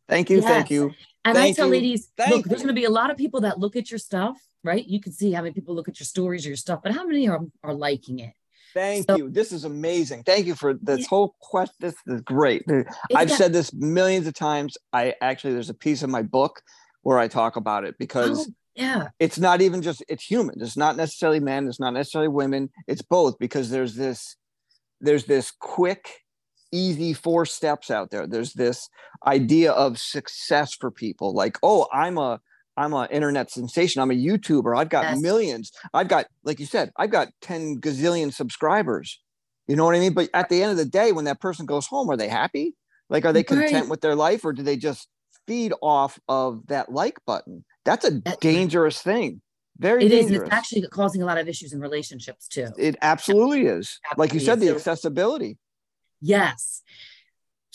thank 0.07 0.29
you 0.29 0.37
yes. 0.37 0.45
thank 0.45 0.69
you 0.69 0.91
and 1.23 1.35
thank 1.35 1.53
i 1.53 1.55
tell 1.55 1.67
you. 1.67 1.73
ladies 1.73 2.11
thank 2.17 2.31
look 2.31 2.45
there's 2.45 2.61
going 2.61 2.75
to 2.75 2.79
be 2.79 2.85
a 2.85 2.89
lot 2.89 3.09
of 3.09 3.17
people 3.17 3.41
that 3.41 3.59
look 3.59 3.75
at 3.75 3.89
your 3.89 3.99
stuff 3.99 4.37
right? 4.65 4.85
You 4.85 4.99
can 4.99 5.13
see 5.13 5.31
how 5.31 5.43
many 5.43 5.53
people 5.53 5.75
look 5.75 5.87
at 5.87 5.99
your 5.99 6.05
stories 6.05 6.45
or 6.45 6.49
your 6.49 6.57
stuff, 6.57 6.81
but 6.83 6.91
how 6.91 7.05
many 7.05 7.29
are, 7.29 7.39
are 7.63 7.73
liking 7.73 8.19
it? 8.19 8.33
Thank 8.73 9.05
so, 9.09 9.15
you. 9.15 9.29
This 9.29 9.53
is 9.53 9.63
amazing. 9.63 10.23
Thank 10.23 10.47
you 10.47 10.55
for 10.55 10.73
this 10.73 11.07
whole 11.07 11.35
question. 11.39 11.75
This 11.79 11.95
is 12.07 12.19
great. 12.21 12.63
I've 13.15 13.29
that, 13.29 13.37
said 13.37 13.53
this 13.53 13.71
millions 13.73 14.27
of 14.27 14.33
times. 14.33 14.75
I 14.91 15.13
actually, 15.21 15.53
there's 15.53 15.69
a 15.69 15.75
piece 15.75 16.03
of 16.03 16.09
my 16.09 16.23
book 16.23 16.61
where 17.03 17.17
I 17.17 17.29
talk 17.29 17.55
about 17.55 17.85
it 17.85 17.95
because 17.97 18.49
oh, 18.49 18.53
yeah, 18.75 19.09
it's 19.19 19.39
not 19.39 19.61
even 19.61 19.81
just, 19.81 20.03
it's 20.07 20.23
human. 20.23 20.61
It's 20.61 20.77
not 20.77 20.97
necessarily 20.97 21.39
men. 21.39 21.67
It's 21.67 21.79
not 21.79 21.93
necessarily 21.93 22.27
women. 22.27 22.69
It's 22.87 23.01
both 23.01 23.37
because 23.39 23.69
there's 23.69 23.95
this, 23.95 24.35
there's 24.99 25.25
this 25.25 25.51
quick, 25.51 26.09
easy 26.71 27.13
four 27.13 27.45
steps 27.45 27.89
out 27.89 28.11
there. 28.11 28.27
There's 28.27 28.53
this 28.53 28.89
idea 29.25 29.71
of 29.71 29.97
success 29.97 30.73
for 30.73 30.91
people 30.91 31.33
like, 31.33 31.57
oh, 31.63 31.87
I'm 31.93 32.17
a, 32.17 32.41
I'm 32.77 32.93
an 32.93 33.07
internet 33.11 33.49
sensation. 33.49 34.01
I'm 34.01 34.11
a 34.11 34.15
YouTuber. 34.15 34.77
I've 34.77 34.89
got 34.89 35.05
yes. 35.05 35.21
millions. 35.21 35.71
I've 35.93 36.09
got, 36.09 36.25
like 36.43 36.59
you 36.59 36.65
said, 36.65 36.91
I've 36.97 37.11
got 37.11 37.29
10 37.41 37.79
gazillion 37.79 38.33
subscribers. 38.33 39.21
You 39.67 39.75
know 39.75 39.85
what 39.85 39.95
I 39.95 39.99
mean? 39.99 40.13
But 40.13 40.29
at 40.33 40.49
the 40.49 40.61
end 40.61 40.71
of 40.71 40.77
the 40.77 40.85
day, 40.85 41.11
when 41.11 41.25
that 41.25 41.39
person 41.39 41.65
goes 41.65 41.87
home, 41.87 42.09
are 42.09 42.17
they 42.17 42.27
happy? 42.27 42.75
Like, 43.09 43.25
are 43.25 43.33
they 43.33 43.43
content 43.43 43.73
right. 43.73 43.89
with 43.89 44.01
their 44.01 44.15
life 44.15 44.43
or 44.43 44.51
do 44.51 44.63
they 44.63 44.77
just 44.77 45.07
feed 45.47 45.73
off 45.81 46.19
of 46.27 46.67
that 46.67 46.91
like 46.91 47.19
button? 47.25 47.63
That's 47.85 48.05
a 48.05 48.11
dangerous 48.39 49.01
thing. 49.01 49.41
Very 49.77 50.05
It 50.05 50.09
dangerous. 50.09 50.31
is. 50.31 50.41
It's 50.43 50.53
actually 50.53 50.87
causing 50.87 51.21
a 51.21 51.25
lot 51.25 51.37
of 51.37 51.47
issues 51.47 51.73
in 51.73 51.79
relationships 51.79 52.47
too. 52.47 52.69
It 52.77 52.95
absolutely 53.01 53.67
is. 53.67 53.99
Absolutely 54.05 54.17
like 54.17 54.33
you 54.33 54.39
said, 54.39 54.59
the 54.59 54.69
accessibility. 54.69 55.57
Yes 56.21 56.81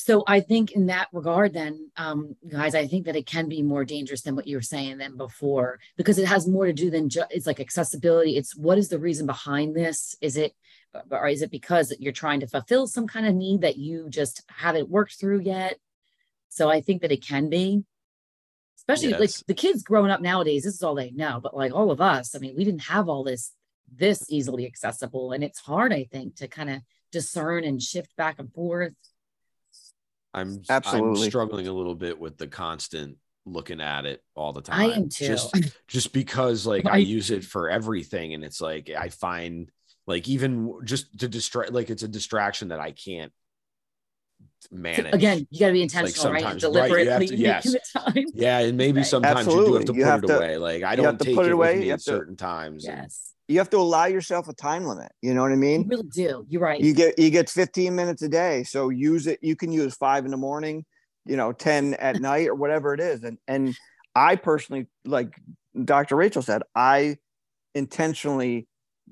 so 0.00 0.24
I 0.26 0.40
think 0.40 0.72
in 0.72 0.86
that 0.86 1.08
regard, 1.12 1.52
then, 1.52 1.90
um, 1.98 2.34
guys, 2.48 2.74
I 2.74 2.86
think 2.86 3.04
that 3.04 3.16
it 3.16 3.26
can 3.26 3.50
be 3.50 3.61
more 3.61 3.84
dangerous 3.84 4.22
than 4.22 4.34
what 4.34 4.46
you 4.46 4.56
were 4.56 4.62
saying 4.62 4.96
than 4.96 5.18
before 5.18 5.78
because 5.98 6.18
it 6.18 6.26
has 6.26 6.48
more 6.48 6.64
to 6.64 6.72
do 6.72 6.90
than 6.90 7.11
just 7.11 7.30
it's 7.30 7.46
like 7.46 7.61
accessibility. 7.61 8.38
It's 8.38 8.56
what 8.56 8.78
is 8.78 8.88
the 8.88 8.98
reason 8.98 9.26
behind 9.26 9.76
this? 9.76 10.16
Is 10.22 10.38
it 10.38 10.54
or 11.11 11.28
is 11.28 11.42
it 11.42 11.50
because 11.50 11.94
you're 12.00 12.14
trying 12.14 12.40
to 12.40 12.46
fulfill 12.46 12.86
some 12.86 13.06
kind 13.06 13.26
of 13.26 13.34
need 13.34 13.61
that 13.61 13.76
you 13.76 14.08
just 14.08 14.42
haven't 14.48 14.88
worked 14.88 15.20
through 15.20 15.42
yet? 15.42 15.76
So 16.48 16.70
I 16.70 16.80
think 16.80 17.02
that 17.02 17.12
it 17.12 17.22
can 17.22 17.50
be, 17.50 17.84
especially 18.81 19.11
yes. 19.11 19.20
like 19.20 19.47
the 19.47 19.55
kids 19.55 19.83
growing 19.83 20.11
up 20.11 20.20
nowadays. 20.20 20.64
This 20.64 20.74
is 20.74 20.83
all 20.83 20.95
they 20.95 21.11
know, 21.11 21.41
but 21.43 21.57
like 21.57 21.72
all 21.72 21.91
of 21.91 22.01
us, 22.01 22.35
I 22.35 22.39
mean, 22.39 22.55
we 22.57 22.64
didn't 22.64 22.83
have 22.85 23.09
all 23.09 23.24
this 23.24 23.53
this 23.93 24.24
easily 24.28 24.66
accessible, 24.66 25.33
and 25.33 25.43
it's 25.43 25.59
hard, 25.59 25.93
I 25.93 26.05
think, 26.05 26.37
to 26.37 26.49
kind 26.49 26.70
of 26.70 26.83
discern 27.11 27.64
and 27.64 27.83
shift 27.83 28.14
back 28.16 28.39
and 28.39 28.53
forth 28.53 28.93
I'm 30.33 30.62
absolutely 30.68 31.22
I'm 31.22 31.31
struggling 31.31 31.66
a 31.66 31.72
little 31.72 31.95
bit 31.95 32.18
with 32.18 32.39
the 32.39 32.47
constant 32.47 33.16
looking 33.47 33.81
at 33.81 34.07
it 34.07 34.22
all 34.35 34.53
the 34.53 34.61
time. 34.61 34.91
I 34.91 34.95
am 34.95 35.09
too. 35.09 35.26
Just 35.26 35.55
just 35.89 36.12
because 36.12 36.66
like 36.66 36.87
I 36.87 36.99
use 36.99 37.31
it 37.31 37.45
for 37.45 37.68
everything 37.68 38.35
and 38.35 38.45
it's 38.45 38.61
like 38.61 38.91
I 38.91 39.09
find 39.09 39.70
like 40.07 40.28
even 40.28 40.78
just 40.85 41.18
to 41.20 41.28
distract 41.28 41.72
like 41.72 41.91
it's 41.91 42.03
a 42.03 42.09
distraction 42.09 42.68
that 42.68 42.81
I 42.81 42.93
can't 42.93 43.33
manage. 44.70 45.14
Again, 45.14 45.46
you 45.50 45.61
got 45.61 45.68
to 45.68 45.72
be 45.72 45.82
intentional, 45.82 46.32
like 46.32 46.44
right? 46.44 46.58
Deliberately 46.58 47.08
right, 47.08 47.28
to, 47.28 47.36
yes. 47.36 47.74
Yeah, 48.34 48.58
and 48.61 48.76
maybe 48.76 49.02
sometimes 49.02 49.40
Absolutely. 49.40 49.72
you 49.72 49.72
do 49.72 49.74
have 49.74 49.86
to 49.86 49.92
you 49.94 50.04
put 50.04 50.11
have 50.11 50.24
it 50.24 50.26
to, 50.26 50.36
away. 50.36 50.56
Like 50.58 50.82
I 50.82 50.96
don't 50.96 51.18
take 51.18 51.34
put 51.34 51.46
it 51.46 51.52
away 51.52 51.90
at 51.90 52.00
certain 52.00 52.36
times. 52.36 52.84
Yes 52.84 53.30
you 53.50 53.58
have 53.58 53.68
to 53.68 53.78
allow 53.78 54.04
yourself 54.04 54.48
a 54.48 54.52
time 54.52 54.84
limit. 54.84 55.11
You 55.22 55.34
know 55.34 55.42
what 55.42 55.50
I 55.50 55.56
mean? 55.56 55.82
You 55.82 55.88
really 55.88 56.08
do. 56.14 56.46
You're 56.48 56.62
right. 56.62 56.80
You 56.80 56.94
get 56.94 57.18
you 57.18 57.30
get 57.30 57.50
15 57.50 57.96
minutes 57.96 58.22
a 58.22 58.28
day. 58.28 58.62
So 58.62 58.90
use 58.90 59.26
it. 59.26 59.40
You 59.42 59.56
can 59.56 59.72
use 59.72 59.96
five 59.96 60.24
in 60.24 60.30
the 60.30 60.36
morning, 60.36 60.84
you 61.26 61.36
know, 61.36 61.50
10 61.50 61.94
at 61.94 62.20
night 62.20 62.46
or 62.46 62.54
whatever 62.54 62.94
it 62.94 63.00
is. 63.00 63.24
And 63.24 63.38
and 63.48 63.76
I 64.14 64.36
personally, 64.36 64.86
like 65.04 65.34
Dr. 65.84 66.14
Rachael 66.14 66.42
said, 66.42 66.62
I 66.76 67.16
intentionally 67.74 68.68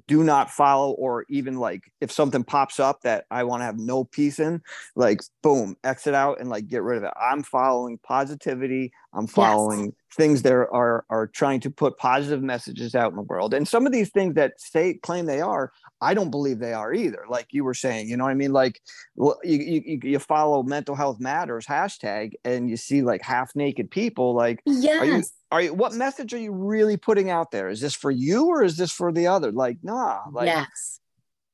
do 0.07 0.23
not 0.23 0.51
follow 0.51 0.93
or 0.93 1.25
even 1.29 1.59
like 1.59 1.91
if 2.01 2.13
something 2.13 2.45
pops 2.45 2.79
up 2.79 3.01
that 3.03 3.25
I 3.31 3.45
want 3.45 3.61
to 3.61 3.65
have 3.65 3.79
no 3.79 4.05
peace 4.05 4.39
in, 4.39 4.63
like 4.95 5.21
boom, 5.43 5.77
exit 5.85 6.15
out 6.15 6.41
and 6.41 6.49
like 6.49 6.69
get 6.69 6.83
rid 6.83 6.99
of 6.99 7.05
it. 7.05 7.13
I'm 7.21 7.43
following 7.43 7.99
positivity. 7.99 8.93
I'm 9.15 9.27
following 9.27 9.87
yes. 9.87 9.93
things 10.17 10.43
that 10.43 10.53
are 10.53 11.05
are 11.09 11.27
trying 11.29 11.61
to 11.61 11.71
put 11.71 11.97
positive 11.97 12.43
messages 12.43 12.95
out 12.95 13.11
in 13.11 13.17
the 13.17 13.23
world. 13.23 13.55
And 13.55 13.67
some 13.67 13.87
of 13.87 13.93
these 13.93 14.11
things 14.11 14.35
that 14.35 14.61
say 14.61 14.95
claim 14.95 15.25
they 15.25 15.41
are, 15.41 15.73
I 16.01 16.13
don't 16.13 16.31
believe 16.31 16.59
they 16.59 16.75
are 16.75 16.93
either. 16.93 17.25
Like 17.29 17.47
you 17.51 17.65
were 17.65 17.75
saying, 17.75 18.09
you 18.09 18.17
know 18.17 18.25
what 18.25 18.31
I 18.31 18.35
mean? 18.35 18.53
Like 18.53 18.81
well, 19.17 19.39
you, 19.43 19.59
you, 19.59 20.01
you 20.03 20.19
follow 20.19 20.63
mental 20.63 20.95
health 20.95 21.21
matters 21.21 21.67
hashtag 21.67 22.35
and 22.45 22.69
you 22.69 22.77
see 22.77 23.03
like 23.03 23.23
half 23.23 23.57
naked 23.57 23.91
people. 23.91 24.35
Like, 24.35 24.61
yes. 24.67 25.01
are 25.01 25.07
you, 25.07 25.23
are 25.51 25.63
you, 25.63 25.75
what 25.75 25.95
message 25.95 26.35
are 26.35 26.39
you 26.39 26.53
really 26.53 26.99
putting 26.99 27.31
out 27.31 27.51
there? 27.51 27.71
Is 27.71 27.81
this 27.81 27.95
for 27.95 28.11
you 28.11 28.47
or 28.47 28.63
is 28.63 28.77
this 28.77 28.93
for 28.93 29.11
the 29.11 29.27
other? 29.29 29.53
Like, 29.53 29.79
nah, 29.83 30.21
like, 30.31 30.47
yes. 30.47 31.01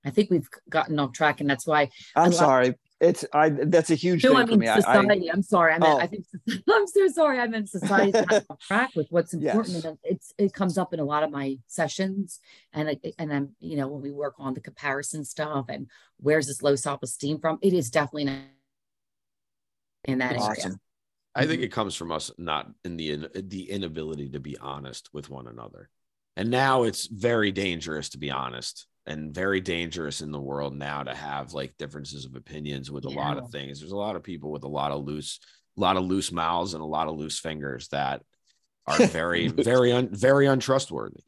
I 0.04 0.10
think 0.10 0.30
we've 0.30 0.48
gotten 0.68 0.98
off 0.98 1.12
track 1.12 1.40
and 1.40 1.48
that's 1.48 1.66
why 1.66 1.88
I'm 2.14 2.32
sorry 2.32 2.74
it's 3.00 3.24
I 3.32 3.50
that's 3.50 3.90
a 3.90 3.94
huge 3.94 4.22
no, 4.22 4.30
thing 4.30 4.36
I 4.36 4.44
mean 4.44 4.54
for 4.54 4.58
me. 4.58 4.66
society. 4.66 5.30
I, 5.30 5.32
am 5.32 5.42
sorry. 5.42 5.72
I 5.72 5.78
meant 5.78 5.94
oh. 5.94 5.98
I 5.98 6.06
think 6.06 6.24
I'm 6.70 6.86
so 6.86 7.08
sorry. 7.08 7.38
I 7.38 7.46
meant 7.46 7.68
society 7.68 8.18
on 8.50 8.56
track 8.60 8.90
with 8.94 9.08
what's 9.10 9.34
important. 9.34 9.84
Yes. 9.84 9.96
it's 10.04 10.34
it 10.38 10.52
comes 10.52 10.78
up 10.78 10.94
in 10.94 11.00
a 11.00 11.04
lot 11.04 11.22
of 11.22 11.30
my 11.30 11.58
sessions, 11.66 12.40
and 12.72 12.96
and 13.18 13.32
I'm 13.32 13.50
you 13.58 13.76
know 13.76 13.88
when 13.88 14.02
we 14.02 14.10
work 14.10 14.34
on 14.38 14.54
the 14.54 14.60
comparison 14.60 15.24
stuff 15.24 15.66
and 15.68 15.88
where's 16.18 16.46
this 16.46 16.62
low 16.62 16.76
self 16.76 17.02
esteem 17.02 17.40
from? 17.40 17.58
It 17.62 17.72
is 17.72 17.90
definitely 17.90 18.24
not 18.24 18.38
in 20.04 20.18
that 20.18 20.36
awesome. 20.36 20.64
area. 20.64 20.78
I 21.34 21.46
think 21.46 21.54
mm-hmm. 21.54 21.64
it 21.64 21.72
comes 21.72 21.96
from 21.96 22.12
us 22.12 22.30
not 22.38 22.70
in 22.84 22.96
the 22.96 23.10
in, 23.10 23.28
the 23.34 23.70
inability 23.70 24.30
to 24.30 24.40
be 24.40 24.56
honest 24.58 25.10
with 25.12 25.30
one 25.30 25.48
another. 25.48 25.90
And 26.36 26.50
now 26.50 26.84
it's 26.84 27.06
very 27.06 27.52
dangerous 27.52 28.08
to 28.10 28.18
be 28.18 28.30
honest 28.30 28.86
and 29.06 29.34
very 29.34 29.60
dangerous 29.60 30.20
in 30.20 30.30
the 30.30 30.40
world 30.40 30.74
now 30.74 31.02
to 31.02 31.14
have 31.14 31.52
like 31.52 31.76
differences 31.76 32.24
of 32.24 32.36
opinions 32.36 32.90
with 32.90 33.04
a 33.04 33.10
yeah. 33.10 33.16
lot 33.16 33.38
of 33.38 33.50
things. 33.50 33.80
There's 33.80 33.92
a 33.92 33.96
lot 33.96 34.16
of 34.16 34.22
people 34.22 34.50
with 34.50 34.64
a 34.64 34.68
lot 34.68 34.92
of 34.92 35.04
loose, 35.04 35.40
a 35.76 35.80
lot 35.80 35.96
of 35.96 36.04
loose 36.04 36.32
mouths 36.32 36.74
and 36.74 36.82
a 36.82 36.86
lot 36.86 37.08
of 37.08 37.16
loose 37.16 37.38
fingers 37.38 37.88
that 37.88 38.22
are 38.86 39.06
very, 39.06 39.48
very, 39.48 39.92
un, 39.92 40.08
very 40.10 40.46
untrustworthy. 40.46 41.20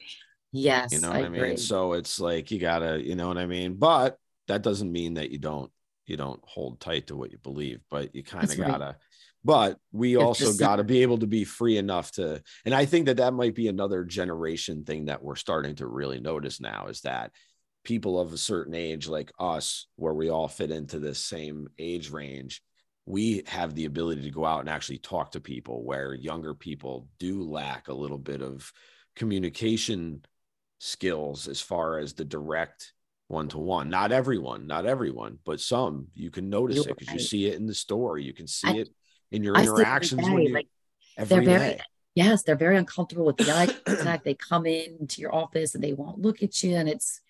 Yes, 0.53 0.93
you 0.93 1.01
know 1.01 1.11
what 1.11 1.23
I, 1.23 1.27
I 1.27 1.29
mean. 1.29 1.57
So 1.59 1.93
it's 1.93 2.19
like 2.19 2.51
you 2.51 2.59
gotta, 2.59 3.03
you 3.03 3.15
know 3.15 3.29
what 3.29 3.39
I 3.39 3.47
mean. 3.47 3.75
But 3.75 4.17
that 4.49 4.63
doesn't 4.63 4.91
mean 4.91 5.15
that 5.15 5.31
you 5.31 5.39
don't, 5.39 5.71
you 6.07 6.17
don't 6.17 6.41
hold 6.45 6.81
tight 6.81 7.09
to 7.09 7.17
what 7.17 7.31
you 7.31 7.39
believe. 7.39 7.81
But 7.91 8.15
you 8.15 8.23
kind 8.23 8.51
of 8.51 8.57
gotta. 8.57 8.85
Right. 8.85 8.95
But 9.45 9.79
we 9.93 10.17
also 10.17 10.53
got 10.55 10.77
to 10.77 10.85
be 10.85 11.03
able 11.03 11.19
to 11.19 11.27
be 11.29 11.45
free 11.45 11.79
enough 11.79 12.11
to, 12.13 12.43
and 12.65 12.75
I 12.75 12.85
think 12.85 13.07
that 13.07 13.19
that 13.19 13.33
might 13.33 13.55
be 13.55 13.69
another 13.69 14.03
generation 14.03 14.83
thing 14.83 15.05
that 15.05 15.23
we're 15.23 15.37
starting 15.37 15.77
to 15.77 15.87
really 15.87 16.19
notice 16.19 16.61
now 16.61 16.89
is 16.89 17.03
that 17.03 17.31
people 17.87 18.19
of 18.19 18.33
a 18.33 18.37
certain 18.37 18.75
age 18.75 19.07
like 19.07 19.31
us 19.39 19.87
where 19.95 20.13
we 20.13 20.29
all 20.29 20.49
fit 20.49 20.73
into 20.73 20.99
this 20.99 21.21
same 21.21 21.69
age 21.79 22.11
range 22.11 22.61
we 23.07 23.45
have 23.47 23.77
the 23.77 23.85
ability 23.85 24.23
to 24.23 24.31
go 24.33 24.45
out 24.45 24.59
and 24.59 24.69
actually 24.69 24.99
talk 24.99 25.31
to 25.31 25.41
people 25.41 25.85
where 25.85 26.13
younger 26.13 26.53
people 26.53 27.07
do 27.21 27.45
lack 27.45 27.87
a 27.87 27.95
little 27.95 28.19
bit 28.19 28.43
of 28.43 28.73
communication 29.15 30.21
skills 30.81 31.47
as 31.47 31.61
far 31.61 32.01
as 32.01 32.13
the 32.15 32.25
direct 32.25 32.93
one 33.29 33.47
to 33.47 33.59
one 33.59 33.89
not 33.89 34.11
everyone 34.11 34.67
not 34.67 34.85
everyone 34.85 35.39
but 35.45 35.61
some 35.61 36.09
you 36.13 36.29
can 36.29 36.51
notice 36.51 36.79
You're 36.79 36.89
it 36.89 36.99
because 36.99 37.09
right. 37.13 37.21
you 37.21 37.25
see 37.25 37.47
it 37.47 37.55
in 37.55 37.67
the 37.67 37.75
store 37.75 38.19
you 38.19 38.33
can 38.33 38.49
see 38.49 38.69
I, 38.69 38.73
it 38.79 38.89
in 39.31 39.45
your 39.45 39.57
I 39.57 39.63
interactions 39.63 40.29
when 40.29 40.43
you, 40.43 40.53
like, 40.53 40.67
every 41.17 41.37
they're 41.37 41.59
very, 41.59 41.71
day. 41.75 41.81
yes 42.17 42.43
they're 42.43 42.57
very 42.57 42.77
uncomfortable 42.77 43.27
with 43.27 43.37
the 43.37 43.49
eye 43.53 43.67
contact 43.87 44.25
they 44.25 44.35
come 44.35 44.67
into 44.67 45.21
your 45.21 45.33
office 45.33 45.77
and 45.77 45.85
they 45.85 45.93
won't 45.93 46.19
look 46.19 46.43
at 46.43 46.65
you 46.65 46.75
and 46.75 46.89
it's 46.89 47.21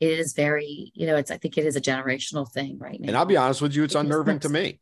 it 0.00 0.18
is 0.18 0.32
very, 0.34 0.92
you 0.94 1.06
know, 1.06 1.16
it's, 1.16 1.30
I 1.30 1.38
think 1.38 1.56
it 1.56 1.64
is 1.64 1.76
a 1.76 1.80
generational 1.80 2.50
thing 2.50 2.78
right 2.78 3.00
now. 3.00 3.08
And 3.08 3.16
I'll 3.16 3.24
be 3.24 3.36
honest 3.36 3.62
with 3.62 3.74
you, 3.74 3.84
it's 3.84 3.94
it 3.94 3.98
unnerving 3.98 4.40
to 4.40 4.48
me. 4.48 4.80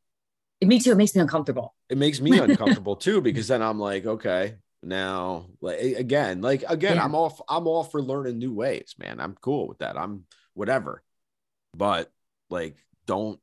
Me 0.63 0.81
too. 0.81 0.93
It 0.93 0.97
makes 0.97 1.15
me 1.15 1.21
uncomfortable. 1.21 1.75
It 1.89 1.99
makes 1.99 2.21
me 2.21 2.39
uncomfortable 2.39 2.97
too, 2.97 3.21
because 3.21 3.49
then 3.49 3.63
I'm 3.63 3.79
like, 3.79 4.07
okay, 4.07 4.57
now 4.83 5.47
like 5.61 5.81
again, 5.81 6.41
like 6.41 6.65
again, 6.69 6.97
yeah. 6.97 7.05
I'm 7.05 7.15
off, 7.15 7.41
I'm 7.49 7.67
all 7.67 7.85
for 7.85 8.03
learning 8.03 8.39
new 8.39 8.53
ways, 8.53 8.95
man. 8.99 9.21
I'm 9.21 9.35
cool 9.41 9.69
with 9.69 9.79
that. 9.79 9.97
I'm 9.97 10.25
whatever. 10.55 11.03
But 11.77 12.11
like, 12.51 12.77
don't 13.07 13.41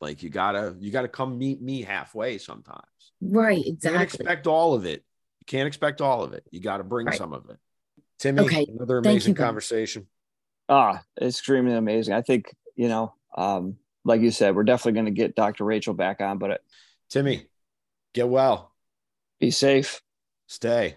like 0.00 0.22
you 0.22 0.30
gotta 0.30 0.76
you 0.78 0.90
gotta 0.90 1.08
come 1.08 1.38
meet 1.38 1.60
me 1.62 1.82
halfway 1.82 2.38
sometimes. 2.38 2.82
Right, 3.20 3.64
exactly. 3.64 3.90
You 3.90 3.98
can't 3.98 4.02
expect 4.02 4.46
all 4.46 4.74
of 4.74 4.84
it. 4.84 5.04
You 5.40 5.46
can't 5.46 5.66
expect 5.66 6.00
all 6.00 6.22
of 6.22 6.32
it. 6.32 6.44
You 6.50 6.60
got 6.60 6.78
to 6.78 6.84
bring 6.84 7.06
right. 7.06 7.16
some 7.16 7.32
of 7.32 7.48
it. 7.48 7.56
Timmy, 8.18 8.42
okay. 8.42 8.66
another 8.68 8.98
amazing 8.98 9.34
conversation. 9.34 10.06
Ah, 10.68 11.02
it's 11.16 11.38
extremely 11.38 11.74
amazing. 11.74 12.14
I 12.14 12.22
think, 12.22 12.54
you 12.74 12.88
know, 12.88 13.14
um, 13.36 13.76
like 14.04 14.20
you 14.20 14.30
said, 14.30 14.54
we're 14.54 14.64
definitely 14.64 14.92
going 14.92 15.06
to 15.06 15.10
get 15.10 15.36
Dr. 15.36 15.64
Rachael 15.64 15.94
back 15.94 16.20
on, 16.20 16.38
but 16.38 16.50
it, 16.50 16.64
Timmy, 17.08 17.46
get 18.14 18.28
well. 18.28 18.72
Be 19.38 19.50
safe. 19.50 20.02
Stay 20.46 20.96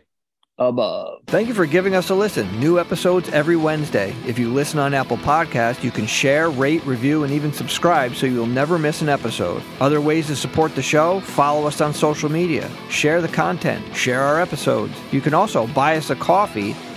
above. 0.60 1.22
Thank 1.28 1.48
you 1.48 1.54
for 1.54 1.66
giving 1.66 1.96
us 1.96 2.10
a 2.10 2.16
listen. 2.16 2.60
New 2.60 2.80
episodes 2.80 3.30
every 3.30 3.56
Wednesday. 3.56 4.14
If 4.28 4.38
you 4.38 4.54
listen 4.54 4.80
on 4.80 4.94
Apple 4.94 5.18
Podcast, 5.18 5.84
you 5.84 5.90
can 5.90 6.06
share, 6.06 6.50
rate, 6.50 6.86
review, 6.86 7.24
and 7.24 7.34
even 7.34 7.54
subscribe 7.54 8.14
so 8.14 8.28
you'll 8.28 8.46
never 8.46 8.78
miss 8.78 9.02
an 9.02 9.10
episode. 9.10 9.64
Other 9.80 10.02
ways 10.02 10.28
to 10.28 10.36
support 10.36 10.76
the 10.76 10.82
show, 10.82 11.22
follow 11.22 11.66
us 11.66 11.82
on 11.82 11.94
social 11.94 12.30
media, 12.30 12.70
share 12.90 13.22
the 13.22 13.28
content, 13.30 13.96
share 13.96 14.22
our 14.22 14.40
episodes. 14.42 14.94
You 15.12 15.22
can 15.22 15.34
also 15.34 15.66
buy 15.68 15.98
us 15.98 16.10
a 16.10 16.16
coffee 16.16 16.76